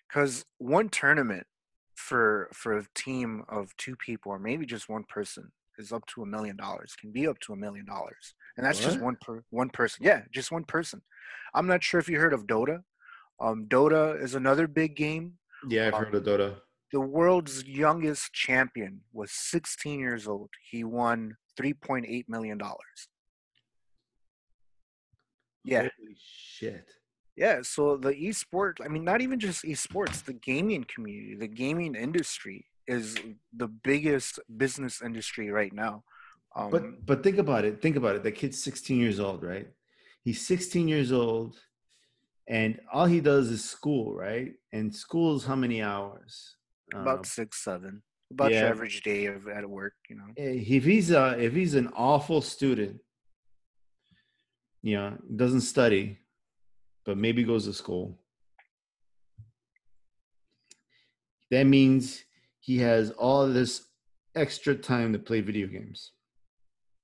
because 0.09 0.45
one 0.59 0.89
tournament 0.89 1.47
for 1.95 2.49
for 2.53 2.79
a 2.79 2.87
team 2.95 3.45
of 3.49 3.74
two 3.77 3.97
people 3.97 4.33
or 4.33 4.39
maybe 4.39 4.66
just 4.66 4.89
one 4.89 5.05
person 5.05 5.51
is 5.79 5.93
up 5.93 6.05
to 6.07 6.23
a 6.23 6.27
million 6.27 6.57
dollars 6.57 6.95
can 6.99 7.12
be 7.12 7.27
up 7.27 7.39
to 7.41 7.53
a 7.53 7.57
million 7.57 7.85
dollars 7.85 8.35
and 8.57 8.66
that's 8.66 8.81
just 8.81 9.01
one 9.01 9.16
per 9.20 9.43
one 9.51 9.69
person 9.70 10.05
yeah 10.05 10.23
just 10.31 10.53
one 10.53 10.65
person. 10.65 11.03
I'm 11.55 11.66
not 11.66 11.83
sure 11.83 12.01
if 12.01 12.09
you 12.09 12.19
heard 12.19 12.33
of 12.33 12.47
dota. 12.47 12.83
Um 13.41 13.66
dota 13.69 14.23
is 14.23 14.35
another 14.35 14.66
big 14.66 14.97
game 14.97 15.35
yeah, 15.69 15.89
I've 15.89 15.95
um, 15.95 16.05
heard 16.05 16.15
of 16.15 16.25
Dota. 16.25 16.57
the 16.93 17.01
world's 17.01 17.65
youngest 17.65 18.33
champion 18.33 19.01
was 19.13 19.31
16 19.33 19.99
years 20.01 20.27
old 20.29 20.51
he 20.71 20.85
won 20.85 21.37
3.8 21.61 22.25
million 22.29 22.59
dollars 22.59 23.09
yeah 25.65 25.83
Holy 25.83 26.17
shit. 26.19 26.87
Yeah, 27.35 27.61
so 27.63 27.97
the 27.97 28.13
esport, 28.13 28.75
I 28.85 28.89
mean, 28.89 29.05
not 29.05 29.23
even 29.23 29.39
just 29.41 29.65
esports, 29.65 30.23
the 30.23 30.35
gaming 30.35 30.85
community, 30.95 31.35
the 31.35 31.49
gaming 31.49 31.95
industry 31.95 32.67
is 32.87 33.17
the 33.57 33.69
biggest 33.69 34.39
business 34.59 35.01
industry 35.01 35.51
right 35.51 35.73
now. 35.73 36.05
Um, 36.55 36.71
But 36.71 37.07
but 37.07 37.23
think 37.23 37.39
about 37.39 37.65
it. 37.65 37.81
Think 37.81 37.97
about 37.97 38.17
it. 38.17 38.23
That 38.23 38.33
kid's 38.33 38.63
16 38.63 38.99
years 38.99 39.19
old, 39.19 39.43
right? 39.43 39.67
He's 40.23 40.47
16 40.47 40.87
years 40.89 41.11
old. 41.11 41.57
And 42.48 42.81
all 42.93 43.06
he 43.06 43.20
does 43.20 43.48
is 43.51 43.64
school, 43.64 44.14
right? 44.14 44.52
And 44.73 44.94
school's 44.94 45.44
how 45.44 45.56
many 45.56 45.82
hours? 45.82 46.56
About 46.93 47.20
Uh, 47.20 47.24
six, 47.24 47.62
seven. 47.64 48.02
About 48.31 48.51
your 48.52 48.66
average 48.66 49.02
day 49.02 49.27
of 49.27 49.47
at 49.48 49.69
work, 49.69 49.94
you 50.09 50.16
know. 50.16 50.24
if 50.36 50.85
he's 50.85 51.10
a 51.10 51.39
if 51.39 51.52
he's 51.52 51.74
an 51.74 51.89
awful 51.94 52.40
student, 52.40 53.01
you 54.82 54.97
know, 54.97 55.19
doesn't 55.36 55.60
study, 55.60 56.19
but 57.05 57.19
maybe 57.19 57.44
goes 57.44 57.66
to 57.66 57.74
school, 57.74 58.19
that 61.51 61.64
means 61.64 62.24
he 62.60 62.78
has 62.78 63.10
all 63.12 63.47
this 63.48 63.89
extra 64.35 64.74
time 64.74 65.12
to 65.12 65.19
play 65.19 65.40
video 65.43 65.66
games. 65.66 66.12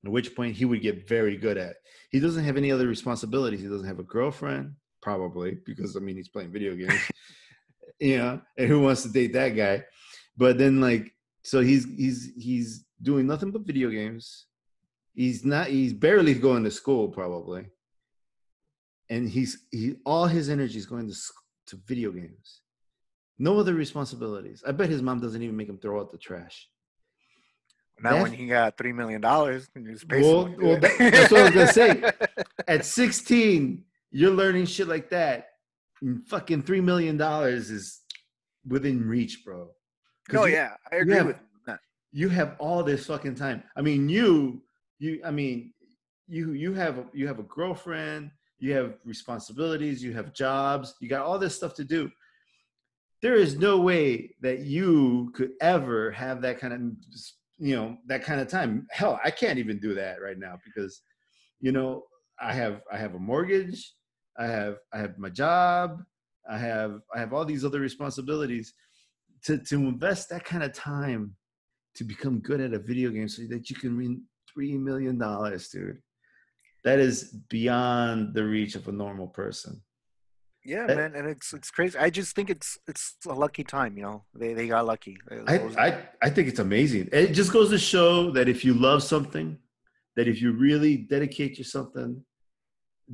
At 0.04 0.10
which 0.10 0.34
point 0.34 0.56
he 0.56 0.64
would 0.64 0.80
get 0.80 1.06
very 1.08 1.36
good 1.36 1.58
at. 1.58 1.76
He 2.10 2.20
doesn't 2.20 2.44
have 2.44 2.56
any 2.56 2.70
other 2.72 2.86
responsibilities. 2.86 3.60
He 3.60 3.66
doesn't 3.68 3.86
have 3.86 3.98
a 3.98 4.04
girlfriend, 4.04 4.76
probably, 5.08 5.58
because 5.64 5.96
I 5.96 6.00
mean 6.00 6.16
he's 6.16 6.28
playing 6.28 6.52
video 6.52 6.74
games. 6.74 7.00
you 7.98 8.18
know, 8.18 8.40
and 8.58 8.68
who 8.68 8.80
wants 8.80 9.02
to 9.02 9.08
date 9.08 9.32
that 9.32 9.50
guy? 9.50 9.84
But 10.36 10.58
then 10.58 10.80
like 10.80 11.14
so 11.42 11.60
he's 11.60 11.86
he's 11.96 12.30
he's 12.36 12.84
doing 13.00 13.26
nothing 13.26 13.50
but 13.50 13.62
video 13.66 13.88
games. 13.88 14.46
He's 15.14 15.44
not 15.44 15.68
he's 15.68 15.94
barely 15.94 16.34
going 16.34 16.64
to 16.64 16.70
school 16.70 17.08
probably. 17.08 17.66
And 19.08 19.28
he's 19.28 19.66
he 19.70 19.96
all 20.04 20.26
his 20.26 20.50
energy 20.50 20.78
is 20.78 20.86
going 20.86 21.08
to 21.08 21.16
to 21.68 21.76
video 21.86 22.10
games. 22.12 22.60
No 23.38 23.58
other 23.58 23.74
responsibilities. 23.74 24.62
I 24.66 24.72
bet 24.72 24.90
his 24.90 25.00
mom 25.00 25.20
doesn't 25.20 25.42
even 25.42 25.56
make 25.56 25.68
him 25.68 25.78
throw 25.78 26.00
out 26.00 26.12
the 26.12 26.18
trash. 26.18 26.68
Now 28.00 28.22
when 28.22 28.32
he 28.32 28.46
got 28.46 28.76
three 28.76 28.92
million 28.92 29.20
dollars, 29.20 29.68
Well- 29.74 30.22
someone 30.22 30.50
to 30.52 30.56
do 30.58 30.66
well, 30.66 30.80
that- 30.80 30.98
that's 30.98 31.32
what 31.32 31.40
I 31.40 31.44
was 31.44 31.54
gonna 31.54 31.72
say. 31.72 32.12
At 32.68 32.84
16, 32.84 33.84
you're 34.10 34.30
learning 34.30 34.66
shit 34.66 34.88
like 34.88 35.10
that. 35.10 35.46
and 36.02 36.24
fucking 36.28 36.62
three 36.62 36.80
million 36.80 37.16
dollars 37.16 37.70
is 37.70 38.00
within 38.66 39.06
reach, 39.08 39.44
bro. 39.44 39.70
no, 40.32 40.42
oh, 40.42 40.44
you- 40.44 40.54
yeah, 40.54 40.74
I 40.92 40.96
agree 40.96 41.14
have- 41.16 41.26
with 41.26 41.38
that. 41.66 41.80
you 42.12 42.28
have 42.28 42.54
all 42.60 42.82
this 42.84 43.06
fucking 43.06 43.34
time. 43.34 43.62
I 43.76 43.82
mean, 43.82 44.08
you, 44.08 44.62
you, 44.98 45.20
I 45.24 45.30
mean, 45.30 45.72
you, 46.28 46.52
you 46.52 46.74
have, 46.74 46.98
a, 46.98 47.06
you 47.12 47.26
have 47.26 47.38
a 47.38 47.42
girlfriend, 47.44 48.30
you 48.58 48.72
have 48.74 48.94
responsibilities, 49.04 50.02
you 50.02 50.12
have 50.12 50.32
jobs, 50.34 50.94
you 51.00 51.08
got 51.08 51.24
all 51.24 51.38
this 51.38 51.56
stuff 51.56 51.74
to 51.74 51.84
do. 51.84 52.10
There 53.22 53.34
is 53.34 53.58
no 53.58 53.80
way 53.80 54.34
that 54.42 54.60
you 54.60 55.32
could 55.34 55.52
ever 55.60 56.10
have 56.12 56.40
that 56.42 56.60
kind 56.60 56.72
of, 56.74 56.80
you 57.58 57.74
know, 57.74 57.96
that 58.06 58.22
kind 58.22 58.40
of 58.40 58.46
time. 58.48 58.86
Hell, 58.92 59.18
I 59.24 59.30
can't 59.32 59.58
even 59.58 59.80
do 59.80 59.94
that 59.94 60.22
right 60.22 60.38
now 60.38 60.58
because, 60.64 61.02
you 61.60 61.72
know, 61.72 62.04
I 62.40 62.52
have, 62.52 62.82
I 62.92 62.96
have 62.98 63.14
a 63.14 63.18
mortgage, 63.18 63.92
I 64.38 64.46
have, 64.46 64.76
I 64.92 64.98
have 64.98 65.18
my 65.18 65.30
job, 65.30 66.02
I 66.48 66.58
have, 66.58 67.00
I 67.14 67.18
have 67.18 67.32
all 67.32 67.44
these 67.44 67.64
other 67.64 67.80
responsibilities. 67.80 68.72
To 69.44 69.56
to 69.56 69.76
invest 69.76 70.30
that 70.30 70.44
kind 70.44 70.64
of 70.64 70.72
time 70.72 71.36
to 71.94 72.02
become 72.04 72.40
good 72.40 72.60
at 72.60 72.74
a 72.74 72.78
video 72.78 73.10
game 73.10 73.28
so 73.28 73.42
that 73.48 73.70
you 73.70 73.76
can 73.76 73.96
win 73.96 74.22
three 74.52 74.76
million 74.76 75.16
dollars, 75.18 75.68
dude. 75.68 76.02
That 76.84 76.98
is 76.98 77.34
beyond 77.48 78.34
the 78.34 78.44
reach 78.44 78.74
of 78.74 78.88
a 78.88 78.92
normal 78.92 79.28
person. 79.28 79.82
Yeah, 80.64 80.86
That- 80.86 80.96
man, 80.96 81.14
and 81.14 81.28
it's 81.28 81.52
it's 81.52 81.70
crazy. 81.70 81.96
I 81.98 82.10
just 82.10 82.34
think 82.34 82.50
it's 82.50 82.78
it's 82.88 83.16
a 83.26 83.32
lucky 83.32 83.62
time, 83.62 83.96
you 83.96 84.02
know. 84.02 84.24
They 84.34 84.54
they 84.54 84.66
got 84.66 84.86
lucky. 84.86 85.16
I, 85.46 85.58
I 85.86 86.08
I 86.22 86.30
think 86.30 86.48
it's 86.48 86.58
amazing. 86.58 87.08
It 87.12 87.28
just 87.32 87.52
goes 87.52 87.70
to 87.70 87.78
show 87.78 88.32
that 88.32 88.48
if 88.48 88.64
you 88.64 88.74
love 88.74 89.02
something, 89.04 89.56
that 90.16 90.26
if 90.26 90.42
you 90.42 90.50
really 90.52 90.96
dedicate 90.96 91.58
yourself 91.58 91.92
to 91.92 92.00
something, 92.00 92.24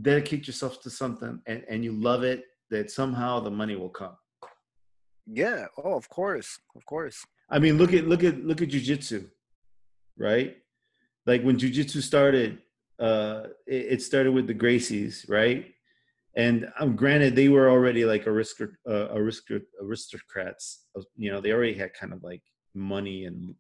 dedicate 0.01 0.47
yourself 0.47 0.81
to 0.83 0.91
something, 0.91 1.41
and 1.47 1.65
and 1.69 1.85
you 1.85 1.93
love 1.93 2.23
it, 2.23 2.45
that 2.71 2.91
somehow 2.91 3.41
the 3.41 3.51
money 3.51 3.77
will 3.77 3.91
come. 3.91 4.16
yeah. 5.27 5.66
Oh, 5.83 5.95
of 5.95 6.09
course, 6.09 6.59
of 6.77 6.85
course. 6.87 7.25
I 7.51 7.59
mean, 7.59 7.79
look 7.79 7.93
at 7.93 8.07
look 8.07 8.25
at 8.25 8.45
look 8.45 8.62
at 8.62 8.69
jujitsu, 8.71 9.31
right? 10.19 10.57
Like 11.27 11.43
when 11.43 11.57
jujitsu 11.59 12.03
started, 12.03 12.59
uh, 12.99 13.45
it, 13.66 13.87
it 13.93 14.03
started 14.03 14.33
with 14.33 14.47
the 14.47 14.55
Gracies, 14.55 15.29
right? 15.29 15.66
And 16.37 16.69
um, 16.81 16.97
granted, 16.97 17.37
they 17.37 17.49
were 17.49 17.71
already 17.71 18.05
like 18.05 18.27
aristocrat, 18.27 18.77
uh, 18.89 19.09
aristocrat, 19.15 19.62
aristocrats. 19.81 20.87
You 21.16 21.31
know, 21.31 21.41
they 21.41 21.53
already 21.53 21.75
had 21.75 21.95
kind 21.95 22.12
of 22.12 22.23
like 22.23 22.43
money 22.75 23.25
and 23.27 23.55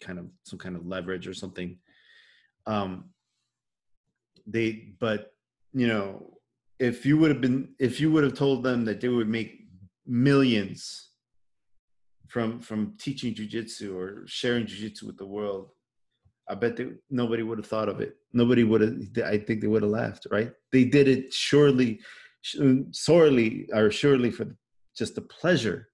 kind 0.00 0.18
of 0.18 0.26
some 0.44 0.58
kind 0.58 0.76
of 0.76 0.86
leverage 0.86 1.28
or 1.28 1.34
something. 1.34 1.78
Um, 2.66 3.10
they, 4.46 4.94
but 4.98 5.35
you 5.76 5.86
know, 5.86 6.38
if 6.78 7.04
you 7.04 7.18
would 7.18 7.30
have 7.30 7.42
been, 7.42 7.74
if 7.78 8.00
you 8.00 8.10
would 8.10 8.24
have 8.24 8.32
told 8.34 8.64
them 8.64 8.86
that 8.86 9.02
they 9.02 9.08
would 9.08 9.28
make 9.28 9.60
millions 10.06 11.10
from 12.28 12.60
from 12.60 12.96
teaching 12.98 13.34
jujitsu 13.34 13.94
or 13.94 14.24
sharing 14.26 14.64
jujitsu 14.64 15.02
with 15.02 15.18
the 15.18 15.26
world, 15.26 15.68
I 16.48 16.54
bet 16.54 16.76
they, 16.76 16.88
nobody 17.10 17.42
would 17.42 17.58
have 17.58 17.66
thought 17.66 17.90
of 17.90 18.00
it. 18.00 18.16
Nobody 18.32 18.64
would 18.64 18.80
have. 18.80 18.96
I 19.22 19.36
think 19.36 19.60
they 19.60 19.66
would 19.66 19.82
have 19.82 19.90
laughed. 19.90 20.26
Right? 20.30 20.50
They 20.72 20.84
did 20.84 21.08
it 21.08 21.34
surely, 21.34 22.00
sorely 22.92 23.68
or 23.74 23.90
surely 23.90 24.30
for 24.30 24.46
just 24.96 25.14
the 25.14 25.22
pleasure 25.22 25.88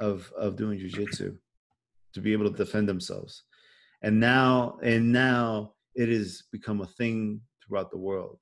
of 0.00 0.32
of 0.36 0.56
doing 0.56 0.80
jujitsu, 0.80 1.36
to 2.12 2.20
be 2.20 2.32
able 2.32 2.50
to 2.50 2.56
defend 2.56 2.88
themselves, 2.88 3.44
and 4.02 4.18
now 4.18 4.78
and 4.82 5.12
now 5.12 5.74
it 5.94 6.08
has 6.08 6.42
become 6.50 6.80
a 6.80 6.86
thing 6.98 7.40
throughout 7.62 7.92
the 7.92 7.98
world. 7.98 8.40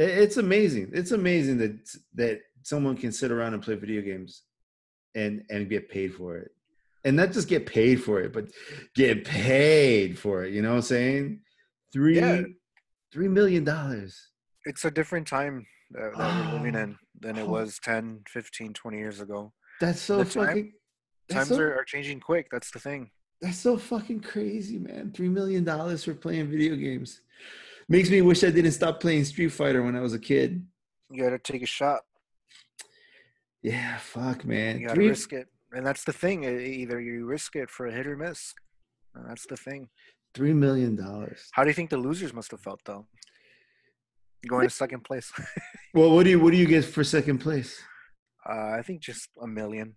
It- 0.00 0.18
It's 0.24 0.36
amazing. 0.38 0.90
It's 0.94 1.12
amazing 1.12 1.58
that 1.58 1.74
that 2.14 2.40
someone 2.62 2.96
can 2.96 3.12
sit 3.12 3.30
around 3.30 3.54
and 3.54 3.62
play 3.62 3.74
video 3.74 4.02
games 4.02 4.42
and 5.14 5.44
and 5.50 5.68
get 5.68 5.88
paid 5.88 6.14
for 6.14 6.36
it 6.38 6.50
and 7.04 7.16
not 7.16 7.32
just 7.32 7.48
get 7.48 7.64
paid 7.66 7.96
for 8.06 8.20
it 8.20 8.32
but 8.32 8.44
get 8.94 9.24
paid 9.24 10.16
for 10.18 10.44
it 10.44 10.52
you 10.54 10.60
know 10.62 10.68
what 10.70 10.76
i'm 10.76 10.82
saying 10.82 11.40
three 11.92 12.16
Yeah. 12.18 12.42
three 13.12 13.26
million 13.26 13.64
dollars 13.64 14.12
It's 14.66 14.84
a 14.84 14.90
different 14.90 15.26
time 15.26 15.66
that, 15.90 16.16
that 16.16 16.30
we're 16.46 16.52
living 16.58 16.76
Oh, 16.76 16.82
in 16.84 16.98
than 17.20 17.36
it 17.38 17.42
oh. 17.48 17.48
was 17.58 17.80
10, 17.82 18.20
15, 18.28 18.72
20 18.74 18.98
years 18.98 19.20
ago. 19.20 19.52
that's 19.80 20.00
so 20.00 20.18
time- 20.22 20.28
fucking 20.46 20.72
that's 21.28 21.48
Times 21.48 21.58
so, 21.58 21.64
are, 21.64 21.74
are 21.80 21.84
changing 21.84 22.20
quick. 22.20 22.46
That's 22.52 22.70
the 22.70 22.78
thing. 22.80 23.10
that's 23.40 23.58
so 23.58 23.76
fucking 23.78 24.20
crazy 24.20 24.78
man 24.78 25.10
three 25.16 25.28
million 25.30 25.64
dollars 25.64 26.04
for 26.04 26.14
playing 26.14 26.48
video 26.50 26.76
games 26.76 27.20
makes 27.90 28.08
me 28.08 28.22
wish 28.22 28.42
i 28.44 28.50
didn't 28.50 28.72
stop 28.72 29.00
playing 29.00 29.24
street 29.24 29.48
fighter 29.50 29.82
when 29.82 29.94
i 29.96 30.00
was 30.00 30.14
a 30.14 30.18
kid 30.18 30.64
You 31.10 31.22
got 31.24 31.30
to 31.30 31.38
take 31.52 31.62
a 31.62 31.66
shot. 31.66 32.00
yeah 33.62 33.98
fuck 33.98 34.44
man 34.44 34.80
You 34.80 34.86
got 34.86 34.94
to 34.94 35.00
three, 35.00 35.08
risk 35.08 35.32
it, 35.32 35.48
and 35.72 35.84
that's 35.86 36.04
the 36.04 36.12
thing. 36.12 36.44
Either 36.44 36.98
you 37.00 37.26
risk 37.26 37.54
it 37.56 37.68
for 37.70 37.86
a 37.86 37.92
hit 37.92 38.06
or 38.06 38.16
miss. 38.16 38.54
That's 39.28 39.46
the 39.46 39.56
thing. 39.56 39.88
three 40.34 40.52
million 40.54 40.96
dollars 40.96 41.40
How 41.52 41.62
do 41.64 41.68
you 41.70 41.74
think 41.74 41.90
the 41.90 41.96
losers 42.08 42.32
must 42.32 42.50
have 42.52 42.60
felt 42.60 42.80
though? 42.84 43.06
Going 44.48 44.66
to 44.68 44.74
second 44.74 45.02
place. 45.04 45.30
well 45.94 46.10
what 46.14 46.24
do 46.24 46.30
you 46.30 46.40
what 46.40 46.52
do 46.52 46.56
you 46.56 46.66
get 46.66 46.84
for 46.84 47.04
second 47.04 47.38
place 47.46 47.70
Uh, 48.48 48.70
I 48.78 48.82
think 48.86 49.02
just 49.02 49.28
a 49.42 49.46
million. 49.46 49.96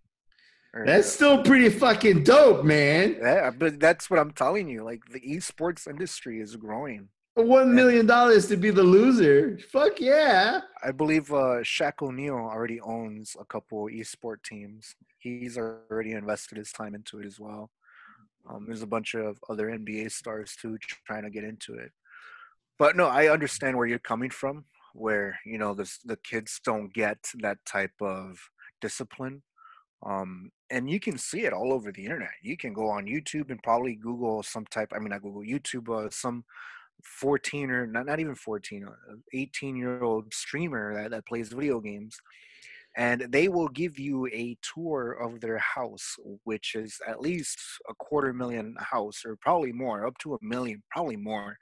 Or- 0.73 0.85
that's 0.85 1.07
still 1.17 1.43
pretty 1.43 1.69
fucking 1.69 2.23
dope 2.23 2.65
man 2.65 3.05
yeah, 3.21 3.51
but 3.51 3.79
that's 3.79 4.09
what 4.09 4.19
I'm 4.19 4.31
telling 4.31 4.67
you. 4.67 4.83
Like 4.83 5.01
the 5.11 5.21
esports 5.21 5.87
industry 5.87 6.41
is 6.41 6.55
growing. 6.55 7.09
One 7.35 7.73
million 7.73 8.05
dollars 8.05 8.47
to 8.47 8.57
be 8.57 8.69
the 8.69 8.83
loser. 8.83 9.57
Fuck 9.71 9.99
yeah. 9.99 10.61
I 10.83 10.91
believe 10.91 11.31
uh, 11.31 11.63
Shaq 11.63 12.03
O'Neal 12.03 12.35
already 12.35 12.79
owns 12.79 13.35
a 13.39 13.45
couple 13.45 13.87
esport 13.87 14.43
teams. 14.43 14.95
He's 15.17 15.57
already 15.57 16.11
invested 16.11 16.59
his 16.59 16.71
time 16.71 16.93
into 16.93 17.19
it 17.19 17.25
as 17.25 17.39
well. 17.39 17.71
Um, 18.47 18.65
there's 18.67 18.83
a 18.83 18.87
bunch 18.87 19.15
of 19.15 19.39
other 19.49 19.67
NBA 19.67 20.11
stars 20.11 20.55
too 20.61 20.77
trying 21.07 21.23
to 21.23 21.31
get 21.31 21.43
into 21.43 21.73
it. 21.73 21.91
But 22.77 22.95
no, 22.95 23.07
I 23.07 23.29
understand 23.29 23.77
where 23.77 23.87
you're 23.87 23.99
coming 23.99 24.29
from. 24.29 24.65
Where 24.93 25.39
you 25.43 25.57
know 25.57 25.73
the 25.73 25.91
the 26.05 26.17
kids 26.17 26.61
don't 26.63 26.93
get 26.93 27.17
that 27.39 27.57
type 27.65 27.99
of 27.99 28.37
discipline, 28.79 29.41
um, 30.05 30.51
and 30.69 30.87
you 30.87 30.99
can 30.99 31.17
see 31.17 31.45
it 31.45 31.53
all 31.53 31.73
over 31.73 31.91
the 31.91 32.03
internet. 32.03 32.33
You 32.43 32.57
can 32.57 32.73
go 32.73 32.89
on 32.89 33.07
YouTube 33.07 33.49
and 33.49 33.63
probably 33.63 33.95
Google 33.95 34.43
some 34.43 34.65
type. 34.65 34.93
I 34.95 34.99
mean, 34.99 35.11
I 35.11 35.17
Google 35.17 35.41
YouTube 35.41 35.89
uh, 35.89 36.11
some 36.11 36.43
14 37.03 37.69
or 37.71 37.87
not, 37.87 38.05
not 38.05 38.19
even 38.19 38.35
14 38.35 38.85
uh, 38.85 39.15
18 39.33 39.75
year 39.75 40.03
old 40.03 40.33
streamer 40.33 40.93
that, 40.93 41.11
that 41.11 41.25
plays 41.25 41.49
video 41.49 41.79
games 41.79 42.17
and 42.95 43.25
they 43.29 43.47
will 43.47 43.69
give 43.69 43.97
you 43.97 44.27
a 44.27 44.55
tour 44.61 45.11
of 45.13 45.41
their 45.41 45.57
house 45.57 46.15
which 46.43 46.75
is 46.75 46.97
at 47.07 47.21
least 47.21 47.59
a 47.89 47.93
quarter 47.95 48.33
million 48.33 48.75
house 48.79 49.23
or 49.25 49.35
probably 49.41 49.71
more 49.71 50.05
up 50.05 50.17
to 50.19 50.35
a 50.35 50.37
million 50.41 50.81
probably 50.91 51.17
more. 51.17 51.57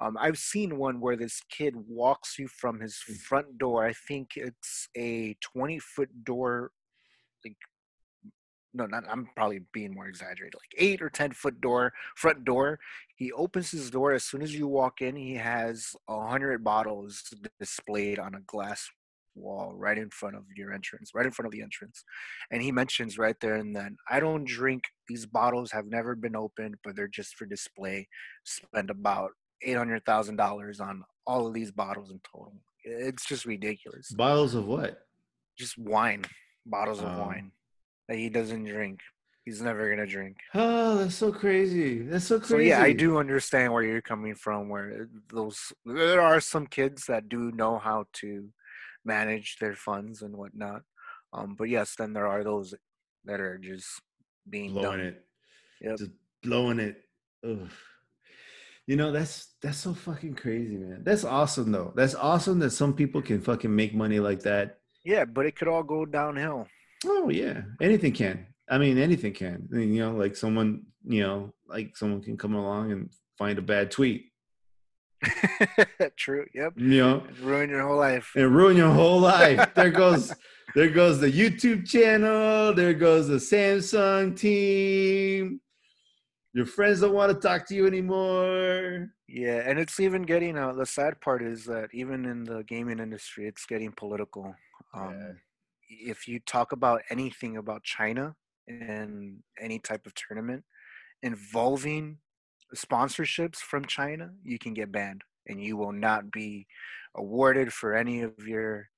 Um, 0.00 0.16
i've 0.18 0.38
seen 0.38 0.78
one 0.78 1.00
where 1.00 1.16
this 1.16 1.40
kid 1.50 1.74
walks 1.86 2.38
you 2.38 2.48
from 2.48 2.80
his 2.80 2.96
front 2.96 3.58
door 3.58 3.84
i 3.84 3.92
think 4.08 4.30
it's 4.36 4.88
a 4.96 5.36
20 5.42 5.78
foot 5.80 6.08
door 6.24 6.70
no, 8.74 8.86
not 8.86 9.04
I'm 9.08 9.28
probably 9.36 9.60
being 9.72 9.94
more 9.94 10.06
exaggerated, 10.08 10.54
like 10.54 10.74
eight 10.78 11.02
or 11.02 11.10
ten 11.10 11.32
foot 11.32 11.60
door, 11.60 11.92
front 12.16 12.44
door. 12.44 12.78
He 13.16 13.30
opens 13.32 13.70
his 13.70 13.90
door 13.90 14.12
as 14.12 14.24
soon 14.24 14.42
as 14.42 14.54
you 14.54 14.66
walk 14.66 15.00
in. 15.00 15.14
He 15.16 15.34
has 15.34 15.94
a 16.08 16.26
hundred 16.26 16.64
bottles 16.64 17.22
displayed 17.58 18.18
on 18.18 18.34
a 18.34 18.40
glass 18.40 18.88
wall 19.34 19.72
right 19.74 19.96
in 19.96 20.10
front 20.10 20.36
of 20.36 20.44
your 20.56 20.72
entrance, 20.72 21.12
right 21.14 21.24
in 21.24 21.32
front 21.32 21.46
of 21.46 21.52
the 21.52 21.62
entrance. 21.62 22.04
And 22.50 22.62
he 22.62 22.70
mentions 22.72 23.18
right 23.18 23.36
there 23.40 23.56
and 23.56 23.74
then, 23.74 23.96
I 24.10 24.20
don't 24.20 24.44
drink. 24.46 24.84
These 25.08 25.26
bottles 25.26 25.70
have 25.72 25.86
never 25.86 26.14
been 26.14 26.36
opened, 26.36 26.76
but 26.84 26.96
they're 26.96 27.08
just 27.08 27.36
for 27.36 27.46
display. 27.46 28.08
Spend 28.44 28.90
about 28.90 29.30
eight 29.62 29.76
hundred 29.76 30.04
thousand 30.04 30.36
dollars 30.36 30.80
on 30.80 31.04
all 31.26 31.46
of 31.46 31.54
these 31.54 31.70
bottles 31.70 32.10
in 32.10 32.20
total. 32.30 32.54
It's 32.84 33.24
just 33.24 33.44
ridiculous. 33.46 34.10
Bottles 34.10 34.54
of 34.54 34.66
what? 34.66 35.06
Just 35.56 35.78
wine, 35.78 36.24
bottles 36.66 37.00
of 37.00 37.06
Oh. 37.06 37.20
wine 37.26 37.52
that 38.08 38.16
he 38.16 38.28
doesn't 38.28 38.64
drink. 38.64 39.00
He's 39.44 39.60
never 39.60 39.88
gonna 39.90 40.06
drink. 40.06 40.36
Oh, 40.54 40.98
that's 40.98 41.16
so 41.16 41.32
crazy. 41.32 42.02
That's 42.02 42.26
so 42.26 42.38
crazy. 42.38 42.54
So 42.54 42.58
yeah, 42.58 42.82
I 42.82 42.92
do 42.92 43.18
understand 43.18 43.72
where 43.72 43.82
you're 43.82 44.02
coming 44.02 44.34
from. 44.34 44.68
Where 44.68 45.08
those 45.32 45.72
there 45.84 46.20
are 46.20 46.40
some 46.40 46.66
kids 46.66 47.06
that 47.06 47.28
do 47.28 47.50
know 47.52 47.78
how 47.78 48.06
to 48.20 48.48
manage 49.04 49.56
their 49.58 49.74
funds 49.74 50.22
and 50.22 50.36
whatnot. 50.36 50.82
Um, 51.32 51.56
but 51.58 51.68
yes, 51.68 51.94
then 51.98 52.12
there 52.12 52.26
are 52.26 52.44
those 52.44 52.74
that 53.24 53.40
are 53.40 53.58
just 53.58 53.88
being 54.48 54.72
blowing 54.72 54.98
dumb. 54.98 55.06
it. 55.08 55.24
Yep. 55.80 55.98
Just 55.98 56.10
blowing 56.42 56.78
it. 56.78 57.02
Ugh. 57.44 57.68
You 58.86 58.96
know, 58.96 59.12
that's 59.12 59.54
that's 59.62 59.78
so 59.78 59.94
fucking 59.94 60.34
crazy, 60.34 60.76
man. 60.76 61.02
That's 61.04 61.24
awesome 61.24 61.72
though. 61.72 61.92
That's 61.96 62.14
awesome 62.14 62.58
that 62.60 62.70
some 62.70 62.94
people 62.94 63.22
can 63.22 63.40
fucking 63.40 63.74
make 63.74 63.94
money 63.94 64.20
like 64.20 64.40
that. 64.42 64.78
Yeah, 65.04 65.24
but 65.24 65.46
it 65.46 65.56
could 65.56 65.68
all 65.68 65.82
go 65.82 66.04
downhill. 66.04 66.66
Oh 67.06 67.28
yeah. 67.30 67.62
Anything 67.80 68.12
can. 68.12 68.46
I 68.70 68.78
mean 68.78 68.98
anything 68.98 69.32
can. 69.32 69.68
I 69.72 69.76
mean, 69.76 69.92
you 69.92 70.00
know, 70.00 70.12
like 70.12 70.36
someone, 70.36 70.84
you 71.04 71.22
know, 71.22 71.52
like 71.66 71.96
someone 71.96 72.22
can 72.22 72.36
come 72.36 72.54
along 72.54 72.92
and 72.92 73.10
find 73.38 73.58
a 73.58 73.62
bad 73.62 73.90
tweet. 73.90 74.26
True. 76.16 76.46
Yep. 76.54 76.74
You 76.76 76.98
know, 76.98 77.22
Ruin 77.40 77.70
your 77.70 77.82
whole 77.86 77.96
life. 77.98 78.30
and 78.36 78.54
ruin 78.54 78.76
your 78.76 78.90
whole 78.90 79.20
life. 79.20 79.72
there 79.74 79.90
goes 79.90 80.32
there 80.74 80.88
goes 80.90 81.20
the 81.20 81.30
YouTube 81.30 81.86
channel, 81.86 82.72
there 82.74 82.94
goes 82.94 83.28
the 83.28 83.36
Samsung 83.36 84.36
team. 84.38 85.60
Your 86.54 86.66
friends 86.66 87.00
don't 87.00 87.14
want 87.14 87.32
to 87.32 87.38
talk 87.48 87.66
to 87.68 87.74
you 87.74 87.86
anymore. 87.86 89.08
Yeah, 89.26 89.62
and 89.66 89.78
it's 89.78 89.98
even 90.00 90.22
getting 90.22 90.58
uh, 90.58 90.72
the 90.74 90.84
sad 90.84 91.18
part 91.22 91.42
is 91.42 91.64
that 91.64 91.88
even 91.94 92.26
in 92.26 92.44
the 92.44 92.62
gaming 92.64 92.98
industry, 92.98 93.46
it's 93.46 93.64
getting 93.64 93.92
political. 93.92 94.54
Um, 94.94 95.10
Yeah. 95.14 95.32
If 96.00 96.26
you 96.26 96.40
talk 96.40 96.72
about 96.72 97.02
anything 97.10 97.56
about 97.56 97.82
China 97.82 98.34
and 98.66 99.42
any 99.60 99.78
type 99.78 100.06
of 100.06 100.14
tournament 100.14 100.64
involving 101.22 102.18
sponsorships 102.74 103.56
from 103.56 103.84
China, 103.84 104.30
you 104.42 104.58
can 104.58 104.72
get 104.74 104.90
banned, 104.90 105.22
and 105.46 105.62
you 105.62 105.76
will 105.76 105.92
not 105.92 106.30
be 106.30 106.66
awarded 107.14 107.72
for 107.72 107.94
any 107.94 108.22
of 108.22 108.32
your 108.46 108.88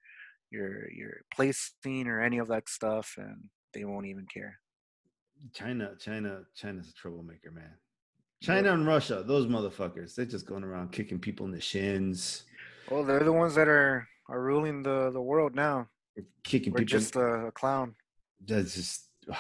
your 0.51 0.91
your 0.93 1.23
placing 1.35 2.07
or 2.07 2.21
any 2.23 2.39
of 2.39 2.49
that 2.49 2.69
stuff, 2.69 3.15
and 3.19 3.45
they 3.73 3.85
won't 3.85 4.07
even 4.07 4.27
care. 4.33 4.61
China, 5.53 5.95
China, 5.99 6.43
China's 6.55 6.89
a 6.91 6.93
troublemaker, 6.95 7.51
man. 7.51 7.75
China 8.41 8.73
and 8.73 8.87
Russia, 8.87 9.25
those 9.27 9.47
motherfuckers, 9.47 10.15
they're 10.15 10.27
just 10.27 10.47
going 10.47 10.63
around 10.65 10.93
kicking 10.93 11.19
people 11.19 11.47
in 11.47 11.53
the 11.53 11.61
shins, 11.61 12.45
Well, 12.91 13.03
they're 13.05 13.25
the 13.25 13.33
ones 13.33 13.55
that 13.57 13.69
are 13.69 14.07
are 14.29 14.41
ruling 14.41 14.83
the 14.83 15.11
the 15.11 15.21
world 15.21 15.55
now. 15.55 15.89
Kicking 16.43 16.73
We're 16.73 16.81
people. 16.81 16.99
just 16.99 17.17
a, 17.17 17.51
clown. 17.55 17.95
that's 18.47 18.75
just. 18.75 19.09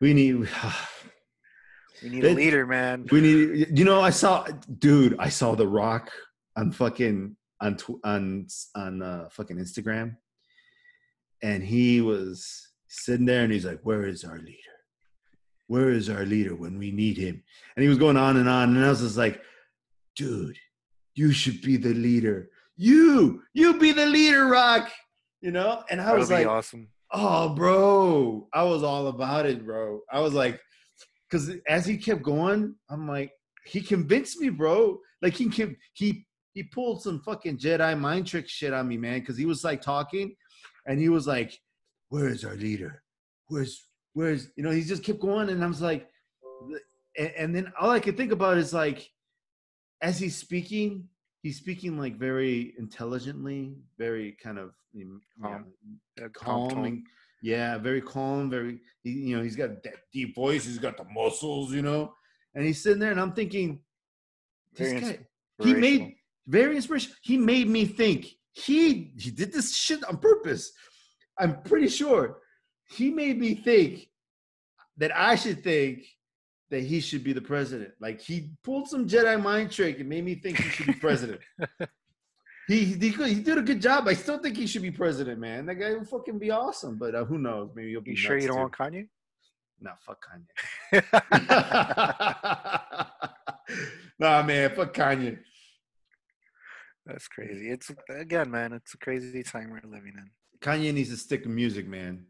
We 0.00 0.14
need. 0.14 0.48
We 2.02 2.08
need 2.08 2.24
a 2.24 2.34
leader, 2.34 2.66
man. 2.66 3.06
We 3.12 3.20
need. 3.20 3.78
You 3.78 3.84
know, 3.84 4.00
I 4.00 4.10
saw, 4.10 4.44
dude. 4.78 5.14
I 5.20 5.28
saw 5.28 5.54
The 5.54 5.68
Rock 5.68 6.10
on 6.56 6.72
fucking 6.72 7.36
on 7.60 7.76
tw- 7.76 8.00
on 8.02 8.48
on 8.74 9.02
uh, 9.02 9.28
fucking 9.30 9.56
Instagram, 9.56 10.16
and 11.42 11.62
he 11.62 12.00
was 12.00 12.68
sitting 12.88 13.24
there, 13.26 13.44
and 13.44 13.52
he's 13.52 13.64
like, 13.64 13.78
"Where 13.84 14.04
is 14.04 14.24
our 14.24 14.38
leader? 14.38 14.76
Where 15.68 15.90
is 15.90 16.10
our 16.10 16.24
leader 16.26 16.56
when 16.56 16.76
we 16.76 16.90
need 16.90 17.16
him?" 17.16 17.42
And 17.76 17.84
he 17.84 17.88
was 17.88 17.98
going 17.98 18.16
on 18.16 18.36
and 18.36 18.48
on, 18.48 18.74
and 18.76 18.84
I 18.84 18.88
was 18.88 19.00
just 19.00 19.16
like, 19.16 19.40
"Dude, 20.16 20.58
you 21.14 21.30
should 21.30 21.62
be 21.62 21.76
the 21.76 21.94
leader. 21.94 22.50
You, 22.76 23.42
you 23.54 23.78
be 23.78 23.92
the 23.92 24.06
leader, 24.06 24.46
Rock." 24.46 24.90
You 25.42 25.50
know, 25.50 25.82
and 25.90 26.00
I 26.00 26.06
That 26.06 26.18
was 26.18 26.30
like, 26.30 26.46
awesome. 26.46 26.88
Oh, 27.10 27.50
bro. 27.50 28.48
I 28.54 28.62
was 28.62 28.82
all 28.82 29.08
about 29.08 29.44
it, 29.44 29.66
bro. 29.66 30.00
I 30.10 30.20
was 30.20 30.32
like, 30.32 30.58
because 31.28 31.50
as 31.68 31.84
he 31.84 31.98
kept 31.98 32.22
going, 32.22 32.74
I'm 32.88 33.08
like, 33.08 33.32
he 33.64 33.80
convinced 33.80 34.38
me, 34.38 34.48
bro. 34.48 34.98
Like 35.20 35.34
he 35.34 35.48
can 35.48 35.76
he 35.94 36.26
he 36.52 36.62
pulled 36.62 37.02
some 37.02 37.20
fucking 37.20 37.58
Jedi 37.58 37.98
mind 37.98 38.26
trick 38.26 38.48
shit 38.48 38.72
on 38.72 38.88
me, 38.88 38.96
man. 38.96 39.20
Because 39.20 39.36
he 39.36 39.46
was 39.46 39.64
like 39.64 39.80
talking, 39.80 40.34
and 40.86 40.98
he 40.98 41.08
was 41.08 41.26
like, 41.26 41.58
"Where 42.08 42.28
is 42.28 42.44
our 42.44 42.54
leader? 42.54 43.02
Where's 43.46 43.86
where's 44.14 44.48
you 44.56 44.62
know?" 44.62 44.70
He 44.70 44.82
just 44.82 45.04
kept 45.04 45.20
going, 45.20 45.48
and 45.48 45.62
I 45.62 45.66
was 45.66 45.80
like, 45.80 46.08
and, 47.16 47.32
and 47.38 47.54
then 47.54 47.72
all 47.80 47.90
I 47.90 48.00
could 48.00 48.16
think 48.16 48.32
about 48.32 48.58
is 48.58 48.72
like, 48.72 49.08
as 50.00 50.18
he's 50.18 50.36
speaking, 50.36 51.08
he's 51.42 51.58
speaking 51.58 51.98
like 51.98 52.16
very 52.16 52.74
intelligently, 52.78 53.74
very 53.98 54.36
kind 54.42 54.58
of 54.58 54.72
you 54.92 55.20
know, 55.40 55.48
Calm. 55.48 55.64
A 56.20 56.28
calm 56.28 57.04
yeah 57.44 57.76
very 57.76 58.00
calm 58.00 58.48
very 58.48 58.78
you 59.02 59.36
know 59.36 59.42
he's 59.42 59.56
got 59.56 59.82
that 59.82 59.94
deep 60.12 60.32
voice 60.32 60.64
he's 60.64 60.78
got 60.78 60.96
the 60.96 61.04
muscles 61.12 61.72
you 61.72 61.82
know? 61.82 62.14
And 62.54 62.64
he's 62.64 62.82
sitting 62.82 63.00
there 63.00 63.10
and 63.10 63.20
i'm 63.20 63.32
thinking 63.32 63.80
this 64.76 64.92
guy 64.92 65.18
he 65.62 65.74
made 65.74 66.14
very 66.46 66.76
inspirational 66.76 67.16
he 67.22 67.36
made 67.36 67.68
me 67.68 67.84
think. 67.84 68.26
He 68.52 69.12
he 69.18 69.30
did 69.30 69.52
this 69.52 69.74
shit 69.74 70.04
on 70.04 70.18
purpose. 70.18 70.72
I'm 71.38 71.62
pretty 71.62 71.88
sure 71.88 72.38
he 72.90 73.10
made 73.10 73.38
me 73.38 73.54
think 73.54 74.08
that 74.98 75.16
i 75.16 75.34
should 75.34 75.64
think 75.64 76.04
that 76.72 76.82
he 76.82 76.98
should 76.98 77.22
be 77.22 77.32
the 77.32 77.40
president 77.40 77.92
like 78.00 78.20
he 78.20 78.50
pulled 78.64 78.88
some 78.88 79.06
jedi 79.06 79.40
mind 79.40 79.70
trick 79.70 80.00
and 80.00 80.08
made 80.08 80.24
me 80.24 80.34
think 80.34 80.58
he 80.58 80.68
should 80.70 80.86
be 80.86 80.94
president 80.94 81.40
he, 82.68 82.84
he 82.84 83.08
he 83.10 83.40
did 83.40 83.58
a 83.58 83.62
good 83.62 83.80
job. 83.80 84.08
I 84.08 84.14
still 84.14 84.38
think 84.38 84.56
he 84.56 84.66
should 84.66 84.82
be 84.82 84.90
president, 84.90 85.38
man. 85.38 85.66
That 85.66 85.76
guy 85.76 85.92
will 85.92 86.04
fucking 86.04 86.38
be 86.38 86.50
awesome. 86.50 86.96
But 86.96 87.14
uh, 87.14 87.24
who 87.24 87.38
knows? 87.38 87.70
Maybe 87.74 87.90
he'll 87.90 88.00
be. 88.00 88.12
You 88.12 88.16
sure 88.16 88.38
you 88.38 88.46
don't 88.46 88.56
too. 88.56 88.62
want 88.62 88.72
Kanye? 88.72 89.08
Nah, 89.80 89.92
fuck 90.00 90.24
Kanye. 90.24 90.92
nah, 94.18 94.42
man, 94.42 94.74
fuck 94.74 94.94
Kanye. 94.94 95.38
That's 97.04 97.26
crazy. 97.26 97.70
It's 97.70 97.90
again, 98.08 98.50
man. 98.50 98.72
It's 98.72 98.94
a 98.94 98.98
crazy 98.98 99.42
time 99.42 99.70
we're 99.70 99.90
living 99.90 100.14
in. 100.16 100.30
Kanye 100.60 100.94
needs 100.94 101.10
to 101.10 101.16
stick 101.16 101.42
to 101.42 101.48
music, 101.48 101.88
man. 101.88 102.26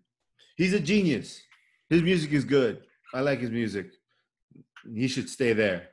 He's 0.57 0.73
a 0.73 0.81
genius. 0.81 1.43
His 1.91 2.03
music 2.03 2.33
is 2.33 2.45
good. 2.45 2.83
I 3.13 3.21
like 3.21 3.41
his 3.41 3.51
music. 3.51 3.93
He 4.95 5.09
should 5.09 5.29
stay 5.29 5.53
there 5.53 5.89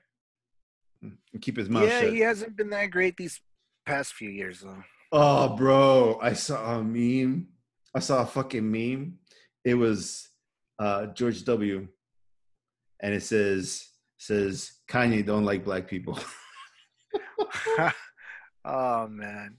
and 1.01 1.41
keep 1.41 1.57
his 1.57 1.69
mouth 1.69 1.87
yeah, 1.87 2.01
shut. 2.01 2.13
he 2.13 2.19
hasn't 2.19 2.55
been 2.55 2.69
that 2.71 2.91
great 2.91 3.17
these 3.17 3.41
past 3.85 4.13
few 4.13 4.29
years, 4.29 4.61
though. 4.61 4.83
Oh, 5.11 5.55
bro, 5.55 6.19
I 6.21 6.33
saw 6.33 6.79
a 6.79 6.83
meme. 6.83 7.47
I 7.95 7.99
saw 7.99 8.21
a 8.21 8.25
fucking 8.25 8.69
meme. 8.69 9.17
It 9.63 9.73
was 9.73 10.29
uh, 10.77 11.07
George 11.07 11.43
W. 11.45 11.87
And 13.01 13.13
it 13.13 13.23
says 13.23 13.87
says 14.17 14.73
Kanye 14.89 15.25
don't 15.25 15.45
like 15.45 15.63
black 15.63 15.87
people. 15.87 16.19
oh 18.65 19.07
man, 19.07 19.55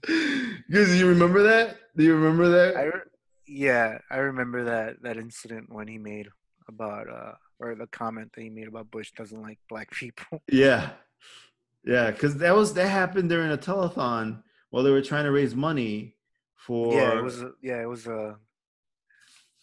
Because 0.67 0.97
you 0.97 1.07
remember 1.07 1.43
that? 1.43 1.77
Do 1.97 2.03
you 2.03 2.15
remember 2.15 2.49
that? 2.49 2.77
I 2.77 2.83
re- 2.83 3.01
yeah, 3.47 3.97
I 4.09 4.17
remember 4.17 4.65
that 4.65 5.01
that 5.01 5.17
incident 5.17 5.73
when 5.73 5.87
he 5.87 5.97
made 5.97 6.27
about 6.69 7.09
uh 7.09 7.33
or 7.61 7.75
the 7.75 7.87
comment 7.87 8.31
that 8.33 8.41
he 8.41 8.49
made 8.49 8.67
about 8.67 8.89
Bush 8.91 9.11
doesn't 9.15 9.41
like 9.41 9.59
black 9.69 9.91
people. 10.01 10.41
yeah, 10.51 10.89
yeah. 11.85 12.11
Because 12.11 12.37
that 12.37 12.55
was 12.55 12.73
that 12.73 12.87
happened 12.87 13.29
during 13.29 13.51
a 13.51 13.57
telethon 13.57 14.41
while 14.71 14.83
they 14.83 14.91
were 14.91 15.01
trying 15.01 15.25
to 15.25 15.31
raise 15.31 15.55
money 15.55 16.15
for 16.55 16.93
yeah, 16.93 17.17
it 17.17 17.23
was 17.23 17.41
a, 17.41 17.51
yeah, 17.61 17.81
it 17.81 17.87
was 17.87 18.07
a 18.07 18.29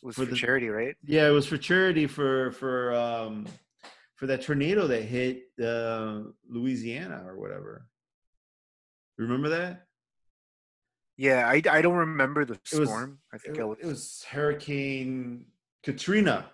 it 0.03 0.07
was 0.07 0.15
For 0.16 0.25
for, 0.25 0.31
the- 0.31 0.37
charity, 0.37 0.69
right? 0.69 0.97
Yeah, 1.05 1.27
it 1.29 1.33
was 1.33 1.47
for 1.47 1.59
charity 1.59 2.07
for 2.07 2.53
for 2.53 2.95
um 2.95 3.47
for 4.15 4.27
that 4.27 4.43
tornado 4.43 4.87
that 4.89 5.03
hit 5.03 5.45
uh, 5.62 6.23
Louisiana 6.49 7.23
or 7.27 7.37
whatever. 7.39 7.87
Remember 9.16 9.49
that? 9.51 9.87
Yeah, 11.16 11.49
I, 11.49 11.61
I 11.70 11.83
don't 11.83 11.97
remember 11.97 12.45
the 12.45 12.55
It 12.73 12.79
was- 12.79 12.89
storm. 12.89 13.19
I 13.33 13.39
think 13.39 13.57
It, 13.57 13.61
it, 13.61 13.65
was. 13.65 13.79
it 13.81 13.87
was 13.87 14.25
Hurricane 14.29 15.47
Katrina. 15.83 16.51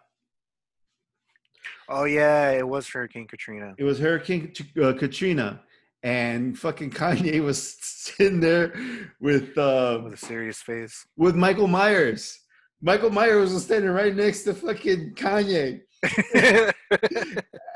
Oh 1.89 2.05
yeah, 2.05 2.51
it 2.51 2.67
was 2.67 2.89
Hurricane 2.89 3.27
Katrina. 3.27 3.75
It 3.79 3.85
was 3.85 3.99
Hurricane 3.99 4.53
uh, 4.83 4.93
Katrina, 4.95 5.63
and 6.03 6.59
fucking 6.59 6.91
Kanye 7.01 7.43
was 7.43 7.77
sitting 7.81 8.41
there 8.41 8.75
with 9.21 9.57
uh, 9.59 10.01
With 10.05 10.15
a 10.15 10.17
serious 10.17 10.59
face. 10.63 11.07
with 11.17 11.35
Michael 11.37 11.69
Myers. 11.69 12.39
Michael 12.83 13.11
Myers 13.11 13.53
was 13.55 13.65
standing 13.65 13.91
right 13.91 14.15
next 14.15 14.43
to 14.43 14.53
fucking 14.55 15.15
Kanye. 15.15 15.81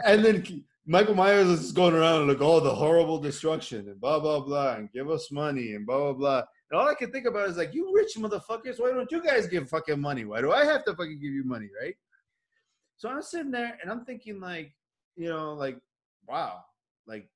and 0.04 0.24
then 0.24 0.64
Michael 0.86 1.14
Myers 1.14 1.46
was 1.48 1.60
just 1.60 1.74
going 1.74 1.94
around 1.94 2.20
and 2.22 2.28
like 2.28 2.40
all 2.42 2.60
the 2.60 2.74
horrible 2.74 3.18
destruction 3.18 3.88
and 3.88 4.00
blah 4.00 4.18
blah 4.20 4.40
blah 4.40 4.74
and 4.74 4.90
give 4.92 5.10
us 5.10 5.30
money 5.30 5.74
and 5.74 5.86
blah 5.86 5.98
blah 5.98 6.12
blah. 6.12 6.42
And 6.70 6.78
all 6.80 6.88
I 6.88 6.94
can 6.94 7.10
think 7.10 7.26
about 7.26 7.48
is 7.48 7.56
like, 7.56 7.72
you 7.72 7.90
rich 7.94 8.16
motherfuckers, 8.18 8.78
why 8.78 8.90
don't 8.90 9.10
you 9.10 9.22
guys 9.22 9.46
give 9.46 9.68
fucking 9.70 9.98
money? 10.00 10.26
Why 10.26 10.42
do 10.42 10.52
I 10.52 10.64
have 10.66 10.84
to 10.84 10.94
fucking 10.94 11.18
give 11.20 11.32
you 11.32 11.44
money, 11.44 11.68
right? 11.82 11.94
So 12.98 13.08
I'm 13.08 13.22
sitting 13.22 13.52
there 13.52 13.78
and 13.80 13.90
I'm 13.90 14.04
thinking 14.04 14.40
like, 14.40 14.74
you 15.16 15.28
know, 15.28 15.54
like, 15.54 15.78
wow, 16.28 16.64
like 17.06 17.28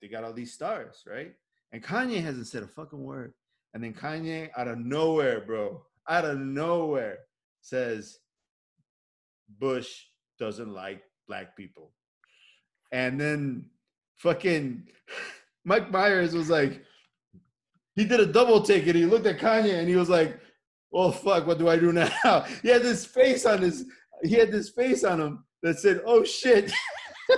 they 0.00 0.08
got 0.08 0.24
all 0.24 0.32
these 0.32 0.54
stars, 0.54 1.02
right? 1.06 1.32
And 1.72 1.82
Kanye 1.82 2.22
hasn't 2.22 2.46
said 2.46 2.62
a 2.62 2.66
fucking 2.66 3.04
word. 3.04 3.34
And 3.74 3.84
then 3.84 3.92
Kanye 3.92 4.48
out 4.56 4.66
of 4.66 4.78
nowhere, 4.78 5.42
bro, 5.42 5.82
out 6.08 6.24
of 6.24 6.38
nowhere 6.38 7.18
says 7.60 8.18
Bush 9.58 10.04
doesn't 10.38 10.72
like 10.72 11.02
black 11.28 11.54
people. 11.54 11.92
And 12.90 13.20
then 13.20 13.66
fucking 14.16 14.88
Mike 15.66 15.90
Myers 15.90 16.34
was 16.34 16.48
like, 16.48 16.82
he 17.94 18.06
did 18.06 18.20
a 18.20 18.26
double 18.26 18.62
take 18.62 18.86
and 18.86 18.96
he 18.96 19.04
looked 19.04 19.26
at 19.26 19.38
Kanye 19.38 19.78
and 19.78 19.88
he 19.88 19.96
was 19.96 20.08
like, 20.08 20.40
oh 20.92 21.12
fuck, 21.12 21.46
what 21.46 21.58
do 21.58 21.68
I 21.68 21.76
do 21.76 21.92
now? 21.92 22.08
he 22.62 22.68
had 22.70 22.82
this 22.82 23.04
face 23.04 23.44
on 23.44 23.60
his, 23.60 23.84
he 24.22 24.34
had 24.34 24.52
this 24.52 24.70
face 24.70 25.04
on 25.04 25.20
him 25.20 25.44
that 25.62 25.78
said, 25.78 26.00
oh 26.04 26.24
shit. 26.24 26.72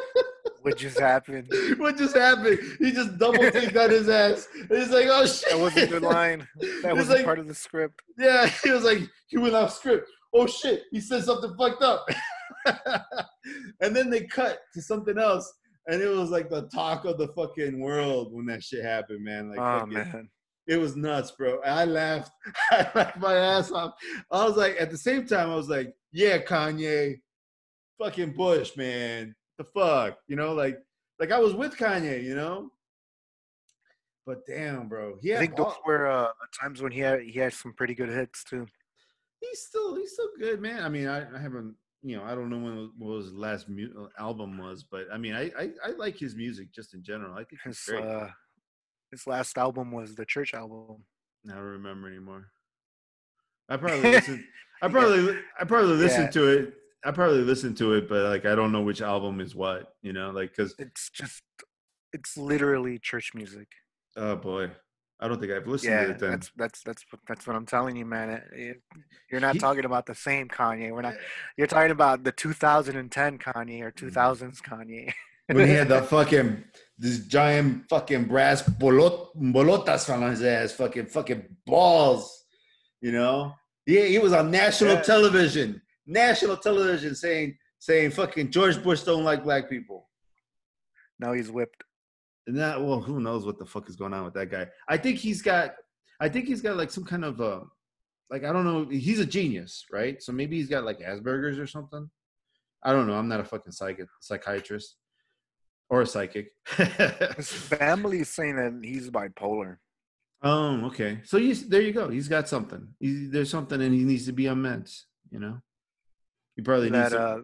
what 0.63 0.77
just 0.77 0.99
happened? 0.99 1.51
what 1.79 1.97
just 1.97 2.17
happened? 2.17 2.59
He 2.79 2.93
just 2.93 3.19
double 3.19 3.51
taked 3.51 3.77
on 3.77 3.91
his 3.91 4.09
ass. 4.09 4.49
He's 4.69 4.91
like, 4.91 5.07
oh 5.09 5.27
shit. 5.27 5.51
That 5.51 5.59
was 5.59 5.77
a 5.77 5.87
good 5.87 6.03
line. 6.03 6.47
That 6.83 6.97
was 6.97 7.09
like, 7.09 7.25
part 7.25 7.39
of 7.39 7.49
the 7.49 7.55
script. 7.55 8.03
Yeah, 8.19 8.51
he 8.63 8.71
was 8.71 8.85
like, 8.85 9.01
he 9.29 9.39
went 9.39 9.55
off 9.55 9.73
script. 9.73 10.09
Oh 10.35 10.47
shit, 10.47 10.85
he 10.91 11.01
said 11.01 11.25
something 11.25 11.55
fucked 11.57 11.83
up. 11.83 12.07
and 13.81 13.95
then 13.95 14.11
they 14.11 14.25
cut 14.25 14.59
to 14.75 14.83
something 14.83 15.19
else. 15.19 15.53
And 15.89 16.01
it 16.01 16.09
was 16.09 16.31
like 16.31 16.49
the 16.49 16.69
talk 16.69 17.05
of 17.05 17.19
the 17.19 17.29
fucking 17.29 17.81
world 17.81 18.33
when 18.33 18.47
that 18.47 18.63
shit 18.63 18.85
happened, 18.85 19.25
man. 19.25 19.51
Like, 19.51 19.59
oh 19.59 19.81
fucking, 19.81 19.95
man. 19.95 20.29
It 20.69 20.77
was 20.77 20.97
nuts, 20.97 21.33
bro. 21.33 21.61
I 21.65 21.85
laughed. 21.85 22.33
I 22.71 22.89
laughed 22.95 23.19
my 23.19 23.35
ass 23.35 23.73
off. 23.73 23.95
I 24.31 24.45
was 24.45 24.57
like, 24.57 24.77
at 24.79 24.91
the 24.91 24.99
same 24.99 25.27
time, 25.27 25.51
I 25.51 25.57
was 25.57 25.69
like, 25.69 25.95
yeah, 26.13 26.39
Kanye, 26.39 27.21
fucking 27.99 28.35
Bush, 28.35 28.77
man. 28.77 29.35
The 29.59 29.65
fuck, 29.65 30.19
you 30.29 30.37
know, 30.37 30.53
like, 30.53 30.79
like 31.19 31.33
I 31.33 31.39
was 31.39 31.55
with 31.55 31.77
Kanye, 31.77 32.23
you 32.23 32.35
know. 32.35 32.71
But 34.25 34.47
damn, 34.47 34.89
bro. 34.89 35.19
Yeah, 35.21 35.37
I 35.37 35.39
think 35.41 35.57
those 35.57 35.75
were 35.85 36.07
uh, 36.07 36.29
times 36.61 36.81
when 36.81 36.93
he 36.93 37.01
had 37.01 37.23
he 37.23 37.39
had 37.39 37.53
some 37.53 37.73
pretty 37.73 37.95
good 37.95 38.09
hits 38.09 38.45
too. 38.45 38.67
He's 39.41 39.61
still 39.61 39.97
he's 39.97 40.13
still 40.13 40.29
good, 40.39 40.61
man. 40.61 40.85
I 40.85 40.89
mean, 40.89 41.09
I, 41.09 41.23
I 41.37 41.41
haven't, 41.41 41.75
you 42.03 42.17
know, 42.17 42.23
I 42.23 42.37
don't 42.37 42.49
know 42.49 42.59
when 42.59 42.91
what 42.99 43.17
his 43.17 43.33
last 43.33 43.69
mu- 43.69 44.09
album 44.19 44.59
was, 44.59 44.85
but 44.85 45.07
I 45.13 45.19
mean, 45.19 45.35
I, 45.35 45.51
I 45.59 45.71
I 45.85 45.91
like 45.99 46.17
his 46.17 46.37
music 46.37 46.73
just 46.73 46.95
in 46.95 47.03
general. 47.03 47.35
I 47.35 47.43
think 47.43 47.63
his. 47.65 47.89
Uh, 47.89 48.29
his 49.13 49.27
last 49.27 49.57
album 49.57 49.93
was 49.93 50.17
the 50.17 50.27
Church 50.27 50.55
album. 50.55 51.05
I 51.49 51.55
don't 51.55 51.63
remember 51.63 52.09
anymore. 52.09 52.47
I 53.69 53.77
probably 53.77 54.01
listened. 54.11 54.45
I 54.83 54.89
probably 54.89 55.39
I 55.61 55.65
probably 55.65 55.95
listened 55.95 56.25
yeah. 56.25 56.41
to 56.41 56.47
it. 56.49 56.75
I 57.05 57.11
probably 57.13 57.43
listened 57.43 57.77
to 57.79 57.95
it, 57.95 58.09
but 58.09 58.25
like 58.25 58.47
I 58.47 58.57
don't 58.57 58.73
know 58.73 58.83
which 58.83 59.03
album 59.03 59.41
is 59.41 59.55
what. 59.55 59.95
You 60.03 60.13
know, 60.13 60.31
like 60.31 60.51
because 60.51 60.75
it's 60.79 61.11
just 61.11 61.43
it's 62.13 62.37
literally 62.37 62.99
church 62.99 63.31
music. 63.35 63.69
Oh 64.17 64.37
boy, 64.37 64.71
I 65.21 65.29
don't 65.29 65.41
think 65.41 65.53
I've 65.53 65.67
listened 65.67 65.93
yeah, 65.93 66.05
to 66.05 66.11
it. 66.11 66.19
Then 66.19 66.31
that's 66.31 66.51
that's 66.57 66.83
that's 66.83 67.05
that's 67.29 67.47
what 67.47 67.55
I'm 67.55 67.67
telling 67.67 67.97
you, 67.97 68.05
man. 68.05 68.43
It, 68.53 68.83
you're 69.31 69.41
not 69.41 69.59
talking 69.59 69.85
about 69.85 70.07
the 70.07 70.15
same 70.15 70.49
Kanye. 70.49 70.91
We're 70.91 71.03
not. 71.03 71.15
You're 71.57 71.67
talking 71.67 71.93
about 71.93 72.25
the 72.25 72.33
2010 72.33 73.39
Kanye 73.39 73.83
or 73.83 73.93
2000s 73.93 74.13
mm. 74.13 74.63
Kanye. 74.63 75.13
when 75.47 75.69
he 75.69 75.75
had 75.75 75.89
the 75.89 76.03
fucking 76.03 76.65
this 77.03 77.19
giant 77.27 77.89
fucking 77.89 78.27
brass 78.27 78.63
bolot, 78.63 79.35
bolotas 79.37 80.09
on 80.09 80.31
his 80.31 80.41
ass, 80.41 80.71
fucking 80.71 81.07
fucking 81.07 81.45
balls, 81.67 82.45
you 83.01 83.11
know. 83.11 83.53
Yeah, 83.89 84.03
he, 84.03 84.13
he 84.13 84.19
was 84.21 84.33
on 84.33 84.53
national 84.53 84.95
yeah. 84.95 85.03
television, 85.03 85.83
national 86.07 86.59
television, 86.59 87.17
saying 87.17 87.59
saying 87.81 88.13
fucking 88.13 88.53
George 88.53 88.81
Bush 88.81 89.03
don't 89.03 89.25
like 89.25 89.43
black 89.43 89.69
people. 89.69 90.09
Now 91.19 91.33
he's 91.33 91.51
whipped. 91.51 91.83
And 92.47 92.57
that 92.59 92.81
well, 92.81 93.01
who 93.01 93.19
knows 93.19 93.45
what 93.45 93.59
the 93.59 93.67
fuck 93.67 93.89
is 93.89 93.97
going 93.97 94.15
on 94.15 94.25
with 94.25 94.35
that 94.35 94.53
guy? 94.53 94.69
I 94.89 94.97
think 94.97 95.19
he's 95.19 95.43
got, 95.43 95.73
I 96.21 96.29
think 96.29 96.47
he's 96.47 96.63
got 96.63 96.77
like 96.77 96.93
some 96.93 97.05
kind 97.05 97.25
of 97.25 97.41
uh, 97.41 97.63
like 98.31 98.45
I 98.45 98.53
don't 98.53 98.65
know. 98.65 98.87
He's 98.89 99.19
a 99.19 99.27
genius, 99.27 99.87
right? 99.91 100.23
So 100.23 100.31
maybe 100.31 100.57
he's 100.57 100.69
got 100.69 100.85
like 100.85 101.01
Asperger's 101.01 101.59
or 101.59 101.67
something. 101.67 102.09
I 102.85 102.93
don't 102.93 103.09
know. 103.09 103.15
I'm 103.15 103.29
not 103.29 103.41
a 103.41 103.45
fucking 103.45 103.73
psych- 103.73 104.07
psychiatrist 104.21 104.99
or 105.93 106.01
a 106.01 106.07
psychic. 106.07 106.53
His 107.37 107.53
family 107.53 108.21
is 108.21 108.31
saying 108.31 108.57
that 108.57 108.81
he's 108.83 109.11
bipolar. 109.11 109.77
Oh, 110.43 110.87
okay. 110.87 111.21
So 111.23 111.37
you 111.37 111.55
there 111.55 111.83
you 111.83 111.93
go. 111.93 112.09
He's 112.09 112.29
got 112.29 112.49
something. 112.49 112.89
He's, 112.99 113.31
there's 113.31 113.51
something, 113.51 113.81
and 113.81 113.95
he 113.95 114.03
needs 114.03 114.25
to 114.25 114.33
be 114.33 114.49
on 114.49 114.63
meds. 114.63 115.03
You 115.31 115.39
know, 115.39 115.59
he 116.57 116.63
probably 116.63 116.89
that, 116.89 117.13
needs. 117.13 117.15
Uh, 117.15 117.41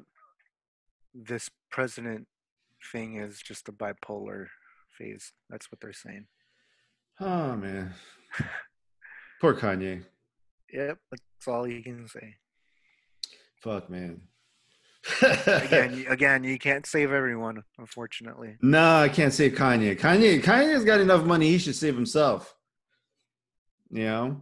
this 1.15 1.51
president 1.71 2.27
thing 2.91 3.17
is 3.17 3.39
just 3.39 3.69
a 3.69 3.73
bipolar 3.73 4.47
phase. 4.97 5.31
That's 5.51 5.71
what 5.71 5.81
they're 5.81 5.93
saying. 5.93 6.27
Oh 7.21 7.55
man, 7.55 7.93
poor 9.43 9.55
Kanye. 9.55 10.05
Yep, 10.73 10.99
that's 11.11 11.49
all 11.49 11.69
you 11.69 11.83
can 11.83 12.09
say. 12.09 12.35
Fuck, 13.61 13.91
man. 13.91 14.23
Again, 15.47 16.07
again, 16.09 16.45
you 16.45 16.59
can't 16.59 16.87
save 16.87 17.13
everyone, 17.13 17.63
unfortunately. 17.79 18.57
No, 18.63 18.97
I 18.97 19.09
can't 19.09 19.33
save 19.33 19.53
Kanye. 19.53 19.99
Kanye, 19.99 20.43
Kanye's 20.43 20.85
got 20.85 21.01
enough 21.01 21.25
money; 21.25 21.49
he 21.49 21.59
should 21.59 21.77
save 21.77 21.95
himself. 21.95 22.55
You 23.91 24.05
know, 24.05 24.41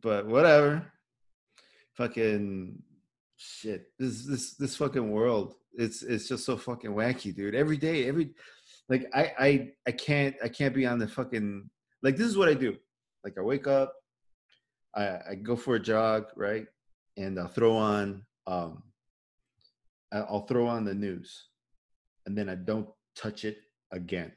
but 0.00 0.26
whatever. 0.26 0.90
Fucking 1.94 2.82
shit. 3.36 3.86
This 3.98 4.24
this 4.26 4.54
this 4.54 4.76
fucking 4.76 5.10
world. 5.10 5.54
It's 5.74 6.02
it's 6.02 6.28
just 6.28 6.44
so 6.44 6.56
fucking 6.56 6.90
wacky, 6.90 7.34
dude. 7.34 7.54
Every 7.54 7.76
day, 7.76 8.08
every 8.08 8.34
like 8.88 9.06
I 9.14 9.32
I 9.38 9.68
I 9.86 9.92
can't 9.92 10.34
I 10.42 10.48
can't 10.48 10.74
be 10.74 10.86
on 10.86 10.98
the 10.98 11.08
fucking 11.08 11.68
like 12.02 12.16
this 12.16 12.26
is 12.26 12.36
what 12.36 12.48
I 12.48 12.54
do. 12.54 12.76
Like 13.22 13.38
I 13.38 13.42
wake 13.42 13.66
up, 13.66 13.94
I 14.94 15.18
I 15.30 15.34
go 15.40 15.56
for 15.56 15.76
a 15.76 15.80
jog, 15.80 16.26
right? 16.36 16.66
And 17.16 17.38
I'll 17.38 17.48
throw 17.48 17.76
on 17.76 18.24
um 18.46 18.82
I'll 20.18 20.46
throw 20.46 20.66
on 20.66 20.84
the 20.84 20.94
news 20.94 21.48
and 22.26 22.36
then 22.36 22.48
I 22.48 22.54
don't 22.54 22.88
touch 23.16 23.44
it 23.44 23.58
again. 23.90 24.32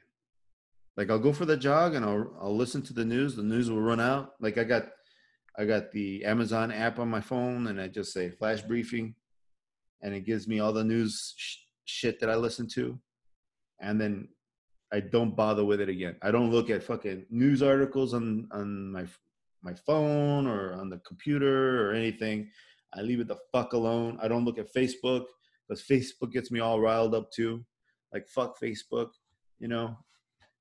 Like 0.96 1.10
I'll 1.10 1.18
go 1.18 1.32
for 1.32 1.44
the 1.44 1.56
jog 1.56 1.94
and 1.94 2.04
I'll 2.04 2.36
I'll 2.40 2.56
listen 2.56 2.82
to 2.82 2.92
the 2.92 3.04
news. 3.04 3.36
The 3.36 3.42
news 3.42 3.70
will 3.70 3.80
run 3.80 4.00
out. 4.00 4.32
Like 4.40 4.58
I 4.58 4.64
got 4.64 4.86
I 5.56 5.64
got 5.64 5.92
the 5.92 6.24
Amazon 6.24 6.72
app 6.72 6.98
on 6.98 7.08
my 7.08 7.20
phone 7.20 7.68
and 7.68 7.80
I 7.80 7.88
just 7.88 8.12
say 8.12 8.30
flash 8.30 8.62
briefing 8.62 9.14
and 10.02 10.14
it 10.14 10.26
gives 10.26 10.46
me 10.46 10.60
all 10.60 10.72
the 10.72 10.84
news 10.84 11.34
sh- 11.36 11.58
shit 11.84 12.20
that 12.20 12.30
I 12.30 12.36
listen 12.36 12.68
to. 12.74 12.98
And 13.80 14.00
then 14.00 14.28
I 14.92 15.00
don't 15.00 15.36
bother 15.36 15.64
with 15.64 15.80
it 15.80 15.88
again. 15.88 16.16
I 16.22 16.30
don't 16.30 16.50
look 16.50 16.70
at 16.70 16.82
fucking 16.82 17.26
news 17.30 17.62
articles 17.62 18.14
on 18.14 18.48
on 18.50 18.92
my 18.92 19.06
my 19.62 19.74
phone 19.74 20.46
or 20.46 20.74
on 20.74 20.88
the 20.88 20.98
computer 20.98 21.88
or 21.88 21.94
anything. 21.94 22.50
I 22.94 23.02
leave 23.02 23.20
it 23.20 23.28
the 23.28 23.38
fuck 23.52 23.72
alone. 23.72 24.18
I 24.20 24.28
don't 24.28 24.44
look 24.44 24.58
at 24.58 24.72
Facebook 24.72 25.26
because 25.68 25.82
Facebook 25.82 26.32
gets 26.32 26.50
me 26.50 26.60
all 26.60 26.80
riled 26.80 27.14
up 27.14 27.30
too. 27.30 27.64
Like 28.12 28.28
fuck 28.28 28.58
Facebook, 28.60 29.10
you 29.58 29.68
know. 29.68 29.96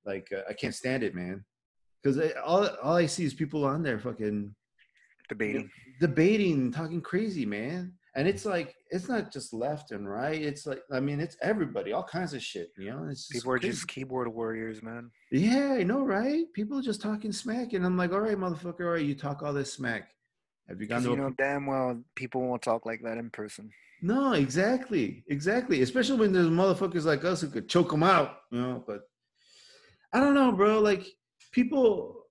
Like 0.06 0.28
uh, 0.36 0.42
I 0.50 0.54
can't 0.54 0.76
stand 0.76 1.04
it, 1.04 1.16
man. 1.16 1.44
Because 2.02 2.32
all 2.46 2.68
all 2.84 2.96
I 2.96 3.06
see 3.06 3.26
is 3.26 3.34
people 3.34 3.66
on 3.66 3.84
there 3.84 4.00
fucking 4.00 4.54
debating, 5.30 5.70
debating, 6.00 6.72
talking 6.72 7.02
crazy, 7.02 7.46
man. 7.46 7.94
And 8.16 8.28
it's 8.28 8.46
like 8.46 8.74
it's 8.90 9.08
not 9.08 9.32
just 9.32 9.54
left 9.54 9.92
and 9.92 10.10
right. 10.10 10.42
It's 10.42 10.66
like 10.66 10.82
i 10.92 11.00
mean 11.00 11.20
it's 11.20 11.38
everybody 11.42 11.92
all 11.92 12.04
kinds 12.04 12.34
of 12.34 12.42
shit 12.42 12.70
you 12.78 12.90
know? 12.90 13.08
It's 13.12 13.28
people 13.28 13.52
are 13.52 13.60
just 13.60 13.88
keyboard 13.88 14.28
warriors 14.28 14.82
man. 14.82 15.12
Yeah 15.32 15.76
i 15.78 15.84
know 15.84 16.02
right? 16.02 16.46
People 16.54 16.80
are 16.80 16.82
just 16.82 17.02
talking 17.02 17.32
smack 17.32 17.74
and 17.74 17.86
i'm 17.86 17.98
like 17.98 18.12
all 18.14 18.22
right 18.22 18.38
motherfucker 18.38 18.86
all 18.86 18.94
right 18.94 19.06
you 19.06 19.14
talk 19.14 19.44
all 19.44 19.54
this 19.54 19.74
smack 19.74 20.10
have 20.68 20.81
you 20.81 20.88
gone 20.88 21.03
to 21.03 21.10
you 21.10 21.15
know 21.15 21.34
damn 21.38 21.65
well 21.65 22.02
people 22.15 22.41
won't 22.41 22.61
talk 22.61 22.85
like 22.85 23.02
that 23.02 23.18
in 23.18 23.30
person 23.30 23.69
no 24.02 24.34
exactly 24.34 25.23
exactly 25.27 25.81
especially 25.81 26.18
when 26.18 26.34
there's 26.34 26.48
motherfuckers 26.48 27.06
like 27.06 27.23
us 27.26 27.41
who 27.41 27.48
could 27.48 27.68
choke 27.68 27.91
them 27.91 28.03
out 28.03 28.38
you 28.52 28.61
know 28.61 28.84
but 28.85 29.02
i 30.14 30.19
don't 30.19 30.35
know 30.35 30.52
bro 30.52 30.80
like 30.80 31.06
people 31.52 32.23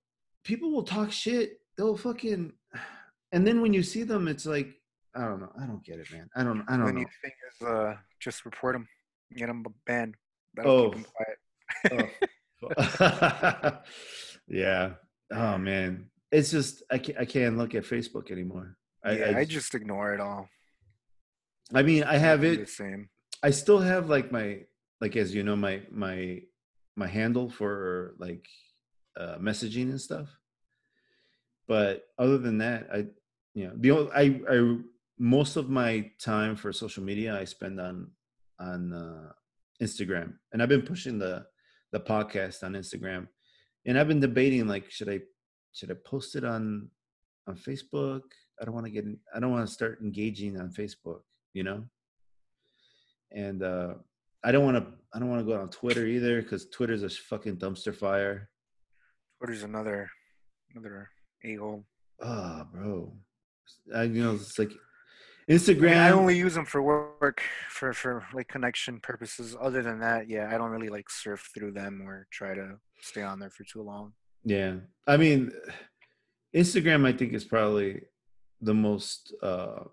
people 0.43 0.71
will 0.71 0.83
talk 0.83 1.11
shit 1.11 1.59
they'll 1.77 1.97
fucking 1.97 2.51
and 3.31 3.45
then 3.45 3.61
when 3.61 3.73
you 3.73 3.83
see 3.83 4.03
them 4.03 4.27
it's 4.27 4.45
like 4.45 4.73
I 5.17 5.21
don't 5.21 5.39
know. 5.39 5.51
I 5.59 5.65
don't 5.65 5.83
get 5.83 5.99
it, 5.99 6.11
man. 6.11 6.29
I 6.35 6.43
don't. 6.43 6.63
I 6.67 6.77
don't 6.77 6.85
when 6.85 6.95
know. 6.95 7.01
you 7.01 7.07
think 7.23 7.33
is 7.51 7.67
uh, 7.67 7.95
just 8.19 8.45
report 8.45 8.75
them, 8.75 8.87
get 9.35 9.47
them 9.47 9.65
banned. 9.85 10.15
That'll 10.53 10.71
oh. 10.71 10.93
quiet. 11.91 12.11
oh. 12.61 13.79
yeah. 14.47 14.91
Oh 15.31 15.57
man, 15.57 16.05
it's 16.31 16.51
just 16.51 16.83
I 16.91 16.97
can't. 16.97 17.17
I 17.19 17.25
can't 17.25 17.57
look 17.57 17.75
at 17.75 17.83
Facebook 17.83 18.31
anymore. 18.31 18.77
I, 19.03 19.11
yeah, 19.11 19.25
I, 19.25 19.39
I 19.39 19.45
just 19.45 19.73
ignore 19.75 20.13
it 20.13 20.19
all. 20.19 20.49
I 21.73 21.83
mean, 21.83 22.03
I 22.03 22.17
have 22.17 22.43
it. 22.43 22.59
The 22.59 22.65
same. 22.65 23.09
I 23.43 23.51
still 23.51 23.79
have 23.79 24.09
like 24.09 24.31
my 24.31 24.61
like 25.01 25.15
as 25.15 25.33
you 25.33 25.43
know 25.43 25.55
my 25.55 25.81
my 25.91 26.41
my 26.95 27.07
handle 27.07 27.49
for 27.49 28.15
like 28.17 28.45
uh, 29.17 29.37
messaging 29.37 29.89
and 29.89 30.01
stuff. 30.01 30.27
but 31.67 32.03
other 32.17 32.37
than 32.37 32.57
that, 32.59 32.87
I 32.91 33.05
you 33.53 33.67
know 33.67 33.73
the 33.75 33.91
only, 33.91 34.11
I 34.11 34.41
I 34.49 34.77
most 35.19 35.55
of 35.55 35.69
my 35.69 36.11
time 36.19 36.55
for 36.55 36.71
social 36.73 37.03
media 37.03 37.39
I 37.39 37.45
spend 37.45 37.79
on 37.79 38.11
on 38.59 38.93
uh, 38.93 39.31
Instagram, 39.81 40.33
and 40.51 40.61
I've 40.61 40.69
been 40.69 40.81
pushing 40.81 41.19
the 41.19 41.45
the 41.91 41.99
podcast 41.99 42.63
on 42.63 42.73
Instagram, 42.73 43.27
and 43.85 43.97
I've 43.97 44.07
been 44.07 44.19
debating 44.19 44.67
like 44.67 44.91
should 44.91 45.09
I 45.09 45.21
should 45.77 45.91
I 45.91 45.95
post 46.05 46.35
it 46.35 46.43
on 46.43 46.89
on 47.47 47.55
Facebook? 47.55 48.21
I 48.59 48.65
don't 48.65 48.73
want 48.73 48.87
to 48.87 48.91
get 48.91 49.05
I 49.33 49.39
don't 49.39 49.51
want 49.51 49.67
to 49.67 49.71
start 49.71 49.99
engaging 50.01 50.59
on 50.59 50.71
Facebook, 50.71 51.21
you 51.53 51.63
know. 51.63 51.83
And 53.31 53.61
uh 53.61 53.93
I 54.43 54.51
don't 54.51 54.65
want 54.65 54.77
to 54.77 54.91
I 55.13 55.19
don't 55.19 55.29
want 55.29 55.45
to 55.45 55.51
go 55.51 55.59
on 55.59 55.69
Twitter 55.69 56.07
either 56.07 56.41
because 56.41 56.67
Twitter's 56.69 57.03
a 57.03 57.09
fucking 57.09 57.57
dumpster 57.57 57.95
fire. 57.95 58.49
Twitter's 59.37 59.63
another 59.63 60.09
another 60.71 61.09
a 61.43 61.55
hole. 61.55 61.85
Oh, 62.21 62.65
bro. 62.71 63.13
I 63.95 64.03
you 64.03 64.23
know 64.23 64.33
it's 64.33 64.57
like 64.57 64.71
Instagram. 65.47 65.91
I, 65.91 65.93
mean, 65.93 65.97
I, 65.97 66.11
only 66.11 66.37
use 66.37 66.55
them 66.55 66.65
for 66.65 66.81
work, 66.81 67.41
for 67.69 67.93
for 67.93 68.25
like 68.33 68.47
connection 68.47 68.99
purposes. 68.99 69.55
Other 69.61 69.83
than 69.83 69.99
that, 69.99 70.27
yeah, 70.27 70.49
I 70.51 70.57
don't 70.57 70.71
really 70.71 70.89
like 70.89 71.09
surf 71.09 71.51
through 71.53 71.71
them 71.73 72.01
or 72.03 72.27
try 72.31 72.55
to 72.55 72.77
stay 72.99 73.21
on 73.21 73.39
there 73.39 73.51
for 73.51 73.63
too 73.63 73.83
long. 73.83 74.13
Yeah, 74.47 74.75
I 75.05 75.17
mean, 75.17 75.51
Instagram, 76.55 77.05
I 77.05 77.11
think 77.11 77.33
is 77.33 77.43
probably 77.43 78.03
the 78.61 78.73
most 78.73 79.33
uh 79.43 79.83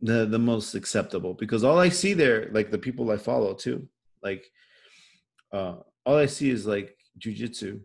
the 0.00 0.24
the 0.24 0.38
most 0.38 0.74
acceptable 0.74 1.34
because 1.34 1.62
all 1.62 1.78
I 1.78 1.90
see 1.90 2.14
there, 2.14 2.48
like 2.52 2.70
the 2.70 2.78
people 2.78 3.10
I 3.10 3.18
follow 3.18 3.52
too, 3.52 3.86
like 4.22 4.50
uh 5.52 5.74
all 6.06 6.16
I 6.16 6.24
see 6.24 6.48
is 6.48 6.66
like 6.66 6.96
jujitsu 7.18 7.80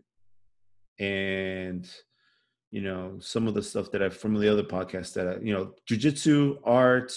and 0.98 1.86
you 2.70 2.80
know 2.80 3.18
some 3.20 3.46
of 3.46 3.52
the 3.52 3.62
stuff 3.62 3.90
that 3.90 4.02
I've 4.02 4.16
from 4.16 4.40
the 4.40 4.48
other 4.48 4.64
podcasts 4.64 5.12
that 5.12 5.28
I, 5.28 5.34
you 5.42 5.52
know 5.52 5.74
jujitsu, 5.86 6.56
art, 6.64 7.12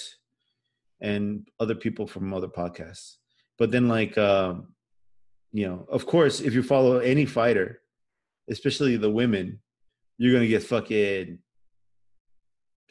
and 1.00 1.48
other 1.62 1.76
people 1.76 2.08
from 2.08 2.34
other 2.34 2.50
podcasts. 2.50 3.16
But 3.58 3.72
then 3.72 3.88
like 3.88 4.18
um, 4.18 4.74
you 5.54 5.66
know, 5.66 5.86
of 5.88 6.06
course, 6.06 6.42
if 6.42 6.54
you 6.54 6.62
follow 6.62 6.98
any 6.98 7.26
fighter, 7.26 7.80
especially 8.50 8.98
the 8.98 9.10
women, 9.10 9.60
you're 10.18 10.34
gonna 10.34 10.48
get 10.48 10.64
fucking 10.64 11.40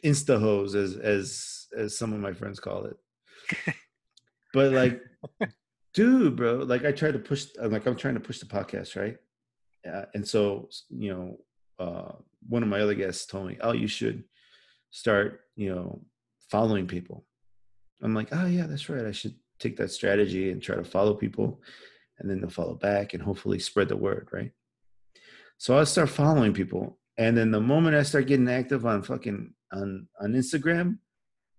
insta 0.03 0.39
hose 0.39 0.75
as 0.75 0.95
as 0.95 1.67
as 1.75 1.97
some 1.97 2.13
of 2.13 2.19
my 2.19 2.33
friends 2.33 2.59
call 2.59 2.85
it. 2.85 2.97
but 4.53 4.71
like, 4.71 5.01
dude, 5.93 6.35
bro, 6.35 6.57
like 6.57 6.85
I 6.85 6.91
try 6.91 7.11
to 7.11 7.19
push, 7.19 7.47
like 7.59 7.85
I'm 7.85 7.95
trying 7.95 8.15
to 8.15 8.19
push 8.19 8.39
the 8.39 8.45
podcast, 8.45 8.95
right? 8.95 9.17
Uh, 9.89 10.05
and 10.13 10.27
so 10.27 10.69
you 10.89 11.13
know, 11.13 11.39
uh, 11.79 12.13
one 12.47 12.63
of 12.63 12.69
my 12.69 12.81
other 12.81 12.95
guests 12.95 13.25
told 13.25 13.47
me, 13.47 13.57
"Oh, 13.61 13.73
you 13.73 13.87
should 13.87 14.23
start, 14.91 15.41
you 15.55 15.73
know, 15.73 16.01
following 16.49 16.87
people." 16.87 17.25
I'm 18.01 18.13
like, 18.13 18.29
"Oh 18.31 18.45
yeah, 18.45 18.67
that's 18.67 18.89
right. 18.89 19.05
I 19.05 19.11
should 19.11 19.35
take 19.59 19.77
that 19.77 19.91
strategy 19.91 20.51
and 20.51 20.61
try 20.61 20.75
to 20.75 20.83
follow 20.83 21.13
people, 21.13 21.61
and 22.19 22.29
then 22.29 22.41
they'll 22.41 22.49
follow 22.49 22.75
back, 22.75 23.13
and 23.13 23.23
hopefully 23.23 23.59
spread 23.59 23.89
the 23.89 23.97
word, 23.97 24.29
right?" 24.31 24.51
So 25.63 25.79
I 25.79 25.85
start 25.85 26.09
following 26.09 26.51
people, 26.51 26.99
and 27.17 27.37
then 27.37 27.49
the 27.49 27.61
moment 27.61 27.95
I 27.95 28.03
start 28.03 28.27
getting 28.27 28.49
active 28.49 28.85
on 28.85 29.01
fucking 29.01 29.53
on 29.71 30.09
on 30.19 30.33
Instagram, 30.33 30.97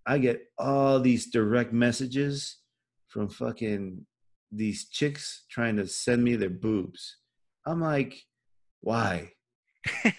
I 0.04 0.18
get 0.18 0.42
all 0.58 1.00
these 1.00 1.30
direct 1.30 1.72
messages 1.72 2.58
from 3.08 3.30
fucking 3.30 4.04
these 4.52 4.90
chicks 4.90 5.46
trying 5.50 5.76
to 5.76 5.86
send 5.86 6.22
me 6.22 6.36
their 6.36 6.50
boobs. 6.50 7.16
I'm 7.64 7.80
like, 7.80 8.20
why? 8.82 9.32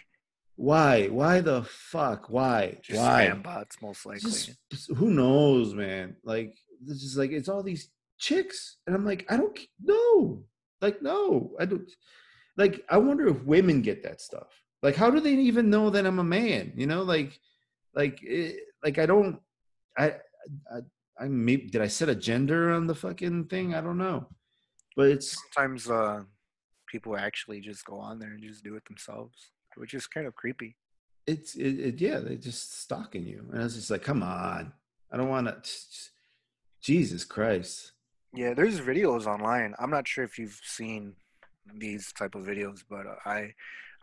Why? 0.55 1.07
Why 1.07 1.41
the 1.41 1.63
fuck? 1.65 2.27
Why? 2.27 2.79
Just 2.81 2.99
Why? 2.99 3.27
spam 3.27 3.43
bots, 3.43 3.79
most 3.83 4.03
likely. 4.05 4.31
Just, 4.31 4.89
who 4.95 5.11
knows, 5.11 5.75
man? 5.75 6.15
Like, 6.23 6.55
this 6.83 7.03
is 7.03 7.17
like 7.17 7.31
it's 7.31 7.49
all 7.49 7.61
these 7.61 7.89
chicks, 8.17 8.77
and 8.87 8.95
I'm 8.95 9.05
like, 9.05 9.27
I 9.29 9.37
don't 9.37 9.59
know. 9.79 10.43
Like, 10.81 11.03
no, 11.03 11.51
I 11.59 11.65
don't. 11.65 11.91
Like, 12.57 12.83
I 12.89 12.97
wonder 12.97 13.27
if 13.27 13.43
women 13.43 13.81
get 13.81 14.03
that 14.03 14.21
stuff. 14.21 14.47
Like, 14.81 14.95
how 14.95 15.09
do 15.09 15.19
they 15.19 15.33
even 15.33 15.69
know 15.69 15.89
that 15.89 16.05
I'm 16.05 16.19
a 16.19 16.23
man? 16.23 16.73
You 16.75 16.87
know, 16.87 17.03
like, 17.03 17.39
like, 17.95 18.19
it, 18.23 18.59
like 18.83 18.97
I 18.97 19.05
don't. 19.05 19.39
I, 19.97 20.15
I, 20.71 20.79
I 21.19 21.27
maybe 21.27 21.67
did 21.67 21.81
I 21.81 21.87
set 21.87 22.09
a 22.09 22.15
gender 22.15 22.71
on 22.71 22.87
the 22.87 22.95
fucking 22.95 23.45
thing? 23.45 23.73
I 23.73 23.81
don't 23.81 23.97
know, 23.97 24.27
but 24.97 25.07
it's 25.07 25.37
sometimes 25.53 25.89
uh 25.89 26.23
people 26.87 27.17
actually 27.17 27.61
just 27.61 27.85
go 27.85 27.97
on 27.97 28.19
there 28.19 28.31
and 28.31 28.43
just 28.43 28.63
do 28.63 28.75
it 28.75 28.83
themselves 28.85 29.51
which 29.75 29.93
is 29.93 30.07
kind 30.07 30.27
of 30.27 30.35
creepy. 30.35 30.75
It's 31.27 31.55
it, 31.55 31.79
it 31.79 32.01
yeah, 32.01 32.19
they're 32.19 32.35
just 32.35 32.81
stalking 32.81 33.25
you, 33.25 33.45
and 33.51 33.61
I 33.61 33.63
was 33.63 33.75
just 33.75 33.89
like, 33.89 34.03
come 34.03 34.23
on, 34.23 34.73
I 35.11 35.17
don't 35.17 35.29
want 35.29 35.47
to. 35.47 35.69
Jesus 36.81 37.23
Christ. 37.23 37.93
Yeah, 38.33 38.53
there's 38.53 38.79
videos 38.79 39.25
online. 39.25 39.73
I'm 39.79 39.89
not 39.89 40.07
sure 40.07 40.23
if 40.23 40.37
you've 40.37 40.59
seen 40.63 41.13
these 41.73 42.11
type 42.13 42.35
of 42.35 42.43
videos, 42.43 42.83
but 42.89 43.05
uh, 43.05 43.15
I 43.25 43.53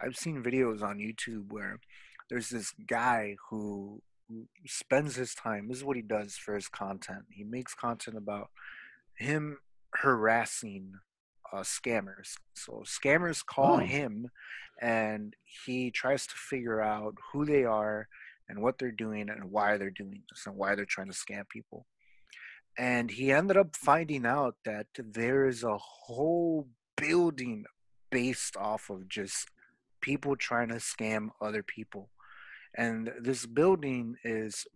I've 0.01 0.17
seen 0.17 0.43
videos 0.43 0.83
on 0.83 0.99
YouTube 0.99 1.51
where 1.51 1.79
there's 2.29 2.49
this 2.49 2.73
guy 2.87 3.37
who, 3.51 4.03
who 4.29 4.47
spends 4.67 5.17
his 5.17 5.35
time. 5.35 5.69
This 5.69 5.79
is 5.79 5.85
what 5.85 5.97
he 5.97 6.03
does 6.03 6.35
for 6.35 6.55
his 6.55 6.69
content. 6.69 7.25
He 7.31 7.45
makes 7.45 7.75
content 7.75 8.17
about 8.17 8.51
him 9.17 9.59
harassing 9.95 10.95
uh, 11.53 11.61
scammers. 11.61 12.35
So 12.55 12.85
scammers 12.85 13.45
call 13.45 13.77
oh. 13.77 13.79
him, 13.79 14.31
and 14.81 15.35
he 15.65 15.91
tries 15.91 16.27
to 16.27 16.35
figure 16.35 16.81
out 16.81 17.15
who 17.33 17.45
they 17.45 17.65
are 17.65 18.09
and 18.49 18.63
what 18.63 18.79
they're 18.79 18.91
doing 18.91 19.29
and 19.29 19.51
why 19.51 19.77
they're 19.77 19.91
doing 19.91 20.23
this 20.31 20.47
and 20.47 20.57
why 20.57 20.75
they're 20.75 20.85
trying 20.85 21.11
to 21.11 21.17
scam 21.17 21.49
people. 21.49 21.87
And 22.79 23.11
he 23.11 23.31
ended 23.31 23.59
up 23.59 23.77
finding 23.77 24.25
out 24.25 24.57
that 24.65 24.87
there 24.97 25.47
is 25.47 25.63
a 25.63 25.77
whole 25.77 26.69
building 26.97 27.65
based 28.11 28.57
off 28.57 28.91
of 28.91 29.09
just 29.09 29.49
people 30.01 30.37
trying 30.37 30.69
to 30.69 30.77
scam 30.77 31.29
other 31.41 31.63
people. 31.63 32.11
And 32.77 33.13
this 33.21 33.47
building 33.47 34.17
is 34.25 34.67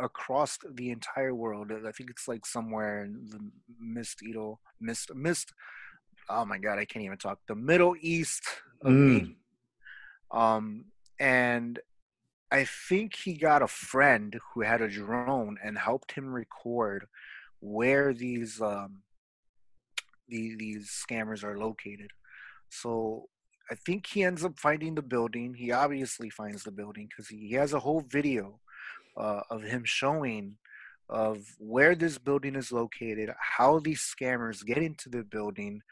across 0.00 0.58
the 0.68 0.90
entire 0.90 1.34
world. 1.34 1.72
I 1.72 1.92
think 1.92 2.10
it's 2.10 2.28
like 2.28 2.46
somewhere 2.46 3.04
in 3.04 3.28
the 3.30 3.38
Mist 3.80 4.22
Edo, 4.22 4.58
Mist, 4.80 5.14
Mist, 5.14 5.52
oh 6.28 6.44
my 6.44 6.58
god, 6.58 6.78
I 6.78 6.84
can't 6.84 7.04
even 7.04 7.18
talk. 7.18 7.38
The 7.46 7.54
Middle 7.54 7.94
East 8.00 8.42
of 8.82 8.92
mm. 8.92 9.34
Um, 10.30 10.86
and 11.20 11.78
I 12.50 12.64
think 12.64 13.14
he 13.14 13.34
got 13.34 13.62
a 13.62 13.68
friend 13.68 14.38
who 14.52 14.62
had 14.62 14.82
a 14.82 14.88
drone 14.88 15.58
and 15.62 15.78
helped 15.78 16.12
him 16.12 16.34
record 16.34 17.06
where 17.60 18.12
these 18.12 18.60
um, 18.60 19.02
the, 20.28 20.56
these 20.56 21.04
scammers 21.08 21.44
are 21.44 21.58
located. 21.58 22.10
So 22.68 23.28
I 23.70 23.74
think 23.74 24.06
he 24.06 24.22
ends 24.22 24.44
up 24.44 24.58
finding 24.58 24.94
the 24.94 25.02
building. 25.02 25.54
He 25.54 25.72
obviously 25.72 26.30
finds 26.30 26.64
the 26.64 26.70
building 26.70 27.08
because 27.08 27.28
he 27.28 27.52
has 27.52 27.72
a 27.72 27.80
whole 27.80 28.04
video 28.08 28.60
uh, 29.16 29.40
of 29.50 29.62
him 29.62 29.82
showing 29.84 30.56
of 31.08 31.38
where 31.58 31.94
this 31.94 32.18
building 32.18 32.56
is 32.56 32.72
located, 32.72 33.30
how 33.38 33.78
these 33.78 34.00
scammers 34.00 34.64
get 34.64 34.78
into 34.78 35.08
the 35.08 35.22
building, 35.22 35.82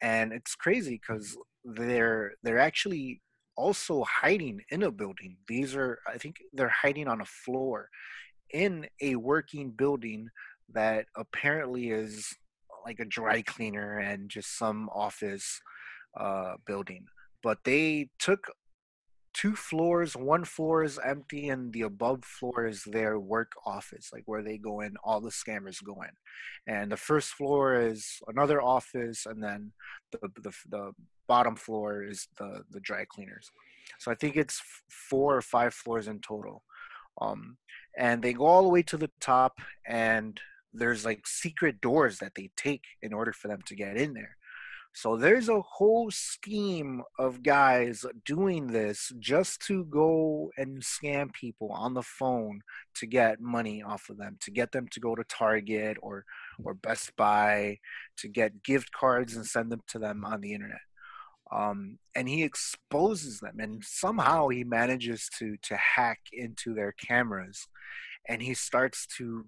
and 0.00 0.32
it's 0.32 0.54
crazy 0.54 1.00
because 1.00 1.36
they're 1.64 2.32
they're 2.42 2.58
actually 2.58 3.20
also 3.56 4.04
hiding 4.04 4.62
in 4.70 4.82
a 4.82 4.90
building. 4.90 5.36
These 5.46 5.76
are, 5.76 5.98
I 6.06 6.16
think, 6.18 6.36
they're 6.52 6.68
hiding 6.68 7.06
on 7.06 7.20
a 7.20 7.26
floor 7.26 7.88
in 8.50 8.86
a 9.00 9.16
working 9.16 9.70
building 9.70 10.28
that 10.72 11.06
apparently 11.16 11.90
is 11.90 12.34
like 12.84 13.00
a 13.00 13.04
dry 13.04 13.42
cleaner 13.42 13.98
and 13.98 14.28
just 14.28 14.58
some 14.58 14.88
office 14.94 15.60
uh, 16.18 16.54
building. 16.66 17.06
But 17.42 17.58
they 17.64 18.08
took 18.18 18.46
two 19.34 19.56
floors 19.56 20.14
one 20.14 20.44
floor 20.44 20.84
is 20.84 20.98
empty 21.04 21.48
and 21.48 21.72
the 21.72 21.82
above 21.82 22.24
floor 22.24 22.66
is 22.66 22.82
their 22.84 23.18
work 23.18 23.52
office 23.64 24.10
like 24.12 24.22
where 24.26 24.42
they 24.42 24.58
go 24.58 24.80
in 24.80 24.94
all 25.02 25.20
the 25.20 25.30
scammers 25.30 25.82
go 25.82 25.96
in. 26.02 26.72
And 26.72 26.92
the 26.92 26.96
first 26.96 27.30
floor 27.30 27.74
is 27.74 28.18
another 28.28 28.60
office 28.60 29.26
and 29.26 29.42
then 29.42 29.72
the 30.12 30.18
the, 30.42 30.52
the 30.68 30.92
bottom 31.26 31.56
floor 31.56 32.04
is 32.04 32.28
the 32.38 32.62
the 32.70 32.80
dry 32.80 33.04
cleaners. 33.08 33.50
So 33.98 34.10
i 34.10 34.14
think 34.14 34.36
it's 34.36 34.60
four 35.10 35.36
or 35.36 35.42
five 35.42 35.74
floors 35.74 36.08
in 36.08 36.20
total. 36.20 36.62
Um 37.20 37.56
and 37.96 38.22
they 38.22 38.32
go 38.32 38.46
all 38.46 38.62
the 38.62 38.68
way 38.68 38.82
to 38.82 38.96
the 38.96 39.10
top 39.20 39.60
and 39.86 40.40
there's 40.72 41.04
like 41.04 41.26
secret 41.26 41.80
doors 41.80 42.18
that 42.18 42.34
they 42.34 42.50
take 42.56 42.84
in 43.02 43.12
order 43.12 43.32
for 43.32 43.48
them 43.48 43.60
to 43.66 43.74
get 43.74 43.96
in 43.96 44.14
there 44.14 44.36
so 44.94 45.16
there's 45.16 45.48
a 45.48 45.60
whole 45.62 46.10
scheme 46.10 47.02
of 47.18 47.42
guys 47.42 48.04
doing 48.26 48.66
this 48.66 49.10
just 49.18 49.62
to 49.62 49.84
go 49.86 50.50
and 50.58 50.82
scam 50.82 51.32
people 51.32 51.70
on 51.72 51.94
the 51.94 52.02
phone 52.02 52.60
to 52.96 53.06
get 53.06 53.40
money 53.40 53.82
off 53.82 54.10
of 54.10 54.18
them, 54.18 54.36
to 54.40 54.50
get 54.50 54.72
them 54.72 54.86
to 54.92 55.00
go 55.00 55.14
to 55.14 55.24
Target 55.24 55.96
or 56.02 56.24
or 56.62 56.74
Best 56.74 57.16
Buy, 57.16 57.78
to 58.18 58.28
get 58.28 58.62
gift 58.62 58.92
cards 58.92 59.34
and 59.34 59.46
send 59.46 59.72
them 59.72 59.80
to 59.88 59.98
them 59.98 60.24
on 60.26 60.40
the 60.42 60.52
internet. 60.52 60.80
um, 61.52 61.98
and 62.14 62.28
he 62.28 62.42
exposes 62.42 63.40
them 63.40 63.60
and 63.60 63.82
somehow 63.84 64.48
he 64.48 64.64
manages 64.64 65.28
to 65.38 65.56
to 65.62 65.76
hack 65.76 66.20
into 66.32 66.74
their 66.74 66.92
cameras 66.92 67.66
and 68.28 68.42
he 68.42 68.54
starts 68.54 69.06
to 69.18 69.46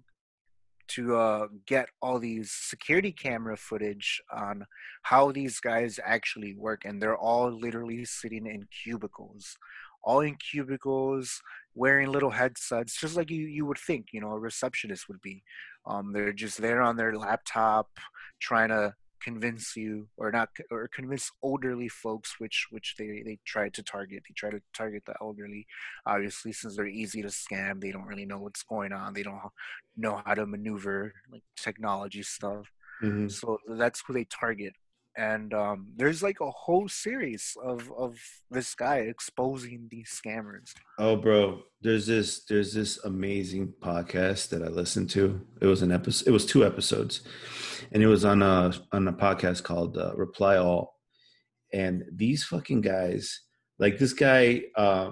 to 0.87 1.15
uh, 1.15 1.47
get 1.65 1.87
all 2.01 2.19
these 2.19 2.51
security 2.51 3.11
camera 3.11 3.57
footage 3.57 4.21
on 4.31 4.65
how 5.03 5.31
these 5.31 5.59
guys 5.59 5.99
actually 6.03 6.55
work 6.55 6.85
and 6.85 7.01
they're 7.01 7.17
all 7.17 7.51
literally 7.51 8.05
sitting 8.05 8.45
in 8.45 8.67
cubicles 8.83 9.57
all 10.05 10.21
in 10.21 10.35
cubicles 10.35 11.41
wearing 11.73 12.09
little 12.09 12.29
headsets 12.29 12.99
just 12.99 13.17
like 13.17 13.29
you 13.29 13.45
you 13.47 13.65
would 13.65 13.77
think 13.77 14.07
you 14.13 14.21
know 14.21 14.31
a 14.31 14.39
receptionist 14.39 15.07
would 15.09 15.21
be. 15.21 15.43
Um, 15.87 16.13
they're 16.13 16.33
just 16.33 16.59
there 16.59 16.81
on 16.81 16.95
their 16.95 17.15
laptop 17.17 17.89
trying 18.39 18.69
to 18.69 18.93
convince 19.25 19.75
you 19.75 20.07
or 20.17 20.31
not 20.31 20.49
or 20.69 20.87
convince 20.87 21.31
elderly 21.43 21.89
folks 21.89 22.35
which 22.37 22.67
which 22.69 22.95
they 22.97 23.23
they 23.25 23.37
try 23.43 23.67
to 23.69 23.81
target 23.81 24.21
they 24.27 24.33
try 24.41 24.51
to 24.51 24.61
target 24.81 25.03
the 25.05 25.15
elderly. 25.19 25.65
Obviously 26.05 26.51
since 26.51 26.75
they're 26.75 26.99
easy 27.01 27.21
to 27.23 27.29
scam 27.29 27.81
they 27.81 27.91
don't 27.91 28.05
really 28.11 28.27
know 28.31 28.41
what's 28.45 28.63
going 28.63 28.93
on 28.93 29.13
they 29.13 29.23
don't 29.23 29.41
know 29.97 30.21
how 30.25 30.35
to 30.35 30.45
maneuver 30.45 31.11
like 31.31 31.43
technology 31.57 32.23
stuff. 32.23 32.65
Mm-hmm. 33.03 33.27
so 33.27 33.57
that's 33.81 34.01
who 34.07 34.13
they 34.13 34.23
target 34.23 34.73
and 35.17 35.53
um, 35.53 35.87
there's 35.95 36.21
like 36.21 36.41
a 36.41 36.51
whole 36.51 36.87
series 36.89 37.55
of 37.63 37.91
of 37.97 38.17
this 38.51 38.75
guy 38.75 38.97
exposing 38.97 39.87
these 39.89 40.09
scammers. 40.09 40.73
Oh, 40.99 41.15
bro, 41.15 41.61
there's 41.81 42.07
this 42.07 42.43
there's 42.45 42.73
this 42.73 43.03
amazing 43.05 43.73
podcast 43.81 44.49
that 44.49 44.61
I 44.61 44.67
listened 44.67 45.09
to. 45.11 45.41
It 45.61 45.67
was 45.67 45.81
an 45.81 45.91
episode. 45.91 46.27
It 46.27 46.31
was 46.31 46.45
two 46.45 46.65
episodes, 46.65 47.21
and 47.91 48.03
it 48.03 48.07
was 48.07 48.25
on 48.25 48.41
a 48.41 48.73
on 48.91 49.07
a 49.07 49.13
podcast 49.13 49.63
called 49.63 49.97
uh, 49.97 50.13
Reply 50.15 50.57
All. 50.57 50.95
And 51.73 52.03
these 52.11 52.43
fucking 52.43 52.81
guys, 52.81 53.41
like 53.79 53.97
this 53.97 54.13
guy, 54.13 54.63
uh, 54.75 55.11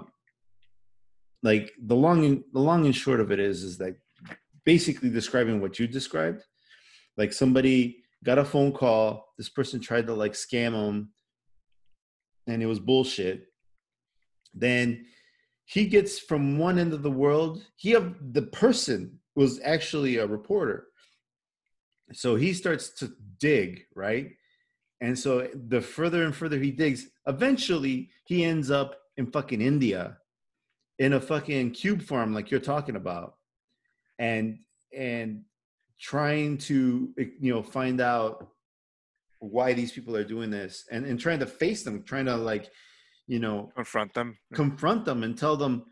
like 1.42 1.72
the 1.82 1.96
long 1.96 2.24
and 2.24 2.44
the 2.52 2.60
long 2.60 2.84
and 2.84 2.94
short 2.94 3.20
of 3.20 3.30
it 3.30 3.40
is, 3.40 3.62
is 3.62 3.78
that 3.78 3.96
basically 4.64 5.10
describing 5.10 5.60
what 5.60 5.78
you 5.78 5.86
described, 5.86 6.42
like 7.16 7.32
somebody 7.32 8.03
got 8.24 8.38
a 8.38 8.44
phone 8.44 8.72
call. 8.72 9.32
This 9.38 9.48
person 9.48 9.80
tried 9.80 10.06
to 10.06 10.14
like 10.14 10.32
scam 10.32 10.72
him, 10.72 11.10
and 12.46 12.62
it 12.62 12.66
was 12.66 12.80
bullshit. 12.80 13.46
Then 14.52 15.06
he 15.64 15.86
gets 15.86 16.18
from 16.18 16.58
one 16.58 16.78
end 16.78 16.92
of 16.92 17.02
the 17.02 17.10
world. 17.10 17.64
He 17.76 17.90
have 17.90 18.14
the 18.32 18.42
person 18.42 19.20
was 19.36 19.60
actually 19.64 20.16
a 20.16 20.26
reporter, 20.26 20.86
so 22.12 22.36
he 22.36 22.52
starts 22.52 22.90
to 23.00 23.12
dig 23.38 23.84
right, 23.94 24.30
and 25.00 25.18
so 25.18 25.48
the 25.68 25.80
further 25.80 26.24
and 26.24 26.34
further 26.34 26.58
he 26.58 26.70
digs, 26.70 27.08
eventually 27.26 28.10
he 28.24 28.44
ends 28.44 28.70
up 28.70 28.96
in 29.16 29.26
fucking 29.26 29.60
India, 29.60 30.18
in 30.98 31.14
a 31.14 31.20
fucking 31.20 31.72
cube 31.72 32.02
farm 32.02 32.32
like 32.32 32.50
you're 32.50 32.60
talking 32.60 32.96
about, 32.96 33.34
and 34.18 34.58
and 34.96 35.42
trying 36.00 36.58
to 36.58 37.12
eh, 37.18 37.26
you 37.40 37.52
know 37.52 37.62
find 37.62 38.00
out 38.00 38.48
why 39.38 39.72
these 39.72 39.92
people 39.92 40.16
are 40.16 40.24
doing 40.24 40.50
this 40.50 40.84
and, 40.90 41.04
and 41.04 41.20
trying 41.20 41.38
to 41.38 41.46
face 41.46 41.82
them 41.82 42.02
trying 42.02 42.26
to 42.26 42.36
like 42.36 42.70
you 43.26 43.38
know 43.38 43.70
confront 43.74 44.12
them. 44.14 44.36
confront 44.54 45.04
them 45.04 45.22
and 45.22 45.36
tell 45.36 45.56
them 45.56 45.84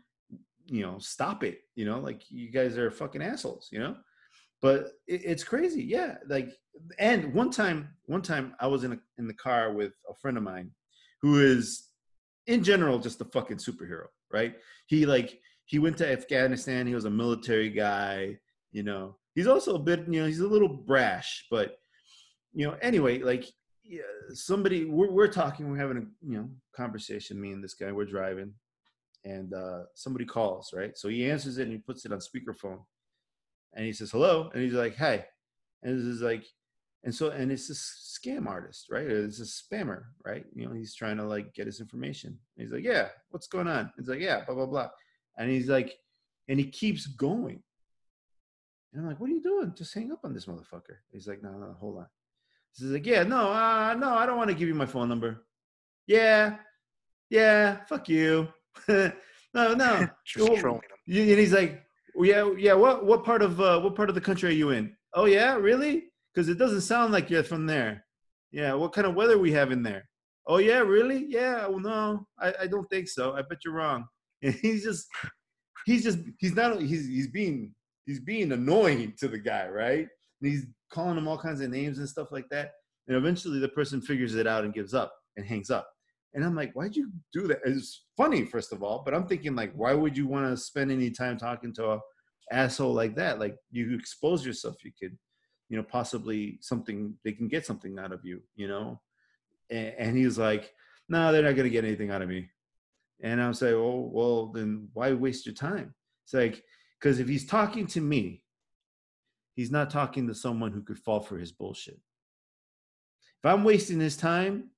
you 0.65 0.81
know 0.81 0.97
stop 0.99 1.43
it 1.43 1.59
you 1.75 1.85
know 1.85 1.99
like 1.99 2.21
you 2.29 2.51
guys 2.51 2.77
are 2.77 2.89
fucking 2.91 3.21
assholes 3.21 3.69
you 3.71 3.79
know? 3.79 3.95
But 4.61 4.93
it, 5.07 5.21
it's 5.25 5.43
crazy 5.43 5.83
yeah 5.83 6.15
like 6.27 6.49
and 6.97 7.33
one 7.33 7.51
time 7.51 7.89
one 8.05 8.21
time 8.21 8.55
i 8.59 8.67
was 8.67 8.83
in 8.83 8.93
a, 8.93 8.99
in 9.17 9.27
the 9.27 9.33
car 9.33 9.73
with 9.73 9.93
a 10.09 10.13
friend 10.15 10.37
of 10.37 10.43
mine 10.43 10.71
who 11.21 11.39
is 11.39 11.89
in 12.47 12.63
general 12.63 12.97
just 12.99 13.21
a 13.21 13.25
fucking 13.25 13.57
superhero 13.57 14.07
right? 14.31 14.55
He 14.87 15.05
like 15.05 15.39
he 15.65 15.79
went 15.79 15.97
to 15.97 16.11
afghanistan 16.11 16.87
he 16.87 16.95
was 16.95 17.05
a 17.05 17.09
military 17.09 17.69
guy 17.69 18.37
you 18.71 18.83
know 18.83 19.15
he's 19.35 19.47
also 19.47 19.75
a 19.75 19.79
bit 19.79 20.05
you 20.07 20.21
know 20.21 20.27
he's 20.27 20.39
a 20.39 20.47
little 20.47 20.69
brash 20.69 21.45
but 21.49 21.77
you 22.53 22.65
know 22.65 22.75
anyway 22.81 23.19
like 23.19 23.45
yeah, 23.83 24.01
somebody 24.33 24.85
we're, 24.85 25.11
we're 25.11 25.27
talking 25.27 25.69
we're 25.69 25.77
having 25.77 25.97
a 25.97 26.27
you 26.27 26.37
know 26.37 26.49
conversation 26.75 27.39
me 27.39 27.51
and 27.51 27.63
this 27.63 27.73
guy 27.73 27.91
we're 27.91 28.05
driving 28.05 28.53
and 29.25 29.53
uh 29.53 29.83
somebody 29.93 30.25
calls 30.25 30.73
right? 30.73 30.97
So 30.97 31.09
he 31.09 31.29
answers 31.29 31.57
it 31.57 31.63
and 31.63 31.71
he 31.71 31.77
puts 31.77 32.05
it 32.05 32.13
on 32.13 32.19
speakerphone. 32.19 32.79
And 33.73 33.85
he 33.85 33.93
says 33.93 34.11
hello 34.11 34.49
and 34.53 34.63
he's 34.63 34.73
like 34.73 34.95
hey 34.95 35.25
and 35.81 35.97
this 35.97 36.05
is 36.05 36.21
like 36.21 36.45
and 37.03 37.13
so 37.13 37.29
and 37.29 37.51
it's 37.51 37.69
a 37.69 37.73
scam 37.73 38.47
artist 38.47 38.87
right? 38.89 39.05
It's 39.05 39.41
a 39.41 39.43
spammer 39.75 40.03
right? 40.25 40.45
You 40.53 40.67
know 40.67 40.73
he's 40.73 40.95
trying 40.95 41.17
to 41.17 41.25
like 41.25 41.53
get 41.53 41.65
his 41.65 41.81
information. 41.81 42.37
And 42.57 42.65
he's 42.65 42.73
like 42.73 42.85
yeah 42.85 43.09
what's 43.31 43.47
going 43.47 43.67
on? 43.67 43.91
He's 43.97 44.07
like 44.07 44.19
yeah 44.19 44.45
blah 44.45 44.55
blah 44.55 44.65
blah. 44.65 44.89
And 45.37 45.49
he's 45.49 45.67
like 45.67 45.93
and 46.47 46.57
he 46.57 46.69
keeps 46.69 47.05
going 47.05 47.61
and 48.93 49.01
I'm 49.01 49.07
like, 49.07 49.19
what 49.19 49.29
are 49.29 49.33
you 49.33 49.41
doing? 49.41 49.73
Just 49.75 49.93
hang 49.93 50.11
up 50.11 50.19
on 50.23 50.33
this 50.33 50.45
motherfucker. 50.45 50.97
He's 51.11 51.27
like, 51.27 51.41
no, 51.41 51.51
no, 51.51 51.75
hold 51.79 51.97
on. 51.97 52.07
He's 52.75 52.87
like, 52.87 53.05
yeah, 53.05 53.23
no, 53.23 53.51
uh, 53.51 53.95
no, 53.97 54.13
I 54.13 54.25
don't 54.25 54.37
want 54.37 54.49
to 54.49 54.55
give 54.55 54.67
you 54.67 54.75
my 54.75 54.85
phone 54.85 55.09
number. 55.09 55.45
Yeah, 56.05 56.57
yeah, 57.29 57.85
fuck 57.85 58.07
you. 58.09 58.47
no, 58.87 59.11
no. 59.53 60.07
Just 60.25 60.49
well, 60.49 60.57
trolling 60.57 60.81
him. 61.07 61.29
And 61.29 61.39
he's 61.39 61.53
like, 61.53 61.83
yeah, 62.15 62.51
yeah. 62.57 62.73
What 62.73 63.05
what 63.05 63.23
part 63.23 63.41
of 63.41 63.59
uh, 63.59 63.79
what 63.79 63.95
part 63.95 64.09
of 64.09 64.15
the 64.15 64.21
country 64.21 64.49
are 64.49 64.53
you 64.53 64.69
in? 64.69 64.95
Oh 65.15 65.25
yeah, 65.25 65.55
really? 65.55 66.11
Because 66.33 66.49
it 66.49 66.57
doesn't 66.57 66.81
sound 66.81 67.11
like 67.13 67.29
you're 67.29 67.43
from 67.43 67.65
there. 67.65 68.05
Yeah. 68.51 68.73
What 68.73 68.93
kind 68.93 69.07
of 69.07 69.15
weather 69.15 69.37
we 69.37 69.51
have 69.53 69.71
in 69.71 69.81
there? 69.81 70.07
Oh 70.45 70.57
yeah, 70.57 70.79
really? 70.79 71.25
Yeah. 71.27 71.67
Well, 71.67 71.79
no, 71.79 72.27
I, 72.39 72.53
I 72.61 72.67
don't 72.67 72.87
think 72.89 73.07
so. 73.07 73.33
I 73.33 73.41
bet 73.41 73.59
you're 73.65 73.73
wrong. 73.73 74.05
And 74.43 74.53
he's 74.55 74.83
just, 74.83 75.07
he's 75.85 76.03
just, 76.03 76.19
he's 76.37 76.53
not, 76.53 76.81
he's 76.81 77.07
he's 77.07 77.29
being 77.29 77.73
he's 78.05 78.19
being 78.19 78.51
annoying 78.51 79.13
to 79.19 79.27
the 79.27 79.37
guy, 79.37 79.67
right? 79.67 80.07
And 80.41 80.51
he's 80.51 80.65
calling 80.91 81.17
him 81.17 81.27
all 81.27 81.37
kinds 81.37 81.61
of 81.61 81.69
names 81.69 81.99
and 81.99 82.09
stuff 82.09 82.31
like 82.31 82.49
that. 82.49 82.71
And 83.07 83.17
eventually 83.17 83.59
the 83.59 83.69
person 83.69 84.01
figures 84.01 84.35
it 84.35 84.47
out 84.47 84.63
and 84.63 84.73
gives 84.73 84.93
up 84.93 85.13
and 85.37 85.45
hangs 85.45 85.69
up. 85.69 85.89
And 86.33 86.43
I'm 86.43 86.55
like, 86.55 86.73
why'd 86.73 86.95
you 86.95 87.11
do 87.31 87.47
that? 87.47 87.59
It's 87.65 88.05
funny, 88.17 88.45
first 88.45 88.73
of 88.73 88.81
all, 88.81 89.03
but 89.05 89.13
I'm 89.13 89.27
thinking 89.27 89.55
like, 89.55 89.73
why 89.73 89.93
would 89.93 90.17
you 90.17 90.27
want 90.27 90.49
to 90.49 90.57
spend 90.57 90.91
any 90.91 91.11
time 91.11 91.37
talking 91.37 91.73
to 91.75 91.91
a 91.91 91.99
asshole 92.51 92.93
like 92.93 93.15
that? 93.15 93.39
Like 93.39 93.55
you 93.71 93.93
expose 93.95 94.45
yourself, 94.45 94.83
you 94.83 94.91
could, 94.99 95.17
you 95.69 95.77
know, 95.77 95.83
possibly 95.83 96.57
something 96.61 97.13
they 97.23 97.33
can 97.33 97.47
get 97.47 97.65
something 97.65 97.99
out 97.99 98.11
of 98.11 98.25
you, 98.25 98.41
you 98.55 98.67
know? 98.67 98.99
And, 99.69 99.93
and 99.97 100.17
he 100.17 100.25
was 100.25 100.37
like, 100.37 100.71
no, 101.07 101.31
they're 101.31 101.43
not 101.43 101.55
gonna 101.55 101.69
get 101.69 101.85
anything 101.85 102.09
out 102.09 102.21
of 102.21 102.29
me. 102.29 102.49
And 103.21 103.41
I'm 103.41 103.51
like, 103.51 103.61
oh, 103.63 104.09
well, 104.11 104.47
then 104.47 104.89
why 104.93 105.13
waste 105.13 105.45
your 105.45 105.55
time? 105.55 105.93
It's 106.25 106.33
like 106.33 106.63
because 107.03 107.19
if 107.19 107.27
he's 107.27 107.45
talking 107.45 107.85
to 107.85 107.99
me, 107.99 108.43
he's 109.55 109.71
not 109.71 109.89
talking 109.89 110.25
to 110.27 110.33
someone 110.33 110.71
who 110.71 110.81
could 110.81 110.97
fall 110.97 111.19
for 111.19 111.37
his 111.37 111.51
bullshit. 111.51 111.99
If 113.43 113.45
I'm 113.45 113.65
wasting 113.65 113.99
his 113.99 114.15
time, 114.15 114.69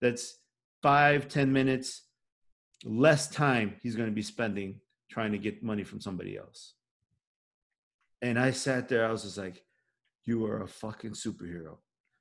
that's 0.00 0.40
five, 0.82 1.28
ten 1.28 1.52
minutes 1.52 2.02
less 2.84 3.28
time 3.28 3.76
he's 3.80 3.94
going 3.94 4.08
to 4.08 4.14
be 4.14 4.22
spending 4.22 4.80
trying 5.08 5.32
to 5.32 5.38
get 5.38 5.62
money 5.62 5.84
from 5.84 6.00
somebody 6.00 6.36
else. 6.36 6.74
And 8.22 8.40
I 8.40 8.50
sat 8.50 8.88
there, 8.88 9.06
I 9.06 9.12
was 9.12 9.22
just 9.22 9.38
like, 9.38 9.64
you 10.24 10.46
are 10.46 10.62
a 10.62 10.68
fucking 10.68 11.12
superhero. 11.12 11.76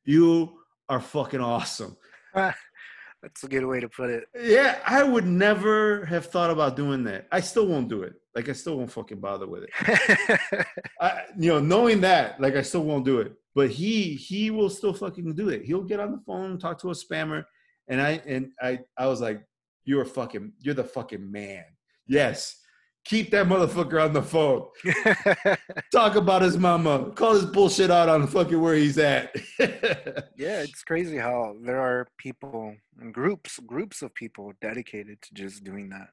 You 0.05 0.59
are 0.87 1.01
fucking 1.01 1.41
awesome. 1.41 1.97
That's 2.35 3.43
a 3.43 3.47
good 3.47 3.65
way 3.65 3.79
to 3.79 3.89
put 3.89 4.11
it. 4.11 4.25
Yeah, 4.39 4.77
I 4.85 5.03
would 5.03 5.25
never 5.25 6.05
have 6.05 6.27
thought 6.27 6.51
about 6.51 6.75
doing 6.75 7.03
that. 7.05 7.27
I 7.31 7.41
still 7.41 7.65
won't 7.65 7.89
do 7.89 8.03
it. 8.03 8.13
Like 8.37 8.49
I 8.49 8.53
still 8.53 8.77
won't 8.77 8.91
fucking 8.91 9.19
bother 9.19 9.47
with 9.47 9.63
it. 9.63 10.67
I, 11.01 11.23
you 11.39 11.49
know, 11.49 11.59
knowing 11.59 12.01
that, 12.01 12.39
like 12.39 12.55
I 12.55 12.61
still 12.61 12.83
won't 12.83 13.03
do 13.03 13.19
it. 13.19 13.33
But 13.55 13.71
he 13.71 14.13
he 14.13 14.51
will 14.51 14.69
still 14.69 14.93
fucking 14.93 15.33
do 15.33 15.49
it. 15.49 15.65
He'll 15.65 15.81
get 15.81 15.99
on 15.99 16.11
the 16.11 16.19
phone, 16.19 16.59
talk 16.59 16.79
to 16.81 16.91
a 16.91 16.93
spammer, 16.93 17.45
and 17.87 17.99
I 17.99 18.21
and 18.27 18.51
I 18.61 18.81
I 18.95 19.07
was 19.07 19.21
like, 19.21 19.41
you're 19.85 20.05
fucking 20.05 20.51
you're 20.59 20.75
the 20.75 20.83
fucking 20.83 21.31
man. 21.31 21.63
Yes, 22.05 22.61
keep 23.05 23.31
that 23.31 23.47
motherfucker 23.47 24.05
on 24.05 24.13
the 24.13 24.21
phone. 24.21 24.67
Talk 25.91 26.15
about 26.15 26.43
his 26.43 26.59
mama. 26.59 27.09
Call 27.15 27.33
his 27.33 27.45
bullshit 27.45 27.89
out 27.89 28.07
on 28.07 28.27
fucking 28.27 28.61
where 28.61 28.75
he's 28.75 28.99
at. 28.99 29.35
yeah, 29.59 30.61
it's 30.61 30.83
crazy 30.83 31.17
how 31.17 31.55
there 31.63 31.79
are 31.79 32.07
people 32.19 32.75
and 32.99 33.11
groups, 33.11 33.59
groups 33.65 34.03
of 34.03 34.13
people 34.13 34.53
dedicated 34.61 35.23
to 35.23 35.33
just 35.33 35.63
doing 35.63 35.89
that. 35.89 36.09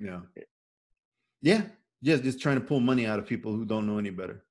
Yeah. 0.00 0.20
Yeah. 1.46 1.62
Yeah, 2.02 2.16
just 2.16 2.40
trying 2.40 2.56
to 2.56 2.66
pull 2.70 2.80
money 2.80 3.06
out 3.06 3.20
of 3.20 3.26
people 3.26 3.52
who 3.52 3.64
don't 3.64 3.86
know 3.86 3.98
any 3.98 4.10
better. 4.10 4.44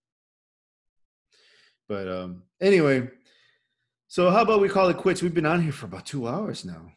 But 1.90 2.08
um 2.08 2.44
anyway, 2.62 3.10
so 4.08 4.32
how 4.32 4.42
about 4.42 4.62
we 4.62 4.70
call 4.70 4.88
it 4.90 4.98
quits? 4.98 5.22
We've 5.22 5.34
been 5.34 5.46
on 5.46 5.62
here 5.62 5.74
for 5.74 5.88
about 5.88 6.06
two 6.06 6.28
hours 6.28 6.64
now 6.64 6.96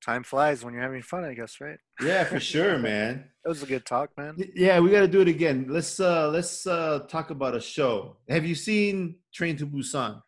time 0.00 0.22
flies 0.22 0.64
when 0.64 0.72
you're 0.74 0.82
having 0.82 1.02
fun, 1.02 1.24
I 1.24 1.34
guess, 1.34 1.60
right? 1.60 1.78
Yeah, 2.00 2.24
for 2.24 2.40
sure, 2.52 2.78
man. 2.78 3.24
that 3.44 3.48
was 3.48 3.62
a 3.62 3.66
good 3.66 3.84
talk, 3.84 4.10
man. 4.16 4.36
Yeah, 4.54 4.80
we 4.80 4.90
got 4.90 5.00
to 5.00 5.08
do 5.08 5.20
it 5.20 5.28
again. 5.28 5.66
Let's 5.68 6.00
uh 6.00 6.28
let's 6.28 6.66
uh 6.66 7.00
talk 7.08 7.30
about 7.30 7.54
a 7.54 7.60
show. 7.60 8.16
Have 8.28 8.44
you 8.44 8.54
seen 8.54 9.16
Train 9.32 9.56
to 9.58 9.66
Busan? 9.66 10.22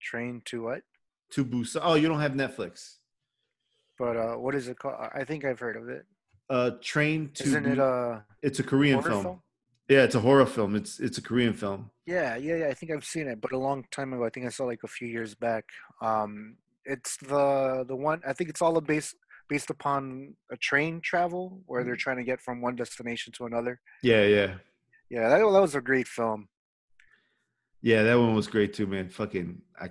Train 0.00 0.42
to 0.46 0.62
what? 0.62 0.82
To 1.32 1.44
Busan. 1.44 1.80
Oh, 1.82 1.94
you 1.94 2.08
don't 2.08 2.20
have 2.20 2.32
Netflix. 2.32 2.96
but 3.98 4.16
uh, 4.16 4.34
what 4.36 4.54
is 4.54 4.68
it 4.68 4.78
called? 4.78 4.96
I 5.14 5.24
think 5.24 5.44
I've 5.44 5.60
heard 5.60 5.76
of 5.76 5.88
it. 5.88 6.06
Uh, 6.50 6.70
Train 6.82 7.30
to. 7.34 7.44
Isn't 7.44 7.66
it 7.66 7.78
a 7.78 8.24
It's 8.42 8.58
a 8.58 8.62
Korean 8.62 9.02
film. 9.02 9.22
film? 9.22 9.42
Yeah, 9.88 10.02
it's 10.04 10.14
a 10.14 10.20
horror 10.20 10.46
film. 10.46 10.76
It's 10.76 10.98
it's 11.00 11.18
a 11.18 11.22
Korean 11.22 11.52
film. 11.54 11.90
Yeah, 12.06 12.36
yeah, 12.36 12.56
yeah. 12.56 12.66
I 12.68 12.74
think 12.74 12.92
I've 12.92 13.04
seen 13.04 13.26
it, 13.28 13.40
but 13.40 13.52
a 13.52 13.58
long 13.58 13.84
time 13.90 14.12
ago. 14.12 14.24
I 14.24 14.30
think 14.30 14.46
I 14.46 14.50
saw 14.50 14.64
like 14.64 14.82
a 14.84 14.88
few 14.88 15.08
years 15.08 15.34
back. 15.34 15.64
Um, 16.02 16.56
it's 16.84 17.16
the 17.18 17.84
the 17.86 17.96
one. 17.96 18.20
I 18.26 18.32
think 18.32 18.50
it's 18.50 18.62
all 18.62 18.78
based 18.80 19.16
based 19.48 19.70
upon 19.70 20.34
a 20.50 20.56
train 20.58 21.00
travel 21.00 21.62
where 21.66 21.82
they're 21.84 21.96
trying 21.96 22.18
to 22.18 22.24
get 22.24 22.40
from 22.40 22.60
one 22.60 22.76
destination 22.76 23.32
to 23.34 23.46
another. 23.46 23.80
Yeah, 24.02 24.24
yeah, 24.24 24.54
Yeah, 25.08 25.28
that, 25.30 25.38
that 25.38 25.60
was 25.60 25.74
a 25.74 25.80
great 25.80 26.06
film. 26.06 26.48
yeah. 27.80 28.02
That 28.02 28.18
one 28.18 28.34
was 28.34 28.46
great 28.46 28.74
too, 28.74 28.86
man. 28.86 29.08
Fucking, 29.08 29.62
I 29.80 29.88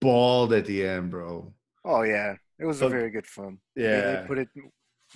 bawled 0.00 0.52
at 0.52 0.66
the 0.66 0.86
end, 0.86 1.10
bro. 1.10 1.52
Oh 1.84 2.02
yeah, 2.02 2.36
it 2.60 2.64
was 2.64 2.80
a 2.82 2.88
very 2.88 3.10
good 3.10 3.26
film. 3.26 3.58
They- 3.74 3.82
they, 3.82 3.88
Yeah, 3.88 4.26
put 4.26 4.38
it 4.38 4.48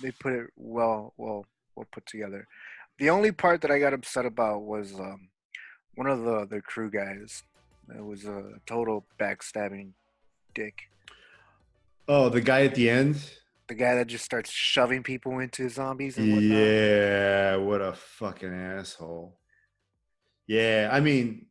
they 0.01 0.11
put 0.11 0.33
it 0.33 0.47
well 0.55 1.13
well 1.17 1.45
well 1.75 1.87
put 1.91 2.05
together. 2.05 2.47
The 2.99 3.09
only 3.09 3.31
part 3.31 3.61
that 3.61 3.71
I 3.71 3.79
got 3.79 3.93
upset 3.93 4.25
about 4.25 4.63
was 4.63 4.93
um, 4.93 5.29
one 5.95 6.07
of 6.07 6.23
the 6.23 6.45
the 6.49 6.61
crew 6.61 6.89
guys. 6.89 7.43
It 7.95 8.03
was 8.03 8.25
a 8.25 8.53
total 8.65 9.05
backstabbing 9.19 9.91
dick. 10.53 10.73
Oh, 12.07 12.29
the 12.29 12.41
guy 12.41 12.63
at 12.63 12.75
the 12.75 12.89
end. 12.89 13.17
The 13.67 13.75
guy 13.75 13.95
that 13.95 14.07
just 14.07 14.23
starts 14.23 14.51
shoving 14.51 15.01
people 15.01 15.39
into 15.39 15.69
zombies 15.69 16.17
and 16.17 16.33
whatnot. 16.33 16.57
Yeah, 16.57 17.55
what 17.57 17.81
a 17.81 17.93
fucking 17.93 18.53
asshole. 18.53 19.39
Yeah, 20.45 20.89
I 20.91 20.99
mean, 20.99 21.47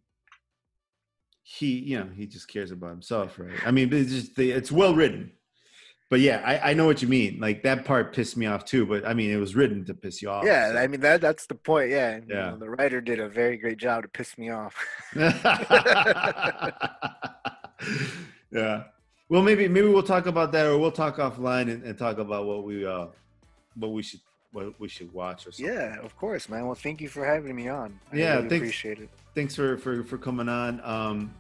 he, 1.43 1.79
you 1.79 1.99
know, 1.99 2.09
he 2.15 2.27
just 2.27 2.49
cares 2.49 2.71
about 2.71 2.91
himself, 2.91 3.39
right? 3.39 3.67
I 3.67 3.73
mean, 3.73 3.93
it's 3.93 4.13
just 4.13 4.39
it's 4.39 4.71
well 4.71 4.95
written. 4.95 5.33
But 6.15 6.21
yeah, 6.21 6.43
I, 6.47 6.71
I 6.71 6.75
know 6.75 6.87
what 6.87 7.03
you 7.03 7.09
mean. 7.09 7.41
Like 7.41 7.65
that 7.65 7.85
part 7.85 8.15
pissed 8.15 8.37
me 8.37 8.47
off 8.47 8.65
too. 8.65 8.87
But 8.87 9.05
I 9.05 9.15
mean, 9.15 9.33
it 9.33 9.37
was 9.37 9.57
written 9.57 9.85
to 9.87 9.95
piss 9.95 10.23
you 10.23 10.31
off. 10.31 10.45
Yeah, 10.45 10.71
so. 10.71 10.79
I 10.79 10.87
mean 10.87 11.01
that 11.01 11.21
that's 11.21 11.47
the 11.47 11.57
point. 11.57 11.91
Yeah, 11.91 12.19
you 12.19 12.23
Yeah. 12.29 12.51
know, 12.51 12.57
the 12.57 12.71
writer 12.71 13.01
did 13.01 13.19
a 13.19 13.29
very 13.29 13.57
great 13.57 13.79
job 13.79 14.03
to 14.05 14.09
piss 14.09 14.39
me 14.39 14.51
off. 14.51 14.77
yeah. 18.53 18.85
Well, 19.29 19.43
maybe 19.43 19.67
maybe 19.67 19.89
we'll 19.89 20.05
talk 20.05 20.27
about 20.27 20.53
that, 20.53 20.67
or 20.67 20.79
we'll 20.79 20.93
talk 20.93 21.17
offline 21.17 21.63
and, 21.71 21.83
and 21.83 21.99
talk 21.99 22.19
about 22.19 22.47
what 22.47 22.63
we 22.63 22.87
uh 22.87 23.07
what 23.75 23.89
we 23.91 24.05
should 24.05 24.21
what 24.53 24.79
we 24.79 24.87
should 24.89 25.13
watch 25.13 25.49
or 25.49 25.51
something. 25.53 25.75
yeah, 25.75 25.99
of 26.01 26.17
course, 26.17 26.49
man. 26.49 26.65
Well, 26.67 26.77
thank 26.77 27.01
you 27.01 27.09
for 27.09 27.25
having 27.27 27.57
me 27.57 27.67
on. 27.69 27.99
I 28.13 28.17
Yeah, 28.17 28.35
really 28.37 28.49
thanks. 28.51 28.63
appreciate 28.63 28.99
it. 29.01 29.09
Thanks 29.35 29.57
for 29.57 29.77
for 29.79 30.05
for 30.05 30.17
coming 30.17 30.49
on. 30.49 30.81
Um, 30.85 31.35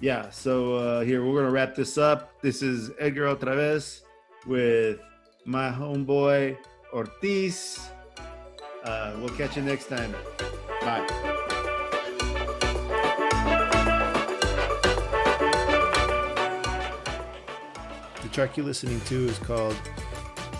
yeah. 0.00 0.30
So 0.30 0.74
uh, 0.74 1.00
here 1.00 1.24
we're 1.24 1.36
gonna 1.40 1.52
wrap 1.52 1.74
this 1.74 1.98
up. 1.98 2.40
This 2.42 2.62
is 2.62 2.90
Edgar 2.98 3.34
otra 3.34 3.54
vez 3.54 4.02
with 4.46 4.98
my 5.44 5.70
homeboy 5.70 6.56
Ortiz. 6.92 7.90
Uh, 8.84 9.12
we'll 9.18 9.28
catch 9.30 9.56
you 9.56 9.62
next 9.62 9.86
time. 9.86 10.14
Bye. 10.80 11.06
The 18.22 18.28
track 18.32 18.56
you're 18.56 18.66
listening 18.66 19.00
to 19.02 19.26
is 19.26 19.38
called 19.38 19.76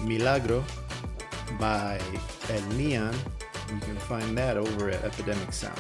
Milagro 0.03 0.65
by 1.59 2.01
El 2.51 2.62
Neon. 2.75 3.15
You 3.73 3.81
can 3.81 3.97
find 3.97 4.37
that 4.37 4.57
over 4.57 4.91
at 4.91 5.05
Epidemic 5.05 5.53
Sound. 5.53 5.79